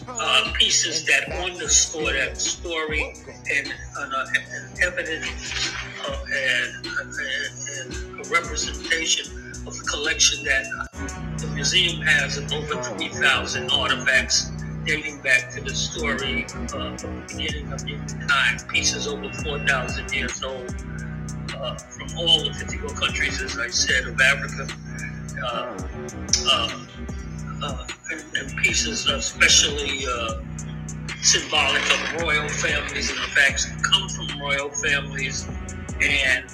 uh, 0.08 0.54
pieces 0.54 1.06
that 1.06 1.30
underscore 1.44 2.14
that 2.14 2.38
story 2.38 3.14
and, 3.54 3.68
and, 3.68 4.14
uh, 4.14 4.26
and 4.54 4.80
evidence 4.82 5.74
uh, 6.08 6.26
and, 6.34 6.86
and, 6.86 8.16
and 8.16 8.32
representation 8.32 9.41
of 9.68 9.78
the 9.78 9.84
collection 9.84 10.44
that 10.44 10.66
uh, 10.78 11.38
the 11.38 11.48
museum 11.54 12.02
has 12.02 12.38
of 12.38 12.52
over 12.52 12.82
3,000 12.82 13.72
artifacts 13.72 14.52
dating 14.86 15.22
back 15.22 15.52
to 15.54 15.62
the 15.62 15.74
story 15.74 16.46
uh, 16.74 16.78
of 16.78 17.02
the 17.02 17.24
beginning 17.28 17.72
of 17.72 17.82
humankind. 17.84 18.64
Pieces 18.70 19.08
over 19.08 19.32
4,000 19.44 20.14
years 20.14 20.44
old 20.44 20.76
uh, 21.56 21.78
from 21.78 22.18
all 22.18 22.44
the 22.44 22.54
54 22.54 22.90
countries, 22.90 23.42
as 23.42 23.58
I 23.60 23.68
said, 23.68 24.06
of 24.06 24.20
Africa. 24.20 24.68
Uh, 25.44 25.88
uh, 26.52 26.86
uh, 27.64 27.88
and, 28.12 28.24
and 28.38 28.58
pieces 28.58 29.08
especially 29.08 30.06
uh, 30.12 30.42
symbolic 31.22 31.82
of 31.84 32.22
royal 32.22 32.50
families 32.50 33.10
and 33.10 33.20
the 33.20 33.28
facts 33.36 33.68
come 33.82 34.10
from 34.10 34.40
royal 34.42 34.70
families 34.70 35.48
and, 36.02 36.46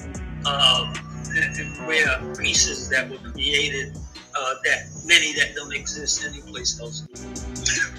um, 0.46 0.94
and, 1.38 1.58
and 1.58 1.78
rare 1.88 2.36
pieces 2.36 2.90
that 2.90 3.10
were 3.10 3.18
created 3.32 3.98
uh, 4.38 4.54
that 4.64 4.86
many 5.06 5.34
that 5.34 5.56
don't 5.56 5.74
exist 5.74 6.24
anyplace 6.24 6.80
else. 6.80 7.08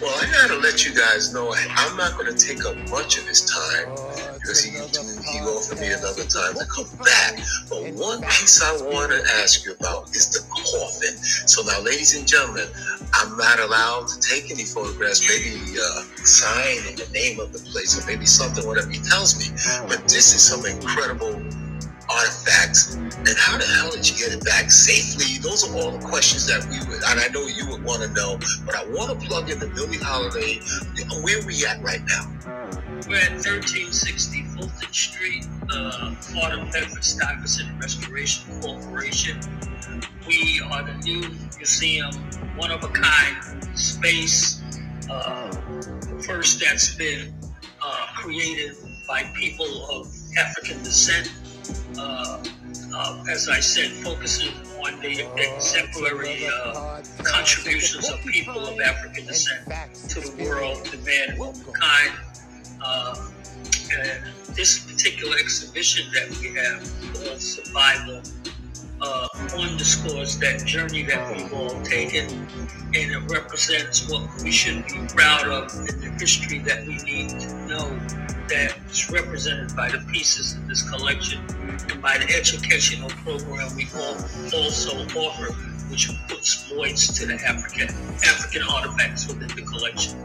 Well, 0.00 0.14
I 0.14 0.30
gotta 0.30 0.60
let 0.60 0.86
you 0.86 0.94
guys 0.94 1.34
know 1.34 1.52
I, 1.52 1.66
I'm 1.76 1.96
not 1.96 2.16
gonna 2.16 2.36
take 2.36 2.64
up 2.64 2.76
much 2.90 3.18
of 3.18 3.26
his 3.26 3.44
time 3.44 3.90
because 4.34 4.62
he 4.62 4.70
he 4.70 5.40
offered 5.40 5.80
me 5.80 5.88
another 5.88 6.24
time 6.24 6.54
to 6.54 6.64
come 6.70 6.86
back. 7.02 7.40
But 7.68 7.92
one 7.94 8.22
piece 8.22 8.62
I 8.62 8.72
want 8.86 9.10
to 9.10 9.20
ask 9.42 9.64
you 9.66 9.74
about 9.74 10.10
is 10.10 10.30
the 10.30 10.46
coffin. 10.48 11.18
So 11.48 11.62
now, 11.62 11.80
ladies 11.82 12.16
and 12.16 12.26
gentlemen, 12.26 12.68
I'm 13.14 13.36
not 13.36 13.58
allowed 13.58 14.08
to 14.08 14.20
take 14.20 14.50
any 14.50 14.64
photographs. 14.64 15.26
Maybe 15.26 15.58
uh, 15.78 16.02
sign 16.22 16.86
in 16.88 16.94
the 16.96 17.08
name 17.12 17.40
of 17.40 17.52
the 17.52 17.58
place 17.58 17.98
or 17.98 18.06
maybe 18.06 18.26
something, 18.26 18.66
whatever 18.66 18.90
he 18.90 19.00
tells 19.10 19.38
me. 19.38 19.50
But 19.88 20.04
this 20.04 20.34
is 20.34 20.42
some 20.42 20.64
incredible 20.64 21.34
artifacts 22.10 22.94
and 22.94 23.36
how 23.36 23.58
the 23.58 23.64
hell 23.66 23.90
did 23.90 24.08
you 24.08 24.16
get 24.16 24.32
it 24.32 24.44
back 24.44 24.70
safely 24.70 25.38
those 25.42 25.68
are 25.68 25.76
all 25.76 25.90
the 25.90 26.06
questions 26.06 26.46
that 26.46 26.64
we 26.70 26.78
would 26.90 27.02
and 27.04 27.20
i 27.20 27.28
know 27.28 27.46
you 27.46 27.68
would 27.70 27.82
want 27.84 28.02
to 28.02 28.08
know 28.10 28.38
but 28.66 28.76
i 28.76 28.84
want 28.90 29.08
to 29.10 29.28
plug 29.28 29.50
in 29.50 29.58
the 29.58 29.68
billie 29.68 29.98
holiday 29.98 30.60
where 31.22 31.44
we 31.46 31.66
at 31.66 31.82
right 31.82 32.02
now 32.08 32.24
We're 33.08 33.16
at 33.16 33.32
1360 33.32 34.42
Fulton 34.44 34.92
Street, 34.92 35.46
uh, 35.72 36.14
part 36.34 36.52
of 36.52 36.72
Bedford 36.72 37.04
Stuyvesant 37.04 37.80
Restoration 37.80 38.60
Corporation. 38.60 39.40
We 40.26 40.62
are 40.70 40.84
the 40.84 40.94
new 41.04 41.28
museum, 41.56 42.12
one 42.56 42.70
of 42.70 42.84
a 42.84 42.88
kind 42.88 43.78
space, 43.78 44.62
uh, 45.10 45.52
first 46.26 46.60
that's 46.60 46.94
been 46.96 47.34
uh, 47.82 48.06
created 48.16 48.76
by 49.08 49.24
people 49.36 49.86
of 49.90 50.08
African 50.38 50.82
descent. 50.82 51.32
Uh, 51.98 52.42
uh, 52.94 53.24
as 53.30 53.48
I 53.48 53.60
said, 53.60 53.90
focusing 54.04 54.52
on 54.84 55.00
the 55.00 55.26
exemplary 55.36 56.46
uh, 56.46 57.02
contributions 57.22 58.10
of 58.10 58.20
people 58.20 58.66
of 58.66 58.80
African 58.80 59.26
descent 59.26 59.66
to 60.08 60.20
the 60.20 60.44
world, 60.44 60.84
to 60.86 60.96
man, 60.98 61.38
womankind. 61.38 62.12
Uh, 62.84 63.28
and 63.92 64.22
this 64.54 64.90
particular 64.90 65.36
exhibition 65.38 66.10
that 66.12 66.28
we 66.38 66.54
have 66.54 66.80
called 67.14 67.40
Survival 67.40 68.22
uh, 69.00 69.28
underscores 69.56 70.38
that 70.38 70.64
journey 70.64 71.02
that 71.04 71.36
we've 71.36 71.52
all 71.52 71.80
taken, 71.82 72.26
and 72.94 73.12
it 73.12 73.30
represents 73.30 74.08
what 74.10 74.28
we 74.42 74.50
should 74.50 74.84
be 74.86 75.06
proud 75.08 75.48
of 75.48 75.70
in 75.88 76.00
the 76.00 76.10
history 76.18 76.58
that 76.58 76.86
we 76.86 76.96
need 77.04 77.30
to 77.40 77.54
know 77.66 77.98
that 78.48 78.78
is 78.90 79.10
represented 79.10 79.74
by 79.76 79.90
the 79.90 79.98
pieces 80.10 80.54
in 80.54 80.66
this 80.66 80.88
collection 80.88 81.40
and 81.90 82.00
by 82.00 82.16
the 82.18 82.34
educational 82.34 83.10
program 83.22 83.74
we 83.76 83.86
also 84.54 84.96
offer, 85.18 85.52
which 85.90 86.10
puts 86.28 86.70
voice 86.70 87.08
to 87.18 87.26
the 87.26 87.34
African 87.34 87.88
African 88.24 88.62
artifacts 88.62 89.28
within 89.28 89.48
the 89.48 89.62
collection. 89.62 90.18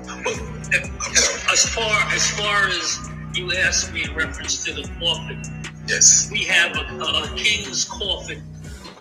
As, 0.73 1.43
as 1.51 1.69
far 1.69 2.01
as 2.13 2.31
far 2.31 2.67
as 2.67 3.09
you 3.33 3.51
asked 3.53 3.93
me 3.93 4.03
in 4.05 4.15
reference 4.15 4.63
to 4.63 4.73
the 4.73 4.89
coffin, 4.99 5.41
yes. 5.87 6.29
we 6.31 6.43
have 6.45 6.75
a, 6.77 7.03
a, 7.03 7.33
king's 7.35 7.85
coffin 7.85 8.43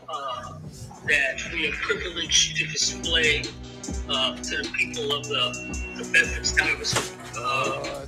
uh, 0.08 0.58
that 1.06 1.40
we 1.52 1.68
are 1.68 1.72
privileged 1.72 2.56
to 2.56 2.66
display 2.66 3.44
uh, 4.08 4.36
to 4.36 4.62
the 4.62 4.70
people 4.74 5.12
of 5.12 5.28
the, 5.28 5.94
the 5.96 6.10
Bedford 6.12 6.46
Stuyvesant 6.46 7.21
uh, 7.42 8.06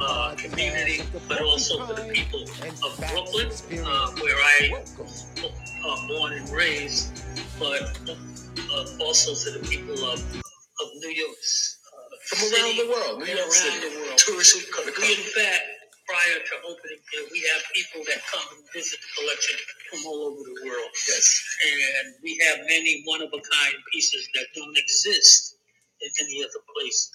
uh, 0.00 0.34
community, 0.36 1.02
but 1.28 1.40
also 1.42 1.86
to 1.86 1.94
the 1.94 2.08
people 2.12 2.42
of 2.42 2.96
Brooklyn, 2.98 3.48
uh, 3.84 4.10
where 4.20 4.36
I 4.36 4.84
was 4.98 5.26
uh, 5.44 6.08
born 6.08 6.32
and 6.34 6.48
raised, 6.50 7.22
but 7.58 7.82
uh, 8.08 9.04
also 9.04 9.34
to 9.34 9.58
the 9.58 9.66
people 9.68 9.94
of, 10.08 10.20
of 10.20 10.88
New 11.00 11.10
York. 11.10 11.36
Uh, 11.36 12.16
from 12.26 12.38
around 12.52 12.76
the 12.76 12.88
world 12.90 13.18
new 13.20 13.26
york 13.26 13.40
around 13.40 13.52
city 13.52 13.88
the 13.88 13.96
world. 14.02 14.18
tourists 14.18 14.58
who 14.58 14.66
come 14.74 14.82
to 14.82 14.92
We, 15.00 15.14
in 15.14 15.26
fact, 15.30 15.62
prior 16.08 16.38
to 16.42 16.54
opening 16.66 16.98
here, 17.12 17.24
we 17.30 17.40
have 17.54 17.62
people 17.74 18.02
that 18.10 18.18
come 18.26 18.42
and 18.50 18.62
visit 18.74 18.98
the 18.98 19.10
collection 19.22 19.56
from 19.90 20.00
all 20.06 20.34
over 20.34 20.42
the 20.42 20.56
world. 20.66 20.90
yes 21.08 21.26
And 21.70 22.14
we 22.22 22.34
have 22.50 22.66
many 22.66 23.02
one 23.06 23.22
of 23.22 23.30
a 23.30 23.42
kind 23.42 23.74
pieces 23.94 24.28
that 24.34 24.46
don't 24.54 24.76
exist 24.76 25.56
in 26.02 26.10
any 26.26 26.42
other 26.44 26.62
place 26.74 27.10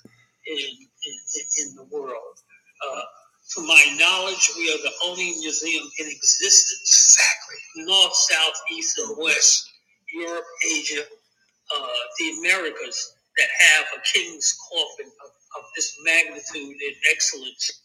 in, 0.47 0.89
in, 1.11 1.67
in, 1.67 1.75
the 1.75 1.83
world. 1.91 2.35
Uh, 2.81 3.01
to 3.55 3.61
my 3.61 3.83
knowledge, 3.97 4.51
we 4.57 4.71
are 4.73 4.81
the 4.83 4.93
only 5.05 5.31
museum 5.39 5.83
in 5.99 6.07
existence, 6.07 7.17
exactly 7.17 7.85
north, 7.85 8.15
south, 8.15 8.55
east, 8.71 8.97
and 8.99 9.17
west, 9.17 9.69
Europe, 10.13 10.45
Asia, 10.73 11.03
uh, 11.75 11.87
the 12.19 12.29
Americas 12.39 13.15
that 13.37 13.49
have 13.59 13.85
a 13.97 14.01
king's 14.13 14.57
coffin 14.71 15.11
of, 15.25 15.31
of 15.57 15.63
this 15.75 15.97
magnitude 16.03 16.75
and 16.75 16.95
excellence. 17.11 17.83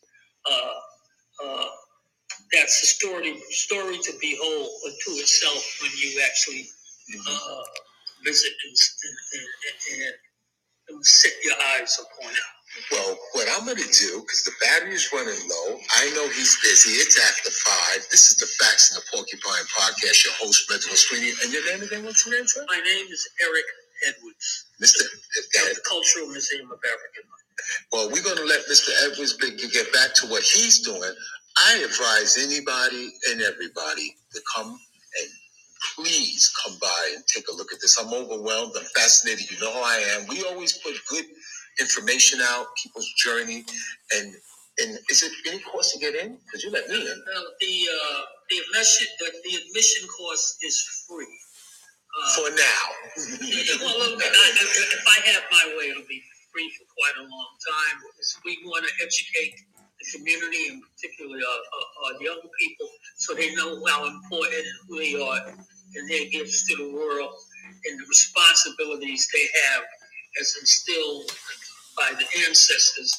Uh, 0.51 1.45
uh, 1.45 1.67
that's 2.53 2.83
a 2.83 2.87
story 2.87 3.37
story 3.51 3.99
to 3.99 4.13
behold 4.21 4.69
unto 4.85 5.21
itself 5.21 5.79
when 5.83 5.91
you 5.99 6.21
actually 6.25 6.69
uh, 7.29 7.63
visit 8.25 8.53
and, 8.67 8.77
and, 9.35 10.03
and, 10.03 10.15
and 10.89 11.07
set 11.07 11.33
your 11.45 11.55
eyes 11.75 11.99
upon 11.99 12.31
it. 12.33 12.56
Well, 12.93 13.19
what 13.33 13.49
I'm 13.59 13.67
going 13.67 13.79
to 13.79 13.93
do, 13.99 14.23
because 14.23 14.45
the 14.45 14.55
battery 14.63 14.95
is 14.95 15.11
running 15.13 15.35
low, 15.51 15.79
I 15.99 16.11
know 16.15 16.29
he's 16.31 16.57
busy. 16.63 17.03
It's 17.03 17.19
after 17.19 17.51
five. 17.51 18.07
This 18.11 18.31
is 18.31 18.37
the 18.39 18.47
Facts 18.63 18.93
in 18.93 19.03
the 19.03 19.05
Porcupine 19.11 19.67
Podcast. 19.75 20.25
Your 20.25 20.35
host, 20.39 20.71
Reginald 20.71 20.99
Sweeney. 20.99 21.33
And 21.43 21.53
your 21.53 21.67
name 21.67 21.83
again? 21.83 22.05
What's 22.05 22.27
your 22.27 22.37
name, 22.37 22.47
sir? 22.47 22.65
My 22.69 22.79
name 22.79 23.07
is 23.11 23.29
Eric 23.43 23.67
Edwards, 24.07 24.67
Mr. 24.83 25.03
of 25.03 25.75
the 25.75 25.83
Cultural 25.89 26.29
Museum 26.29 26.71
of 26.71 26.79
African 26.79 27.27
Life. 27.27 27.49
Well, 27.93 28.07
we're 28.13 28.23
going 28.23 28.39
to 28.39 28.47
let 28.47 28.63
Mr. 28.71 28.91
Edwards 29.11 29.35
get 29.35 29.93
back 29.93 30.15
to 30.23 30.27
what 30.29 30.45
he's 30.45 30.81
doing. 30.81 31.13
I 31.59 31.83
advise 31.83 32.39
anybody 32.39 33.11
and 33.31 33.43
everybody 33.43 34.15
to 34.35 34.41
come 34.55 34.69
and 34.69 35.31
please 35.97 36.53
come 36.65 36.77
by 36.81 37.13
and 37.15 37.25
take 37.27 37.49
a 37.49 37.57
look 37.57 37.73
at 37.73 37.81
this. 37.81 37.99
I'm 37.99 38.13
overwhelmed. 38.15 38.73
I'm 38.79 38.85
fascinated. 38.95 39.51
You 39.51 39.59
know 39.61 39.73
how 39.73 39.83
I 39.83 39.99
am. 40.15 40.27
We 40.29 40.45
always 40.45 40.79
put 40.79 40.95
good 41.11 41.25
information 41.81 42.41
out, 42.43 42.67
people's 42.83 43.11
journey, 43.17 43.65
and 44.17 44.35
and 44.79 44.99
is 45.11 45.23
it 45.23 45.33
any 45.49 45.61
cost 45.61 45.95
to 45.95 45.99
get 46.01 46.15
in? 46.15 46.37
Because 46.45 46.63
you 46.65 46.71
let 46.71 46.89
me 46.89 46.97
in. 47.01 47.23
Well, 47.27 47.47
the 47.61 47.75
uh, 47.89 48.21
the 48.51 48.57
admission 48.69 49.09
the, 49.21 49.29
the 49.45 49.57
admission 49.67 50.09
cost 50.09 50.59
is 50.63 50.81
free. 51.09 51.39
Uh, 52.17 52.31
For 52.35 52.51
now. 52.51 52.85
well, 53.85 53.99
look, 54.11 54.23
I, 54.23 54.49
if 54.57 55.05
I 55.07 55.19
have 55.33 55.45
my 55.53 55.77
way, 55.79 55.91
it'll 55.93 56.09
be 56.09 56.23
free 56.53 56.71
for 56.79 56.85
quite 56.97 57.17
a 57.21 57.29
long 57.29 57.53
time. 57.61 58.03
We 58.45 58.59
want 58.65 58.87
to 58.89 58.93
educate 59.05 59.55
the 60.01 60.19
community, 60.19 60.69
and 60.71 60.83
particularly 60.83 61.43
our, 61.45 61.61
our, 61.77 62.15
our 62.15 62.23
young 62.23 62.41
people, 62.61 62.89
so 63.19 63.35
they 63.35 63.55
know 63.55 63.85
how 63.87 64.07
important 64.09 64.67
we 64.91 65.21
are 65.21 65.55
and 65.95 66.11
their 66.11 66.29
gifts 66.31 66.67
to 66.69 66.77
the 66.77 66.93
world 66.93 67.35
and 67.87 68.01
the 68.01 68.07
responsibilities 68.09 69.29
they 69.33 69.47
have 69.71 69.85
as 70.41 70.55
instilled 70.61 71.31
by 71.97 72.13
the 72.19 72.27
ancestors 72.49 73.13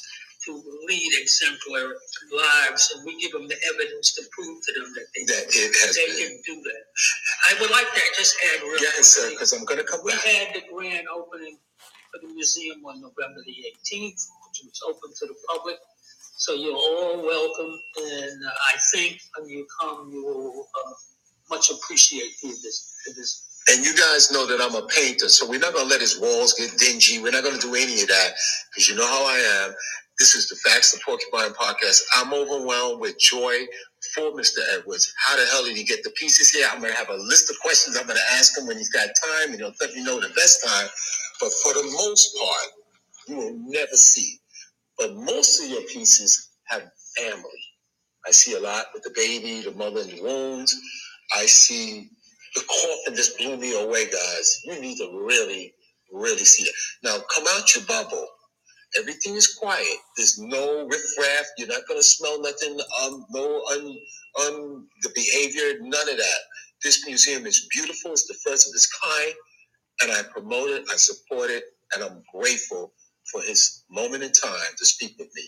to 0.46 0.52
lead 0.88 1.12
exemplary 1.20 1.94
lives, 2.32 2.92
and 2.94 3.04
we 3.06 3.20
give 3.20 3.32
them 3.32 3.48
the 3.48 3.56
evidence 3.74 4.14
to 4.14 4.22
prove 4.32 4.58
to 4.64 4.72
them 4.80 4.92
that 4.94 5.06
they, 5.14 5.24
That 5.26 5.46
it 5.50 5.72
has 5.84 5.96
they 5.96 6.06
been. 6.06 6.42
can 6.44 6.56
do 6.56 6.62
that. 6.62 6.82
I 7.50 7.60
would 7.60 7.70
like 7.70 7.88
to 7.92 8.02
just 8.16 8.36
add 8.54 8.62
real 8.62 8.78
Yes, 8.80 9.08
sir, 9.08 9.30
because 9.30 9.52
I'm 9.52 9.64
going 9.66 9.80
to 9.80 9.86
come 9.86 10.00
We 10.04 10.12
back. 10.12 10.22
had 10.22 10.54
the 10.54 10.62
grand 10.72 11.06
opening 11.12 11.58
for 12.12 12.20
the 12.26 12.32
museum 12.34 12.84
on 12.86 13.00
November 13.02 13.42
the 13.46 13.56
18th, 13.74 14.20
which 14.48 14.62
was 14.64 14.80
open 14.88 15.10
to 15.18 15.26
the 15.26 15.36
public. 15.48 15.76
So 16.38 16.54
you're 16.54 16.74
all 16.76 17.22
welcome, 17.26 17.80
and 17.98 18.38
uh, 18.46 18.50
I 18.50 18.78
think 18.94 19.20
when 19.38 19.48
you 19.48 19.66
come, 19.80 20.10
you 20.12 20.24
will 20.24 20.68
uh, 20.86 20.92
much 21.50 21.70
appreciate 21.70 22.32
this. 22.42 22.94
this. 23.16 23.47
And 23.70 23.84
you 23.84 23.94
guys 23.96 24.32
know 24.32 24.46
that 24.46 24.60
I'm 24.60 24.74
a 24.76 24.86
painter, 24.88 25.28
so 25.28 25.48
we're 25.48 25.60
not 25.60 25.74
going 25.74 25.86
to 25.86 25.90
let 25.90 26.00
his 26.00 26.20
walls 26.20 26.54
get 26.54 26.78
dingy. 26.78 27.20
We're 27.20 27.32
not 27.32 27.44
going 27.44 27.58
to 27.58 27.66
do 27.66 27.74
any 27.74 28.02
of 28.02 28.08
that 28.08 28.32
because 28.70 28.88
you 28.88 28.96
know 28.96 29.06
how 29.06 29.26
I 29.26 29.64
am. 29.64 29.74
This 30.18 30.34
is 30.34 30.48
the 30.48 30.56
Facts 30.68 30.94
of 30.94 31.00
Porcupine 31.02 31.52
podcast. 31.54 32.00
I'm 32.16 32.34
overwhelmed 32.34 33.00
with 33.00 33.18
joy 33.18 33.66
for 34.14 34.32
Mr. 34.32 34.58
Edwards. 34.74 35.12
How 35.26 35.36
the 35.36 35.46
hell 35.52 35.64
did 35.64 35.76
he 35.76 35.84
get 35.84 36.04
the 36.04 36.10
pieces 36.10 36.50
here? 36.50 36.66
I'm 36.72 36.80
going 36.80 36.92
to 36.92 36.98
have 36.98 37.10
a 37.10 37.16
list 37.16 37.50
of 37.50 37.58
questions 37.60 37.96
I'm 37.96 38.06
going 38.06 38.18
to 38.18 38.34
ask 38.34 38.56
him 38.58 38.66
when 38.66 38.78
he's 38.78 38.90
got 38.90 39.08
time, 39.24 39.50
and 39.50 39.56
he'll 39.60 39.74
let 39.80 39.94
me 39.94 40.04
know 40.04 40.20
the 40.20 40.28
best 40.36 40.64
time. 40.66 40.88
But 41.40 41.52
for 41.62 41.74
the 41.74 41.84
most 41.96 42.36
part, 42.38 42.68
you 43.28 43.36
will 43.36 43.58
never 43.66 43.94
see. 43.94 44.38
But 44.98 45.14
most 45.16 45.62
of 45.62 45.70
your 45.70 45.82
pieces 45.82 46.50
have 46.66 46.82
family. 47.16 47.62
I 48.26 48.32
see 48.32 48.54
a 48.54 48.60
lot 48.60 48.86
with 48.94 49.04
the 49.04 49.12
baby, 49.16 49.62
the 49.62 49.72
mother 49.72 50.00
in 50.00 50.08
the 50.16 50.22
wounds. 50.22 50.76
I 51.36 51.46
see 51.46 52.10
the 52.54 52.62
coffin 52.62 53.16
just 53.16 53.38
blew 53.38 53.56
me 53.56 53.80
away, 53.82 54.06
guys. 54.06 54.60
You 54.64 54.80
need 54.80 54.98
to 54.98 55.10
really, 55.24 55.74
really 56.12 56.44
see 56.44 56.64
it. 56.64 56.74
Now, 57.04 57.18
come 57.34 57.44
out 57.50 57.74
your 57.74 57.84
bubble. 57.86 58.26
Everything 58.98 59.34
is 59.36 59.54
quiet. 59.54 59.98
There's 60.16 60.38
no 60.38 60.86
riffraff. 60.86 61.46
You're 61.58 61.68
not 61.68 61.86
going 61.88 62.00
to 62.00 62.04
smell 62.06 62.40
nothing. 62.42 62.78
Um, 63.02 63.26
no 63.30 63.62
un, 63.72 63.98
un, 64.46 64.86
the 65.02 65.10
behavior. 65.14 65.78
None 65.80 66.10
of 66.10 66.16
that. 66.16 66.40
This 66.84 67.06
museum 67.06 67.46
is 67.46 67.68
beautiful. 67.72 68.12
It's 68.12 68.26
the 68.26 68.36
first 68.46 68.68
of 68.68 68.74
its 68.74 68.88
kind, 69.04 69.34
and 70.02 70.12
I 70.12 70.22
promote 70.32 70.70
it. 70.70 70.84
I 70.92 70.96
support 70.96 71.50
it, 71.50 71.64
and 71.94 72.04
I'm 72.04 72.22
grateful 72.34 72.92
for 73.32 73.42
his 73.42 73.84
moment 73.90 74.22
in 74.24 74.32
time 74.32 74.72
to 74.78 74.86
speak 74.86 75.14
with 75.18 75.28
me. 75.34 75.42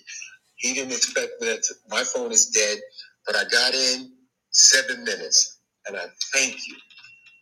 He 0.57 0.75
didn't 0.75 0.93
expect 0.93 1.33
that. 1.41 1.63
My 1.91 2.05
phone 2.05 2.33
is 2.33 2.47
dead, 2.47 2.79
but 3.27 3.37
I 3.37 3.45
got 3.45 3.75
in 3.75 4.13
seven 4.51 5.05
minutes, 5.05 5.61
and 5.89 5.97
I 5.97 6.07
thank 6.35 6.55
you. 6.69 6.77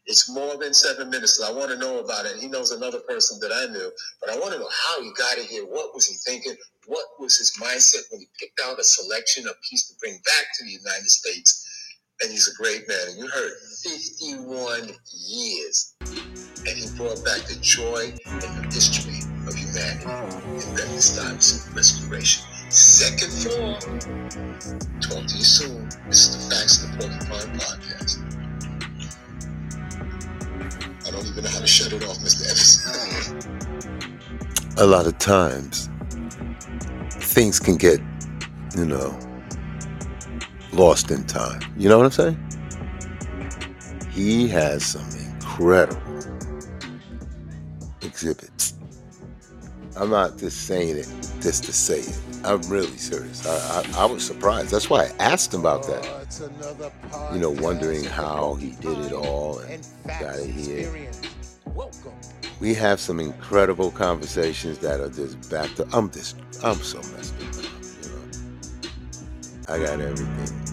It's 0.09 0.27
more 0.27 0.57
than 0.57 0.73
seven 0.73 1.11
minutes. 1.11 1.39
I 1.45 1.53
want 1.53 1.71
to 1.71 1.77
know 1.77 1.99
about 1.99 2.25
it. 2.25 2.39
He 2.41 2.49
knows 2.49 2.73
another 2.73 3.01
person 3.01 3.39
that 3.41 3.53
I 3.53 3.71
knew, 3.71 3.93
but 4.23 4.31
I 4.31 4.39
want 4.39 4.55
to 4.55 4.59
know 4.59 4.71
how 4.87 5.03
he 5.03 5.13
got 5.13 5.37
it 5.37 5.45
here. 5.45 5.65
What 5.65 5.95
was 5.95 6.07
he 6.07 6.15
thinking? 6.25 6.57
What 6.87 7.05
was 7.21 7.37
his 7.37 7.53
mindset 7.61 8.11
when 8.11 8.21
he 8.21 8.29
picked 8.41 8.59
out 8.65 8.81
a 8.81 8.85
selection, 8.85 9.47
a 9.47 9.53
piece 9.69 9.87
to 9.89 9.95
bring 10.01 10.15
back 10.25 10.47
to 10.59 10.65
the 10.65 10.71
United 10.71 11.11
States? 11.11 11.63
And 12.23 12.33
he's 12.33 12.49
a 12.49 12.55
great 12.55 12.89
man. 12.89 13.09
And 13.09 13.19
you 13.19 13.29
heard 13.29 13.53
51 13.85 14.97
years. 15.29 15.95
And 16.01 16.69
he 16.69 16.89
brought 16.97 17.23
back 17.23 17.45
the 17.45 17.59
joy 17.61 18.17
and 18.27 18.41
the 18.41 18.69
history 18.73 19.21
of 19.47 19.55
humanity 19.55 20.09
in 20.95 21.01
Stuyvesant 21.01 21.77
restoration. 21.77 22.45
Second 22.71 23.31
floor. 23.31 23.75
Talk 25.01 25.27
to 25.27 25.37
you 25.37 25.45
soon. 25.45 25.85
This 26.09 26.29
is 26.29 26.49
the 26.49 26.55
Facts 26.55 26.83
of 26.83 26.93
the 26.93 27.09
Porcupine 27.09 27.59
Podcast. 27.59 28.48
I 31.09 31.11
don't 31.11 31.27
even 31.27 31.43
know 31.43 31.49
how 31.49 31.61
to 31.61 31.67
shut 31.67 31.91
it 31.95 32.05
off, 32.05 32.19
Mr. 32.19 32.45
Evans. 32.45 33.49
a 34.77 34.85
lot 34.87 35.07
of 35.07 35.17
times 35.17 35.89
things 37.11 37.59
can 37.59 37.77
get, 37.77 37.99
you 38.77 38.85
know, 38.85 39.19
lost 40.71 41.11
in 41.11 41.25
time. 41.25 41.63
You 41.79 41.89
know 41.89 41.97
what 41.97 42.05
I'm 42.05 42.13
saying? 42.13 42.39
He 44.11 44.49
has 44.49 44.85
some 44.85 45.09
incredible 45.19 45.99
exhibits. 48.03 48.75
I'm 49.97 50.11
not 50.11 50.37
just 50.37 50.67
saying 50.67 50.99
it 50.99 51.09
just 51.41 51.65
to 51.65 51.73
say 51.73 52.01
it. 52.01 52.28
I'm 52.45 52.61
really 52.63 52.97
serious. 52.97 53.47
I, 53.47 53.83
I, 53.83 54.03
I 54.03 54.05
was 54.07 54.25
surprised. 54.27 54.71
That's 54.71 54.91
why 54.91 55.07
I 55.07 55.13
asked 55.19 55.53
him 55.55 55.61
about 55.61 55.85
that. 55.85 57.31
You 57.33 57.41
know, 57.41 57.51
wondering 57.51 58.05
how 58.05 58.55
he 58.55 58.71
did 58.73 58.99
it 58.99 59.13
all 59.13 59.59
and 59.61 59.87
got 60.07 60.39
it 60.39 60.51
here. 60.51 61.11
We 62.61 62.75
have 62.75 63.01
some 63.01 63.21
incredible 63.21 63.91
conversations 63.91 64.79
that 64.79 65.01
are 65.01 65.11
just 65.11 65.51
back 65.51 65.75
to. 65.77 65.89
I'm 65.93 66.11
just. 66.11 66.37
I'm 66.65 66.77
so 66.77 66.99
messed 66.99 67.35
up. 67.35 67.55
You 68.03 68.11
know. 68.11 68.25
I 69.69 69.79
got 69.79 70.01
everything 70.01 70.67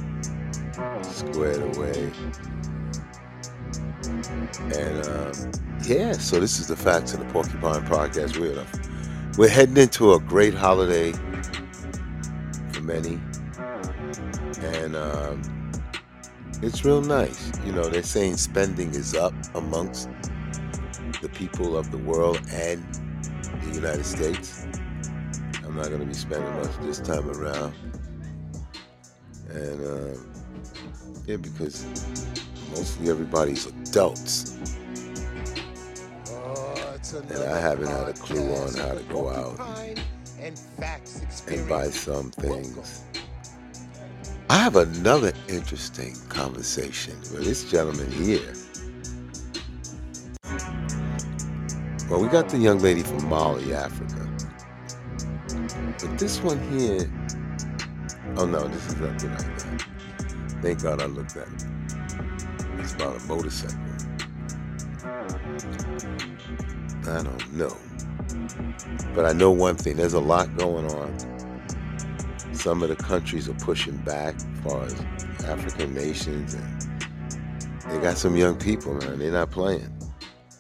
squared 1.03 1.77
away, 1.77 2.11
and 4.57 5.07
um, 5.07 5.51
yeah. 5.85 6.13
So 6.13 6.39
this 6.39 6.59
is 6.59 6.67
the 6.67 6.75
facts 6.75 7.13
of 7.13 7.19
the 7.19 7.25
Porcupine 7.27 7.85
Podcast. 7.85 8.37
We're 8.39 8.65
we're 9.37 9.49
heading 9.49 9.77
into 9.77 10.13
a 10.13 10.19
great 10.19 10.53
holiday 10.53 11.13
many, 12.85 13.19
and 14.59 14.95
um, 14.95 15.41
it's 16.61 16.85
real 16.85 17.01
nice. 17.01 17.51
You 17.65 17.71
know, 17.71 17.89
they're 17.89 18.03
saying 18.03 18.37
spending 18.37 18.89
is 18.89 19.15
up 19.15 19.33
amongst 19.55 20.09
the 21.21 21.29
people 21.29 21.77
of 21.77 21.91
the 21.91 21.97
world 21.97 22.39
and 22.51 22.83
the 23.61 23.71
United 23.73 24.05
States. 24.05 24.65
I'm 25.63 25.75
not 25.75 25.87
going 25.87 25.99
to 25.99 26.05
be 26.05 26.13
spending 26.13 26.53
much 26.55 26.71
this 26.81 26.99
time 26.99 27.29
around. 27.31 27.73
And 29.49 30.15
uh, 30.15 30.19
yeah, 31.25 31.37
because 31.37 31.85
mostly 32.71 33.09
everybody's 33.09 33.65
adults. 33.65 34.57
And 37.13 37.43
I 37.43 37.59
haven't 37.59 37.87
had 37.87 38.09
a 38.09 38.13
clue 38.13 38.53
on 38.55 38.73
how 38.73 38.93
to 38.93 39.03
go 39.09 39.29
out 39.29 39.59
and, 40.45 40.59
facts 40.59 41.43
and 41.47 41.67
buy 41.67 41.89
some 41.89 42.29
things. 42.31 43.03
I 44.47 44.57
have 44.59 44.75
another 44.75 45.33
interesting 45.47 46.15
conversation 46.29 47.17
with 47.31 47.45
this 47.45 47.69
gentleman 47.69 48.11
here. 48.11 48.53
Well, 52.09 52.21
we 52.21 52.27
got 52.27 52.49
the 52.49 52.59
young 52.59 52.79
lady 52.79 53.01
from 53.01 53.27
Mali, 53.27 53.73
Africa. 53.73 54.29
But 55.99 56.19
this 56.19 56.39
one 56.43 56.59
here, 56.77 57.09
oh 58.37 58.45
no, 58.45 58.67
this 58.67 58.85
is 58.87 58.95
nothing 58.97 59.31
like 59.31 59.57
that. 59.57 59.85
Thank 60.61 60.83
God 60.83 61.01
I 61.01 61.05
looked 61.05 61.35
at 61.37 61.47
it. 61.47 61.65
It's 62.77 62.93
about 62.93 63.17
a 63.17 63.19
motorcycle. 63.25 63.79
I 67.07 67.23
don't 67.23 67.53
know. 67.53 67.75
But 69.13 69.25
I 69.25 69.33
know 69.33 69.51
one 69.51 69.75
thing 69.75 69.97
there's 69.97 70.13
a 70.13 70.19
lot 70.19 70.55
going 70.57 70.85
on. 70.91 71.15
Some 72.53 72.81
of 72.83 72.89
the 72.89 72.95
countries 72.95 73.47
are 73.49 73.53
pushing 73.53 73.97
back 73.97 74.35
as 74.35 74.59
far 74.63 74.83
as 74.83 74.93
African 75.45 75.93
nations, 75.93 76.53
and 76.53 76.81
they 77.89 77.99
got 77.99 78.17
some 78.17 78.35
young 78.35 78.57
people, 78.57 78.93
man. 78.95 79.19
They're 79.19 79.31
not 79.31 79.51
playing. 79.51 79.91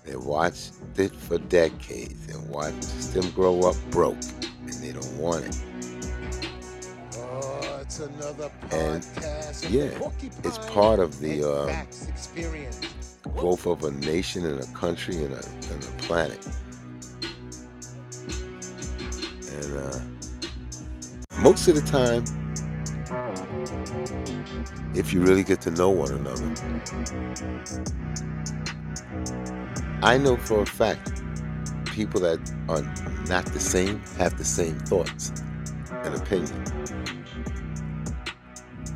They 0.05 0.15
watched 0.15 0.73
it 0.97 1.15
for 1.15 1.37
decades 1.39 2.33
and 2.33 2.47
watched 2.49 3.13
them 3.13 3.29
grow 3.31 3.61
up 3.61 3.75
broke, 3.91 4.17
and 4.61 4.73
they 4.73 4.91
don't 4.91 5.17
want 5.17 5.45
it. 5.45 5.57
Oh, 7.17 7.79
it's 7.81 7.99
another 7.99 8.51
And, 8.71 9.01
podcast 9.01 9.65
of 9.65 9.71
yeah, 9.71 10.09
it's 10.43 10.57
part 10.71 10.99
of 10.99 11.19
the, 11.19 11.41
and 11.41 11.69
um, 11.69 11.87
experience. 12.09 12.79
growth 13.35 13.65
of 13.65 13.83
a 13.83 13.91
nation 13.91 14.45
and 14.45 14.59
a 14.59 14.67
country 14.73 15.15
and 15.23 15.33
a, 15.33 15.43
and 15.71 15.83
a 15.83 15.87
planet. 16.03 16.45
And 19.55 19.77
uh, 19.77 19.99
most 21.39 21.67
of 21.67 21.75
the 21.75 21.81
time, 21.81 22.23
if 24.95 25.13
you 25.13 25.21
really 25.21 25.43
get 25.43 25.61
to 25.61 25.71
know 25.71 25.89
one 25.89 26.11
another, 26.11 26.53
I 30.01 30.17
know 30.17 30.37
for 30.37 30.61
a 30.61 30.65
fact 30.65 31.21
people 31.85 32.19
that 32.19 32.39
are 32.67 32.81
not 33.27 33.45
the 33.45 33.59
same 33.59 34.01
have 34.17 34.37
the 34.37 34.43
same 34.43 34.77
thoughts 34.79 35.31
and 36.03 36.13
opinion. 36.15 36.63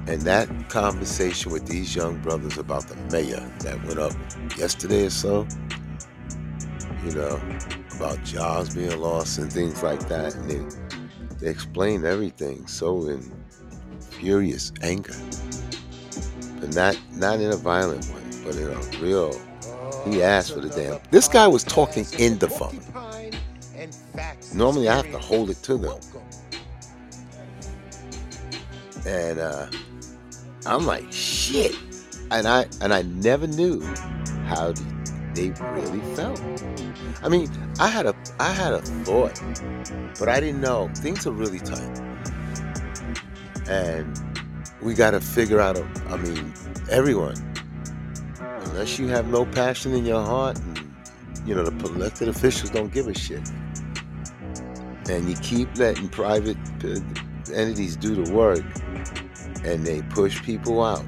And 0.07 0.21
that 0.23 0.49
conversation 0.69 1.51
with 1.51 1.67
these 1.67 1.95
young 1.95 2.17
brothers 2.21 2.57
about 2.57 2.87
the 2.87 2.95
mayor 3.11 3.39
that 3.59 3.83
went 3.85 3.99
up 3.99 4.13
yesterday 4.57 5.05
or 5.05 5.09
so, 5.09 5.47
you 7.05 7.11
know, 7.11 7.39
about 7.99 8.23
jobs 8.23 8.73
being 8.73 8.99
lost 8.99 9.37
and 9.37 9.51
things 9.51 9.83
like 9.83 10.07
that, 10.07 10.33
and 10.35 10.49
they, 10.49 11.37
they 11.39 11.49
explained 11.49 12.05
everything 12.05 12.65
so 12.67 13.07
in 13.07 13.21
furious 13.99 14.71
anger, 14.81 15.15
but 16.59 16.73
not 16.73 16.97
not 17.15 17.39
in 17.39 17.51
a 17.51 17.57
violent 17.57 18.05
way, 18.07 18.21
but 18.43 18.55
in 18.55 18.69
a 18.69 19.03
real. 19.03 19.39
He 20.05 20.23
asked 20.23 20.53
for 20.53 20.61
the 20.61 20.69
damn. 20.69 20.99
This 21.11 21.27
guy 21.27 21.47
was 21.47 21.63
talking 21.63 22.05
in 22.17 22.39
the 22.39 22.47
phone. 22.47 22.79
Normally, 24.53 24.87
I 24.87 24.95
have 24.95 25.11
to 25.11 25.19
hold 25.19 25.49
it 25.49 25.61
to 25.63 25.77
them. 25.77 25.99
and 29.05 29.39
uh, 29.39 29.67
I'm 30.65 30.85
like, 30.85 31.05
shit. 31.11 31.75
And 32.31 32.47
I 32.47 32.67
and 32.81 32.93
I 32.93 33.01
never 33.01 33.47
knew 33.47 33.81
how 34.45 34.73
they 35.33 35.49
really 35.49 36.01
felt. 36.15 36.39
I 37.21 37.29
mean, 37.29 37.49
I 37.79 37.87
had 37.87 38.05
a 38.05 38.15
I 38.39 38.51
had 38.51 38.73
a 38.73 38.81
thought, 38.81 39.41
but 40.19 40.29
I 40.29 40.39
didn't 40.39 40.61
know 40.61 40.89
things 40.95 41.27
are 41.27 41.31
really 41.31 41.59
tight, 41.59 41.99
and 43.69 44.17
we 44.81 44.93
got 44.93 45.11
to 45.11 45.19
figure 45.19 45.59
out. 45.59 45.77
A, 45.77 45.83
I 46.07 46.17
mean, 46.17 46.53
everyone, 46.89 47.35
unless 48.39 48.97
you 48.97 49.07
have 49.07 49.27
no 49.27 49.45
passion 49.45 49.93
in 49.93 50.05
your 50.05 50.21
heart, 50.21 50.57
and 50.59 50.93
you 51.45 51.55
know 51.55 51.63
the 51.63 51.87
elected 51.87 52.29
officials 52.29 52.69
don't 52.69 52.93
give 52.93 53.07
a 53.07 53.13
shit, 53.13 53.47
and 55.09 55.29
you 55.29 55.35
keep 55.41 55.77
letting 55.77 56.07
private 56.07 56.57
uh, 56.83 56.99
entities 57.53 57.95
do 57.95 58.23
the 58.23 58.31
work 58.33 58.63
and 59.63 59.85
they 59.85 60.01
push 60.03 60.41
people 60.43 60.83
out. 60.83 61.05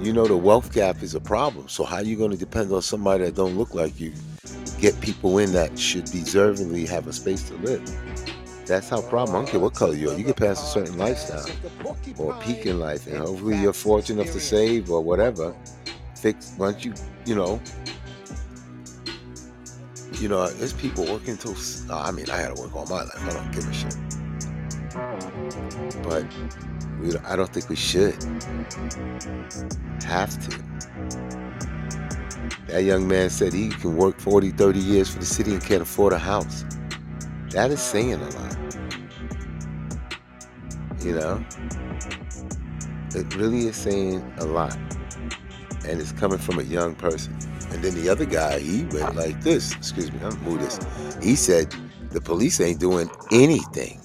You 0.00 0.12
know 0.12 0.26
the 0.26 0.36
wealth 0.36 0.72
gap 0.72 1.02
is 1.02 1.14
a 1.14 1.20
problem. 1.20 1.68
So 1.68 1.84
how 1.84 2.00
you 2.00 2.16
going 2.16 2.30
to 2.30 2.36
depend 2.36 2.72
on 2.72 2.82
somebody 2.82 3.24
that 3.24 3.34
don't 3.34 3.56
look 3.56 3.74
like 3.74 3.98
you? 3.98 4.12
Get 4.78 5.00
people 5.00 5.38
in 5.38 5.52
that 5.52 5.76
should 5.78 6.04
deservingly 6.04 6.86
have 6.88 7.08
a 7.08 7.12
space 7.12 7.48
to 7.48 7.54
live. 7.56 7.84
That's 8.64 8.88
how 8.88 9.00
problem. 9.00 9.34
I 9.34 9.38
don't 9.40 9.48
care 9.48 9.60
what 9.60 9.74
color 9.74 9.94
you 9.94 10.10
are. 10.10 10.14
You 10.16 10.24
get 10.24 10.36
past 10.36 10.62
a 10.62 10.66
certain 10.66 10.98
lifestyle 10.98 11.46
or 12.18 12.34
peak 12.42 12.66
in 12.66 12.78
life, 12.78 13.06
and 13.06 13.16
hopefully 13.16 13.56
you're 13.56 13.72
fortunate 13.72 14.22
enough 14.22 14.34
to 14.34 14.40
save 14.40 14.90
or 14.90 15.00
whatever. 15.02 15.54
Fix 16.14 16.54
once 16.58 16.84
you 16.84 16.94
you 17.24 17.34
know. 17.34 17.60
You 20.20 20.28
know, 20.28 20.48
there's 20.48 20.72
people 20.72 21.04
working 21.06 21.36
till. 21.36 21.54
Oh, 21.90 22.02
I 22.04 22.10
mean, 22.10 22.28
I 22.30 22.36
had 22.36 22.54
to 22.54 22.60
work 22.60 22.76
all 22.76 22.86
my 22.86 23.02
life. 23.02 23.24
I 23.24 23.30
don't 23.30 23.52
give 23.52 23.66
a 23.66 23.72
shit. 23.72 23.96
But 26.02 26.26
we, 27.00 27.16
I 27.26 27.36
don't 27.36 27.52
think 27.52 27.68
we 27.68 27.76
should 27.76 28.14
have 30.04 30.38
to. 30.48 31.77
That 32.68 32.84
young 32.84 33.08
man 33.08 33.30
said 33.30 33.52
he 33.52 33.68
can 33.70 33.96
work 33.96 34.20
40, 34.20 34.50
30 34.50 34.78
years 34.78 35.10
for 35.10 35.18
the 35.18 35.26
city 35.26 35.52
and 35.52 35.62
can't 35.62 35.82
afford 35.82 36.12
a 36.12 36.18
house. 36.18 36.64
That 37.50 37.70
is 37.70 37.80
saying 37.80 38.14
a 38.14 38.28
lot. 38.28 38.56
You 41.00 41.14
know? 41.14 41.44
It 43.14 43.34
really 43.36 43.66
is 43.66 43.76
saying 43.76 44.32
a 44.38 44.44
lot. 44.44 44.76
And 45.86 46.00
it's 46.00 46.12
coming 46.12 46.38
from 46.38 46.58
a 46.58 46.62
young 46.62 46.94
person. 46.94 47.36
And 47.70 47.82
then 47.82 47.94
the 47.94 48.08
other 48.08 48.24
guy, 48.24 48.58
he 48.58 48.84
went 48.84 49.16
like 49.16 49.40
this. 49.42 49.72
Excuse 49.72 50.12
me, 50.12 50.18
I'm 50.22 50.38
move 50.42 50.60
this. 50.60 50.78
He 51.22 51.36
said 51.36 51.74
the 52.10 52.20
police 52.20 52.60
ain't 52.60 52.80
doing 52.80 53.10
anything. 53.30 54.00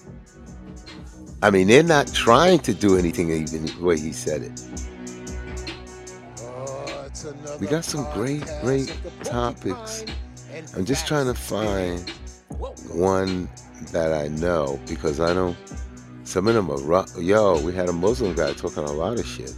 I 1.41 1.49
mean, 1.49 1.67
they're 1.67 1.83
not 1.83 2.07
trying 2.13 2.59
to 2.59 2.73
do 2.73 2.97
anything, 2.97 3.29
even 3.29 3.65
the 3.65 3.81
way 3.81 3.99
he 3.99 4.13
said 4.13 4.43
it. 4.43 4.63
We 7.59 7.67
got 7.67 7.85
some 7.85 8.09
great, 8.13 8.43
great 8.61 8.93
topics. 9.23 10.05
I'm 10.75 10.85
just 10.85 11.07
trying 11.07 11.27
to 11.27 11.33
find 11.33 12.09
one 12.91 13.47
that 13.91 14.13
I 14.13 14.27
know 14.27 14.79
because 14.87 15.19
I 15.19 15.33
know 15.33 15.55
some 16.23 16.47
of 16.47 16.55
them 16.55 16.69
are 16.69 16.79
rough. 16.79 17.17
Yo, 17.17 17.61
we 17.61 17.73
had 17.73 17.87
a 17.87 17.93
Muslim 17.93 18.35
guy 18.35 18.53
talking 18.53 18.83
a 18.83 18.91
lot 18.91 19.19
of 19.19 19.25
shit. 19.25 19.53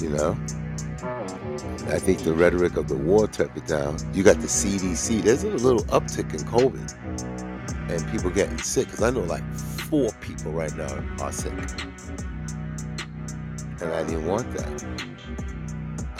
You 0.00 0.10
know? 0.10 0.38
I 1.88 1.98
think 1.98 2.20
the 2.20 2.34
rhetoric 2.34 2.76
of 2.76 2.88
the 2.88 2.96
war 2.96 3.26
took 3.26 3.56
it 3.56 3.66
down. 3.66 3.96
You 4.14 4.22
got 4.22 4.36
the 4.40 4.46
CDC. 4.46 5.22
There's 5.22 5.42
a 5.42 5.48
little 5.48 5.84
uptick 5.86 6.32
in 6.32 6.40
COVID 6.40 7.90
and 7.90 8.12
people 8.12 8.30
getting 8.30 8.58
sick. 8.58 8.86
Because 8.86 9.02
I 9.02 9.10
know 9.10 9.20
like 9.20 9.44
four 9.54 10.10
people 10.20 10.52
right 10.52 10.74
now 10.76 11.04
are 11.20 11.32
sick. 11.32 11.52
And 13.80 13.92
I 13.92 14.04
didn't 14.04 14.26
want 14.26 14.50
that. 14.52 14.99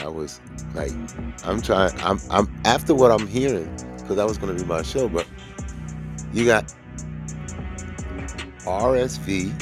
I 0.02 0.08
was 0.08 0.40
like, 0.74 0.92
I'm 1.44 1.60
trying, 1.60 1.92
I'm, 2.00 2.18
I'm 2.30 2.48
after 2.64 2.94
what 2.94 3.10
I'm 3.10 3.26
hearing, 3.26 3.70
because 3.96 4.16
that 4.16 4.26
was 4.26 4.38
going 4.38 4.56
to 4.56 4.62
be 4.62 4.68
my 4.68 4.82
show, 4.82 5.08
but 5.08 5.26
you 6.32 6.46
got 6.46 6.74
RSV 8.60 9.52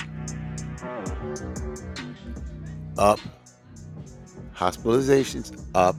up, 2.98 3.20
hospitalizations 4.54 5.60
up, 5.74 5.96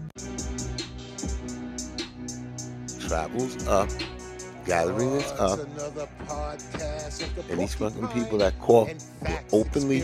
travels 3.07 3.67
up, 3.67 3.89
gathering 4.65 5.11
is 5.11 5.31
up, 5.33 5.59
and 7.49 7.59
these 7.59 7.73
fucking 7.73 8.07
people 8.09 8.37
that 8.37 8.57
cough 8.59 8.89
openly, 9.51 10.03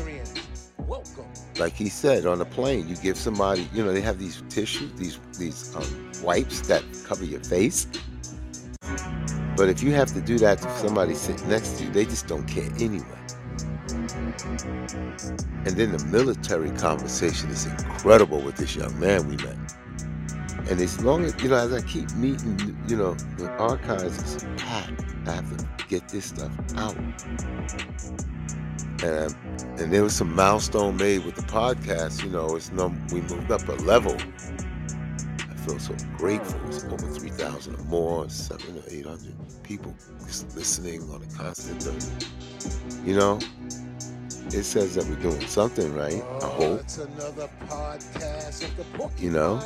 like 1.57 1.73
he 1.73 1.89
said 1.89 2.25
on 2.25 2.39
the 2.39 2.45
plane, 2.45 2.87
you 2.87 2.95
give 2.95 3.17
somebody, 3.17 3.67
you 3.73 3.83
know, 3.83 3.93
they 3.93 4.01
have 4.01 4.19
these 4.19 4.43
tissues, 4.49 4.91
these 4.93 5.19
these 5.37 5.75
um, 5.75 6.11
wipes 6.23 6.61
that 6.67 6.83
cover 7.05 7.25
your 7.25 7.43
face. 7.43 7.87
But 9.55 9.69
if 9.69 9.81
you 9.81 9.91
have 9.93 10.13
to 10.13 10.21
do 10.21 10.37
that 10.39 10.61
to 10.61 10.77
somebody 10.77 11.13
sitting 11.13 11.47
next 11.47 11.77
to 11.77 11.85
you, 11.85 11.91
they 11.91 12.05
just 12.05 12.27
don't 12.27 12.45
care 12.45 12.69
anyway. 12.79 13.05
And 15.65 15.75
then 15.77 15.91
the 15.93 16.05
military 16.11 16.71
conversation 16.71 17.49
is 17.49 17.65
incredible 17.65 18.41
with 18.41 18.57
this 18.57 18.75
young 18.75 18.99
man 18.99 19.27
we 19.29 19.37
met. 19.37 19.55
And 20.69 20.81
as 20.81 21.01
long 21.03 21.23
as, 21.23 21.41
you 21.41 21.49
know, 21.49 21.55
as 21.55 21.71
I 21.71 21.81
keep 21.81 22.11
meeting, 22.15 22.77
you 22.87 22.97
know, 22.97 23.13
the 23.37 23.49
archives 23.51 24.35
is 24.35 24.43
packed. 24.57 25.03
I 25.27 25.31
have 25.31 25.57
to 25.57 25.65
get 25.87 26.09
this 26.09 26.25
stuff 26.25 26.51
out. 26.75 26.95
And, 29.03 29.35
and 29.79 29.93
there 29.93 30.03
was 30.03 30.15
some 30.15 30.33
milestone 30.35 30.97
made 30.97 31.25
with 31.25 31.35
the 31.35 31.41
podcast, 31.43 32.23
you 32.23 32.29
know, 32.29 32.55
it's 32.55 32.71
no, 32.71 32.93
we 33.11 33.21
moved 33.21 33.51
up 33.51 33.67
a 33.67 33.73
level. 33.83 34.15
I 35.39 35.55
feel 35.65 35.79
so 35.79 35.95
grateful. 36.17 36.59
It's 36.67 36.83
over 36.85 36.97
3,000 36.97 37.75
or 37.75 37.83
more, 37.83 38.29
seven 38.29 38.77
or 38.77 38.83
800 38.87 39.33
people 39.63 39.95
just 40.25 40.55
listening 40.55 41.01
on 41.11 41.23
a 41.23 41.37
constant 41.37 41.83
basis. 41.83 42.79
You 43.03 43.15
know, 43.17 43.39
it 44.47 44.63
says 44.63 44.95
that 44.95 45.05
we're 45.05 45.15
doing 45.15 45.45
something 45.47 45.93
right. 45.95 46.23
I 46.41 46.47
hope. 46.47 46.81
You 49.17 49.31
know, 49.31 49.61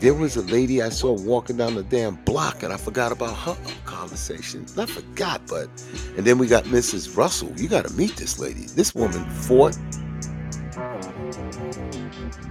there 0.00 0.14
was 0.14 0.36
a 0.36 0.42
lady 0.42 0.82
I 0.82 0.88
saw 0.88 1.12
walking 1.12 1.56
down 1.56 1.74
the 1.74 1.82
damn 1.82 2.16
block, 2.24 2.62
and 2.62 2.72
I 2.72 2.76
forgot 2.76 3.12
about 3.12 3.36
her 3.36 3.56
conversation. 3.84 4.66
I 4.76 4.86
forgot, 4.86 5.42
but 5.48 5.68
and 6.16 6.26
then 6.26 6.38
we 6.38 6.46
got 6.46 6.64
Mrs. 6.64 7.16
Russell. 7.16 7.52
You 7.56 7.68
got 7.68 7.86
to 7.86 7.92
meet 7.94 8.16
this 8.16 8.38
lady. 8.38 8.66
This 8.66 8.94
woman 8.94 9.24
fought 9.30 9.76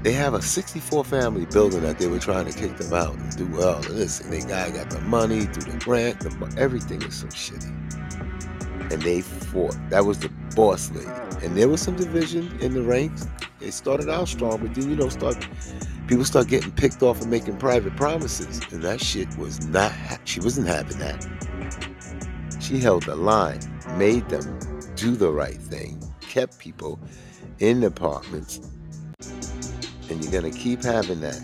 they 0.03 0.13
have 0.13 0.33
a 0.33 0.41
64 0.41 1.05
family 1.05 1.45
building 1.45 1.81
that 1.81 1.99
they 1.99 2.07
were 2.07 2.19
trying 2.19 2.45
to 2.45 2.57
kick 2.57 2.75
them 2.77 2.91
out 2.93 3.13
and 3.13 3.37
do 3.37 3.61
all 3.61 3.77
of 3.77 3.95
this. 3.95 4.19
And 4.19 4.33
they 4.33 4.41
guy 4.41 4.71
got 4.71 4.89
the 4.89 4.99
money 5.01 5.41
through 5.41 5.71
the 5.71 5.77
grant. 5.77 6.19
The, 6.21 6.55
everything 6.57 7.03
is 7.03 7.19
so 7.19 7.27
shitty. 7.27 7.69
And 8.91 9.01
they 9.03 9.21
fought. 9.21 9.77
That 9.89 10.05
was 10.05 10.19
the 10.19 10.29
boss 10.55 10.89
lady. 10.91 11.07
And 11.45 11.55
there 11.55 11.69
was 11.69 11.81
some 11.81 11.95
division 11.95 12.51
in 12.61 12.73
the 12.73 12.81
ranks. 12.81 13.27
They 13.59 13.69
started 13.69 14.09
out 14.09 14.27
strong, 14.27 14.57
but 14.57 14.73
then 14.73 14.89
you 14.89 14.95
know, 14.95 15.09
start 15.09 15.37
people 16.07 16.25
start 16.25 16.47
getting 16.47 16.71
picked 16.71 17.01
off 17.03 17.21
and 17.21 17.29
making 17.29 17.57
private 17.57 17.95
promises. 17.95 18.61
And 18.71 18.81
that 18.83 19.01
shit 19.01 19.35
was 19.37 19.65
not. 19.67 19.91
Ha- 19.91 20.19
she 20.25 20.39
wasn't 20.39 20.67
having 20.67 20.97
that. 20.99 21.25
She 22.59 22.79
held 22.79 23.03
the 23.03 23.15
line, 23.15 23.59
made 23.97 24.27
them 24.29 24.59
do 24.95 25.15
the 25.15 25.31
right 25.31 25.57
thing, 25.57 26.01
kept 26.21 26.59
people 26.59 26.99
in 27.59 27.83
apartments 27.83 28.61
and 30.11 30.23
you're 30.23 30.31
gonna 30.41 30.53
keep 30.53 30.83
having 30.83 31.21
that 31.21 31.41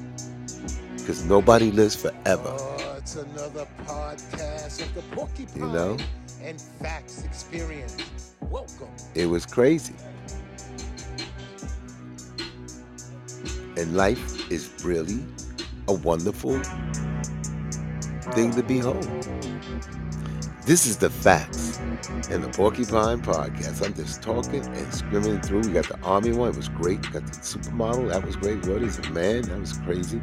because 0.98 1.24
nobody 1.26 1.72
lives 1.72 1.96
forever. 1.96 2.54
Oh, 2.60 2.96
it's 2.98 3.16
another 3.16 3.66
podcast 3.86 4.82
of 4.82 4.94
the 4.94 5.02
Porcupine 5.16 5.62
You 5.62 5.68
know? 5.72 5.98
and 6.42 6.60
Facts 6.60 7.24
Experience. 7.24 8.34
Welcome. 8.42 8.90
It 9.16 9.26
was 9.28 9.46
crazy. 9.46 9.94
And 13.78 13.96
life 13.96 14.52
is 14.52 14.72
really 14.84 15.24
a 15.88 15.94
wonderful 15.94 16.60
thing 18.34 18.52
to 18.56 18.64
behold. 18.64 19.04
This 20.66 20.88
is 20.88 20.98
the 20.98 21.12
facts 21.12 21.78
and 22.32 22.44
the 22.44 22.50
Porcupine 22.50 23.22
Podcast. 23.22 23.86
I'm 23.86 23.94
just 23.94 24.24
talking 24.24 24.66
and 24.66 24.94
skimming 24.94 25.40
through. 25.42 25.62
We 25.62 25.74
got 25.74 25.88
the 25.88 26.00
Army 26.02 26.32
one, 26.32 26.50
it 26.50 26.58
was 26.58 26.70
great. 26.70 27.06
We 27.06 27.20
got 27.20 27.28
the 27.28 27.34
supermodel, 27.34 28.10
that 28.10 28.26
was 28.26 28.36
great. 28.36 28.66
What 28.66 28.82
is 28.82 28.98
a 28.98 29.10
man? 29.12 29.44
That 29.44 29.60
was 29.60 29.74
crazy. 29.78 30.22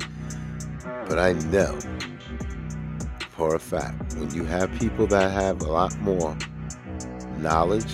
But 1.07 1.21
I 1.21 1.35
know 1.35 1.79
for 3.31 3.55
a 3.55 3.61
fact 3.61 4.15
when 4.15 4.35
you 4.35 4.43
have 4.45 4.69
people 4.81 5.07
that 5.07 5.31
have 5.31 5.63
a 5.63 5.71
lot 5.71 5.97
more 6.01 6.37
knowledge 7.39 7.93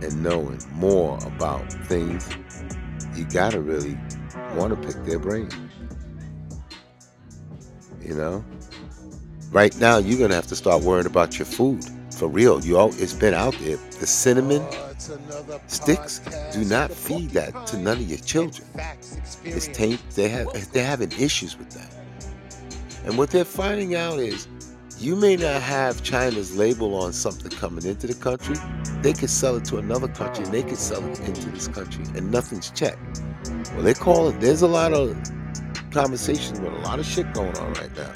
and 0.00 0.22
knowing 0.22 0.60
more 0.72 1.18
about 1.26 1.70
things, 1.88 2.26
you 3.16 3.24
gotta 3.24 3.60
really 3.60 3.98
want 4.56 4.70
to 4.70 4.86
pick 4.86 5.04
their 5.04 5.18
brain. 5.18 5.48
You 8.00 8.14
know? 8.14 8.44
Right 9.50 9.76
now, 9.78 9.98
you're 9.98 10.18
gonna 10.18 10.34
have 10.34 10.48
to 10.48 10.56
start 10.56 10.82
worrying 10.82 11.06
about 11.06 11.38
your 11.38 11.46
food 11.46 11.84
for 12.10 12.28
real. 12.28 12.64
You 12.64 12.78
all, 12.78 12.88
it's 12.94 13.12
been 13.12 13.34
out 13.34 13.56
there. 13.60 13.76
The 13.76 14.06
cinnamon 14.06 14.66
sticks, 15.66 16.20
do 16.52 16.64
not 16.64 16.90
feed 16.90 17.30
that 17.30 17.66
to 17.68 17.78
none 17.78 17.98
of 17.98 18.08
your 18.08 18.18
children. 18.18 18.66
It's 19.44 19.68
taint. 19.68 20.00
They 20.10 20.28
have 20.28 20.72
they're 20.72 20.86
having 20.86 21.12
issues 21.12 21.58
with 21.58 21.70
that. 21.70 21.94
And 23.04 23.18
what 23.18 23.30
they're 23.30 23.44
finding 23.44 23.94
out 23.94 24.18
is 24.18 24.48
you 25.04 25.14
may 25.14 25.36
not 25.36 25.60
have 25.60 26.02
China's 26.02 26.56
label 26.56 26.94
on 26.94 27.12
something 27.12 27.50
coming 27.50 27.84
into 27.84 28.06
the 28.06 28.14
country. 28.14 28.56
They 29.02 29.12
could 29.12 29.28
sell 29.28 29.56
it 29.56 29.66
to 29.66 29.76
another 29.76 30.08
country 30.08 30.44
and 30.44 30.54
they 30.54 30.62
could 30.62 30.78
sell 30.78 31.04
it 31.04 31.20
into 31.20 31.50
this 31.50 31.68
country 31.68 32.04
and 32.14 32.30
nothing's 32.30 32.70
checked. 32.70 33.20
Well, 33.74 33.82
they 33.82 33.92
call 33.92 34.28
it, 34.28 34.40
there's 34.40 34.62
a 34.62 34.66
lot 34.66 34.94
of 34.94 35.14
conversations 35.90 36.58
with 36.58 36.72
a 36.72 36.78
lot 36.78 36.98
of 36.98 37.04
shit 37.04 37.30
going 37.34 37.54
on 37.58 37.74
right 37.74 37.94
now. 37.94 38.12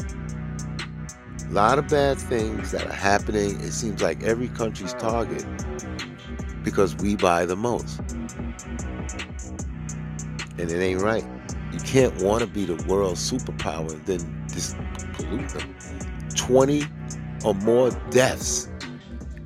A 1.50 1.52
lot 1.52 1.78
of 1.78 1.88
bad 1.88 2.16
things 2.16 2.70
that 2.70 2.86
are 2.86 2.92
happening. 2.94 3.60
It 3.60 3.72
seems 3.72 4.00
like 4.00 4.22
every 4.22 4.48
country's 4.48 4.94
target 4.94 5.44
because 6.64 6.96
we 6.96 7.16
buy 7.16 7.44
the 7.44 7.56
most. 7.56 8.00
And 10.56 10.70
it 10.70 10.80
ain't 10.80 11.02
right. 11.02 11.24
You 11.70 11.80
can't 11.80 12.16
want 12.22 12.40
to 12.40 12.46
be 12.46 12.64
the 12.64 12.82
world's 12.84 13.30
superpower 13.30 13.92
and 13.92 14.06
then 14.06 14.46
just 14.48 14.74
pollute 15.12 15.50
them. 15.50 15.74
20 16.38 16.84
or 17.44 17.52
more 17.54 17.90
deaths 18.10 18.68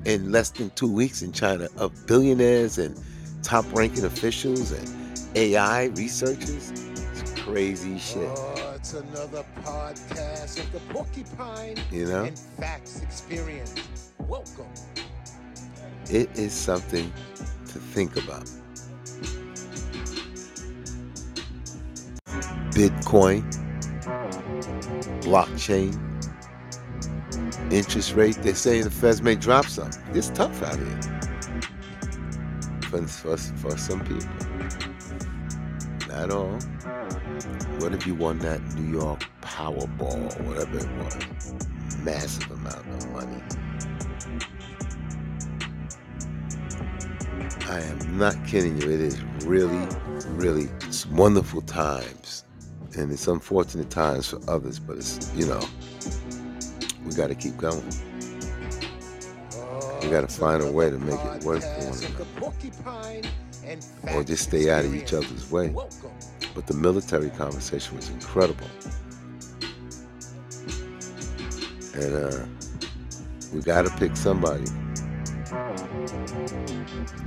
in 0.05 0.31
less 0.31 0.51
than 0.51 0.71
two 0.71 0.93
weeks 0.93 1.23
in 1.23 1.33
China 1.33 1.69
of 1.79 2.07
billionaires 2.07 2.79
and 2.79 2.97
top 3.43 3.65
ranking 3.73 4.05
officials 4.05 4.71
and 4.73 4.89
AI 5.35 5.87
researchers. 5.97 6.71
It's 6.71 7.33
crazy 7.41 7.99
shit. 7.99 8.29
Oh, 8.37 8.75
it's 8.77 8.93
another 8.93 9.45
podcast 9.65 10.61
of 10.61 10.71
the 10.73 10.81
Porcupine 10.93 11.77
You 11.91 12.07
know? 12.07 12.25
and 12.25 12.39
Facts 12.39 13.01
Experience. 13.03 13.75
Welcome. 14.19 14.67
It 16.11 16.29
is 16.39 16.53
something 16.53 17.13
to 17.39 17.79
think 17.79 18.17
about. 18.17 18.51
Bitcoin, 22.73 23.43
blockchain, 25.23 26.12
interest 27.71 28.15
rate. 28.15 28.37
They're 28.43 28.55
saying 28.55 28.85
the 28.85 28.91
Feds 28.91 29.23
may 29.23 29.35
drop 29.35 29.67
some. 29.67 29.91
It's 30.15 30.31
tough 30.31 30.63
out 30.63 30.77
here 30.77 31.01
for, 32.83 33.07
for, 33.07 33.37
for 33.37 33.77
some 33.79 34.01
people. 34.05 34.29
Not 36.09 36.31
all. 36.31 36.59
What 37.81 37.95
if 37.95 38.07
you 38.07 38.15
won 38.15 38.39
that 38.41 38.63
New 38.75 38.99
York 38.99 39.25
Powerball, 39.41 40.39
or 40.39 40.43
whatever 40.43 40.79
it 40.79 40.91
was? 41.03 41.55
Massive 41.99 42.51
amount 42.51 42.87
of 42.89 43.11
money. 43.13 43.43
I 47.69 47.81
am 47.81 48.19
not 48.19 48.37
kidding 48.47 48.81
you. 48.81 48.91
It 48.91 49.01
is 49.01 49.23
really, 49.45 49.89
really 50.27 50.69
wonderful 51.11 51.63
times. 51.63 52.45
And 52.99 53.11
it's 53.11 53.27
unfortunate 53.27 53.89
times 53.89 54.29
for 54.29 54.39
others, 54.51 54.79
but 54.79 54.99
it's, 54.99 55.33
you 55.35 55.47
know, 55.47 55.63
we 57.05 57.15
got 57.15 57.29
to 57.29 57.35
keep 57.35 57.57
going. 57.57 57.85
We 60.03 60.11
gotta 60.11 60.29
find 60.29 60.63
a 60.63 60.71
way 60.71 60.91
to 60.91 60.99
make 60.99 61.21
it 61.21 61.45
work 61.45 61.63
for 61.63 61.91
one 61.91 61.99
another. 61.99 62.27
Or 64.13 64.25
just 64.25 64.45
stay 64.45 64.71
out 64.71 64.85
of 64.85 64.95
each 64.95 65.13
other's 65.13 65.51
way. 65.51 65.75
But 66.55 66.67
the 66.67 66.75
military 66.75 67.31
conversation 67.31 67.97
was 67.97 68.11
incredible. 68.11 68.67
And 71.95 72.15
uh, 72.15 72.47
we 73.53 73.61
got 73.61 73.83
to 73.87 73.91
pick 73.99 74.17
somebody. 74.17 74.65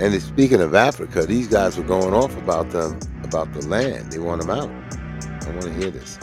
And 0.00 0.22
speaking 0.22 0.60
of 0.60 0.74
Africa, 0.74 1.24
these 1.26 1.48
guys 1.48 1.78
were 1.78 1.84
going 1.84 2.14
off 2.14 2.36
about 2.36 2.70
them 2.70 2.98
about 3.24 3.52
the 3.52 3.66
land. 3.66 4.12
They 4.12 4.18
want 4.18 4.42
them 4.42 4.50
out. 4.50 4.70
I 5.46 5.50
want 5.50 5.62
to 5.62 5.72
hear 5.74 5.90
this. 5.90 6.18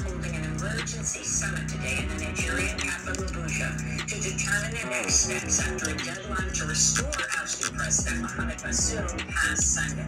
Steps 5.13 5.59
after 5.59 5.91
a 5.91 5.97
deadline 5.97 6.51
to 6.53 6.65
restore 6.65 7.11
ousted 7.37 7.71
President 7.77 8.23
Mohamed 8.23 8.57
Bazoum 8.57 9.19
passed 9.29 9.75
Sunday. 9.75 10.07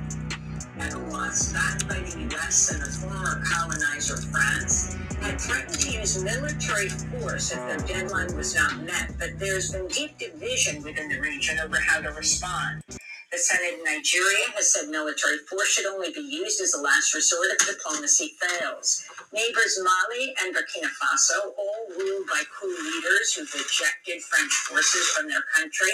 ECOWAS, 0.80 1.54
backed 1.54 1.88
by 1.88 2.00
the 2.00 2.22
U.S. 2.32 2.72
and 2.72 2.82
the 2.82 2.90
former 2.90 3.44
colonizer 3.46 4.18
France, 4.18 4.96
had 5.22 5.40
threatened 5.40 5.80
to 5.80 5.92
use 5.92 6.24
military 6.24 6.90
force 6.90 7.52
if 7.52 7.60
the 7.60 7.88
deadline 7.88 8.36
was 8.36 8.56
not 8.56 8.84
met, 8.84 9.12
but 9.20 9.38
there's 9.38 9.72
been 9.72 9.88
deep 9.88 10.18
division 10.18 10.82
within 10.82 11.08
the 11.08 11.20
region 11.22 11.60
over 11.60 11.80
how 11.80 12.02
to 12.02 12.10
respond. 12.10 12.82
The 13.32 13.38
Senate 13.40 13.80
in 13.80 13.84
Nigeria 13.84 14.46
has 14.56 14.72
said 14.74 14.90
military 14.90 15.40
force 15.50 15.68
should 15.68 15.86
only 15.86 16.12
be 16.14 16.22
used 16.22 16.62
as 16.62 16.74
a 16.74 16.82
last 16.82 17.14
resort 17.14 17.48
if 17.52 17.68
diplomacy 17.68 18.36
fails. 18.40 19.04
Neighbors 19.34 19.80
Mali 19.84 20.34
and 20.42 20.56
Burkina 20.56 20.90
Faso, 20.96 21.52
all 21.58 21.88
ruled 21.98 22.28
by 22.28 22.44
coup 22.58 22.68
leaders 22.70 23.34
who've 23.34 23.54
ejected 23.56 24.22
French 24.24 24.54
forces 24.54 25.08
from 25.10 25.28
their 25.28 25.44
country, 25.56 25.92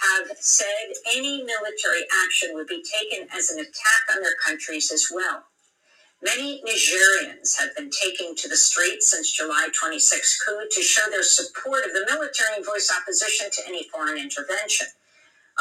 have 0.00 0.28
said 0.38 0.94
any 1.14 1.42
military 1.44 2.06
action 2.24 2.54
would 2.54 2.68
be 2.68 2.82
taken 2.82 3.28
as 3.36 3.50
an 3.50 3.58
attack 3.58 4.02
on 4.14 4.22
their 4.22 4.36
countries 4.44 4.92
as 4.92 5.08
well. 5.12 5.44
Many 6.22 6.62
Nigerians 6.66 7.58
have 7.58 7.76
been 7.76 7.90
taking 7.90 8.34
to 8.36 8.48
the 8.48 8.56
streets 8.56 9.10
since 9.10 9.32
July 9.32 9.68
26 9.78 10.42
coup 10.44 10.66
to 10.70 10.82
show 10.82 11.10
their 11.10 11.22
support 11.22 11.84
of 11.84 11.92
the 11.92 12.06
military 12.10 12.56
and 12.56 12.64
voice 12.64 12.90
opposition 12.90 13.50
to 13.52 13.62
any 13.68 13.84
foreign 13.92 14.18
intervention. 14.18 14.88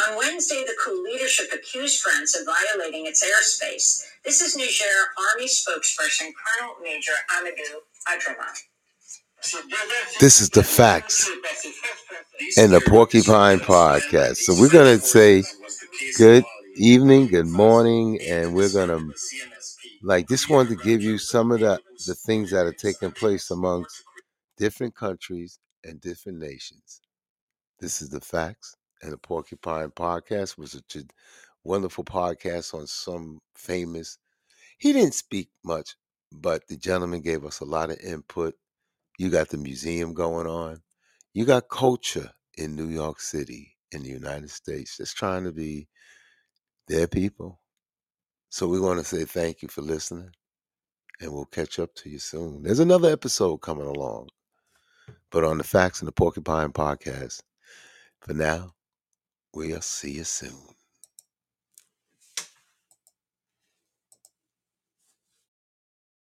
On 0.06 0.16
Wednesday, 0.16 0.64
the 0.66 0.76
coup 0.84 1.04
leadership 1.04 1.48
accused 1.54 2.02
France 2.02 2.38
of 2.40 2.46
violating 2.46 3.08
its 3.08 3.26
airspace. 3.26 4.04
This 4.24 4.42
is 4.42 4.56
Niger 4.56 4.84
Army 5.34 5.48
spokesperson 5.48 6.32
Colonel 6.38 6.76
Major 6.84 7.14
Amadou 7.36 7.82
Abdramane. 8.08 8.62
This 10.20 10.40
is 10.40 10.50
the 10.50 10.64
facts 10.64 11.30
and 12.58 12.74
the 12.74 12.82
Porcupine 12.82 13.60
Podcast. 13.60 14.38
So 14.38 14.54
we're 14.60 14.70
going 14.70 15.00
to 15.00 15.04
say 15.04 15.44
good 16.18 16.44
evening, 16.76 17.28
good 17.28 17.48
morning, 17.48 18.20
and 18.22 18.54
we're 18.54 18.72
going 18.72 18.90
to, 18.90 19.14
like, 20.04 20.28
just 20.28 20.50
wanted 20.50 20.78
to 20.78 20.84
give 20.84 21.02
you 21.02 21.18
some 21.18 21.52
of 21.52 21.62
the, 21.62 21.80
the 22.06 22.14
things 22.14 22.52
that 22.52 22.68
are 22.68 22.74
taking 22.74 23.12
place 23.12 23.50
amongst 23.50 24.04
different 24.58 24.96
countries 24.96 25.58
and 25.84 26.00
different 26.02 26.38
nations. 26.38 27.02
This 27.80 28.02
is 28.02 28.10
the 28.10 28.22
facts 28.22 28.77
and 29.02 29.14
the 29.14 29.18
Porcupine 29.18 29.90
Podcast 29.92 30.58
was 30.58 30.76
a 30.76 30.84
wonderful 31.64 32.04
podcast 32.04 32.74
on 32.74 32.88
some 32.88 33.40
famous 33.56 34.18
He 34.80 34.94
didn't 34.94 35.14
speak 35.16 35.50
much, 35.64 35.96
but 36.32 36.68
the 36.68 36.78
gentleman 36.78 37.22
gave 37.22 37.46
us 37.46 37.60
a 37.60 37.66
lot 37.66 37.90
of 37.90 38.00
input. 38.00 38.56
You 39.18 39.30
got 39.30 39.50
the 39.50 39.58
museum 39.58 40.14
going 40.14 40.48
on. 40.48 40.82
You 41.34 41.46
got 41.46 41.70
culture 41.70 42.32
in 42.58 42.76
New 42.76 42.88
York 42.90 43.20
City, 43.20 43.76
in 43.92 44.04
the 44.04 44.10
United 44.10 44.50
States, 44.52 44.98
that's 44.98 45.14
trying 45.14 45.44
to 45.46 45.52
be 45.52 45.88
their 46.88 47.08
people. 47.08 47.60
So 48.50 48.68
we 48.68 48.80
want 48.80 49.00
to 49.00 49.06
say 49.06 49.26
thank 49.26 49.62
you 49.62 49.68
for 49.68 49.82
listening, 49.82 50.32
and 51.22 51.34
we'll 51.34 51.46
catch 51.46 51.80
up 51.80 51.94
to 51.96 52.10
you 52.10 52.20
soon. 52.20 52.64
There's 52.64 52.80
another 52.80 53.12
episode 53.12 53.58
coming 53.58 53.88
along, 53.88 54.30
but 55.32 55.44
on 55.44 55.58
the 55.58 55.64
Facts 55.64 56.02
and 56.02 56.08
the 56.08 56.14
Porcupine 56.14 56.72
podcast. 56.72 57.42
For 58.22 58.34
now, 58.34 58.74
we'll 59.58 59.82
see 59.82 60.12
you 60.12 60.24
soon. 60.24 60.77